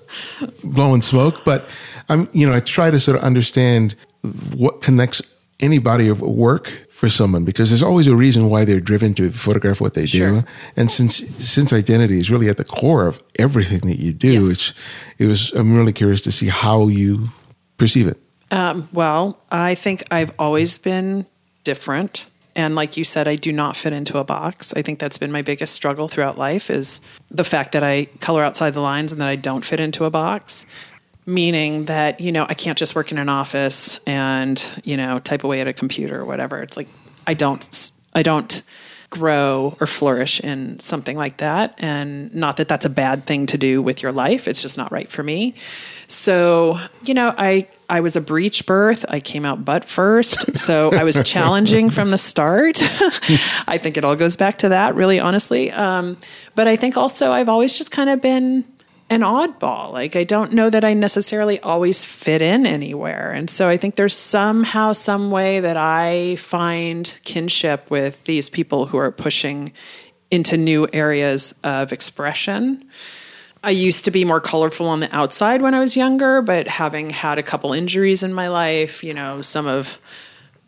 blowing 0.65 1.03
smoke. 1.03 1.45
But 1.45 1.65
I'm, 2.09 2.29
you 2.33 2.47
know, 2.47 2.55
I 2.55 2.61
try 2.61 2.91
to 2.91 3.01
sort 3.01 3.17
of 3.17 3.25
understand 3.25 3.95
what 4.55 4.83
connects 4.83 5.23
any 5.61 5.79
body 5.79 6.09
of 6.09 6.21
work 6.21 6.69
for 6.99 7.09
someone 7.09 7.45
because 7.45 7.71
there's 7.71 7.83
always 7.83 8.09
a 8.09 8.17
reason 8.17 8.51
why 8.51 8.65
they're 8.65 8.81
driven 8.81 9.15
to 9.15 9.31
photograph 9.31 9.81
what 9.81 9.95
they 9.95 10.07
sure. 10.07 10.41
do. 10.41 10.47
And 10.77 10.91
since 10.91 11.17
since 11.17 11.73
identity 11.73 12.19
is 12.19 12.31
really 12.31 12.49
at 12.49 12.57
the 12.57 12.65
core 12.65 13.07
of 13.07 13.23
everything 13.39 13.81
that 13.89 14.01
you 14.01 14.13
do, 14.13 14.45
yes. 14.45 14.51
it's 14.51 14.75
it 15.19 15.27
was 15.27 15.53
I'm 15.53 15.77
really 15.77 15.93
curious 15.93 16.21
to 16.23 16.33
see 16.33 16.49
how 16.49 16.89
you 16.89 17.29
perceive 17.77 18.09
it. 18.09 18.19
Um, 18.51 18.89
well, 18.93 19.39
I 19.51 19.75
think 19.75 20.05
I've 20.11 20.33
always 20.39 20.79
been 20.79 21.27
different. 21.65 22.27
And 22.57 22.75
like 22.75 22.97
you 22.97 23.05
said, 23.05 23.29
I 23.29 23.37
do 23.37 23.53
not 23.53 23.77
fit 23.77 23.93
into 23.93 24.19
a 24.19 24.25
box. 24.25 24.75
I 24.75 24.83
think 24.83 24.99
that's 24.99 25.19
been 25.19 25.31
my 25.31 25.43
biggest 25.43 25.75
struggle 25.75 26.09
throughout 26.09 26.37
life 26.37 26.71
is 26.71 27.01
the 27.31 27.45
fact 27.45 27.73
that 27.73 27.85
I 27.85 28.07
color 28.21 28.43
outside 28.43 28.75
the 28.75 28.81
lines 28.81 29.13
and 29.13 29.21
that 29.21 29.29
I 29.29 29.37
don't 29.37 29.65
fit 29.65 29.79
into 29.79 30.05
a 30.05 30.11
box. 30.11 30.67
Meaning 31.25 31.85
that, 31.85 32.21
you 32.21 32.33
know, 32.33 32.47
I 32.49 32.55
can't 32.55 32.79
just 32.79 32.95
work 32.95 33.13
in 33.13 33.19
an 33.19 33.29
office 33.29 34.01
and, 34.07 34.65
you 34.83 34.97
know, 34.97 35.19
type 35.19 35.45
away 35.45 35.61
at 35.61 35.69
a 35.69 35.73
computer 35.75 36.19
or 36.19 36.25
whatever. 36.25 36.63
It's 36.63 36.77
like 36.77 36.89
I 37.27 37.35
don't 37.35 37.93
I 38.15 38.23
don't 38.23 38.63
grow 39.11 39.77
or 39.81 39.87
flourish 39.87 40.39
in 40.41 40.79
something 40.81 41.17
like 41.17 41.39
that. 41.39 41.75
And 41.79 42.35
not 42.35 42.59
that 42.59 42.69
that's 42.69 42.85
a 42.85 42.91
bad 42.91 43.27
thing 43.27 43.47
to 43.47 43.59
do 43.59 43.81
with 43.81 44.03
your 44.03 44.13
life, 44.13 44.47
it's 44.47 44.61
just 44.61 44.77
not 44.77 44.93
right 44.93 45.09
for 45.11 45.23
me. 45.23 45.55
So, 46.09 46.79
you 47.05 47.15
know, 47.15 47.35
I, 47.37 47.69
I 47.91 48.01
was 48.01 48.17
a 48.17 48.21
breech 48.21 48.67
birth. 48.67 49.05
I 49.09 49.21
came 49.21 49.45
out 49.45 49.65
butt 49.65 49.85
first. 49.85 50.59
So 50.59 50.91
I 50.93 51.05
was 51.05 51.21
challenging 51.25 51.91
from 51.91 52.11
the 52.11 52.19
start. 52.19 52.79
I 53.67 53.79
think 53.81 53.97
it 53.97 54.05
all 54.05 54.17
goes 54.17 54.37
back 54.37 54.59
to 54.59 54.71
that, 54.71 54.95
really, 54.95 55.21
honestly. 55.21 55.71
Um, 55.71 56.17
but 56.55 56.67
I 56.67 56.77
think 56.77 56.97
also 56.97 57.33
I've 57.33 57.49
always 57.49 57.77
just 57.77 57.91
kind 57.91 58.11
of 58.11 58.21
been 58.21 58.65
an 59.11 59.21
oddball. 59.21 59.93
Like 59.93 60.17
I 60.17 60.25
don't 60.25 60.53
know 60.53 60.71
that 60.71 60.85
I 60.85 60.95
necessarily 60.95 61.61
always 61.61 62.05
fit 62.05 62.43
in 62.43 62.67
anywhere. 62.67 63.33
And 63.33 63.49
so 63.49 63.69
I 63.69 63.77
think 63.77 63.97
there's 63.97 64.17
somehow 64.17 64.93
some 64.93 65.31
way 65.31 65.61
that 65.61 65.77
I 65.77 66.37
find 66.37 67.19
kinship 67.25 67.91
with 67.91 68.25
these 68.25 68.49
people 68.49 68.87
who 68.87 68.99
are 68.99 69.11
pushing 69.11 69.73
into 70.31 70.57
new 70.57 70.87
areas 70.93 71.55
of 71.65 71.93
expression. 71.93 72.85
I 73.65 73.71
used 73.71 74.05
to 74.05 74.11
be 74.11 74.25
more 74.25 74.41
colorful 74.41 74.87
on 74.87 75.01
the 75.01 75.15
outside 75.15 75.63
when 75.63 75.75
I 75.75 75.81
was 75.81 75.97
younger, 75.97 76.43
but 76.43 76.69
having 76.69 77.11
had 77.11 77.39
a 77.39 77.43
couple 77.43 77.73
injuries 77.73 78.23
in 78.23 78.33
my 78.33 78.49
life, 78.49 79.03
you 79.03 79.13
know, 79.15 79.43
some 79.43 79.67
of 79.67 79.99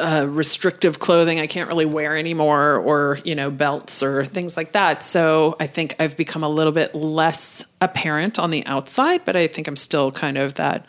uh, 0.01 0.27
restrictive 0.29 0.99
clothing 0.99 1.39
I 1.39 1.47
can't 1.47 1.69
really 1.69 1.87
wear 1.87 2.17
anymore, 2.17 2.77
or 2.77 3.19
you 3.25 3.35
know 3.35 3.51
belts 3.51 4.03
or 4.03 4.25
things 4.25 4.57
like 4.57 4.73
that. 4.73 5.03
So 5.03 5.57
I 5.61 5.67
think 5.67 5.95
I've 5.99 6.17
become 6.17 6.43
a 6.43 6.49
little 6.49 6.73
bit 6.73 6.95
less 6.95 7.65
apparent 7.81 8.39
on 8.39 8.51
the 8.51 8.67
outside, 8.67 9.25
but 9.25 9.37
I 9.37 9.47
think 9.47 9.69
I'm 9.69 9.77
still 9.77 10.11
kind 10.11 10.39
of 10.39 10.55
that 10.55 10.87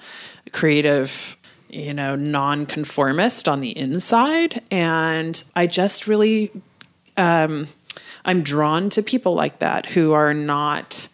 creative, 0.51 1.37
you 1.69 1.93
know, 1.93 2.15
nonconformist 2.15 3.47
on 3.47 3.61
the 3.61 3.77
inside, 3.77 4.63
and 4.71 5.43
I 5.55 5.67
just 5.67 6.07
really, 6.07 6.51
um, 7.17 7.67
I'm 8.25 8.41
drawn 8.41 8.89
to 8.91 9.03
people 9.03 9.35
like 9.35 9.59
that 9.59 9.87
who 9.87 10.13
are 10.13 10.33
not 10.33 11.07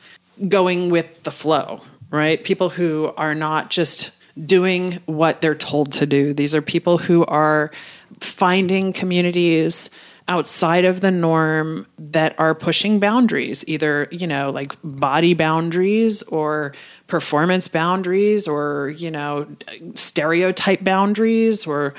going 0.48 0.90
with 0.90 1.24
the 1.24 1.32
flow, 1.32 1.82
right? 2.12 2.44
People 2.44 2.70
who 2.70 3.12
are 3.18 3.34
not 3.34 3.70
just 3.70 4.12
doing 4.46 5.00
what 5.06 5.42
they're 5.42 5.56
told 5.56 5.92
to 5.94 6.06
do. 6.06 6.34
These 6.34 6.54
are 6.56 6.62
people 6.62 6.98
who 6.98 7.26
are 7.26 7.72
finding 8.20 8.94
communities 8.94 9.90
outside 10.30 10.84
of 10.84 11.00
the 11.00 11.12
norm 11.12 11.88
that 11.98 12.38
are 12.38 12.54
pushing 12.54 13.00
boundaries, 13.00 13.64
either, 13.68 14.10
you 14.12 14.28
know, 14.28 14.50
like 14.50 14.76
body 14.84 15.34
boundaries 15.34 16.22
or 16.24 16.74
performance 17.08 17.68
boundaries 17.68 18.48
or, 18.48 18.94
you 18.98 19.10
know, 19.10 19.48
stereotype 19.96 20.84
boundaries 20.84 21.66
or 21.66 21.94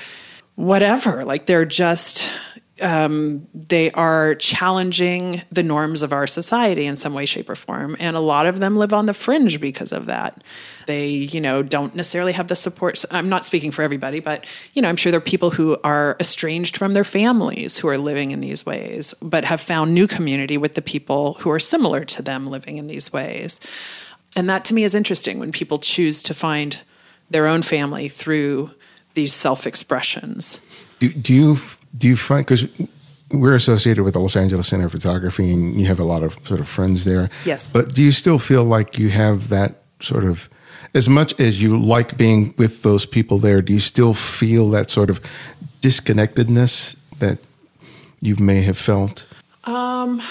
whatever. 0.55 1.25
Like 1.25 1.47
they're 1.47 1.65
just 1.65 2.29
um, 2.81 3.47
they 3.53 3.91
are 3.91 4.35
challenging 4.35 5.41
the 5.51 5.63
norms 5.63 6.01
of 6.01 6.13
our 6.13 6.27
society 6.27 6.85
in 6.85 6.95
some 6.95 7.13
way, 7.13 7.25
shape, 7.25 7.49
or 7.49 7.55
form. 7.55 7.95
And 7.99 8.15
a 8.15 8.19
lot 8.19 8.45
of 8.45 8.59
them 8.59 8.77
live 8.77 8.93
on 8.93 9.05
the 9.05 9.13
fringe 9.13 9.59
because 9.59 9.91
of 9.91 10.05
that. 10.07 10.43
They, 10.87 11.09
you 11.09 11.39
know, 11.39 11.61
don't 11.61 11.93
necessarily 11.95 12.31
have 12.33 12.47
the 12.47 12.55
support. 12.55 13.03
I'm 13.11 13.29
not 13.29 13.45
speaking 13.45 13.71
for 13.71 13.83
everybody, 13.83 14.19
but, 14.19 14.45
you 14.73 14.81
know, 14.81 14.89
I'm 14.89 14.95
sure 14.95 15.11
there 15.11 15.19
are 15.19 15.21
people 15.21 15.51
who 15.51 15.77
are 15.83 16.15
estranged 16.19 16.77
from 16.77 16.93
their 16.93 17.03
families 17.03 17.77
who 17.77 17.87
are 17.87 17.97
living 17.97 18.31
in 18.31 18.39
these 18.39 18.65
ways, 18.65 19.13
but 19.21 19.45
have 19.45 19.61
found 19.61 19.93
new 19.93 20.07
community 20.07 20.57
with 20.57 20.73
the 20.73 20.81
people 20.81 21.35
who 21.41 21.51
are 21.51 21.59
similar 21.59 22.03
to 22.05 22.21
them 22.21 22.47
living 22.47 22.77
in 22.77 22.87
these 22.87 23.13
ways. 23.13 23.59
And 24.35 24.49
that 24.49 24.65
to 24.65 24.73
me 24.73 24.83
is 24.83 24.95
interesting 24.95 25.39
when 25.39 25.51
people 25.51 25.79
choose 25.79 26.23
to 26.23 26.33
find 26.33 26.79
their 27.29 27.47
own 27.47 27.61
family 27.61 28.09
through 28.09 28.71
these 29.13 29.33
self 29.33 29.67
expressions. 29.67 30.61
Do, 30.99 31.09
do 31.09 31.33
you 31.33 31.57
do 31.97 32.07
you 32.07 32.15
find 32.17 32.45
because 32.45 32.67
we're 33.31 33.53
associated 33.55 34.03
with 34.03 34.13
the 34.13 34.19
Los 34.19 34.35
Angeles 34.35 34.67
Center 34.67 34.85
of 34.85 34.91
Photography, 34.91 35.51
and 35.53 35.79
you 35.79 35.85
have 35.87 35.99
a 35.99 36.03
lot 36.03 36.23
of 36.23 36.37
sort 36.45 36.59
of 36.59 36.67
friends 36.67 37.05
there. 37.05 37.29
Yes. 37.45 37.69
But 37.71 37.93
do 37.93 38.01
you 38.03 38.11
still 38.11 38.39
feel 38.39 38.63
like 38.63 38.97
you 38.97 39.09
have 39.09 39.49
that 39.49 39.83
sort 40.01 40.23
of, 40.23 40.49
as 40.95 41.07
much 41.07 41.39
as 41.39 41.61
you 41.61 41.77
like 41.77 42.17
being 42.17 42.53
with 42.57 42.81
those 42.81 43.05
people 43.05 43.37
there, 43.37 43.61
do 43.61 43.71
you 43.73 43.79
still 43.79 44.13
feel 44.15 44.69
that 44.71 44.89
sort 44.89 45.09
of 45.09 45.19
disconnectedness 45.81 46.95
that 47.19 47.37
you 48.21 48.35
may 48.37 48.61
have 48.61 48.77
felt? 48.77 49.25
Um, 49.65 50.21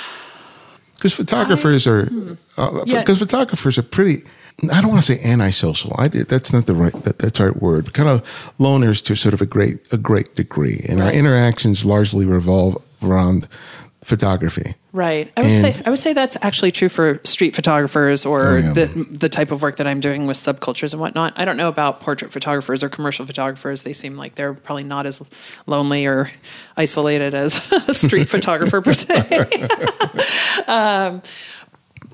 because 0.94 1.12
photographers 1.14 1.86
are 1.86 2.06
because 2.06 2.88
Yeah. 2.88 3.04
photographers 3.04 3.78
are 3.78 3.82
pretty. 3.84 4.24
I 4.72 4.80
don't 4.80 4.90
want 4.90 5.02
to 5.04 5.14
say 5.14 5.22
antisocial. 5.22 5.94
I 5.98 6.08
that's 6.08 6.52
not 6.52 6.66
the 6.66 6.74
right 6.74 6.92
that, 7.04 7.18
that's 7.20 7.38
right 7.38 7.56
word. 7.62 7.92
Kind 7.92 8.08
of 8.08 8.22
loners 8.58 9.02
to 9.04 9.14
sort 9.14 9.32
of 9.34 9.40
a 9.40 9.46
great 9.46 9.86
a 9.92 9.96
great 9.98 10.34
degree, 10.34 10.84
and 10.88 11.00
our 11.00 11.12
interactions 11.12 11.84
largely 11.84 12.26
revolve 12.26 12.82
around 13.02 13.46
photography. 14.02 14.74
Right. 14.92 15.30
I 15.36 15.42
would 15.42 15.50
And- 15.50 15.76
say 15.76 15.82
I 15.86 15.90
would 15.90 15.98
say 15.98 16.12
that's 16.14 16.36
actually 16.40 16.72
true 16.72 16.88
for 16.88 17.20
street 17.22 17.54
photographers 17.54 18.24
or 18.26 18.48
Oh, 18.48 18.56
yeah. 18.56 18.72
the 18.72 18.86
the 19.10 19.28
type 19.28 19.52
of 19.52 19.60
work 19.62 19.76
that 19.76 19.86
I'm 19.86 20.00
doing 20.00 20.26
with 20.26 20.36
subcultures 20.38 20.92
and 20.92 21.00
whatnot. 21.00 21.34
I 21.38 21.44
don't 21.44 21.56
know 21.58 21.68
about 21.68 22.00
portrait 22.00 22.32
photographers 22.32 22.82
or 22.82 22.88
commercial 22.88 23.26
photographers. 23.26 23.82
They 23.82 23.92
seem 23.92 24.16
like 24.16 24.34
they're 24.34 24.54
probably 24.54 24.84
not 24.84 25.04
as 25.06 25.22
lonely 25.66 26.06
or 26.06 26.30
isolated 26.76 27.34
as 27.34 27.60
a 27.86 27.94
street 27.94 28.28
photographer 28.34 28.80
per 28.80 28.92
se. 28.94 29.68
um, 30.66 31.22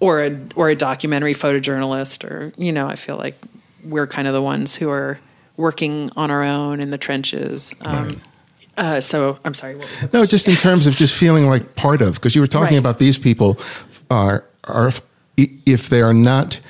or 0.00 0.22
a 0.22 0.38
or 0.56 0.68
a 0.70 0.74
documentary 0.76 1.34
photojournalist 1.34 2.24
or 2.28 2.52
you 2.56 2.72
know, 2.72 2.86
I 2.86 2.96
feel 2.96 3.16
like 3.16 3.36
we're 3.84 4.06
kind 4.06 4.26
of 4.28 4.34
the 4.34 4.42
ones 4.42 4.74
who 4.74 4.90
are 4.90 5.18
working 5.56 6.10
on 6.16 6.30
our 6.30 6.42
own 6.42 6.80
in 6.80 6.90
the 6.90 6.98
trenches. 6.98 7.72
Um, 7.82 8.20
uh, 8.76 9.00
so 9.00 9.38
I'm 9.44 9.54
sorry. 9.54 9.76
What 9.76 10.08
No, 10.12 10.26
just 10.26 10.48
in 10.48 10.56
terms 10.56 10.86
of 10.86 10.96
just 10.96 11.14
feeling 11.14 11.46
like 11.46 11.76
part 11.76 12.02
of, 12.02 12.14
because 12.14 12.34
you 12.34 12.40
were 12.40 12.46
talking 12.48 12.74
Right. 12.74 12.78
about 12.78 12.98
these 12.98 13.18
people 13.18 13.58
are 14.10 14.44
are 14.64 14.92
if 15.36 15.88
they 15.90 16.02
are 16.02 16.14
not 16.14 16.60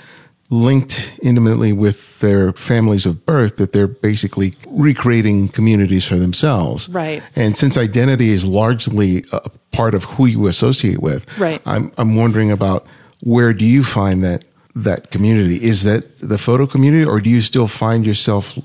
linked 0.51 1.15
intimately 1.23 1.73
with 1.73 2.19
their 2.21 2.53
families 2.53 3.07
of 3.07 3.25
birth, 3.27 3.57
that 3.57 3.73
they're 3.73 3.87
basically 3.89 4.55
recreating 4.69 5.49
communities 5.49 6.05
for 6.05 6.17
themselves. 6.17 6.89
Right. 6.89 7.23
And 7.35 7.57
since 7.57 7.77
identity 7.77 8.31
is 8.31 8.45
largely 8.47 9.25
a 9.33 9.49
part 9.73 9.95
of 9.95 10.05
who 10.05 10.27
you 10.27 10.47
associate 10.47 11.01
with, 11.01 11.27
Right. 11.39 11.61
I'm 11.67 11.93
I'm 11.97 12.17
wondering 12.17 12.51
about 12.51 12.87
where 13.25 13.53
do 13.55 13.65
you 13.65 13.83
find 13.83 14.23
that 14.23 14.45
that 14.77 15.11
community? 15.11 15.57
Is 15.63 15.85
that 15.85 16.19
the 16.19 16.39
photo 16.39 16.67
community, 16.67 17.05
or 17.05 17.21
do 17.21 17.31
you 17.31 17.41
still 17.41 17.67
find 17.67 18.07
yourself 18.07 18.59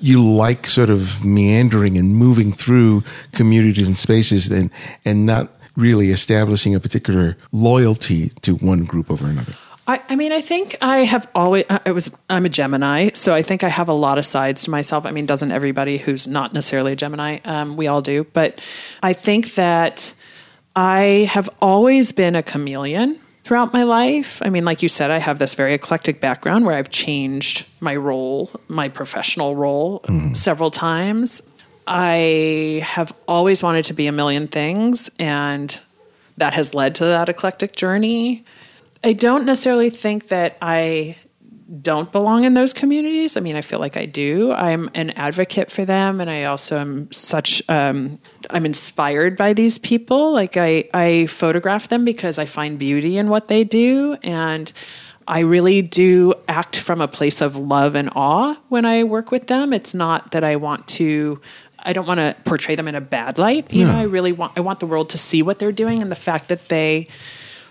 you 0.00 0.24
like 0.24 0.68
sort 0.68 0.90
of 0.90 1.24
meandering 1.24 1.98
and 1.98 2.14
moving 2.14 2.52
through 2.52 3.02
communities 3.32 3.86
and 3.86 3.96
spaces 3.96 4.50
and 4.50 4.70
and 5.04 5.26
not 5.26 5.50
really 5.76 6.10
establishing 6.10 6.74
a 6.74 6.80
particular 6.80 7.36
loyalty 7.52 8.30
to 8.42 8.54
one 8.56 8.84
group 8.84 9.10
over 9.10 9.26
another? 9.26 9.54
I, 9.88 10.02
I 10.10 10.16
mean, 10.16 10.32
I 10.32 10.42
think 10.42 10.76
I 10.80 10.98
have 10.98 11.28
always. 11.34 11.64
I 11.68 11.90
was. 11.90 12.14
I'm 12.30 12.44
a 12.46 12.50
Gemini, 12.50 13.10
so 13.14 13.34
I 13.34 13.42
think 13.42 13.64
I 13.64 13.68
have 13.68 13.88
a 13.88 13.94
lot 13.94 14.18
of 14.18 14.24
sides 14.24 14.62
to 14.64 14.70
myself. 14.70 15.06
I 15.06 15.10
mean, 15.10 15.26
doesn't 15.26 15.50
everybody 15.50 15.98
who's 15.98 16.28
not 16.28 16.52
necessarily 16.52 16.92
a 16.92 16.96
Gemini? 16.96 17.38
Um, 17.44 17.76
we 17.76 17.88
all 17.88 18.02
do, 18.02 18.24
but 18.32 18.60
I 19.02 19.12
think 19.12 19.54
that 19.54 20.12
I 20.76 21.26
have 21.32 21.48
always 21.60 22.12
been 22.12 22.36
a 22.36 22.42
chameleon 22.42 23.18
throughout 23.48 23.72
my 23.72 23.82
life. 23.82 24.42
I 24.44 24.50
mean, 24.50 24.66
like 24.66 24.82
you 24.82 24.90
said, 24.90 25.10
I 25.10 25.16
have 25.16 25.38
this 25.38 25.54
very 25.54 25.72
eclectic 25.72 26.20
background 26.20 26.66
where 26.66 26.76
I've 26.76 26.90
changed 26.90 27.64
my 27.80 27.96
role, 27.96 28.50
my 28.68 28.90
professional 28.90 29.56
role, 29.56 30.00
mm. 30.00 30.36
several 30.36 30.70
times. 30.70 31.40
I 31.86 32.82
have 32.84 33.14
always 33.26 33.62
wanted 33.62 33.86
to 33.86 33.94
be 33.94 34.06
a 34.06 34.12
million 34.12 34.48
things, 34.48 35.08
and 35.18 35.80
that 36.36 36.52
has 36.52 36.74
led 36.74 36.94
to 36.96 37.06
that 37.06 37.30
eclectic 37.30 37.74
journey. 37.74 38.44
I 39.02 39.14
don't 39.14 39.46
necessarily 39.46 39.88
think 39.88 40.28
that 40.28 40.58
I 40.60 41.16
don't 41.82 42.10
belong 42.10 42.44
in 42.44 42.54
those 42.54 42.72
communities. 42.72 43.36
I 43.36 43.40
mean, 43.40 43.54
I 43.54 43.60
feel 43.60 43.78
like 43.78 43.96
I 43.96 44.06
do. 44.06 44.52
I'm 44.52 44.90
an 44.94 45.10
advocate 45.10 45.70
for 45.70 45.84
them, 45.84 46.20
and 46.20 46.30
I 46.30 46.44
also 46.44 46.78
am 46.78 47.12
such. 47.12 47.62
Um, 47.68 48.18
I'm 48.50 48.64
inspired 48.64 49.36
by 49.36 49.52
these 49.52 49.76
people. 49.76 50.32
Like 50.32 50.56
I, 50.56 50.88
I 50.94 51.26
photograph 51.26 51.88
them 51.88 52.04
because 52.04 52.38
I 52.38 52.46
find 52.46 52.78
beauty 52.78 53.18
in 53.18 53.28
what 53.28 53.48
they 53.48 53.64
do, 53.64 54.16
and 54.22 54.72
I 55.26 55.40
really 55.40 55.82
do 55.82 56.32
act 56.48 56.78
from 56.78 57.02
a 57.02 57.08
place 57.08 57.42
of 57.42 57.54
love 57.54 57.94
and 57.94 58.08
awe 58.16 58.56
when 58.68 58.86
I 58.86 59.04
work 59.04 59.30
with 59.30 59.48
them. 59.48 59.74
It's 59.74 59.92
not 59.92 60.30
that 60.30 60.42
I 60.42 60.56
want 60.56 60.88
to. 60.88 61.40
I 61.80 61.92
don't 61.92 62.06
want 62.06 62.18
to 62.18 62.34
portray 62.44 62.76
them 62.76 62.88
in 62.88 62.94
a 62.94 63.00
bad 63.00 63.38
light. 63.38 63.70
You 63.72 63.86
know, 63.86 63.94
I 63.94 64.02
really 64.04 64.32
want. 64.32 64.54
I 64.56 64.60
want 64.60 64.80
the 64.80 64.86
world 64.86 65.10
to 65.10 65.18
see 65.18 65.42
what 65.42 65.58
they're 65.58 65.70
doing 65.70 66.00
and 66.00 66.10
the 66.10 66.16
fact 66.16 66.48
that 66.48 66.70
they 66.70 67.08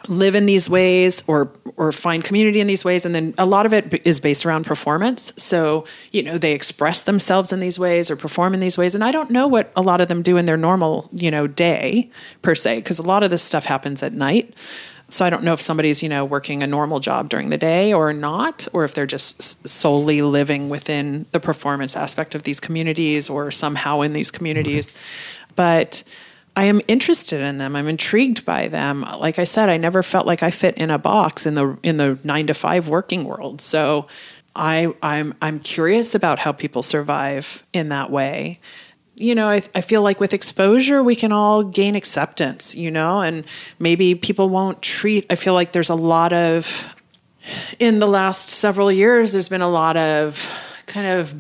live 0.10 0.36
in 0.36 0.45
these 0.45 0.70
ways 0.70 1.24
or 1.28 1.51
or 1.76 1.91
find 1.91 2.24
community 2.24 2.60
in 2.60 2.68
these 2.68 2.86
ways. 2.86 3.05
And 3.05 3.14
then 3.14 3.34
a 3.38 3.45
lot 3.45 3.66
of 3.66 3.74
it 3.74 4.01
is 4.05 4.20
based 4.20 4.45
around 4.45 4.66
performance. 4.66 5.34
So 5.38 5.86
you 6.12 6.24
know 6.24 6.38
they 6.38 6.53
express 6.53 7.01
themselves 7.01 7.51
in 7.51 7.60
these 7.60 7.78
ways 7.78 8.10
or 8.10 8.16
perform 8.16 8.53
in 8.53 8.60
these 8.60 8.78
ways. 8.78 8.95
And 8.95 9.03
i 9.03 9.12
don't 9.12 9.30
know 9.32 9.47
what 9.47 9.72
a 9.76 9.82
lot 9.82 10.01
of 10.01 10.08
them 10.08 10.22
do 10.22 10.38
in 10.38 10.45
their 10.45 10.58
normal 10.58 11.10
you 11.14 11.32
know 11.32 11.47
day 11.47 12.10
per 12.41 12.55
se 12.55 12.78
because 12.78 12.99
a 12.99 13.03
lot 13.03 13.24
of 13.24 13.30
this 13.30 13.43
stuff 13.43 13.66
happens 13.66 14.03
at 14.03 14.14
night. 14.14 14.53
So 15.10 15.26
i 15.26 15.30
don't 15.30 15.43
know 15.43 15.53
if 15.53 15.62
somebody's 15.62 16.03
you 16.03 16.10
know 16.10 16.26
working 16.26 16.64
a 16.64 16.68
normal 16.68 16.99
job 16.99 17.30
during 17.30 17.49
the 17.49 17.58
day 17.58 17.93
or 17.93 18.14
not 18.14 18.68
or 18.74 18.84
if 18.84 18.93
they're 18.93 19.05
just 19.05 19.68
solely 19.68 20.22
living 20.22 20.70
within 20.70 21.26
the 21.32 21.39
performance 21.39 21.95
aspect 21.95 22.36
of 22.36 22.43
these 22.43 22.60
communities 22.60 23.30
or 23.30 23.51
somehow 23.51 24.01
in 24.01 24.14
these 24.14 24.32
communities. 24.32 24.93
But 25.55 26.03
I 26.58 26.64
am 26.64 26.82
interested 26.88 27.39
in 27.39 27.60
them. 27.60 27.76
I'm 27.76 27.88
intrigued 27.88 28.43
by 28.43 28.68
them. 28.68 29.05
Like 29.20 29.38
I 29.38 29.43
said, 29.43 29.70
I 29.70 29.78
never 29.78 30.01
felt 30.01 30.26
like 30.26 30.41
I 30.41 30.49
fit 30.49 30.76
in 30.76 30.89
a 30.89 30.97
box 30.97 31.45
in 31.45 31.53
the 31.53 31.78
in 31.84 31.97
the 31.97 32.18
9 32.24 32.47
to 32.47 32.55
5 32.55 32.89
working 32.89 33.26
world. 33.26 33.62
So 33.62 34.08
I 34.55 34.91
I'm 35.03 35.36
I'm 35.39 35.60
curious 35.60 36.16
about 36.16 36.39
how 36.39 36.51
people 36.51 36.82
survive 36.82 37.64
in 37.74 37.89
that 37.89 38.10
way. 38.10 38.60
You 39.14 39.36
know, 39.36 39.47
I, 39.47 39.62
I 39.76 39.82
feel 39.82 40.01
like 40.01 40.20
with 40.20 40.34
exposure, 40.34 41.03
we 41.03 41.16
can 41.16 41.32
all 41.32 41.62
gain 41.62 41.93
acceptance, 41.93 42.74
you 42.74 42.89
know, 42.89 43.22
and 43.22 43.45
maybe 43.78 44.16
people 44.16 44.49
won't 44.49 44.82
treat. 44.82 45.28
I 45.30 45.36
feel 45.36 45.53
like 45.53 45.74
there's 45.74 45.89
a 45.89 45.95
lot 45.95 46.34
of, 46.34 46.95
in 47.78 47.99
the 47.99 48.08
last 48.08 48.49
several 48.49 48.91
years, 48.91 49.32
there's 49.32 49.49
been 49.49 49.62
a 49.62 49.70
lot 49.70 49.95
of 49.95 50.51
kind 50.88 51.08
of 51.08 51.34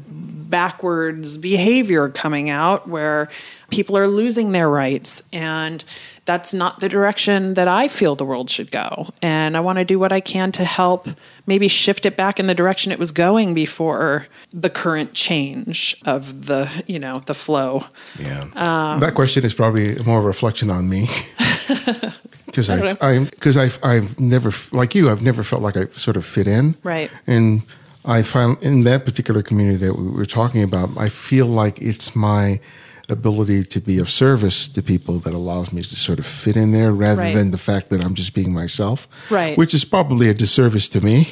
backwards 0.49 1.37
behavior 1.37 2.09
coming 2.09 2.49
out 2.49 2.87
where 2.87 3.29
people 3.69 3.97
are 3.97 4.07
losing 4.07 4.51
their 4.51 4.69
rights 4.69 5.21
and 5.33 5.83
that's 6.27 6.53
not 6.53 6.81
the 6.81 6.89
direction 6.89 7.53
that 7.53 7.69
I 7.69 7.87
feel 7.87 8.15
the 8.15 8.25
world 8.25 8.49
should 8.49 8.69
go. 8.69 9.09
And 9.21 9.55
I 9.55 9.61
want 9.61 9.77
to 9.77 9.85
do 9.85 9.97
what 9.97 10.11
I 10.11 10.19
can 10.19 10.51
to 10.51 10.65
help 10.65 11.07
maybe 11.47 11.69
shift 11.69 12.05
it 12.05 12.17
back 12.17 12.37
in 12.37 12.47
the 12.47 12.53
direction 12.53 12.91
it 12.91 12.99
was 12.99 13.13
going 13.13 13.53
before 13.53 14.27
the 14.51 14.69
current 14.69 15.13
change 15.13 15.95
of 16.05 16.47
the, 16.47 16.69
you 16.85 16.99
know, 16.99 17.19
the 17.25 17.33
flow. 17.33 17.85
Yeah. 18.19 18.41
Um, 18.55 18.99
that 18.99 19.15
question 19.15 19.45
is 19.45 19.53
probably 19.53 19.95
more 20.03 20.19
of 20.19 20.25
a 20.25 20.27
reflection 20.27 20.69
on 20.69 20.87
me. 20.89 21.09
Because 22.47 22.69
I, 22.69 23.25
because 23.25 23.57
I've, 23.57 23.77
I've 23.83 24.19
never, 24.19 24.51
like 24.71 24.95
you, 24.95 25.11
I've 25.11 25.21
never 25.21 25.43
felt 25.43 25.61
like 25.61 25.77
I 25.77 25.85
sort 25.89 26.17
of 26.17 26.25
fit 26.25 26.47
in. 26.47 26.75
Right. 26.81 27.11
And 27.27 27.61
I 28.07 28.23
found 28.23 28.63
in 28.63 28.83
that 28.85 29.03
particular 29.05 29.43
community 29.43 29.77
that 29.85 29.93
we 29.97 30.07
were 30.09 30.25
talking 30.25 30.63
about, 30.63 30.89
I 30.97 31.09
feel 31.09 31.45
like 31.45 31.81
it's 31.81 32.15
my 32.15 32.59
ability 33.09 33.63
to 33.63 33.79
be 33.79 33.99
of 33.99 34.09
service 34.09 34.67
to 34.69 34.81
people 34.81 35.19
that 35.19 35.33
allows 35.33 35.71
me 35.71 35.81
to 35.81 35.95
sort 35.95 36.19
of 36.19 36.25
fit 36.25 36.55
in 36.57 36.71
there 36.71 36.91
rather 36.91 37.21
Right. 37.21 37.35
than 37.35 37.51
the 37.51 37.57
fact 37.57 37.89
that 37.89 38.01
I'm 38.01 38.13
just 38.15 38.33
being 38.33 38.53
myself. 38.53 39.07
Right. 39.29 39.57
Which 39.57 39.73
is 39.73 39.85
probably 39.85 40.29
a 40.29 40.33
disservice 40.33 40.89
to 40.89 41.01
me, 41.01 41.29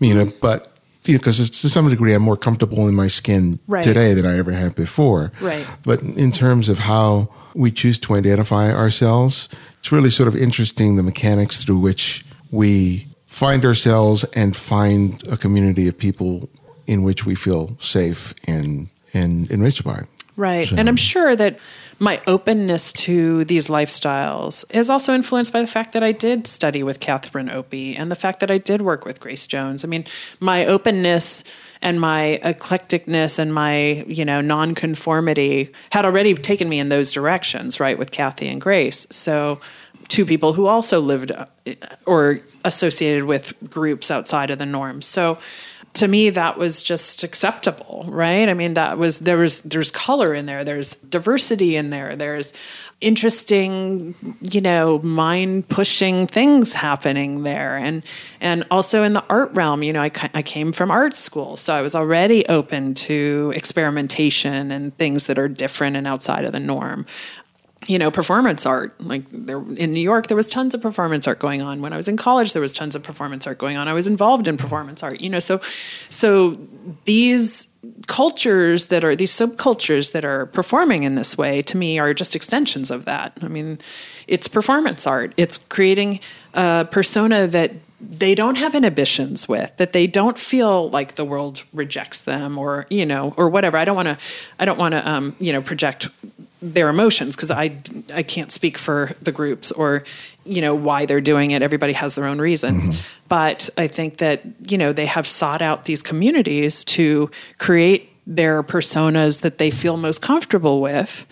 you 0.00 0.14
know, 0.14 0.32
but 0.40 0.68
you 1.04 1.14
know, 1.14 1.18
because 1.18 1.50
to 1.50 1.68
some 1.68 1.88
degree 1.88 2.14
I'm 2.14 2.22
more 2.22 2.36
comfortable 2.36 2.86
in 2.88 2.94
my 2.94 3.08
skin 3.08 3.58
Right. 3.66 3.82
today 3.82 4.14
than 4.14 4.24
I 4.24 4.38
ever 4.38 4.52
have 4.52 4.74
before. 4.76 5.32
Right. 5.40 5.66
But 5.84 6.00
in 6.02 6.30
terms 6.30 6.68
of 6.68 6.78
how 6.80 7.28
we 7.54 7.70
choose 7.72 7.98
to 8.00 8.14
identify 8.14 8.70
ourselves, 8.72 9.48
it's 9.80 9.90
really 9.92 10.10
sort 10.10 10.28
of 10.28 10.36
interesting 10.36 10.96
the 10.96 11.02
mechanics 11.02 11.64
through 11.64 11.78
which 11.78 12.24
we 12.52 13.06
find 13.32 13.64
ourselves 13.64 14.24
and 14.34 14.54
find 14.54 15.26
a 15.26 15.38
community 15.38 15.88
of 15.88 15.96
people 15.96 16.50
in 16.86 17.02
which 17.02 17.24
we 17.24 17.34
feel 17.34 17.76
safe 17.80 18.34
and 18.46 18.88
and 19.14 19.50
enriched 19.50 19.84
by. 19.84 20.02
Right. 20.36 20.68
So- 20.68 20.76
And 20.76 20.88
I'm 20.88 20.96
sure 20.96 21.34
that 21.36 21.58
my 21.98 22.20
openness 22.26 22.92
to 22.92 23.44
these 23.44 23.68
lifestyles 23.68 24.64
is 24.70 24.90
also 24.90 25.14
influenced 25.14 25.52
by 25.52 25.60
the 25.60 25.66
fact 25.66 25.92
that 25.92 26.02
I 26.02 26.12
did 26.12 26.46
study 26.46 26.82
with 26.82 27.00
Catherine 27.00 27.50
Opie 27.50 27.94
and 27.94 28.10
the 28.10 28.16
fact 28.16 28.40
that 28.40 28.50
I 28.50 28.58
did 28.58 28.82
work 28.82 29.04
with 29.04 29.20
Grace 29.20 29.46
Jones. 29.46 29.84
I 29.84 29.88
mean, 29.88 30.04
my 30.40 30.64
openness 30.66 31.44
and 31.80 32.00
my 32.00 32.40
eclecticness 32.44 33.38
and 33.38 33.52
my, 33.54 34.04
you 34.06 34.24
know, 34.24 34.40
nonconformity 34.40 35.70
had 35.90 36.04
already 36.04 36.34
taken 36.34 36.68
me 36.68 36.78
in 36.78 36.88
those 36.88 37.12
directions, 37.12 37.78
right, 37.80 37.98
with 37.98 38.10
Kathy 38.10 38.48
and 38.48 38.60
Grace. 38.60 39.06
So 39.10 39.60
two 40.12 40.26
people 40.26 40.52
who 40.52 40.66
also 40.66 41.00
lived 41.00 41.30
uh, 41.30 41.46
or 42.04 42.40
associated 42.66 43.24
with 43.24 43.54
groups 43.70 44.10
outside 44.10 44.50
of 44.50 44.58
the 44.58 44.66
norm. 44.66 45.00
So 45.00 45.38
to 45.94 46.06
me 46.06 46.28
that 46.30 46.58
was 46.58 46.82
just 46.82 47.24
acceptable 47.24 48.04
right? 48.08 48.48
I 48.48 48.52
mean 48.52 48.74
that 48.74 48.98
was 48.98 49.20
there 49.20 49.38
was 49.38 49.62
there's 49.62 49.90
color 49.90 50.34
in 50.34 50.44
there 50.44 50.64
there's 50.64 50.96
diversity 50.96 51.76
in 51.76 51.88
there 51.88 52.14
there's 52.14 52.52
interesting 53.00 54.14
you 54.42 54.60
know 54.60 54.98
mind 54.98 55.68
pushing 55.68 56.26
things 56.26 56.74
happening 56.74 57.42
there. 57.42 57.78
And 57.78 58.02
and 58.38 58.64
also 58.70 59.04
in 59.04 59.14
the 59.14 59.24
art 59.30 59.50
realm 59.54 59.82
you 59.82 59.94
know 59.94 60.02
I, 60.02 60.10
I 60.34 60.42
came 60.42 60.72
from 60.72 60.90
art 60.90 61.14
school 61.14 61.56
so 61.56 61.74
i 61.74 61.80
was 61.80 61.94
already 61.94 62.46
open 62.48 62.92
to 63.08 63.52
experimentation 63.56 64.70
and 64.70 64.96
things 64.98 65.26
that 65.26 65.38
are 65.38 65.48
different 65.48 65.96
and 65.96 66.06
outside 66.06 66.44
of 66.44 66.52
the 66.52 66.60
norm 66.60 67.06
you 67.88 67.98
know 67.98 68.10
performance 68.10 68.64
art 68.64 68.98
like 69.00 69.24
there 69.30 69.58
in 69.76 69.92
new 69.92 70.00
york 70.00 70.28
there 70.28 70.36
was 70.36 70.48
tons 70.48 70.74
of 70.74 70.80
performance 70.80 71.26
art 71.26 71.38
going 71.38 71.62
on. 71.62 71.80
When 71.80 71.92
i 71.92 71.96
was 71.96 72.08
in 72.08 72.16
college 72.16 72.52
there 72.52 72.62
was 72.62 72.74
tons 72.74 72.94
of 72.94 73.02
performance 73.02 73.46
art 73.46 73.58
going 73.58 73.76
on. 73.76 73.88
I 73.88 73.92
was 73.92 74.06
involved 74.06 74.48
in 74.48 74.56
performance 74.56 75.02
art 75.02 75.20
you 75.20 75.30
know 75.30 75.40
so 75.40 75.60
so 76.08 76.58
these 77.04 77.68
cultures 78.06 78.86
that 78.86 79.04
are 79.04 79.16
these 79.16 79.32
subcultures 79.32 80.12
that 80.12 80.24
are 80.24 80.46
performing 80.46 81.02
in 81.02 81.14
this 81.16 81.36
way 81.36 81.62
to 81.62 81.76
me 81.76 81.98
are 81.98 82.14
just 82.14 82.36
extensions 82.36 82.90
of 82.90 83.04
that. 83.04 83.36
I 83.42 83.48
mean 83.48 83.78
it's 84.26 84.48
performance 84.48 85.06
art. 85.06 85.34
It's 85.36 85.58
creating 85.58 86.20
a 86.54 86.86
persona 86.90 87.46
that 87.48 87.72
they 88.00 88.34
don't 88.34 88.56
have 88.56 88.74
inhibitions 88.74 89.48
with 89.48 89.76
that 89.76 89.92
they 89.92 90.08
don't 90.08 90.36
feel 90.36 90.90
like 90.90 91.14
the 91.14 91.24
world 91.24 91.62
rejects 91.72 92.22
them 92.22 92.58
or 92.58 92.86
you 92.90 93.06
know 93.06 93.34
or 93.36 93.48
whatever. 93.48 93.76
I 93.76 93.84
don't 93.84 93.96
want 93.96 94.08
to 94.08 94.18
i 94.58 94.64
don't 94.64 94.78
want 94.78 94.92
to 94.92 95.08
um, 95.08 95.36
you 95.38 95.52
know 95.52 95.62
project 95.62 96.08
their 96.62 96.88
emotions 96.88 97.34
because 97.34 97.50
I, 97.50 97.76
I 98.14 98.22
can't 98.22 98.52
speak 98.52 98.78
for 98.78 99.12
the 99.20 99.32
groups 99.32 99.72
or 99.72 100.04
you 100.44 100.60
know 100.60 100.74
why 100.74 101.06
they're 101.06 101.20
doing 101.20 101.50
it. 101.50 101.60
Everybody 101.60 101.92
has 101.92 102.14
their 102.14 102.26
own 102.26 102.40
reasons. 102.40 102.88
Mm-hmm. 102.88 102.98
but 103.28 103.68
i 103.76 103.86
think 103.86 104.18
that 104.18 104.42
you 104.70 104.78
know 104.78 104.92
they 104.92 105.06
have 105.06 105.26
sought 105.26 105.60
out 105.60 105.84
these 105.84 106.02
communities 106.02 106.84
to 106.84 107.30
create 107.58 108.10
their 108.26 108.62
personas 108.62 109.40
that 109.40 109.58
they 109.58 109.70
feel 109.70 109.96
most 109.96 110.22
comfortable 110.22 110.80
with 110.80 111.26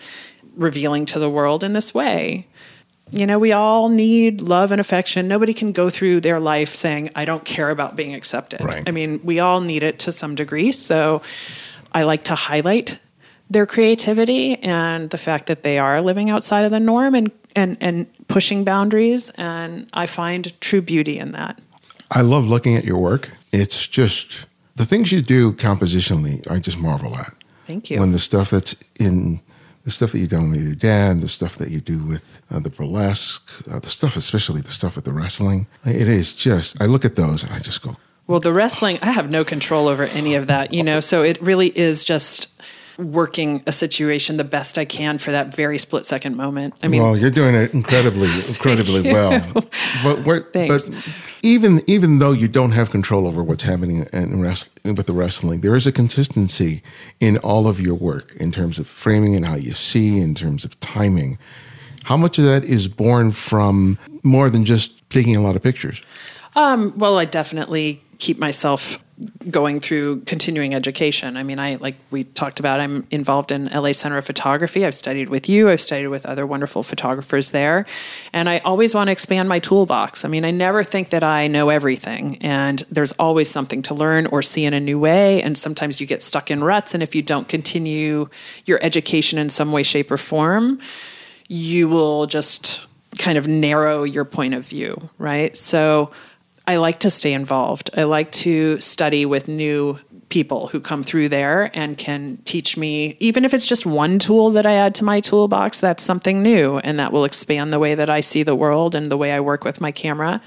revealing 0.55 1.05
to 1.05 1.19
the 1.19 1.29
world 1.29 1.63
in 1.63 1.71
this 1.71 1.93
way. 1.93 2.45
You 3.09 3.25
know 3.25 3.39
we 3.39 3.51
all 3.53 3.89
need 3.89 4.41
love 4.41 4.71
and 4.71 4.81
affection. 4.81 5.27
Nobody 5.27 5.53
can 5.53 5.71
go 5.71 5.89
through 5.89 6.21
their 6.21 6.39
life 6.39 6.75
saying 6.75 7.09
i 7.15 7.25
don't 7.25 7.45
care 7.45 7.69
about 7.69 7.95
being 7.95 8.13
accepted. 8.13 8.61
Right. 8.61 8.83
i 8.87 8.91
mean 8.91 9.21
we 9.23 9.39
all 9.39 9.61
need 9.61 9.83
it 9.83 9.99
to 9.99 10.11
some 10.11 10.35
degree. 10.35 10.71
So 10.71 11.21
i 11.93 12.03
like 12.03 12.25
to 12.25 12.35
highlight 12.35 12.99
their 13.51 13.65
creativity 13.65 14.55
and 14.63 15.09
the 15.09 15.17
fact 15.17 15.47
that 15.47 15.63
they 15.63 15.77
are 15.77 16.01
living 16.01 16.29
outside 16.29 16.63
of 16.63 16.71
the 16.71 16.79
norm 16.79 17.13
and, 17.13 17.31
and, 17.53 17.77
and 17.81 18.07
pushing 18.27 18.63
boundaries. 18.63 19.29
And 19.31 19.89
I 19.93 20.05
find 20.05 20.59
true 20.61 20.81
beauty 20.81 21.19
in 21.19 21.33
that. 21.33 21.59
I 22.09 22.21
love 22.21 22.47
looking 22.47 22.77
at 22.77 22.85
your 22.85 22.97
work. 22.97 23.29
It's 23.51 23.87
just 23.87 24.45
the 24.75 24.85
things 24.85 25.11
you 25.11 25.21
do 25.21 25.51
compositionally, 25.53 26.49
I 26.49 26.59
just 26.59 26.77
marvel 26.77 27.15
at. 27.17 27.33
Thank 27.67 27.89
you. 27.89 27.99
When 27.99 28.11
the 28.11 28.19
stuff 28.19 28.49
that's 28.49 28.75
in 28.99 29.41
the 29.83 29.91
stuff 29.91 30.11
that 30.11 30.19
you've 30.19 30.29
done 30.29 30.51
with 30.51 30.63
your 30.63 30.75
dad, 30.75 31.21
the 31.21 31.29
stuff 31.29 31.57
that 31.57 31.71
you 31.71 31.81
do 31.81 31.97
with 31.99 32.39
uh, 32.51 32.59
the 32.59 32.69
burlesque, 32.69 33.51
uh, 33.69 33.79
the 33.79 33.89
stuff, 33.89 34.15
especially 34.15 34.61
the 34.61 34.71
stuff 34.71 34.95
with 34.95 35.05
the 35.05 35.11
wrestling, 35.11 35.67
it 35.85 36.07
is 36.07 36.33
just, 36.33 36.79
I 36.81 36.85
look 36.85 37.03
at 37.03 37.15
those 37.15 37.43
and 37.43 37.51
I 37.51 37.59
just 37.59 37.81
go. 37.81 37.97
Well, 38.27 38.39
the 38.39 38.53
wrestling, 38.53 38.99
I 39.01 39.11
have 39.11 39.29
no 39.29 39.43
control 39.43 39.87
over 39.87 40.03
any 40.03 40.35
of 40.35 40.47
that, 40.47 40.71
you 40.73 40.83
know, 40.83 40.99
so 40.99 41.23
it 41.23 41.41
really 41.41 41.75
is 41.77 42.03
just 42.03 42.47
working 42.97 43.63
a 43.65 43.71
situation 43.71 44.37
the 44.37 44.43
best 44.43 44.77
I 44.77 44.85
can 44.85 45.17
for 45.17 45.31
that 45.31 45.53
very 45.55 45.77
split 45.77 46.05
second 46.05 46.35
moment. 46.35 46.73
I 46.83 46.87
mean, 46.87 47.01
well, 47.01 47.17
you're 47.17 47.31
doing 47.31 47.55
it 47.55 47.73
incredibly, 47.73 48.29
incredibly 48.47 49.01
well. 49.01 49.41
But, 50.03 50.53
but 50.53 50.89
even 51.41 51.83
even 51.87 52.19
though 52.19 52.31
you 52.31 52.47
don't 52.47 52.71
have 52.71 52.89
control 52.89 53.27
over 53.27 53.43
what's 53.43 53.63
happening 53.63 54.05
in 54.13 54.41
wrestling, 54.41 54.95
with 54.95 55.07
the 55.07 55.13
wrestling, 55.13 55.61
there 55.61 55.75
is 55.75 55.87
a 55.87 55.91
consistency 55.91 56.83
in 57.19 57.37
all 57.39 57.67
of 57.67 57.79
your 57.79 57.95
work 57.95 58.35
in 58.35 58.51
terms 58.51 58.79
of 58.79 58.87
framing 58.87 59.35
and 59.35 59.45
how 59.45 59.55
you 59.55 59.73
see, 59.73 60.19
in 60.19 60.35
terms 60.35 60.65
of 60.65 60.79
timing. 60.79 61.37
How 62.03 62.17
much 62.17 62.39
of 62.39 62.45
that 62.45 62.63
is 62.63 62.87
born 62.87 63.31
from 63.31 63.99
more 64.23 64.49
than 64.49 64.65
just 64.65 65.07
taking 65.09 65.35
a 65.35 65.41
lot 65.41 65.55
of 65.55 65.61
pictures? 65.61 66.01
Um, 66.55 66.93
well, 66.97 67.17
I 67.17 67.25
definitely 67.25 68.01
keep 68.21 68.37
myself 68.37 68.99
going 69.49 69.79
through 69.79 70.21
continuing 70.21 70.73
education. 70.73 71.37
I 71.37 71.43
mean, 71.43 71.59
I 71.59 71.75
like 71.75 71.95
we 72.11 72.23
talked 72.23 72.59
about. 72.59 72.79
I'm 72.79 73.05
involved 73.09 73.51
in 73.51 73.65
LA 73.65 73.91
Center 73.93 74.17
of 74.17 74.25
Photography. 74.25 74.85
I've 74.85 74.93
studied 74.93 75.27
with 75.27 75.49
you. 75.49 75.69
I've 75.69 75.81
studied 75.81 76.07
with 76.07 76.25
other 76.25 76.45
wonderful 76.45 76.83
photographers 76.83 77.49
there, 77.49 77.85
and 78.31 78.47
I 78.47 78.59
always 78.59 78.93
want 78.93 79.07
to 79.07 79.11
expand 79.11 79.49
my 79.49 79.57
toolbox. 79.57 80.23
I 80.23 80.27
mean, 80.27 80.45
I 80.45 80.51
never 80.51 80.83
think 80.83 81.09
that 81.09 81.23
I 81.23 81.47
know 81.47 81.69
everything, 81.69 82.37
and 82.41 82.83
there's 82.91 83.11
always 83.13 83.49
something 83.49 83.81
to 83.83 83.93
learn 83.93 84.27
or 84.27 84.43
see 84.43 84.65
in 84.65 84.73
a 84.73 84.79
new 84.79 84.99
way. 84.99 85.41
And 85.41 85.57
sometimes 85.57 85.99
you 85.99 86.05
get 86.05 86.21
stuck 86.21 86.51
in 86.51 86.63
ruts, 86.63 86.93
and 86.93 87.01
if 87.01 87.15
you 87.15 87.23
don't 87.23 87.47
continue 87.47 88.29
your 88.65 88.79
education 88.83 89.39
in 89.39 89.49
some 89.49 89.71
way, 89.71 89.81
shape, 89.83 90.11
or 90.11 90.17
form, 90.17 90.79
you 91.47 91.89
will 91.89 92.27
just 92.27 92.85
kind 93.17 93.37
of 93.37 93.47
narrow 93.47 94.03
your 94.03 94.25
point 94.25 94.53
of 94.53 94.65
view, 94.65 95.09
right? 95.17 95.57
So 95.57 96.11
I 96.67 96.77
like 96.77 96.99
to 97.01 97.09
stay 97.09 97.33
involved. 97.33 97.89
I 97.97 98.03
like 98.03 98.31
to 98.33 98.79
study 98.79 99.25
with 99.25 99.47
new 99.47 99.99
people 100.29 100.67
who 100.67 100.79
come 100.79 101.03
through 101.03 101.29
there 101.29 101.69
and 101.77 101.97
can 101.97 102.37
teach 102.45 102.77
me, 102.77 103.17
even 103.19 103.45
if 103.45 103.53
it's 103.53 103.67
just 103.67 103.85
one 103.85 104.17
tool 104.17 104.51
that 104.51 104.65
I 104.65 104.73
add 104.73 104.95
to 104.95 105.03
my 105.03 105.19
toolbox, 105.19 105.79
that's 105.79 106.03
something 106.03 106.41
new 106.41 106.77
and 106.79 106.99
that 106.99 107.11
will 107.11 107.25
expand 107.25 107.71
the 107.71 107.79
way 107.79 107.95
that 107.95 108.09
I 108.09 108.21
see 108.21 108.41
the 108.41 108.55
world 108.55 108.95
and 108.95 109.11
the 109.11 109.17
way 109.17 109.31
I 109.31 109.39
work 109.39 109.63
with 109.63 109.81
my 109.81 109.91
camera. 109.91 110.41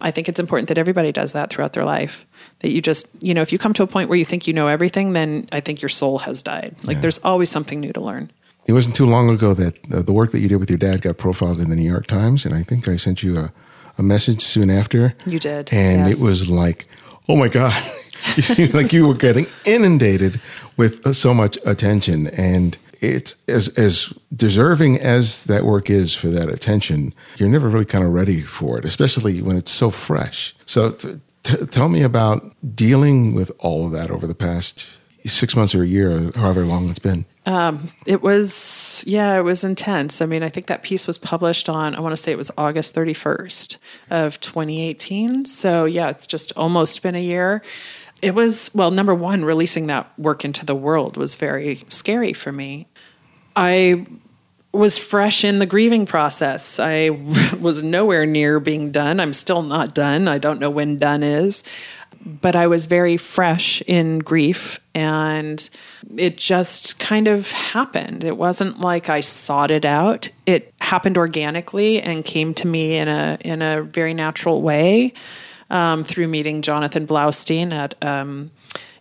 I 0.00 0.10
think 0.10 0.28
it's 0.28 0.38
important 0.38 0.68
that 0.68 0.78
everybody 0.78 1.10
does 1.10 1.32
that 1.32 1.50
throughout 1.50 1.72
their 1.72 1.84
life. 1.84 2.26
That 2.60 2.70
you 2.70 2.82
just, 2.82 3.08
you 3.22 3.32
know, 3.32 3.40
if 3.40 3.50
you 3.50 3.58
come 3.58 3.72
to 3.74 3.82
a 3.82 3.86
point 3.86 4.08
where 4.08 4.18
you 4.18 4.24
think 4.24 4.46
you 4.46 4.52
know 4.52 4.68
everything, 4.68 5.14
then 5.14 5.48
I 5.50 5.60
think 5.60 5.80
your 5.80 5.88
soul 5.88 6.18
has 6.18 6.42
died. 6.42 6.76
Like 6.84 6.96
yeah. 6.96 7.00
there's 7.00 7.18
always 7.18 7.50
something 7.50 7.80
new 7.80 7.92
to 7.92 8.00
learn. 8.00 8.30
It 8.66 8.72
wasn't 8.72 8.96
too 8.96 9.06
long 9.06 9.30
ago 9.30 9.54
that 9.54 9.92
uh, 9.92 10.02
the 10.02 10.12
work 10.12 10.32
that 10.32 10.40
you 10.40 10.48
did 10.48 10.56
with 10.56 10.70
your 10.70 10.78
dad 10.78 11.02
got 11.02 11.18
profiled 11.18 11.60
in 11.60 11.70
the 11.70 11.76
New 11.76 11.88
York 11.88 12.06
Times, 12.06 12.46
and 12.46 12.54
I 12.54 12.62
think 12.62 12.88
I 12.88 12.96
sent 12.96 13.22
you 13.22 13.36
a 13.36 13.52
a 13.98 14.02
message 14.02 14.42
soon 14.42 14.70
after. 14.70 15.14
You 15.26 15.38
did. 15.38 15.72
And 15.72 16.08
yes. 16.08 16.18
it 16.18 16.24
was 16.24 16.50
like, 16.50 16.86
oh 17.28 17.36
my 17.36 17.48
God. 17.48 17.74
you 18.36 18.42
seemed 18.42 18.74
like 18.74 18.92
you 18.92 19.06
were 19.06 19.14
getting 19.14 19.46
inundated 19.64 20.40
with 20.76 21.14
so 21.14 21.34
much 21.34 21.58
attention. 21.64 22.28
And 22.28 22.76
it's 23.00 23.36
as, 23.48 23.68
as 23.78 24.12
deserving 24.34 24.98
as 24.98 25.44
that 25.44 25.64
work 25.64 25.90
is 25.90 26.14
for 26.14 26.28
that 26.28 26.48
attention, 26.48 27.14
you're 27.38 27.48
never 27.48 27.68
really 27.68 27.84
kind 27.84 28.04
of 28.04 28.12
ready 28.12 28.42
for 28.42 28.78
it, 28.78 28.84
especially 28.84 29.42
when 29.42 29.56
it's 29.56 29.70
so 29.70 29.90
fresh. 29.90 30.54
So 30.66 30.92
t- 30.92 31.20
t- 31.42 31.66
tell 31.66 31.88
me 31.88 32.02
about 32.02 32.54
dealing 32.74 33.34
with 33.34 33.52
all 33.58 33.86
of 33.86 33.92
that 33.92 34.10
over 34.10 34.26
the 34.26 34.34
past 34.34 34.86
six 35.24 35.56
months 35.56 35.74
or 35.74 35.82
a 35.82 35.86
year, 35.86 36.10
or 36.10 36.32
however 36.32 36.64
long 36.64 36.88
it's 36.90 36.98
been. 36.98 37.24
Um, 37.46 37.90
it 38.06 38.22
was, 38.22 39.04
yeah, 39.06 39.36
it 39.36 39.42
was 39.42 39.64
intense. 39.64 40.22
I 40.22 40.26
mean, 40.26 40.42
I 40.42 40.48
think 40.48 40.66
that 40.68 40.82
piece 40.82 41.06
was 41.06 41.18
published 41.18 41.68
on, 41.68 41.94
I 41.94 42.00
want 42.00 42.12
to 42.12 42.16
say 42.16 42.32
it 42.32 42.38
was 42.38 42.50
August 42.56 42.94
31st 42.94 43.76
of 44.10 44.40
2018. 44.40 45.44
So, 45.44 45.84
yeah, 45.84 46.08
it's 46.08 46.26
just 46.26 46.52
almost 46.56 47.02
been 47.02 47.14
a 47.14 47.22
year. 47.22 47.62
It 48.22 48.34
was, 48.34 48.70
well, 48.74 48.90
number 48.90 49.14
one, 49.14 49.44
releasing 49.44 49.88
that 49.88 50.10
work 50.18 50.44
into 50.44 50.64
the 50.64 50.74
world 50.74 51.18
was 51.18 51.34
very 51.34 51.82
scary 51.90 52.32
for 52.32 52.50
me. 52.50 52.86
I 53.54 54.06
was 54.72 54.98
fresh 54.98 55.44
in 55.44 55.58
the 55.58 55.66
grieving 55.66 56.06
process. 56.06 56.80
I 56.80 57.10
was 57.60 57.82
nowhere 57.82 58.24
near 58.24 58.58
being 58.58 58.90
done. 58.90 59.20
I'm 59.20 59.34
still 59.34 59.62
not 59.62 59.94
done. 59.94 60.28
I 60.28 60.38
don't 60.38 60.58
know 60.58 60.70
when 60.70 60.98
done 60.98 61.22
is 61.22 61.62
but 62.24 62.56
I 62.56 62.66
was 62.66 62.86
very 62.86 63.16
fresh 63.16 63.82
in 63.82 64.20
grief 64.20 64.80
and 64.94 65.68
it 66.16 66.38
just 66.38 66.98
kind 66.98 67.28
of 67.28 67.50
happened. 67.50 68.24
It 68.24 68.36
wasn't 68.36 68.80
like 68.80 69.10
I 69.10 69.20
sought 69.20 69.70
it 69.70 69.84
out. 69.84 70.30
It 70.46 70.72
happened 70.80 71.18
organically 71.18 72.00
and 72.00 72.24
came 72.24 72.54
to 72.54 72.66
me 72.66 72.96
in 72.96 73.08
a 73.08 73.38
in 73.40 73.60
a 73.62 73.82
very 73.82 74.14
natural 74.14 74.62
way 74.62 75.12
um, 75.70 76.04
through 76.04 76.28
meeting 76.28 76.62
Jonathan 76.62 77.06
Blaustein 77.06 77.72
at 77.72 78.02
um, 78.02 78.50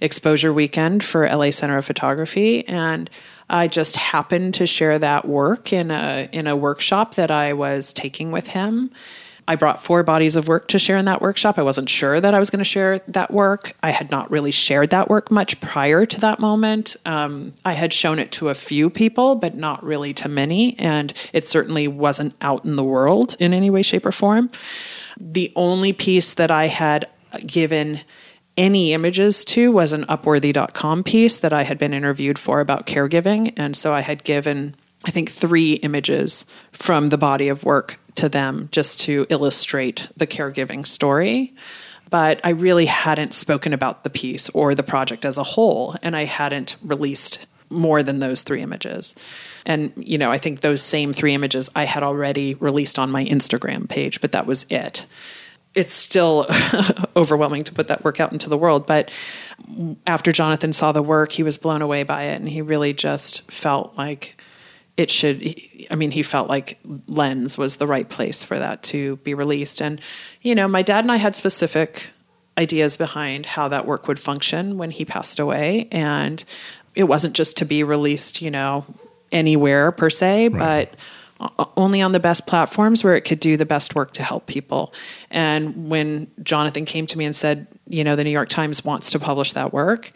Exposure 0.02 0.52
Weekend 0.52 1.04
for 1.04 1.28
LA 1.28 1.52
Center 1.52 1.78
of 1.78 1.86
Photography 1.86 2.68
and 2.68 3.10
I 3.50 3.68
just 3.68 3.98
happened 3.98 4.54
to 4.56 4.66
share 4.66 4.98
that 5.00 5.28
work 5.28 5.72
in 5.72 5.92
a 5.92 6.28
in 6.32 6.48
a 6.48 6.56
workshop 6.56 7.16
that 7.16 7.32
I 7.32 7.54
was 7.54 7.94
taking 7.94 8.32
with 8.32 8.48
him 8.48 8.92
I 9.48 9.56
brought 9.56 9.84
four 9.84 10.04
bodies 10.04 10.36
of 10.36 10.48
work 10.48 10.70
to 10.70 10.80
share 10.80 10.98
in 10.98 11.06
that 11.06 11.22
workshop. 11.22 11.58
I 11.58 11.64
wasn't 11.64 11.90
sure 11.90 12.22
that 12.22 12.34
I 12.34 12.40
was 12.40 12.50
going 12.50 12.60
to 12.60 12.66
share 12.66 13.00
that 13.10 13.32
work. 13.32 13.76
I 13.84 13.90
had 13.90 14.10
not 14.10 14.32
really 14.32 14.52
shared 14.52 14.92
that 14.92 15.10
work 15.10 15.32
much 15.32 15.60
prior 15.60 16.06
to 16.06 16.20
that 16.22 16.40
moment. 16.40 16.96
Um, 17.06 17.54
I 17.66 17.74
had 17.74 17.92
shown 17.92 18.20
it 18.20 18.32
to 18.34 18.50
a 18.50 18.56
few 18.56 18.90
people, 18.90 19.36
but 19.36 19.56
not 19.56 19.84
really 19.84 20.14
to 20.16 20.30
many. 20.30 20.78
And 20.80 21.14
it 21.34 21.46
certainly 21.48 21.88
wasn't 21.88 22.36
out 22.42 22.64
in 22.64 22.78
the 22.78 22.84
world 22.84 23.36
in 23.40 23.54
any 23.54 23.70
way, 23.70 23.82
shape, 23.82 24.06
or 24.06 24.12
form. 24.12 24.50
The 25.20 25.52
only 25.56 25.92
piece 25.92 26.34
that 26.36 26.52
I 26.52 26.68
had 26.68 27.10
given 27.46 28.02
any 28.56 28.94
images 28.94 29.44
to 29.46 29.72
was 29.72 29.94
an 29.94 30.06
upworthy.com 30.06 31.04
piece 31.04 31.38
that 31.38 31.54
I 31.54 31.64
had 31.64 31.78
been 31.78 31.94
interviewed 31.94 32.40
for 32.40 32.60
about 32.60 32.86
caregiving. 32.86 33.52
And 33.58 33.76
so 33.76 33.94
I 33.94 34.02
had 34.02 34.24
given, 34.24 34.76
I 35.06 35.12
think, 35.12 35.32
three 35.32 35.74
images 35.74 36.46
from 36.72 37.10
the 37.10 37.18
body 37.18 37.50
of 37.50 37.64
work 37.64 38.00
to 38.16 38.30
them 38.30 38.70
just 38.72 39.02
to 39.02 39.26
illustrate 39.30 40.10
the 40.16 40.28
caregiving 40.28 40.86
story. 40.86 41.54
But 42.10 42.40
I 42.44 42.50
really 42.50 42.86
hadn't 42.86 43.34
spoken 43.34 43.74
about 43.74 44.04
the 44.04 44.10
piece 44.10 44.50
or 44.50 44.76
the 44.76 44.84
project 44.84 45.26
as 45.26 45.38
a 45.38 45.44
whole, 45.44 45.96
and 46.04 46.16
I 46.16 46.26
hadn't 46.26 46.76
released 46.84 47.48
more 47.74 48.04
than 48.04 48.20
those 48.20 48.44
three 48.44 48.62
images. 48.62 49.16
And, 49.66 49.92
you 49.96 50.18
know, 50.18 50.32
I 50.32 50.38
think 50.38 50.62
those 50.62 50.82
same 50.82 51.12
three 51.12 51.34
images 51.34 51.72
I 51.76 51.86
had 51.86 52.04
already 52.04 52.54
released 52.56 53.00
on 53.00 53.12
my 53.12 53.26
Instagram 53.26 53.90
page, 53.90 54.22
but 54.22 54.32
that 54.32 54.46
was 54.46 54.66
it. 54.70 55.06
It's 55.74 55.94
still 55.94 56.46
overwhelming 57.16 57.64
to 57.64 57.74
put 57.74 57.88
that 57.88 58.04
work 58.04 58.20
out 58.20 58.32
into 58.32 58.50
the 58.50 58.58
world. 58.58 58.86
But 58.86 59.10
after 60.06 60.32
Jonathan 60.32 60.72
saw 60.72 60.92
the 60.92 61.02
work, 61.02 61.32
he 61.32 61.42
was 61.42 61.58
blown 61.58 61.82
away 61.82 62.04
by 62.04 62.24
it. 62.24 62.36
And 62.36 62.48
he 62.48 62.62
really 62.62 62.94
just 62.94 63.50
felt 63.52 63.98
like 63.98 64.40
it 64.98 65.10
should 65.10 65.56
i 65.92 65.96
mean 65.96 66.12
he 66.12 66.22
felt 66.24 66.48
like 66.50 66.80
lens 67.08 67.58
was 67.58 67.78
the 67.78 67.88
right 67.88 68.10
place 68.10 68.44
for 68.44 68.60
that 68.60 68.84
to 68.84 69.16
be 69.18 69.34
released 69.34 69.82
and 69.82 70.00
you 70.42 70.54
know 70.54 70.68
my 70.68 70.82
dad 70.82 71.04
and 71.04 71.12
i 71.12 71.18
had 71.18 71.36
specific 71.36 72.12
ideas 72.58 72.98
behind 72.98 73.46
how 73.46 73.68
that 73.68 73.86
work 73.86 74.08
would 74.08 74.20
function 74.20 74.78
when 74.78 74.92
he 74.92 75.04
passed 75.06 75.40
away 75.40 75.88
and 75.92 76.44
it 76.94 77.06
wasn't 77.06 77.34
just 77.34 77.58
to 77.58 77.66
be 77.66 77.84
released 77.84 78.42
you 78.42 78.52
know 78.52 78.86
anywhere 79.32 79.92
per 79.92 80.10
se 80.10 80.50
Right. 80.50 80.90
but 80.92 81.00
only 81.76 82.02
on 82.02 82.14
the 82.14 82.20
best 82.20 82.48
platforms 82.48 83.04
where 83.04 83.16
it 83.16 83.22
could 83.22 83.40
do 83.40 83.58
the 83.58 83.66
best 83.66 83.96
work 83.96 84.12
to 84.14 84.24
help 84.24 84.46
people. 84.46 84.94
And 85.30 85.90
when 85.90 86.28
Jonathan 86.42 86.86
came 86.86 87.06
to 87.08 87.18
me 87.18 87.26
and 87.26 87.36
said, 87.36 87.68
you 87.88 88.04
know, 88.06 88.16
the 88.16 88.24
New 88.24 88.30
York 88.30 88.48
Times 88.48 88.86
wants 88.86 89.12
to 89.12 89.20
publish 89.20 89.52
that 89.54 89.74
work, 89.74 90.14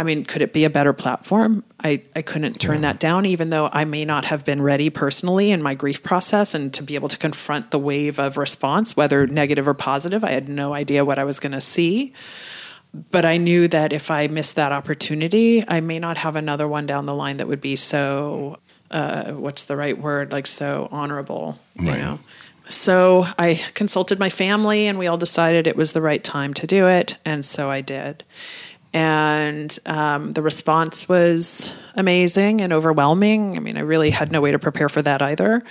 I 0.00 0.02
mean, 0.02 0.24
could 0.24 0.40
it 0.40 0.54
be 0.54 0.64
a 0.64 0.70
better 0.70 0.94
platform? 0.94 1.62
I, 1.84 2.02
I 2.16 2.22
couldn't 2.22 2.58
turn 2.58 2.80
that 2.80 2.98
down, 2.98 3.26
even 3.26 3.50
though 3.50 3.68
I 3.70 3.84
may 3.84 4.06
not 4.06 4.24
have 4.24 4.46
been 4.46 4.62
ready 4.62 4.88
personally 4.88 5.50
in 5.50 5.62
my 5.62 5.74
grief 5.74 6.02
process 6.02 6.54
and 6.54 6.72
to 6.72 6.82
be 6.82 6.94
able 6.94 7.10
to 7.10 7.18
confront 7.18 7.70
the 7.70 7.78
wave 7.78 8.18
of 8.18 8.38
response, 8.38 8.96
whether 8.96 9.26
negative 9.26 9.68
or 9.68 9.74
positive. 9.74 10.24
I 10.24 10.30
had 10.30 10.48
no 10.48 10.72
idea 10.72 11.04
what 11.04 11.18
I 11.18 11.24
was 11.24 11.38
going 11.38 11.52
to 11.52 11.60
see. 11.60 12.14
But 13.10 13.26
I 13.26 13.36
knew 13.36 13.68
that 13.68 13.92
if 13.92 14.10
I 14.10 14.26
missed 14.28 14.56
that 14.56 14.72
opportunity, 14.72 15.68
I 15.68 15.80
may 15.80 15.98
not 15.98 16.16
have 16.16 16.34
another 16.34 16.66
one 16.66 16.86
down 16.86 17.04
the 17.04 17.14
line 17.14 17.36
that 17.36 17.46
would 17.46 17.60
be 17.60 17.76
so 17.76 18.58
uh, 18.90 19.32
what's 19.32 19.64
the 19.64 19.76
right 19.76 19.98
word? 19.98 20.32
Like 20.32 20.46
so 20.46 20.88
honorable, 20.90 21.58
you 21.78 21.90
Right. 21.90 22.00
know. 22.00 22.20
So 22.70 23.26
I 23.38 23.60
consulted 23.74 24.18
my 24.18 24.30
family, 24.30 24.86
and 24.86 24.98
we 24.98 25.08
all 25.08 25.18
decided 25.18 25.66
it 25.66 25.76
was 25.76 25.92
the 25.92 26.00
right 26.00 26.22
time 26.22 26.54
to 26.54 26.66
do 26.68 26.86
it, 26.86 27.18
and 27.24 27.44
so 27.44 27.68
I 27.68 27.80
did. 27.80 28.22
And 28.92 29.76
um, 29.86 30.32
the 30.32 30.42
response 30.42 31.08
was 31.08 31.72
amazing 31.94 32.60
and 32.60 32.72
overwhelming. 32.72 33.56
I 33.56 33.60
mean, 33.60 33.76
I 33.76 33.80
really 33.80 34.10
had 34.10 34.32
no 34.32 34.40
way 34.40 34.50
to 34.50 34.58
prepare 34.58 34.88
for 34.88 35.00
that 35.02 35.22
either. 35.22 35.62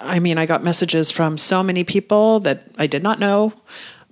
I 0.00 0.18
mean, 0.18 0.38
I 0.38 0.46
got 0.46 0.64
messages 0.64 1.10
from 1.10 1.36
so 1.36 1.62
many 1.62 1.84
people 1.84 2.40
that 2.40 2.64
I 2.78 2.86
did 2.86 3.02
not 3.02 3.18
know 3.18 3.52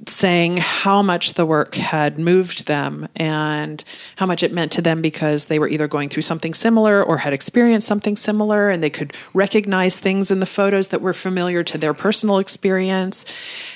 saying 0.06 0.58
how 0.58 1.02
much 1.02 1.34
the 1.34 1.44
work 1.44 1.74
had 1.74 2.18
moved 2.18 2.66
them 2.66 3.08
and 3.16 3.82
how 4.16 4.26
much 4.26 4.42
it 4.42 4.52
meant 4.52 4.70
to 4.70 4.80
them 4.80 5.02
because 5.02 5.46
they 5.46 5.58
were 5.58 5.68
either 5.68 5.88
going 5.88 6.08
through 6.08 6.22
something 6.22 6.54
similar 6.54 7.02
or 7.02 7.18
had 7.18 7.32
experienced 7.32 7.86
something 7.86 8.14
similar 8.14 8.70
and 8.70 8.80
they 8.82 8.90
could 8.90 9.12
recognize 9.34 9.98
things 9.98 10.30
in 10.30 10.38
the 10.38 10.46
photos 10.46 10.88
that 10.88 11.00
were 11.00 11.12
familiar 11.12 11.64
to 11.64 11.76
their 11.76 11.94
personal 11.94 12.38
experience. 12.38 13.24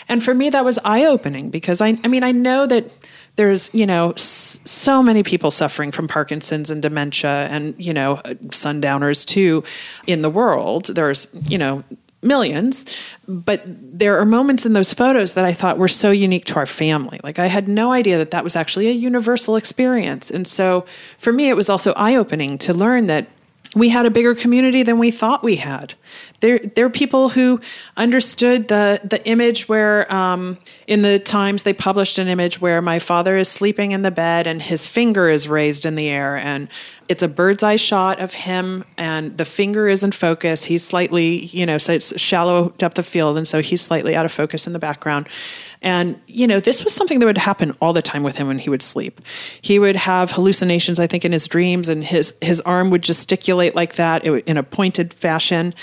And 0.08 0.22
for 0.22 0.32
me, 0.32 0.48
that 0.50 0.64
was 0.64 0.78
eye 0.84 1.04
opening 1.04 1.50
because 1.50 1.80
I, 1.80 1.98
I 2.04 2.08
mean, 2.08 2.22
I 2.22 2.30
know 2.30 2.66
that 2.66 2.88
there's 3.36 3.72
you 3.74 3.86
know 3.86 4.12
so 4.16 5.02
many 5.02 5.22
people 5.22 5.50
suffering 5.50 5.90
from 5.90 6.06
parkinson's 6.06 6.70
and 6.70 6.82
dementia 6.82 7.48
and 7.50 7.74
you 7.78 7.92
know 7.92 8.20
sundowners 8.50 9.24
too 9.24 9.64
in 10.06 10.22
the 10.22 10.30
world. 10.30 10.86
There's 10.86 11.26
you 11.48 11.58
know 11.58 11.84
millions 12.24 12.86
but 13.26 13.62
there 13.66 14.16
are 14.20 14.24
moments 14.24 14.64
in 14.64 14.74
those 14.74 14.94
photos 14.94 15.34
that 15.34 15.44
i 15.44 15.52
thought 15.52 15.76
were 15.76 15.88
so 15.88 16.12
unique 16.12 16.44
to 16.44 16.54
our 16.54 16.66
family. 16.66 17.18
Like 17.24 17.38
i 17.38 17.46
had 17.46 17.66
no 17.66 17.90
idea 17.90 18.16
that 18.18 18.30
that 18.30 18.44
was 18.44 18.54
actually 18.54 18.88
a 18.88 18.92
universal 18.92 19.56
experience. 19.56 20.30
And 20.30 20.46
so 20.46 20.84
for 21.18 21.32
me 21.32 21.48
it 21.48 21.56
was 21.56 21.68
also 21.68 21.92
eye-opening 21.94 22.58
to 22.58 22.72
learn 22.72 23.06
that 23.08 23.26
we 23.74 23.88
had 23.88 24.04
a 24.04 24.10
bigger 24.10 24.34
community 24.34 24.82
than 24.82 24.98
we 24.98 25.10
thought 25.10 25.42
we 25.42 25.56
had. 25.56 25.94
There, 26.40 26.58
there 26.58 26.84
are 26.84 26.90
people 26.90 27.30
who 27.30 27.60
understood 27.96 28.68
the 28.68 29.00
the 29.02 29.24
image 29.26 29.68
where, 29.68 30.12
um, 30.12 30.58
in 30.86 31.02
the 31.02 31.18
Times, 31.18 31.62
they 31.62 31.72
published 31.72 32.18
an 32.18 32.28
image 32.28 32.60
where 32.60 32.82
my 32.82 32.98
father 32.98 33.36
is 33.36 33.48
sleeping 33.48 33.92
in 33.92 34.02
the 34.02 34.10
bed 34.10 34.46
and 34.46 34.60
his 34.60 34.86
finger 34.86 35.28
is 35.28 35.48
raised 35.48 35.86
in 35.86 35.94
the 35.94 36.08
air, 36.08 36.36
and 36.36 36.68
it's 37.08 37.22
a 37.22 37.28
bird's 37.28 37.62
eye 37.62 37.76
shot 37.76 38.20
of 38.20 38.34
him, 38.34 38.84
and 38.98 39.38
the 39.38 39.44
finger 39.44 39.88
is 39.88 40.02
in 40.04 40.12
focus. 40.12 40.64
He's 40.64 40.84
slightly, 40.84 41.46
you 41.46 41.64
know, 41.64 41.78
so 41.78 41.92
it's 41.92 42.20
shallow 42.20 42.74
depth 42.76 42.98
of 42.98 43.06
field, 43.06 43.38
and 43.38 43.48
so 43.48 43.62
he's 43.62 43.80
slightly 43.80 44.14
out 44.14 44.26
of 44.26 44.32
focus 44.32 44.66
in 44.66 44.74
the 44.74 44.78
background. 44.78 45.28
And, 45.82 46.20
you 46.26 46.46
know, 46.46 46.60
this 46.60 46.84
was 46.84 46.94
something 46.94 47.18
that 47.18 47.26
would 47.26 47.38
happen 47.38 47.76
all 47.80 47.92
the 47.92 48.02
time 48.02 48.22
with 48.22 48.36
him 48.36 48.46
when 48.46 48.58
he 48.58 48.70
would 48.70 48.82
sleep. 48.82 49.20
He 49.60 49.78
would 49.78 49.96
have 49.96 50.30
hallucinations, 50.30 51.00
I 51.00 51.06
think, 51.08 51.24
in 51.24 51.32
his 51.32 51.46
dreams, 51.48 51.88
and 51.88 52.04
his, 52.04 52.34
his 52.40 52.60
arm 52.60 52.90
would 52.90 53.02
gesticulate 53.02 53.74
like 53.74 53.96
that 53.96 54.24
in 54.24 54.56
a 54.56 54.62
pointed 54.62 55.12
fashion. 55.12 55.74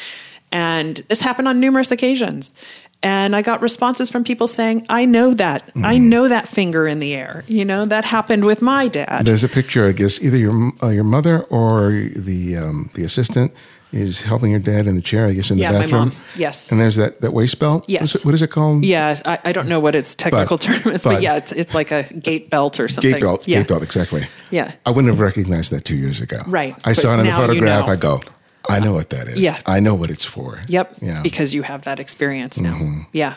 And 0.51 0.97
this 1.09 1.21
happened 1.21 1.47
on 1.47 1.59
numerous 1.59 1.91
occasions. 1.91 2.53
And 3.01 3.34
I 3.34 3.41
got 3.41 3.61
responses 3.61 4.09
from 4.09 4.26
people 4.26 4.47
saying, 4.47 4.85
I 4.89 5.05
know 5.05 5.34
that. 5.35 5.71
I 5.76 5.97
know 5.97 6.27
that 6.27 6.49
finger 6.49 6.85
in 6.85 6.99
the 6.99 7.13
air. 7.13 7.45
You 7.47 7.63
know, 7.63 7.85
that 7.85 8.03
happened 8.03 8.43
with 8.43 8.61
my 8.61 8.89
dad. 8.89 9.21
There's 9.23 9.43
a 9.43 9.47
picture, 9.47 9.85
I 9.85 9.93
guess, 9.93 10.21
either 10.21 10.38
your 10.38 10.73
uh, 10.84 10.89
your 10.89 11.05
mother 11.05 11.43
or 11.43 11.91
the 11.91 12.57
um, 12.57 12.89
the 12.95 13.05
assistant 13.05 13.53
is 13.91 14.21
helping 14.21 14.51
your 14.51 14.59
dad 14.59 14.85
in 14.85 14.95
the 14.95 15.01
chair, 15.01 15.25
I 15.25 15.33
guess, 15.33 15.49
in 15.49 15.57
the 15.57 15.63
Yeah, 15.63 15.71
my 15.71 15.79
bathroom. 15.79 16.09
mom. 16.09 16.17
Yes. 16.37 16.71
And 16.71 16.79
there's 16.79 16.95
that, 16.97 17.21
that 17.21 17.31
waist 17.33 17.57
belt. 17.59 17.85
Yes. 17.87 18.13
It- 18.15 18.23
what 18.25 18.33
is 18.35 18.41
it 18.41 18.49
called? 18.51 18.83
Yeah, 18.85 19.19
I, 19.25 19.39
I 19.45 19.51
don't 19.51 19.67
know 19.67 19.79
what 19.79 19.95
its 19.95 20.13
technical 20.13 20.57
But- 20.57 20.61
term 20.61 20.93
is, 20.93 21.03
but, 21.03 21.13
but- 21.15 21.21
yeah, 21.23 21.37
it's, 21.37 21.51
it's 21.51 21.73
like 21.73 21.91
a 21.91 22.03
gait 22.13 22.49
belt 22.51 22.79
or 22.79 22.87
something. 22.87 23.11
Gait 23.13 23.21
belt. 23.21 23.47
Yeah. 23.47 23.59
Gait 23.59 23.67
belt, 23.67 23.81
exactly. 23.83 24.27
Yeah. 24.51 24.73
I 24.85 24.91
wouldn't 24.91 25.11
have 25.11 25.19
recognized 25.19 25.71
that 25.71 25.85
two 25.85 25.95
years 25.95 26.21
ago. 26.21 26.43
Right. 26.45 26.75
I 26.85 26.93
saw 26.93 27.09
it 27.11 27.13
in 27.13 27.17
the 27.19 27.23
now 27.31 27.41
you 27.41 27.47
photograph. 27.47 27.85
know. 27.87 27.91
I 27.91 27.95
go, 27.95 28.21
I 28.69 28.79
know 28.79 28.93
what 28.93 29.09
that 29.09 29.27
is. 29.27 29.39
Yeah. 29.39 29.57
I 29.65 29.79
know 29.79 29.95
what 29.95 30.11
it's 30.11 30.25
for. 30.25 30.59
Yep. 30.67 30.95
Yeah. 31.01 31.13
Mm-hmm. 31.13 31.23
Because 31.23 31.55
you 31.55 31.63
have 31.63 31.83
that 31.83 31.99
experience 31.99 32.61
now. 32.61 33.05
Yeah. 33.11 33.35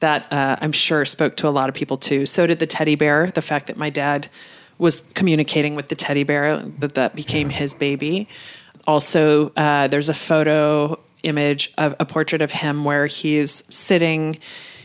That 0.00 0.30
uh, 0.32 0.56
I'm 0.60 0.72
sure 0.72 1.04
spoke 1.04 1.36
to 1.36 1.48
a 1.48 1.50
lot 1.50 1.68
of 1.68 1.74
people 1.76 1.96
too. 1.96 2.26
So 2.26 2.46
did 2.46 2.58
the 2.58 2.66
teddy 2.66 2.96
bear. 2.96 3.30
The 3.30 3.40
fact 3.42 3.68
that 3.68 3.76
my 3.76 3.88
dad 3.88 4.28
was 4.78 5.02
communicating 5.14 5.74
with 5.74 5.88
the 5.88 5.94
teddy 5.94 6.22
bear, 6.24 6.58
that 6.80 6.94
that 6.96 7.14
became 7.14 7.48
his 7.48 7.72
baby. 7.72 8.28
Also, 8.86 9.50
uh, 9.56 9.88
there's 9.88 10.08
a 10.08 10.14
photo 10.14 10.98
image 11.22 11.72
of 11.76 11.94
a 11.98 12.06
portrait 12.06 12.42
of 12.42 12.50
him 12.50 12.84
where 12.84 13.06
he's 13.06 13.62
sitting 13.68 14.38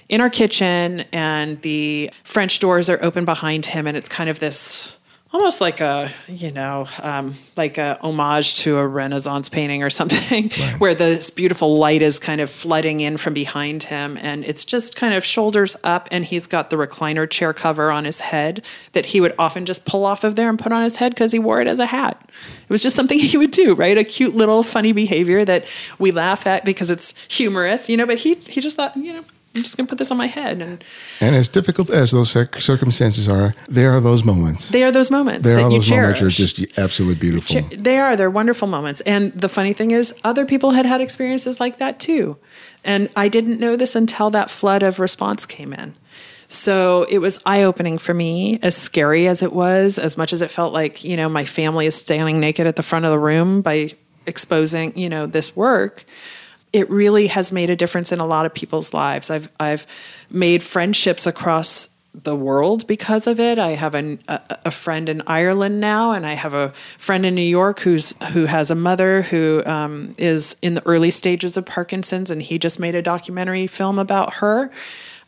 in 0.09 0.19
our 0.19 0.29
kitchen 0.29 1.05
and 1.13 1.61
the 1.61 2.11
French 2.23 2.59
doors 2.59 2.89
are 2.89 2.99
open 3.01 3.25
behind 3.25 3.67
him, 3.67 3.87
and 3.87 3.95
it's 3.95 4.09
kind 4.09 4.29
of 4.29 4.39
this 4.39 4.93
almost 5.33 5.61
like 5.61 5.79
a 5.79 6.11
you 6.27 6.51
know 6.51 6.87
um, 7.01 7.33
like 7.55 7.77
a 7.77 7.97
homage 8.01 8.55
to 8.55 8.77
a 8.77 8.85
renaissance 8.85 9.49
painting 9.49 9.83
or 9.83 9.89
something 10.01 10.49
where 10.77 10.93
this 10.93 11.29
beautiful 11.29 11.77
light 11.77 12.01
is 12.01 12.19
kind 12.19 12.41
of 12.41 12.49
flooding 12.49 12.99
in 12.99 13.17
from 13.17 13.33
behind 13.33 13.83
him 13.83 14.17
and 14.21 14.43
it's 14.45 14.65
just 14.65 14.95
kind 14.95 15.13
of 15.13 15.23
shoulders 15.23 15.75
up 15.83 16.07
and 16.11 16.25
he's 16.25 16.47
got 16.47 16.69
the 16.69 16.75
recliner 16.75 17.29
chair 17.29 17.53
cover 17.53 17.91
on 17.91 18.05
his 18.05 18.19
head 18.19 18.63
that 18.93 19.07
he 19.07 19.21
would 19.21 19.33
often 19.39 19.65
just 19.65 19.85
pull 19.85 20.05
off 20.05 20.23
of 20.23 20.35
there 20.35 20.49
and 20.49 20.59
put 20.59 20.71
on 20.71 20.83
his 20.83 20.97
head 20.97 21.13
because 21.13 21.31
he 21.31 21.39
wore 21.39 21.61
it 21.61 21.67
as 21.67 21.79
a 21.79 21.85
hat. 21.85 22.29
It 22.63 22.69
was 22.69 22.81
just 22.81 22.95
something 22.95 23.19
he 23.19 23.37
would 23.37 23.51
do 23.51 23.73
right? 23.73 23.97
A 23.97 24.03
cute 24.03 24.35
little 24.35 24.63
funny 24.63 24.91
behavior 24.91 25.45
that 25.45 25.65
we 25.97 26.11
laugh 26.11 26.45
at 26.45 26.65
because 26.65 26.91
it's 26.91 27.13
humorous 27.27 27.89
you 27.89 27.97
know 27.97 28.05
but 28.05 28.17
he 28.17 28.35
he 28.35 28.61
just 28.61 28.75
thought 28.75 28.95
you 28.97 29.13
know 29.13 29.23
i'm 29.55 29.63
just 29.63 29.75
going 29.77 29.85
to 29.85 29.89
put 29.91 29.97
this 29.97 30.11
on 30.11 30.17
my 30.17 30.27
head 30.27 30.61
and 30.61 30.83
And 31.19 31.35
as 31.35 31.47
difficult 31.49 31.89
as 31.89 32.11
those 32.11 32.31
cir- 32.31 32.49
circumstances 32.57 33.27
are, 33.27 33.53
there 33.67 33.91
are 33.91 33.99
those 33.99 34.23
moments. 34.23 34.67
they 34.69 34.83
are 34.83 34.91
those 34.91 35.11
moments 35.11 35.47
There 35.47 35.59
are 35.59 35.69
those 35.69 35.87
cherish. 35.87 36.21
moments 36.21 36.37
that 36.37 36.43
are 36.43 36.65
just 36.65 36.77
absolutely 36.79 37.19
beautiful. 37.19 37.61
They 37.77 37.97
are. 37.99 38.15
They're 38.15 38.29
wonderful 38.29 38.67
moments. 38.67 39.01
And 39.01 39.31
the 39.33 39.49
funny 39.49 39.73
thing 39.73 39.91
is, 39.91 40.13
other 40.23 40.45
people 40.45 40.71
had 40.71 40.85
had 40.85 41.01
experiences 41.01 41.59
like 41.59 41.77
that 41.79 41.99
too. 41.99 42.37
And 42.83 43.09
I 43.15 43.27
didn't 43.27 43.59
know 43.59 43.75
this 43.75 43.95
until 43.95 44.29
that 44.31 44.49
flood 44.49 44.83
of 44.83 44.99
response 44.99 45.45
came 45.45 45.73
in. 45.73 45.93
So 46.47 47.05
it 47.09 47.19
was 47.19 47.39
eye 47.45 47.63
opening 47.63 47.97
for 47.97 48.13
me, 48.13 48.59
as 48.61 48.75
scary 48.75 49.27
as 49.27 49.41
it 49.41 49.53
was, 49.53 49.97
as 49.99 50.17
much 50.17 50.33
as 50.33 50.41
it 50.41 50.51
felt 50.51 50.73
like, 50.73 51.03
you 51.03 51.15
know, 51.15 51.29
my 51.29 51.45
family 51.45 51.85
is 51.85 51.95
standing 51.95 52.39
naked 52.39 52.67
at 52.67 52.75
the 52.75 52.83
front 52.83 53.05
of 53.05 53.11
the 53.11 53.19
room 53.19 53.61
by 53.61 53.95
exposing, 54.27 54.97
you 54.97 55.09
know, 55.09 55.27
this 55.27 55.55
work. 55.55 56.05
It 56.73 56.89
really 56.89 57.27
has 57.27 57.51
made 57.51 57.69
a 57.69 57.75
difference 57.75 58.11
in 58.11 58.19
a 58.19 58.25
lot 58.25 58.45
of 58.45 58.53
people's 58.53 58.93
lives. 58.93 59.29
I've 59.29 59.49
I've 59.59 59.85
made 60.29 60.63
friendships 60.63 61.27
across 61.27 61.89
the 62.13 62.35
world 62.35 62.85
because 62.87 63.25
of 63.25 63.39
it. 63.39 63.57
I 63.57 63.69
have 63.69 63.95
an, 63.95 64.19
a, 64.27 64.41
a 64.65 64.71
friend 64.71 65.07
in 65.07 65.21
Ireland 65.27 65.79
now, 65.79 66.11
and 66.11 66.25
I 66.25 66.33
have 66.33 66.53
a 66.53 66.73
friend 66.97 67.25
in 67.25 67.35
New 67.35 67.41
York 67.41 67.79
who's 67.79 68.13
who 68.33 68.45
has 68.45 68.69
a 68.69 68.75
mother 68.75 69.21
who 69.21 69.63
um, 69.65 70.13
is 70.17 70.55
in 70.61 70.73
the 70.73 70.85
early 70.85 71.11
stages 71.11 71.55
of 71.57 71.65
Parkinson's, 71.65 72.29
and 72.29 72.41
he 72.41 72.59
just 72.59 72.79
made 72.79 72.95
a 72.95 73.01
documentary 73.01 73.67
film 73.67 73.97
about 73.99 74.35
her. 74.35 74.71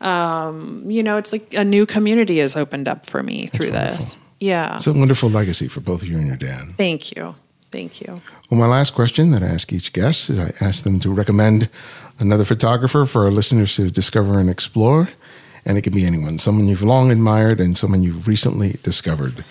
Um, 0.01 0.83
you 0.89 1.01
know, 1.01 1.17
it's 1.17 1.31
like 1.31 1.53
a 1.53 1.63
new 1.63 1.85
community 1.85 2.39
has 2.39 2.55
opened 2.57 2.89
up 2.89 3.05
for 3.05 3.23
me 3.23 3.47
through 3.47 3.71
this. 3.71 4.17
Yeah. 4.39 4.75
It's 4.75 4.87
a 4.87 4.93
wonderful 4.93 5.29
legacy 5.29 5.69
for 5.69 5.79
both 5.79 6.03
you 6.03 6.17
and 6.17 6.27
your 6.27 6.35
dad. 6.35 6.73
Thank 6.75 7.15
you. 7.15 7.35
Thank 7.73 8.01
you. 8.01 8.21
Well, 8.51 8.59
my 8.59 8.67
last 8.67 8.93
question 8.93 9.31
that 9.31 9.41
I 9.41 9.47
ask 9.47 9.73
each 9.73 9.93
guest 9.93 10.29
is 10.29 10.39
I 10.39 10.53
ask 10.61 10.83
them 10.83 10.99
to 10.99 11.11
recommend 11.11 11.69
another 12.19 12.45
photographer 12.45 13.03
for 13.07 13.23
our 13.23 13.31
listeners 13.31 13.75
to 13.77 13.89
discover 13.89 14.39
and 14.39 14.47
explore. 14.47 15.09
And 15.65 15.75
it 15.75 15.81
can 15.81 15.91
be 15.91 16.05
anyone, 16.05 16.37
someone 16.37 16.67
you've 16.67 16.83
long 16.83 17.09
admired 17.09 17.59
and 17.59 17.75
someone 17.75 18.03
you've 18.03 18.27
recently 18.27 18.77
discovered. 18.83 19.43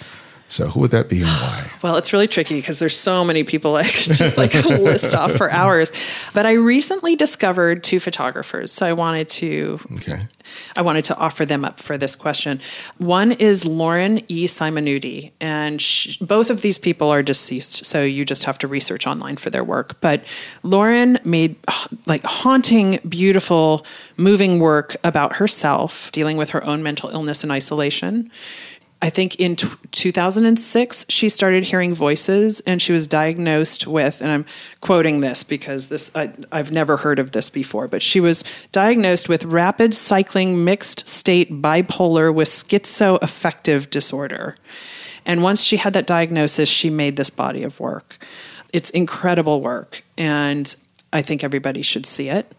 So 0.52 0.68
who 0.68 0.80
would 0.80 0.90
that 0.90 1.08
be 1.08 1.22
and 1.22 1.30
why? 1.30 1.70
Well, 1.82 1.96
it's 1.96 2.12
really 2.12 2.28
tricky 2.28 2.56
because 2.56 2.78
there's 2.78 2.96
so 2.96 3.24
many 3.24 3.42
people 3.42 3.74
I 3.74 3.82
could 3.82 4.12
just 4.12 4.36
like 4.36 4.54
list 4.64 5.14
off 5.14 5.32
for 5.32 5.50
hours. 5.50 5.90
But 6.32 6.46
I 6.46 6.52
recently 6.52 7.16
discovered 7.16 7.82
two 7.82 7.98
photographers, 7.98 8.70
so 8.70 8.86
I 8.86 8.92
wanted 8.92 9.28
to 9.30 9.80
Okay. 9.94 10.28
I 10.76 10.82
wanted 10.82 11.04
to 11.06 11.16
offer 11.16 11.44
them 11.44 11.64
up 11.64 11.80
for 11.80 11.96
this 11.96 12.14
question. 12.14 12.60
One 12.98 13.32
is 13.32 13.64
Lauren 13.64 14.20
E. 14.30 14.46
Simonutti, 14.46 15.32
and 15.40 15.80
sh 15.80 16.18
both 16.18 16.50
of 16.50 16.60
these 16.60 16.78
people 16.78 17.10
are 17.10 17.22
deceased, 17.22 17.84
so 17.84 18.02
you 18.02 18.24
just 18.24 18.44
have 18.44 18.58
to 18.58 18.68
research 18.68 19.06
online 19.06 19.36
for 19.36 19.50
their 19.50 19.64
work. 19.64 20.00
But 20.00 20.22
Lauren 20.62 21.18
made 21.24 21.56
like 22.06 22.22
haunting, 22.24 23.00
beautiful, 23.08 23.84
moving 24.16 24.60
work 24.60 24.96
about 25.02 25.36
herself, 25.36 26.12
dealing 26.12 26.36
with 26.36 26.50
her 26.50 26.64
own 26.64 26.82
mental 26.82 27.10
illness 27.10 27.42
and 27.42 27.50
isolation. 27.50 28.30
I 29.02 29.10
think 29.10 29.34
in 29.34 29.56
t- 29.56 29.68
2006 29.90 31.06
she 31.08 31.28
started 31.28 31.64
hearing 31.64 31.92
voices 31.92 32.60
and 32.60 32.80
she 32.80 32.92
was 32.92 33.08
diagnosed 33.08 33.84
with 33.84 34.20
and 34.20 34.30
I'm 34.30 34.46
quoting 34.80 35.20
this 35.20 35.42
because 35.42 35.88
this 35.88 36.12
I, 36.14 36.32
I've 36.52 36.70
never 36.70 36.98
heard 36.98 37.18
of 37.18 37.32
this 37.32 37.50
before 37.50 37.88
but 37.88 38.00
she 38.00 38.20
was 38.20 38.44
diagnosed 38.70 39.28
with 39.28 39.44
rapid 39.44 39.92
cycling 39.92 40.64
mixed 40.64 41.08
state 41.08 41.60
bipolar 41.60 42.32
with 42.32 42.48
schizoaffective 42.48 43.90
disorder. 43.90 44.56
And 45.26 45.42
once 45.42 45.64
she 45.64 45.78
had 45.78 45.94
that 45.94 46.06
diagnosis 46.06 46.68
she 46.68 46.88
made 46.88 47.16
this 47.16 47.30
body 47.30 47.64
of 47.64 47.80
work. 47.80 48.24
It's 48.72 48.90
incredible 48.90 49.60
work 49.60 50.04
and 50.16 50.74
I 51.12 51.22
think 51.22 51.42
everybody 51.42 51.82
should 51.82 52.06
see 52.06 52.28
it 52.28 52.54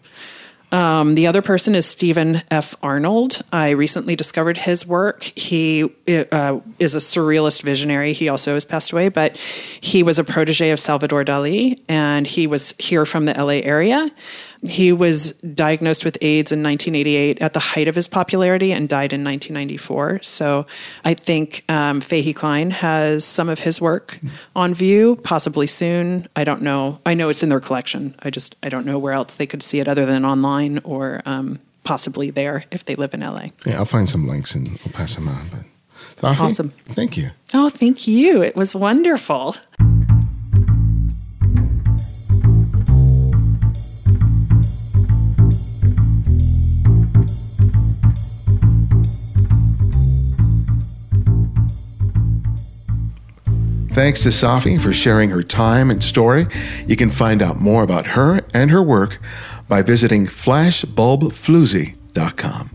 um, 0.74 1.14
the 1.14 1.28
other 1.28 1.44
person 1.44 1.76
is 1.76 1.86
Steven 1.86 2.42
F. 2.50 2.76
Arnold. 2.82 3.42
I 3.54 3.70
recently 3.70 4.16
discovered 4.16 4.58
his 4.58 4.88
work. 4.88 5.22
He 5.24 5.84
uh, 5.84 6.60
is 6.80 6.96
a 6.96 6.98
surrealist 6.98 7.62
visionary. 7.62 8.14
He 8.14 8.28
also 8.28 8.56
has 8.56 8.66
passed 8.66 8.92
away, 8.92 9.10
but 9.10 9.38
he 9.80 10.02
was 10.02 10.18
a 10.18 10.24
protege 10.24 10.72
of 10.72 10.80
Salvador 10.80 11.24
Dali, 11.24 11.80
and 11.88 12.26
he 12.26 12.48
was 12.48 12.74
here 12.80 13.06
from 13.06 13.26
the 13.26 13.34
LA 13.34 13.62
area. 13.62 14.10
He 14.66 14.92
was 14.92 15.34
diagnosed 15.34 16.06
with 16.06 16.18
AIDS 16.22 16.52
in 16.52 16.64
1988 16.64 17.42
at 17.42 17.54
the 17.54 17.60
height 17.60 17.88
of 17.88 17.96
his 17.96 18.08
popularity 18.08 18.72
and 18.72 18.88
died 18.88 19.12
in 19.14 19.24
1994. 19.24 20.22
So 20.24 20.66
I 21.04 21.14
think 21.14 21.64
um, 21.70 22.00
Fahey 22.02 22.34
Klein 22.34 22.72
has 22.72 23.26
some 23.26 23.50
of 23.50 23.60
his 23.60 23.82
work 23.82 24.20
on 24.56 24.74
view, 24.74 25.18
possibly 25.18 25.68
soon. 25.68 26.28
I 26.36 26.44
don't 26.44 26.62
know. 26.62 27.00
I 27.06 27.14
know 27.14 27.30
it's 27.30 27.44
in 27.44 27.50
their 27.50 27.60
collection. 27.60 28.16
I 28.20 28.30
just 28.30 28.56
I 28.64 28.70
don't 28.70 28.86
know 28.86 28.98
where 28.98 29.14
else 29.14 29.36
they 29.36 29.46
could 29.48 29.62
see 29.62 29.80
it 29.80 29.88
other 29.88 30.06
than 30.06 30.26
online 30.26 30.80
or 30.84 31.22
um, 31.26 31.60
possibly 31.84 32.30
there 32.30 32.66
if 32.72 32.86
they 32.86 32.96
live 32.96 33.14
in 33.14 33.20
LA. 33.20 33.48
Yeah, 33.66 33.78
I'll 33.80 33.86
find 33.86 34.10
some 34.10 34.28
links 34.28 34.56
and 34.56 34.80
I'll 34.86 34.92
pass 34.94 35.16
them 35.16 35.28
on. 35.28 35.50
But 35.50 35.64
Awesome. 36.24 36.72
Thank 36.90 37.18
you. 37.18 37.32
Oh, 37.54 37.70
thank 37.70 38.08
you. 38.08 38.42
It 38.42 38.56
was 38.56 38.74
wonderful. 38.74 39.56
Thanks 53.94 54.24
to 54.24 54.30
Safi 54.30 54.82
for 54.82 54.92
sharing 54.92 55.30
her 55.30 55.44
time 55.44 55.92
and 55.92 56.04
story. 56.04 56.48
You 56.88 56.96
can 56.96 57.12
find 57.12 57.44
out 57.44 57.62
more 57.62 57.84
about 57.84 58.08
her 58.08 58.42
and 58.52 58.72
her 58.72 58.82
work 58.82 59.20
by 59.68 59.84
visiting 59.84 60.26
flashbulbfloozy.com. 60.26 62.70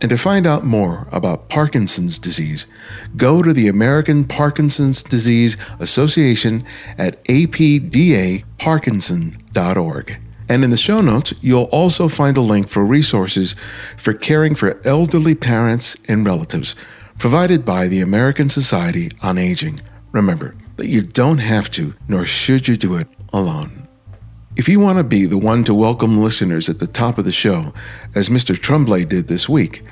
And 0.00 0.08
to 0.08 0.16
find 0.16 0.46
out 0.46 0.64
more 0.64 1.08
about 1.10 1.48
Parkinson's 1.48 2.20
disease, 2.20 2.68
go 3.16 3.42
to 3.42 3.52
the 3.52 3.66
American 3.66 4.24
Parkinson's 4.24 5.02
Disease 5.02 5.56
Association 5.80 6.64
at 6.96 7.24
apdaparkinson.org. 7.24 10.18
And 10.48 10.64
in 10.64 10.70
the 10.70 10.76
show 10.76 11.00
notes, 11.00 11.34
you'll 11.40 11.64
also 11.64 12.06
find 12.06 12.36
a 12.36 12.42
link 12.42 12.68
for 12.68 12.86
resources 12.86 13.56
for 13.96 14.14
caring 14.14 14.54
for 14.54 14.80
elderly 14.84 15.34
parents 15.34 15.96
and 16.06 16.24
relatives 16.24 16.76
provided 17.18 17.64
by 17.64 17.88
the 17.88 18.00
American 18.00 18.48
Society 18.48 19.10
on 19.20 19.36
Aging. 19.36 19.80
Remember 20.12 20.54
that 20.76 20.88
you 20.88 21.02
don't 21.02 21.38
have 21.38 21.70
to, 21.72 21.94
nor 22.08 22.26
should 22.26 22.66
you 22.66 22.76
do 22.76 22.96
it 22.96 23.06
alone. 23.32 23.86
If 24.56 24.68
you 24.68 24.80
want 24.80 24.98
to 24.98 25.04
be 25.04 25.26
the 25.26 25.38
one 25.38 25.62
to 25.64 25.74
welcome 25.74 26.18
listeners 26.18 26.68
at 26.68 26.80
the 26.80 26.86
top 26.86 27.18
of 27.18 27.24
the 27.24 27.32
show, 27.32 27.72
as 28.14 28.28
Mr. 28.28 28.60
Tremblay 28.60 29.04
did 29.04 29.28
this 29.28 29.48
week, 29.48 29.84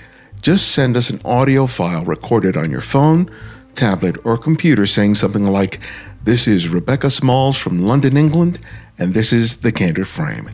just 0.43 0.73
send 0.73 0.97
us 0.97 1.11
an 1.11 1.20
audio 1.24 1.66
file 1.66 2.03
recorded 2.03 2.57
on 2.57 2.70
your 2.70 2.81
phone, 2.81 3.31
tablet, 3.74 4.16
or 4.24 4.36
computer 4.36 4.86
saying 4.86 5.15
something 5.15 5.47
like, 5.47 5.78
This 6.24 6.49
is 6.49 6.69
Rebecca 6.69 7.11
Smalls 7.11 7.57
from 7.57 7.85
London, 7.85 8.16
England, 8.16 8.59
and 8.99 9.15
this 9.15 9.32
is 9.32 9.59
The 9.59 9.73
Candid 9.73 10.09
Frame. 10.09 10.51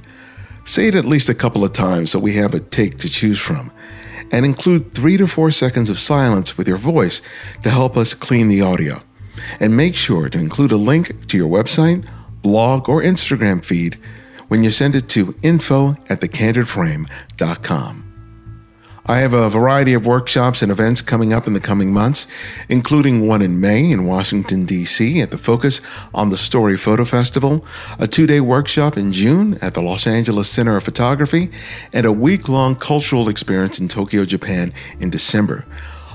Say 0.67 0.89
it 0.89 0.95
at 0.95 1.05
least 1.07 1.29
a 1.29 1.35
couple 1.35 1.65
of 1.65 1.73
times 1.73 2.11
so 2.11 2.19
we 2.19 2.35
have 2.35 2.53
a 2.53 2.61
take 2.61 2.99
to 2.99 3.09
choose 3.09 3.39
from. 3.39 3.73
And 4.31 4.45
include 4.45 4.95
three 4.95 5.17
to 5.17 5.27
four 5.27 5.51
seconds 5.51 5.89
of 5.89 5.99
silence 5.99 6.59
with 6.59 6.69
your 6.69 6.79
voice 6.79 7.23
to 7.63 7.71
help 7.71 7.97
us 7.97 8.15
clean 8.15 8.49
the 8.49 8.61
audio. 8.61 9.03
And 9.61 9.77
make 9.77 9.95
sure 9.95 10.29
to 10.29 10.39
include 10.39 10.73
a 10.73 10.77
link 10.77 11.29
to 11.29 11.37
your 11.37 11.49
website, 11.49 12.09
blog, 12.43 12.89
or 12.89 13.03
Instagram 13.03 13.65
feed 13.65 13.99
when 14.49 14.63
you 14.63 14.71
send 14.71 14.95
it 14.95 15.09
to 15.11 15.35
info 15.43 15.97
at 16.09 16.21
thecandidframe.com. 16.21 18.05
I 19.07 19.19
have 19.19 19.35
a 19.35 19.51
variety 19.51 19.93
of 19.93 20.07
workshops 20.07 20.63
and 20.63 20.73
events 20.73 21.03
coming 21.03 21.35
up 21.35 21.47
in 21.47 21.53
the 21.53 21.61
coming 21.61 21.93
months, 21.93 22.27
including 22.71 23.27
one 23.27 23.43
in 23.43 23.61
May 23.61 23.91
in 23.91 24.07
Washington, 24.07 24.65
D.C. 24.65 25.21
at 25.21 25.31
the 25.31 25.37
Focus 25.37 25.83
on 26.15 26.31
the 26.31 26.39
Story 26.39 26.79
Photo 26.79 27.05
Festival, 27.05 27.67
a 27.99 28.09
two 28.09 28.27
day 28.27 28.41
workshop 28.41 28.97
in 28.97 29.13
June 29.13 29.59
at 29.61 29.75
the 29.75 29.83
Los 29.83 30.07
Angeles 30.07 30.49
Center 30.49 30.79
of 30.79 30.85
Photography, 30.85 31.51
and 31.93 32.07
a 32.07 32.13
week 32.13 32.49
long 32.49 32.77
cultural 32.77 33.29
experience 33.29 33.79
in 33.79 33.89
Tokyo, 33.89 34.25
Japan 34.25 34.73
in 34.99 35.11
December. 35.11 35.67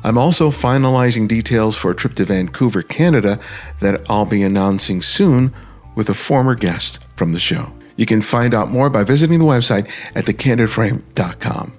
I'm 0.04 0.18
also 0.18 0.50
finalizing 0.50 1.28
details 1.28 1.76
for 1.76 1.92
a 1.92 1.96
trip 1.96 2.16
to 2.16 2.26
Vancouver, 2.26 2.82
Canada 2.82 3.40
that 3.82 4.02
I'll 4.10 4.26
be 4.26 4.44
announcing 4.44 5.02
soon 5.02 5.54
with 5.96 6.10
a 6.10 6.14
former 6.14 6.56
guest 6.56 7.00
from 7.16 7.34
the 7.34 7.40
show. 7.40 7.72
You 7.98 8.06
can 8.06 8.22
find 8.22 8.54
out 8.54 8.72
more 8.72 8.90
by 8.90 9.04
visiting 9.04 9.40
the 9.40 9.46
website 9.46 9.90
at 10.16 10.26
thecandidframe.com. 10.26 11.74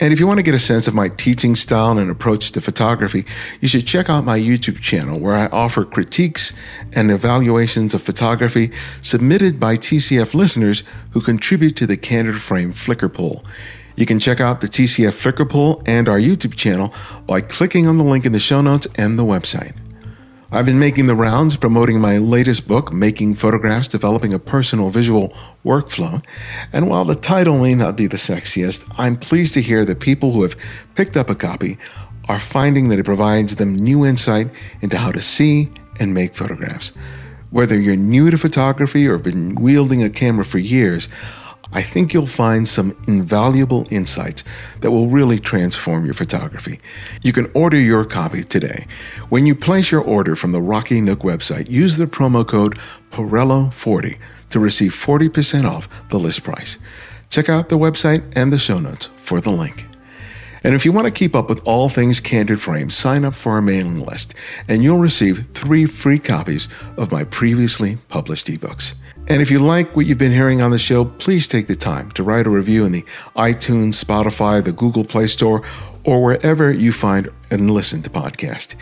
And 0.00 0.12
if 0.12 0.20
you 0.20 0.28
want 0.28 0.38
to 0.38 0.44
get 0.44 0.54
a 0.54 0.60
sense 0.60 0.86
of 0.86 0.94
my 0.94 1.08
teaching 1.08 1.56
style 1.56 1.98
and 1.98 2.08
approach 2.08 2.52
to 2.52 2.60
photography, 2.60 3.24
you 3.60 3.66
should 3.66 3.86
check 3.86 4.08
out 4.08 4.24
my 4.24 4.38
YouTube 4.38 4.80
channel 4.80 5.18
where 5.18 5.34
I 5.34 5.46
offer 5.46 5.84
critiques 5.84 6.52
and 6.92 7.10
evaluations 7.10 7.94
of 7.94 8.02
photography 8.02 8.70
submitted 9.02 9.58
by 9.58 9.76
TCF 9.76 10.34
listeners 10.34 10.84
who 11.10 11.20
contribute 11.20 11.74
to 11.76 11.86
the 11.86 11.96
Candid 11.96 12.40
Frame 12.40 12.72
Flickr 12.72 13.12
pool. 13.12 13.44
You 13.98 14.06
can 14.06 14.20
check 14.20 14.40
out 14.40 14.60
the 14.60 14.68
TCF 14.68 15.10
Flickr 15.10 15.50
pool 15.50 15.82
and 15.84 16.08
our 16.08 16.20
YouTube 16.20 16.54
channel 16.54 16.94
by 17.26 17.40
clicking 17.40 17.88
on 17.88 17.98
the 17.98 18.04
link 18.04 18.24
in 18.24 18.30
the 18.30 18.38
show 18.38 18.60
notes 18.60 18.86
and 18.94 19.18
the 19.18 19.24
website. 19.24 19.74
I've 20.52 20.66
been 20.66 20.78
making 20.78 21.08
the 21.08 21.16
rounds 21.16 21.56
promoting 21.56 22.00
my 22.00 22.18
latest 22.18 22.68
book, 22.68 22.92
Making 22.92 23.34
Photographs 23.34 23.88
Developing 23.88 24.32
a 24.32 24.38
Personal 24.38 24.90
Visual 24.90 25.30
Workflow. 25.64 26.24
And 26.72 26.88
while 26.88 27.04
the 27.04 27.16
title 27.16 27.58
may 27.58 27.74
not 27.74 27.96
be 27.96 28.06
the 28.06 28.18
sexiest, 28.18 28.88
I'm 28.96 29.16
pleased 29.16 29.54
to 29.54 29.62
hear 29.62 29.84
that 29.86 29.98
people 29.98 30.30
who 30.30 30.42
have 30.42 30.54
picked 30.94 31.16
up 31.16 31.28
a 31.28 31.34
copy 31.34 31.76
are 32.28 32.38
finding 32.38 32.90
that 32.90 33.00
it 33.00 33.04
provides 33.04 33.56
them 33.56 33.74
new 33.74 34.06
insight 34.06 34.48
into 34.80 34.96
how 34.96 35.10
to 35.10 35.20
see 35.20 35.72
and 35.98 36.14
make 36.14 36.36
photographs. 36.36 36.92
Whether 37.50 37.76
you're 37.80 37.96
new 37.96 38.30
to 38.30 38.38
photography 38.38 39.08
or 39.08 39.18
been 39.18 39.56
wielding 39.56 40.04
a 40.04 40.10
camera 40.10 40.44
for 40.44 40.58
years, 40.58 41.08
I 41.72 41.82
think 41.82 42.14
you'll 42.14 42.26
find 42.26 42.66
some 42.66 42.96
invaluable 43.06 43.86
insights 43.90 44.42
that 44.80 44.90
will 44.90 45.08
really 45.08 45.38
transform 45.38 46.04
your 46.04 46.14
photography. 46.14 46.80
You 47.22 47.32
can 47.32 47.50
order 47.52 47.78
your 47.78 48.04
copy 48.04 48.42
today. 48.42 48.86
When 49.28 49.44
you 49.44 49.54
place 49.54 49.90
your 49.90 50.00
order 50.00 50.34
from 50.34 50.52
the 50.52 50.62
Rocky 50.62 51.00
Nook 51.00 51.20
website, 51.20 51.68
use 51.68 51.96
the 51.96 52.06
promo 52.06 52.46
code 52.46 52.78
PERELLO40 53.10 54.18
to 54.50 54.58
receive 54.58 54.92
40% 54.92 55.64
off 55.64 55.88
the 56.08 56.18
list 56.18 56.42
price. 56.42 56.78
Check 57.28 57.48
out 57.50 57.68
the 57.68 57.78
website 57.78 58.24
and 58.34 58.52
the 58.52 58.58
show 58.58 58.78
notes 58.78 59.10
for 59.18 59.40
the 59.40 59.50
link. 59.50 59.84
And 60.64 60.74
if 60.74 60.84
you 60.84 60.92
want 60.92 61.04
to 61.04 61.12
keep 61.12 61.36
up 61.36 61.48
with 61.48 61.60
all 61.66 61.88
things 61.88 62.18
Candid 62.18 62.60
Frame, 62.60 62.90
sign 62.90 63.24
up 63.24 63.34
for 63.34 63.52
our 63.52 63.62
mailing 63.62 64.00
list, 64.00 64.34
and 64.66 64.82
you'll 64.82 64.98
receive 64.98 65.46
three 65.54 65.86
free 65.86 66.18
copies 66.18 66.68
of 66.96 67.12
my 67.12 67.24
previously 67.24 67.98
published 68.08 68.46
ebooks. 68.46 68.94
And 69.30 69.42
if 69.42 69.50
you 69.50 69.58
like 69.58 69.94
what 69.94 70.06
you've 70.06 70.16
been 70.16 70.32
hearing 70.32 70.62
on 70.62 70.70
the 70.70 70.78
show, 70.78 71.04
please 71.04 71.46
take 71.46 71.66
the 71.66 71.76
time 71.76 72.10
to 72.12 72.22
write 72.22 72.46
a 72.46 72.50
review 72.50 72.86
in 72.86 72.92
the 72.92 73.04
iTunes, 73.36 74.02
Spotify, 74.02 74.64
the 74.64 74.72
Google 74.72 75.04
Play 75.04 75.26
Store, 75.26 75.62
or 76.02 76.24
wherever 76.24 76.72
you 76.72 76.92
find 76.92 77.28
and 77.50 77.70
listen 77.70 78.00
to 78.02 78.10
podcasts. 78.10 78.74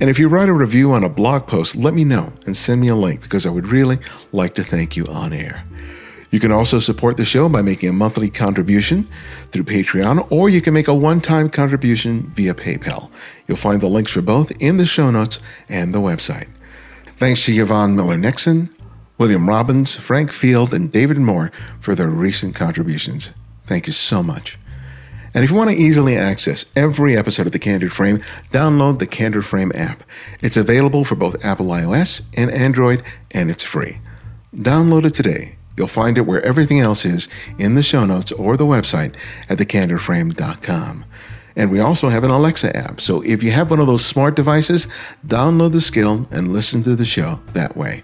And 0.00 0.10
if 0.10 0.18
you 0.18 0.28
write 0.28 0.48
a 0.48 0.52
review 0.52 0.90
on 0.90 1.04
a 1.04 1.08
blog 1.08 1.46
post, 1.46 1.76
let 1.76 1.94
me 1.94 2.02
know 2.02 2.32
and 2.44 2.56
send 2.56 2.80
me 2.80 2.88
a 2.88 2.96
link 2.96 3.22
because 3.22 3.46
I 3.46 3.50
would 3.50 3.68
really 3.68 3.98
like 4.32 4.56
to 4.56 4.64
thank 4.64 4.96
you 4.96 5.06
on 5.06 5.32
air. 5.32 5.64
You 6.32 6.40
can 6.40 6.50
also 6.50 6.80
support 6.80 7.16
the 7.16 7.24
show 7.24 7.48
by 7.48 7.62
making 7.62 7.88
a 7.88 7.92
monthly 7.92 8.28
contribution 8.28 9.08
through 9.52 9.62
Patreon, 9.62 10.26
or 10.32 10.48
you 10.48 10.60
can 10.60 10.74
make 10.74 10.88
a 10.88 10.94
one 10.94 11.20
time 11.20 11.48
contribution 11.48 12.32
via 12.34 12.54
PayPal. 12.54 13.08
You'll 13.46 13.56
find 13.56 13.80
the 13.80 13.86
links 13.86 14.10
for 14.10 14.22
both 14.22 14.50
in 14.58 14.78
the 14.78 14.86
show 14.86 15.12
notes 15.12 15.38
and 15.68 15.94
the 15.94 16.00
website. 16.00 16.48
Thanks 17.18 17.44
to 17.44 17.52
Yvonne 17.54 17.94
Miller 17.94 18.16
Nixon, 18.16 18.73
William 19.18 19.48
Robbins, 19.48 19.96
Frank 19.96 20.32
Field, 20.32 20.74
and 20.74 20.90
David 20.90 21.18
Moore 21.18 21.52
for 21.80 21.94
their 21.94 22.08
recent 22.08 22.54
contributions. 22.54 23.30
Thank 23.66 23.86
you 23.86 23.92
so 23.92 24.22
much. 24.22 24.58
And 25.32 25.42
if 25.42 25.50
you 25.50 25.56
want 25.56 25.70
to 25.70 25.76
easily 25.76 26.16
access 26.16 26.64
every 26.76 27.16
episode 27.16 27.46
of 27.46 27.52
The 27.52 27.58
Candid 27.58 27.92
Frame, 27.92 28.22
download 28.52 28.98
the 28.98 29.06
Candid 29.06 29.44
Frame 29.44 29.72
app. 29.74 30.04
It's 30.40 30.56
available 30.56 31.04
for 31.04 31.16
both 31.16 31.44
Apple 31.44 31.66
iOS 31.66 32.22
and 32.36 32.50
Android, 32.50 33.02
and 33.32 33.50
it's 33.50 33.64
free. 33.64 33.98
Download 34.54 35.04
it 35.04 35.14
today 35.14 35.56
You'll 35.76 35.88
find 35.88 36.16
it 36.16 36.26
where 36.26 36.42
everything 36.42 36.80
else 36.80 37.04
is 37.04 37.28
in 37.58 37.74
the 37.74 37.82
show 37.82 38.04
notes 38.04 38.32
or 38.32 38.56
the 38.56 38.66
website 38.66 39.14
at 39.48 39.58
thecandidframe.com. 39.58 41.04
And 41.56 41.70
we 41.70 41.80
also 41.80 42.08
have 42.08 42.24
an 42.24 42.30
Alexa 42.30 42.76
app. 42.76 43.00
So 43.00 43.22
if 43.22 43.42
you 43.42 43.50
have 43.52 43.70
one 43.70 43.80
of 43.80 43.86
those 43.86 44.04
smart 44.04 44.34
devices, 44.34 44.86
download 45.26 45.72
the 45.72 45.80
skill 45.80 46.26
and 46.30 46.52
listen 46.52 46.82
to 46.82 46.96
the 46.96 47.04
show 47.04 47.40
that 47.52 47.76
way. 47.76 48.02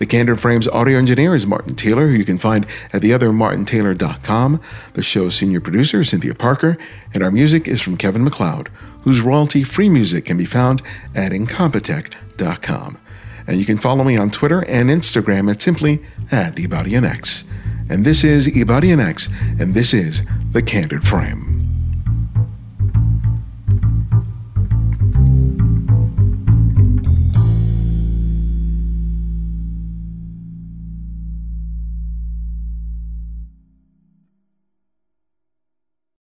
The 0.00 0.06
Candid 0.06 0.40
Frame's 0.40 0.66
audio 0.66 0.96
engineer 0.96 1.34
is 1.34 1.46
Martin 1.46 1.76
Taylor, 1.76 2.08
who 2.08 2.14
you 2.14 2.24
can 2.24 2.38
find 2.38 2.64
at 2.90 3.02
theothermartintaylor.com. 3.02 4.58
The 4.94 5.02
show's 5.02 5.34
senior 5.34 5.60
producer 5.60 6.00
is 6.00 6.08
Cynthia 6.08 6.34
Parker, 6.34 6.78
and 7.12 7.22
our 7.22 7.30
music 7.30 7.68
is 7.68 7.82
from 7.82 7.98
Kevin 7.98 8.24
MacLeod, 8.24 8.70
whose 9.02 9.20
royalty 9.20 9.62
free 9.62 9.90
music 9.90 10.24
can 10.24 10.38
be 10.38 10.46
found 10.46 10.80
at 11.14 11.32
incompetech.com. 11.32 12.98
And 13.46 13.58
you 13.58 13.66
can 13.66 13.76
follow 13.76 14.02
me 14.02 14.16
on 14.16 14.30
Twitter 14.30 14.64
and 14.64 14.88
Instagram 14.88 15.50
at 15.50 15.60
simply 15.60 16.02
at 16.32 16.54
Ibarionex. 16.54 17.44
And 17.90 18.06
this 18.06 18.24
is 18.24 18.48
Ibarionex, 18.48 19.28
and 19.60 19.74
this 19.74 19.92
is 19.92 20.22
The 20.52 20.62
Candid 20.62 21.06
Frame. 21.06 21.69